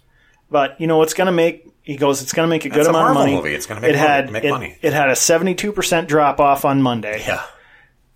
But 0.56 0.80
you 0.80 0.88
know, 0.88 1.02
it's 1.02 1.14
going 1.14 1.26
to 1.26 1.34
make. 1.34 1.68
He 1.84 1.98
goes, 1.98 2.22
it's 2.22 2.32
going 2.32 2.48
to 2.48 2.50
make 2.50 2.64
a 2.64 2.70
good 2.70 2.86
a 2.86 2.90
amount 2.90 3.14
Marvel 3.14 3.22
of 3.24 3.28
money. 3.28 3.36
movie. 3.36 3.54
It's 3.54 3.66
gonna 3.66 3.82
make 3.82 3.90
it 3.90 3.98
money- 3.98 4.08
had 4.08 4.32
make 4.32 4.44
it, 4.46 4.50
money. 4.52 4.78
it 4.82 4.94
had 4.94 5.10
a 5.10 5.16
seventy-two 5.18 5.74
percent 5.74 6.08
drop 6.08 6.40
off 6.40 6.64
on 6.64 6.82
Monday. 6.82 7.22
yeah. 7.28 7.44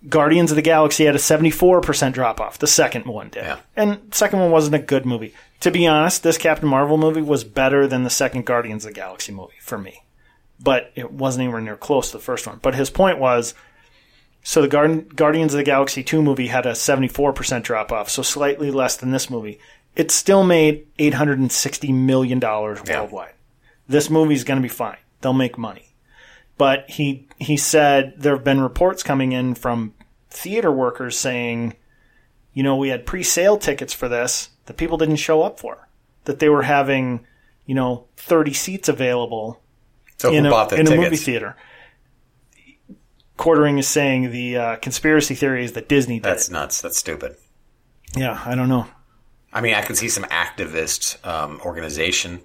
Guardians 0.08 0.50
of 0.50 0.56
the 0.56 0.62
Galaxy 0.62 1.04
had 1.04 1.14
a 1.14 1.18
seventy-four 1.18 1.82
percent 1.82 2.14
drop 2.14 2.40
off. 2.40 2.58
The 2.58 2.66
second 2.66 3.04
one 3.04 3.28
did, 3.28 3.44
Yeah. 3.44 3.58
and 3.76 4.00
second 4.12 4.38
one 4.40 4.50
wasn't 4.50 4.76
a 4.76 4.78
good 4.78 5.04
movie. 5.04 5.34
To 5.60 5.70
be 5.70 5.86
honest, 5.86 6.22
this 6.22 6.38
Captain 6.38 6.66
Marvel 6.68 6.96
movie 6.96 7.20
was 7.20 7.44
better 7.44 7.86
than 7.86 8.02
the 8.04 8.10
second 8.10 8.46
Guardians 8.46 8.86
of 8.86 8.94
the 8.94 9.00
Galaxy 9.00 9.30
movie 9.32 9.52
for 9.60 9.76
me, 9.76 10.02
but 10.58 10.90
it 10.96 11.12
wasn't 11.12 11.42
anywhere 11.44 11.60
near 11.60 11.76
close 11.76 12.10
to 12.10 12.16
the 12.16 12.22
first 12.24 12.46
one. 12.46 12.58
But 12.62 12.74
his 12.74 12.88
point 12.88 13.18
was. 13.18 13.52
So 14.42 14.62
the 14.62 15.04
Guardians 15.14 15.52
of 15.52 15.58
the 15.58 15.64
Galaxy 15.64 16.02
2 16.02 16.22
movie 16.22 16.46
had 16.46 16.64
a 16.64 16.70
74% 16.72 17.62
drop 17.62 17.92
off, 17.92 18.08
so 18.08 18.22
slightly 18.22 18.70
less 18.70 18.96
than 18.96 19.10
this 19.10 19.28
movie. 19.28 19.58
It 19.96 20.10
still 20.10 20.44
made 20.44 20.86
$860 20.98 21.92
million 21.94 22.40
worldwide. 22.40 23.34
This 23.88 24.08
movie's 24.08 24.44
going 24.44 24.58
to 24.58 24.62
be 24.62 24.68
fine. 24.68 24.98
They'll 25.20 25.32
make 25.32 25.58
money. 25.58 25.94
But 26.56 26.88
he 26.90 27.26
he 27.38 27.56
said 27.56 28.14
there 28.18 28.34
have 28.34 28.44
been 28.44 28.60
reports 28.60 29.02
coming 29.02 29.32
in 29.32 29.54
from 29.54 29.94
theater 30.28 30.70
workers 30.70 31.18
saying, 31.18 31.74
you 32.52 32.62
know, 32.62 32.76
we 32.76 32.90
had 32.90 33.06
pre-sale 33.06 33.56
tickets 33.56 33.94
for 33.94 34.08
this 34.08 34.50
that 34.66 34.76
people 34.76 34.98
didn't 34.98 35.16
show 35.16 35.42
up 35.42 35.58
for. 35.58 35.88
That 36.24 36.38
they 36.38 36.50
were 36.50 36.62
having, 36.62 37.26
you 37.64 37.74
know, 37.74 38.06
30 38.18 38.52
seats 38.52 38.88
available 38.88 39.60
So 40.18 40.32
in 40.32 40.44
a, 40.46 40.50
the 40.50 40.76
in 40.78 40.86
a 40.86 40.96
movie 40.96 41.16
theater. 41.16 41.56
Quartering 43.38 43.78
is 43.78 43.88
saying 43.88 44.30
the 44.30 44.56
uh, 44.56 44.76
conspiracy 44.76 45.34
theory 45.34 45.64
is 45.64 45.72
that 45.72 45.88
Disney 45.88 46.16
did 46.16 46.24
That's 46.24 46.48
it. 46.48 46.52
nuts. 46.52 46.82
That's 46.82 46.98
stupid. 46.98 47.36
Yeah, 48.14 48.38
I 48.44 48.54
don't 48.54 48.68
know. 48.68 48.86
I 49.52 49.60
mean, 49.60 49.74
I 49.74 49.82
can 49.82 49.96
see 49.96 50.08
some 50.08 50.24
activist 50.24 51.24
um, 51.26 51.60
organization 51.64 52.40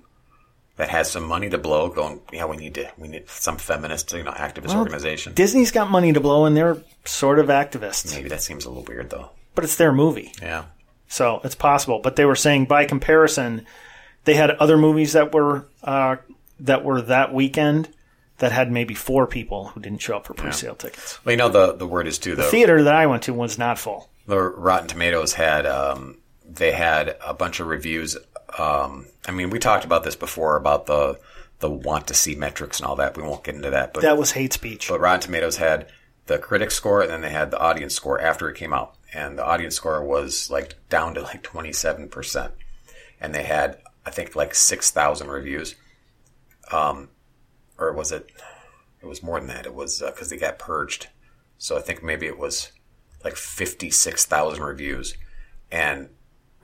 that 0.77 0.89
has 0.89 1.09
some 1.09 1.23
money 1.23 1.49
to 1.49 1.57
blow, 1.57 1.89
going, 1.89 2.19
yeah, 2.33 2.45
we 2.45 2.57
need 2.57 2.73
to, 2.75 2.91
we 2.97 3.07
need 3.07 3.29
some 3.29 3.57
feminist, 3.57 4.11
you 4.11 4.23
know, 4.23 4.31
activist 4.31 4.75
organization. 4.75 5.33
Disney's 5.33 5.71
got 5.71 5.89
money 5.89 6.11
to 6.11 6.19
blow, 6.19 6.45
and 6.45 6.57
they're 6.57 6.77
sort 7.05 7.39
of 7.39 7.47
activists, 7.47 8.13
Maybe 8.13 8.27
that 8.29 8.41
seems 8.41 8.65
a 8.65 8.69
little 8.69 8.83
weird, 8.83 9.09
though. 9.09 9.29
but 9.53 9.63
it's 9.63 9.77
their 9.77 9.93
movie, 9.93 10.33
Yeah. 10.41 10.65
so 11.07 11.39
it's 11.45 11.55
possible. 11.55 11.99
But 12.03 12.15
they 12.17 12.25
were 12.25 12.35
saying 12.35 12.65
by 12.65 12.85
comparison, 12.85 13.65
they 14.25 14.33
had 14.33 14.49
other 14.51 14.77
movies 14.77 15.13
that 15.13 15.33
were 15.33 15.67
uh, 15.83 16.17
that 16.59 16.83
were 16.83 17.01
that 17.03 17.33
weekend 17.33 17.87
that 18.39 18.51
had 18.51 18.69
maybe 18.71 18.95
four 18.95 19.27
people 19.27 19.67
who 19.67 19.79
didn't 19.79 19.99
show 20.01 20.17
up 20.17 20.25
for 20.25 20.33
pre-sale 20.33 20.75
tickets. 20.75 21.23
Well, 21.23 21.31
you 21.31 21.37
know, 21.37 21.47
the 21.49 21.73
the 21.73 21.87
word 21.87 22.07
is 22.07 22.17
too, 22.19 22.35
though. 22.35 22.43
The 22.43 22.49
theater 22.49 22.83
that 22.83 22.95
I 22.95 23.05
went 23.05 23.23
to 23.23 23.33
was 23.33 23.57
not 23.57 23.77
full. 23.79 24.09
the 24.27 24.39
Rotten 24.41 24.87
Tomatoes 24.89 25.33
had 25.33 25.65
um, 25.65 26.17
they 26.47 26.71
had 26.71 27.17
a 27.25 27.33
bunch 27.33 27.59
of 27.59 27.67
reviews. 27.67 28.17
Um, 28.57 29.07
I 29.27 29.31
mean, 29.31 29.49
we 29.49 29.59
talked 29.59 29.85
about 29.85 30.03
this 30.03 30.15
before 30.15 30.55
about 30.57 30.85
the 30.85 31.19
the 31.59 31.69
want 31.69 32.07
to 32.07 32.13
see 32.13 32.35
metrics 32.35 32.79
and 32.79 32.87
all 32.87 32.97
that. 32.97 33.15
We 33.15 33.23
won't 33.23 33.43
get 33.43 33.55
into 33.55 33.69
that, 33.71 33.93
but 33.93 34.03
That 34.03 34.17
was 34.17 34.31
hate 34.31 34.51
speech. 34.53 34.89
but 34.89 34.99
Rotten 34.99 35.21
Tomatoes 35.21 35.55
had 35.57 35.87
the 36.25 36.37
critic 36.37 36.69
score 36.71 37.01
and 37.01 37.09
then 37.09 37.21
they 37.21 37.29
had 37.29 37.49
the 37.49 37.59
audience 37.59 37.95
score 37.95 38.19
after 38.19 38.49
it 38.49 38.55
came 38.57 38.73
out, 38.73 38.95
and 39.13 39.37
the 39.37 39.45
audience 39.45 39.75
score 39.75 40.03
was 40.03 40.49
like 40.49 40.75
down 40.89 41.13
to 41.15 41.21
like 41.21 41.43
twenty 41.43 41.71
seven 41.73 42.09
percent, 42.09 42.53
and 43.21 43.33
they 43.33 43.43
had 43.43 43.77
I 44.05 44.11
think 44.11 44.35
like 44.35 44.53
six 44.53 44.91
thousand 44.91 45.29
reviews, 45.29 45.75
um, 46.71 47.09
or 47.77 47.93
was 47.93 48.11
it? 48.11 48.29
It 49.01 49.05
was 49.07 49.21
more 49.23 49.39
than 49.39 49.49
that. 49.49 49.65
It 49.65 49.73
was 49.73 50.01
because 50.01 50.29
they 50.29 50.37
got 50.37 50.57
purged, 50.59 51.07
so 51.57 51.77
I 51.77 51.81
think 51.81 52.03
maybe 52.03 52.25
it 52.25 52.37
was 52.39 52.71
like 53.23 53.35
fifty 53.35 53.89
six 53.89 54.25
thousand 54.25 54.63
reviews, 54.63 55.15
and 55.71 56.09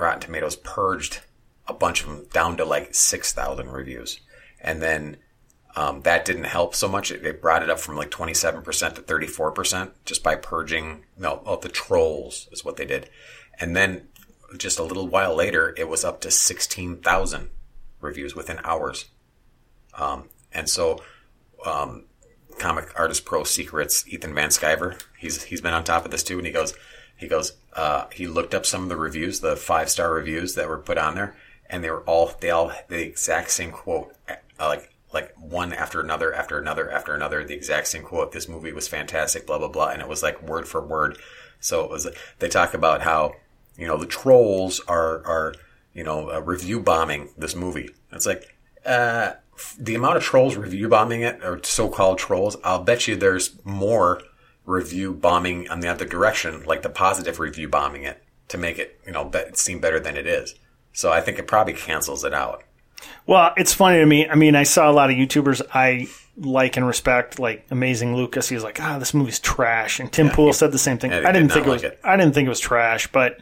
Rotten 0.01 0.19
Tomatoes 0.19 0.55
purged 0.57 1.21
a 1.67 1.73
bunch 1.73 2.03
of 2.03 2.09
them 2.09 2.27
down 2.33 2.57
to 2.57 2.65
like 2.65 2.93
six 2.93 3.31
thousand 3.31 3.69
reviews, 3.69 4.19
and 4.59 4.81
then 4.81 5.17
um, 5.75 6.01
that 6.01 6.25
didn't 6.25 6.45
help 6.45 6.75
so 6.75 6.87
much. 6.87 7.11
It, 7.11 7.25
it 7.25 7.41
brought 7.41 7.63
it 7.63 7.69
up 7.69 7.79
from 7.79 7.95
like 7.95 8.11
27% 8.11 8.95
to 8.95 9.01
34% 9.01 9.91
just 10.05 10.23
by 10.23 10.35
purging, 10.35 11.05
no, 11.17 11.41
oh, 11.45 11.57
the 11.57 11.69
trolls 11.69 12.49
is 12.51 12.65
what 12.65 12.77
they 12.77 12.85
did. 12.85 13.09
And 13.59 13.75
then 13.75 14.07
just 14.57 14.79
a 14.79 14.83
little 14.83 15.07
while 15.07 15.35
later, 15.35 15.73
it 15.77 15.87
was 15.87 16.03
up 16.03 16.19
to 16.21 16.31
16,000 16.31 17.49
reviews 18.01 18.35
within 18.35 18.59
hours. 18.63 19.05
Um, 19.97 20.29
and 20.53 20.69
so, 20.69 21.01
um, 21.65 22.05
comic 22.57 22.91
artist 22.99 23.23
pro 23.23 23.43
secrets, 23.43 24.05
Ethan 24.07 24.33
Van 24.33 24.49
Sciver, 24.49 25.01
he's, 25.17 25.43
he's 25.43 25.61
been 25.61 25.73
on 25.73 25.83
top 25.83 26.03
of 26.03 26.11
this 26.11 26.23
too. 26.23 26.37
And 26.37 26.45
he 26.45 26.51
goes, 26.51 26.73
he 27.21 27.27
goes, 27.27 27.53
uh, 27.73 28.07
he 28.11 28.25
looked 28.25 28.55
up 28.55 28.65
some 28.65 28.81
of 28.81 28.89
the 28.89 28.97
reviews, 28.97 29.41
the 29.41 29.55
five 29.55 29.91
star 29.91 30.11
reviews 30.11 30.55
that 30.55 30.67
were 30.67 30.79
put 30.79 30.97
on 30.97 31.13
there, 31.13 31.35
and 31.69 31.83
they 31.83 31.91
were 31.91 32.01
all, 32.01 32.31
they 32.41 32.49
all, 32.49 32.71
the 32.89 32.99
exact 32.99 33.51
same 33.51 33.71
quote, 33.71 34.15
uh, 34.27 34.33
like, 34.59 34.91
like 35.13 35.31
one 35.37 35.71
after 35.71 36.01
another, 36.01 36.33
after 36.33 36.57
another, 36.57 36.89
after 36.89 37.13
another, 37.13 37.43
the 37.43 37.53
exact 37.53 37.87
same 37.89 38.01
quote. 38.01 38.31
This 38.31 38.49
movie 38.49 38.73
was 38.73 38.87
fantastic, 38.87 39.45
blah, 39.45 39.59
blah, 39.59 39.67
blah. 39.67 39.89
And 39.89 40.01
it 40.01 40.07
was 40.07 40.23
like 40.23 40.41
word 40.41 40.67
for 40.67 40.81
word. 40.81 41.19
So 41.59 41.83
it 41.83 41.91
was, 41.91 42.07
they 42.39 42.49
talk 42.49 42.73
about 42.73 43.03
how, 43.03 43.35
you 43.77 43.85
know, 43.85 43.97
the 43.97 44.07
trolls 44.07 44.81
are, 44.87 45.23
are, 45.23 45.53
you 45.93 46.03
know, 46.03 46.31
uh, 46.31 46.39
review 46.39 46.79
bombing 46.79 47.29
this 47.37 47.55
movie. 47.55 47.91
It's 48.11 48.25
like, 48.25 48.55
uh, 48.83 49.33
the 49.77 49.93
amount 49.93 50.17
of 50.17 50.23
trolls 50.23 50.55
review 50.55 50.89
bombing 50.89 51.21
it, 51.21 51.43
or 51.43 51.61
so-called 51.63 52.17
trolls, 52.17 52.57
I'll 52.63 52.83
bet 52.83 53.07
you 53.07 53.15
there's 53.15 53.63
more 53.63 54.23
review 54.65 55.13
bombing 55.13 55.69
on 55.69 55.79
the 55.79 55.87
other 55.87 56.05
direction, 56.05 56.63
like 56.65 56.81
the 56.81 56.89
positive 56.89 57.39
review 57.39 57.67
bombing 57.67 58.03
it 58.03 58.23
to 58.49 58.57
make 58.57 58.77
it, 58.79 58.99
you 59.05 59.11
know, 59.11 59.25
be- 59.25 59.39
seem 59.53 59.79
better 59.79 59.99
than 59.99 60.17
it 60.17 60.27
is. 60.27 60.55
So 60.93 61.11
I 61.11 61.21
think 61.21 61.39
it 61.39 61.47
probably 61.47 61.73
cancels 61.73 62.23
it 62.23 62.33
out. 62.33 62.63
Well, 63.25 63.53
it's 63.57 63.73
funny 63.73 63.99
to 63.99 64.05
me. 64.05 64.27
I 64.27 64.35
mean, 64.35 64.55
I 64.55 64.63
saw 64.63 64.89
a 64.89 64.93
lot 64.93 65.09
of 65.09 65.15
YouTubers 65.15 65.61
I 65.73 66.07
like 66.37 66.77
and 66.77 66.85
respect, 66.85 67.39
like 67.39 67.65
Amazing 67.71 68.15
Lucas. 68.15 68.47
He 68.49 68.55
was 68.55 68.63
like, 68.63 68.79
"Ah, 68.79 68.99
this 68.99 69.13
movie's 69.13 69.39
trash," 69.39 69.99
and 69.99 70.11
Tim 70.11 70.29
Pool 70.29 70.53
said 70.53 70.71
the 70.71 70.77
same 70.77 70.97
thing. 70.99 71.11
I 71.11 71.31
didn't 71.31 71.47
did 71.47 71.53
think 71.53 71.65
it 71.65 71.69
was. 71.69 71.83
like 71.83 71.93
it. 71.93 71.99
I 72.03 72.15
didn't 72.15 72.33
think 72.35 72.45
it 72.45 72.49
was 72.49 72.59
trash, 72.59 73.07
but 73.07 73.41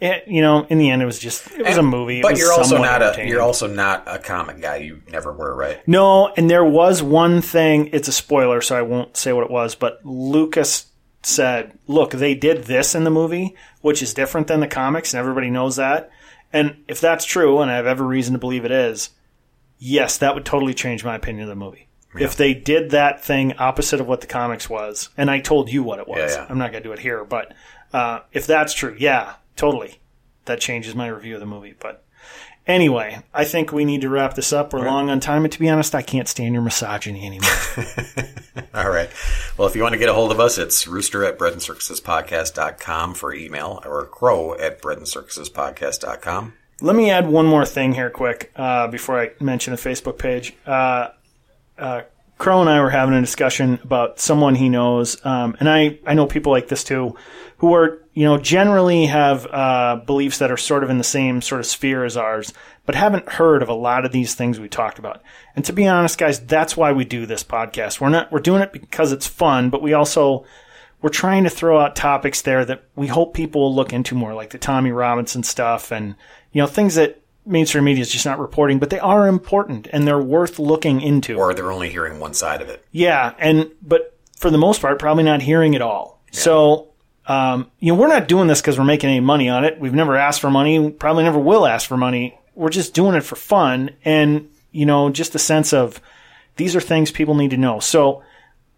it, 0.00 0.24
you 0.26 0.40
know, 0.40 0.64
in 0.70 0.78
the 0.78 0.90
end, 0.90 1.02
it 1.02 1.06
was 1.06 1.18
just 1.18 1.50
it 1.52 1.64
was 1.66 1.76
a 1.76 1.82
movie. 1.82 2.22
But 2.22 2.38
you're 2.38 2.52
also 2.52 2.78
not 2.78 3.02
a 3.02 3.26
you're 3.26 3.42
also 3.42 3.66
not 3.66 4.04
a 4.06 4.18
comic 4.18 4.60
guy. 4.60 4.76
You 4.76 5.02
never 5.10 5.32
were, 5.32 5.54
right? 5.54 5.86
No, 5.86 6.28
and 6.28 6.48
there 6.48 6.64
was 6.64 7.02
one 7.02 7.42
thing, 7.42 7.90
it's 7.92 8.08
a 8.08 8.12
spoiler, 8.12 8.60
so 8.60 8.76
I 8.76 8.82
won't 8.82 9.16
say 9.16 9.32
what 9.32 9.44
it 9.44 9.50
was, 9.50 9.74
but 9.74 10.04
Lucas 10.04 10.86
said, 11.22 11.78
look, 11.86 12.12
they 12.12 12.34
did 12.34 12.64
this 12.64 12.94
in 12.94 13.04
the 13.04 13.10
movie, 13.10 13.54
which 13.82 14.02
is 14.02 14.14
different 14.14 14.46
than 14.46 14.60
the 14.60 14.66
comics, 14.66 15.12
and 15.12 15.18
everybody 15.20 15.50
knows 15.50 15.76
that. 15.76 16.10
And 16.52 16.82
if 16.88 17.00
that's 17.00 17.24
true, 17.26 17.60
and 17.60 17.70
I 17.70 17.76
have 17.76 17.86
every 17.86 18.06
reason 18.06 18.32
to 18.32 18.38
believe 18.38 18.64
it 18.64 18.72
is, 18.72 19.10
yes, 19.78 20.18
that 20.18 20.34
would 20.34 20.46
totally 20.46 20.74
change 20.74 21.04
my 21.04 21.14
opinion 21.14 21.44
of 21.44 21.48
the 21.50 21.56
movie. 21.56 21.88
If 22.18 22.34
they 22.36 22.54
did 22.54 22.90
that 22.90 23.22
thing 23.22 23.52
opposite 23.58 24.00
of 24.00 24.08
what 24.08 24.20
the 24.20 24.26
comics 24.26 24.68
was, 24.68 25.10
and 25.16 25.30
I 25.30 25.38
told 25.38 25.70
you 25.70 25.84
what 25.84 26.00
it 26.00 26.08
was, 26.08 26.32
Yeah, 26.34 26.40
yeah. 26.42 26.46
I'm 26.48 26.58
not 26.58 26.72
going 26.72 26.82
to 26.82 26.88
do 26.88 26.92
it 26.92 26.98
here, 26.98 27.22
but 27.24 27.54
uh, 27.92 28.20
if 28.32 28.48
that's 28.48 28.74
true, 28.74 28.96
yeah, 28.98 29.34
totally. 29.56 30.00
That 30.46 30.60
changes 30.60 30.94
my 30.94 31.06
review 31.08 31.34
of 31.34 31.40
the 31.40 31.46
movie. 31.46 31.74
But 31.78 32.04
anyway, 32.66 33.22
I 33.32 33.44
think 33.44 33.72
we 33.72 33.84
need 33.84 34.00
to 34.02 34.08
wrap 34.08 34.34
this 34.34 34.52
up. 34.52 34.72
We're 34.72 34.84
long 34.84 35.10
on 35.10 35.20
time, 35.20 35.44
and 35.44 35.52
to 35.52 35.58
be 35.58 35.68
honest, 35.68 35.94
I 35.94 36.02
can't 36.02 36.28
stand 36.28 36.54
your 36.54 36.62
misogyny 36.62 37.26
anymore. 37.26 37.50
All 38.74 38.90
right. 38.90 39.10
Well, 39.56 39.68
if 39.68 39.76
you 39.76 39.82
want 39.82 39.92
to 39.92 39.98
get 39.98 40.08
a 40.08 40.14
hold 40.14 40.32
of 40.32 40.40
us, 40.40 40.58
it's 40.58 40.86
rooster 40.86 41.24
at 41.24 41.38
breadandcircusespodcast.com 41.38 43.14
for 43.14 43.34
email 43.34 43.82
or 43.84 44.04
crow 44.06 44.54
at 44.58 44.80
breadandcircusespodcast.com. 44.82 46.54
Let 46.82 46.96
me 46.96 47.10
add 47.10 47.28
one 47.28 47.46
more 47.46 47.66
thing 47.66 47.92
here, 47.92 48.08
quick, 48.08 48.52
uh, 48.56 48.88
before 48.88 49.20
I 49.20 49.32
mention 49.38 49.74
the 49.74 49.78
Facebook 49.78 50.18
page. 50.18 50.56
Uh, 50.66 51.08
uh, 51.76 52.02
Crow 52.40 52.62
and 52.62 52.70
I 52.70 52.80
were 52.80 52.88
having 52.88 53.14
a 53.14 53.20
discussion 53.20 53.78
about 53.84 54.18
someone 54.18 54.54
he 54.54 54.70
knows, 54.70 55.22
um, 55.26 55.58
and 55.60 55.68
I, 55.68 55.98
I 56.06 56.14
know 56.14 56.24
people 56.24 56.52
like 56.52 56.68
this 56.68 56.82
too, 56.82 57.14
who 57.58 57.74
are, 57.74 58.02
you 58.12 58.24
know, 58.24 58.38
generally 58.38 59.06
have 59.06 59.46
uh, 59.46 59.96
beliefs 60.04 60.38
that 60.38 60.50
are 60.50 60.56
sort 60.56 60.82
of 60.82 60.90
in 60.90 60.98
the 60.98 61.04
same 61.04 61.40
sort 61.40 61.60
of 61.60 61.66
sphere 61.66 62.04
as 62.04 62.16
ours, 62.16 62.52
but 62.84 62.94
haven't 62.94 63.28
heard 63.28 63.62
of 63.62 63.68
a 63.68 63.74
lot 63.74 64.04
of 64.04 64.12
these 64.12 64.34
things 64.34 64.58
we 64.58 64.68
talked 64.68 64.98
about. 64.98 65.22
And 65.54 65.64
to 65.64 65.72
be 65.72 65.86
honest, 65.86 66.18
guys, 66.18 66.40
that's 66.40 66.76
why 66.76 66.92
we 66.92 67.04
do 67.04 67.24
this 67.26 67.44
podcast. 67.44 68.00
We're 68.00 68.08
not, 68.08 68.32
we're 68.32 68.40
doing 68.40 68.62
it 68.62 68.72
because 68.72 69.12
it's 69.12 69.28
fun, 69.28 69.70
but 69.70 69.82
we 69.82 69.92
also, 69.92 70.44
we're 71.00 71.10
trying 71.10 71.44
to 71.44 71.50
throw 71.50 71.78
out 71.78 71.94
topics 71.94 72.42
there 72.42 72.64
that 72.64 72.84
we 72.96 73.06
hope 73.06 73.32
people 73.32 73.62
will 73.62 73.74
look 73.74 73.92
into 73.92 74.14
more, 74.14 74.34
like 74.34 74.50
the 74.50 74.58
Tommy 74.58 74.90
Robinson 74.90 75.42
stuff 75.42 75.92
and, 75.92 76.16
you 76.52 76.60
know, 76.60 76.66
things 76.66 76.96
that 76.96 77.22
mainstream 77.46 77.84
media 77.84 78.02
is 78.02 78.10
just 78.10 78.26
not 78.26 78.38
reporting, 78.38 78.78
but 78.78 78.90
they 78.90 78.98
are 78.98 79.28
important 79.28 79.88
and 79.92 80.06
they're 80.06 80.18
worth 80.18 80.58
looking 80.58 81.00
into. 81.00 81.36
Or 81.36 81.54
they're 81.54 81.72
only 81.72 81.90
hearing 81.90 82.18
one 82.18 82.34
side 82.34 82.60
of 82.60 82.68
it. 82.68 82.84
Yeah, 82.90 83.34
and 83.38 83.70
but 83.82 84.16
for 84.36 84.50
the 84.50 84.58
most 84.58 84.80
part, 84.80 84.98
probably 84.98 85.24
not 85.24 85.42
hearing 85.42 85.74
it 85.74 85.82
all. 85.82 86.22
So, 86.32 86.89
um, 87.30 87.70
you 87.78 87.92
know, 87.92 88.00
we're 88.00 88.08
not 88.08 88.26
doing 88.26 88.48
this 88.48 88.60
because 88.60 88.76
we're 88.76 88.84
making 88.84 89.10
any 89.10 89.20
money 89.20 89.48
on 89.48 89.64
it. 89.64 89.78
We've 89.78 89.94
never 89.94 90.16
asked 90.16 90.40
for 90.40 90.50
money. 90.50 90.90
Probably 90.90 91.22
never 91.22 91.38
will 91.38 91.64
ask 91.64 91.86
for 91.88 91.96
money. 91.96 92.36
We're 92.56 92.70
just 92.70 92.92
doing 92.92 93.14
it 93.14 93.22
for 93.22 93.36
fun 93.36 93.90
and 94.04 94.48
you 94.72 94.86
know, 94.86 95.10
just 95.10 95.34
a 95.34 95.38
sense 95.38 95.72
of 95.72 96.00
these 96.56 96.76
are 96.76 96.80
things 96.80 97.10
people 97.10 97.34
need 97.34 97.50
to 97.50 97.56
know. 97.56 97.80
So, 97.80 98.22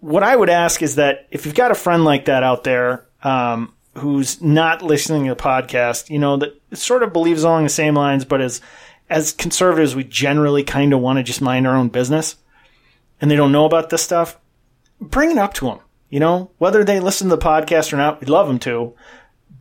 what 0.00 0.22
I 0.22 0.34
would 0.34 0.50
ask 0.50 0.82
is 0.82 0.96
that 0.96 1.28
if 1.30 1.46
you've 1.46 1.54
got 1.54 1.70
a 1.70 1.76
friend 1.76 2.04
like 2.04 2.24
that 2.24 2.42
out 2.42 2.64
there 2.64 3.06
um, 3.22 3.72
who's 3.94 4.42
not 4.42 4.82
listening 4.82 5.24
to 5.24 5.34
the 5.34 5.40
podcast, 5.40 6.10
you 6.10 6.18
know, 6.18 6.36
that 6.38 6.60
sort 6.74 7.02
of 7.02 7.12
believes 7.12 7.44
along 7.44 7.62
the 7.62 7.70
same 7.70 7.94
lines, 7.94 8.24
but 8.24 8.40
as 8.40 8.60
as 9.08 9.32
conservatives, 9.32 9.94
we 9.94 10.04
generally 10.04 10.64
kind 10.64 10.92
of 10.92 11.00
want 11.00 11.18
to 11.18 11.22
just 11.22 11.40
mind 11.40 11.66
our 11.66 11.76
own 11.76 11.88
business, 11.88 12.36
and 13.20 13.30
they 13.30 13.36
don't 13.36 13.52
know 13.52 13.64
about 13.64 13.90
this 13.90 14.02
stuff. 14.02 14.38
Bring 15.00 15.30
it 15.30 15.38
up 15.38 15.54
to 15.54 15.66
them. 15.66 15.80
You 16.12 16.20
know, 16.20 16.50
whether 16.58 16.84
they 16.84 17.00
listen 17.00 17.30
to 17.30 17.36
the 17.36 17.42
podcast 17.42 17.90
or 17.92 17.96
not, 17.96 18.20
we'd 18.20 18.28
love 18.28 18.46
them 18.46 18.58
to. 18.60 18.94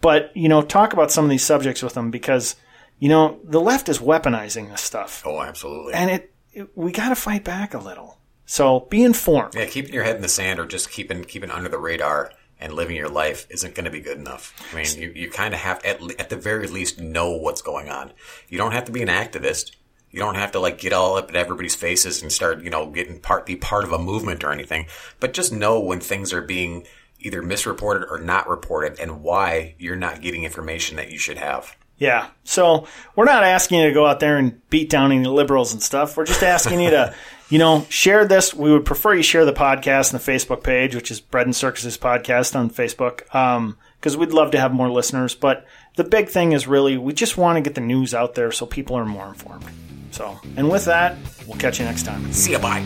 But 0.01 0.35
you 0.35 0.49
know, 0.49 0.61
talk 0.61 0.91
about 0.93 1.09
some 1.11 1.23
of 1.23 1.29
these 1.29 1.43
subjects 1.45 1.81
with 1.81 1.93
them 1.93 2.11
because 2.11 2.55
you 2.99 3.07
know 3.07 3.39
the 3.43 3.61
left 3.61 3.87
is 3.87 3.99
weaponizing 3.99 4.69
this 4.69 4.81
stuff, 4.81 5.23
Oh, 5.25 5.41
absolutely. 5.41 5.93
and 5.93 6.09
it, 6.11 6.33
it 6.51 6.69
we 6.75 6.91
got 6.91 7.09
to 7.09 7.15
fight 7.15 7.43
back 7.45 7.73
a 7.73 7.77
little. 7.79 8.17
So 8.45 8.81
be 8.89 9.01
informed. 9.03 9.55
Yeah, 9.55 9.65
keeping 9.67 9.93
your 9.93 10.03
head 10.03 10.17
in 10.17 10.21
the 10.21 10.27
sand 10.27 10.59
or 10.59 10.65
just 10.65 10.91
keeping 10.91 11.23
keeping 11.23 11.51
under 11.51 11.69
the 11.69 11.79
radar 11.79 12.33
and 12.59 12.73
living 12.73 12.95
your 12.97 13.09
life 13.09 13.47
isn't 13.49 13.73
going 13.73 13.85
to 13.85 13.91
be 13.91 14.01
good 14.01 14.17
enough. 14.17 14.53
I 14.73 14.75
mean, 14.75 14.87
you, 14.99 15.11
you 15.15 15.29
kind 15.31 15.53
of 15.53 15.59
have 15.61 15.83
at 15.85 16.01
at 16.19 16.29
the 16.29 16.35
very 16.35 16.67
least 16.67 16.99
know 16.99 17.31
what's 17.31 17.61
going 17.61 17.87
on. 17.89 18.11
You 18.49 18.57
don't 18.57 18.73
have 18.73 18.85
to 18.85 18.91
be 18.91 19.01
an 19.01 19.07
activist. 19.07 19.71
You 20.11 20.19
don't 20.19 20.35
have 20.35 20.51
to 20.51 20.59
like 20.59 20.77
get 20.77 20.93
all 20.93 21.17
up 21.17 21.29
at 21.29 21.35
everybody's 21.35 21.75
faces 21.75 22.21
and 22.21 22.31
start, 22.31 22.61
you 22.61 22.69
know, 22.69 22.89
getting 22.89 23.19
part 23.19 23.45
be 23.45 23.55
part 23.55 23.83
of 23.83 23.93
a 23.93 23.97
movement 23.97 24.43
or 24.43 24.51
anything. 24.51 24.87
But 25.19 25.33
just 25.33 25.53
know 25.53 25.79
when 25.79 25.99
things 25.99 26.33
are 26.33 26.41
being 26.41 26.85
either 27.19 27.41
misreported 27.41 28.07
or 28.09 28.19
not 28.19 28.49
reported 28.49 28.99
and 28.99 29.21
why 29.21 29.75
you're 29.77 29.95
not 29.95 30.21
getting 30.21 30.43
information 30.43 30.97
that 30.97 31.11
you 31.11 31.17
should 31.17 31.37
have. 31.37 31.75
Yeah. 31.97 32.29
So 32.43 32.87
we're 33.15 33.25
not 33.25 33.43
asking 33.43 33.79
you 33.79 33.87
to 33.87 33.93
go 33.93 34.07
out 34.07 34.19
there 34.19 34.37
and 34.37 34.67
beat 34.71 34.89
down 34.89 35.11
any 35.11 35.27
liberals 35.27 35.71
and 35.71 35.83
stuff. 35.83 36.17
We're 36.17 36.25
just 36.25 36.41
asking 36.41 36.79
you 36.81 36.89
to, 36.89 37.13
you 37.49 37.59
know, 37.59 37.85
share 37.89 38.25
this. 38.25 38.55
We 38.55 38.71
would 38.71 38.85
prefer 38.85 39.13
you 39.13 39.21
share 39.21 39.45
the 39.45 39.53
podcast 39.53 40.11
and 40.11 40.19
the 40.19 40.31
Facebook 40.31 40.63
page, 40.63 40.95
which 40.95 41.11
is 41.11 41.19
Bread 41.19 41.45
and 41.45 41.55
Circuses 41.55 41.99
Podcast 41.99 42.55
on 42.55 42.71
Facebook, 42.71 43.33
um, 43.35 43.77
because 43.99 44.17
we'd 44.17 44.33
love 44.33 44.49
to 44.51 44.59
have 44.59 44.73
more 44.73 44.89
listeners. 44.89 45.35
But 45.35 45.67
the 45.95 46.03
big 46.03 46.29
thing 46.29 46.53
is 46.53 46.67
really 46.67 46.97
we 46.97 47.13
just 47.13 47.37
want 47.37 47.57
to 47.57 47.61
get 47.61 47.75
the 47.75 47.81
news 47.81 48.15
out 48.15 48.33
there 48.33 48.51
so 48.51 48.65
people 48.65 48.95
are 48.95 49.05
more 49.05 49.27
informed. 49.27 49.65
So, 50.11 50.39
and 50.57 50.69
with 50.69 50.85
that, 50.85 51.17
we'll 51.47 51.57
catch 51.57 51.79
you 51.79 51.85
next 51.85 52.03
time. 52.03 52.31
See 52.31 52.51
ya, 52.51 52.59
bye. 52.59 52.85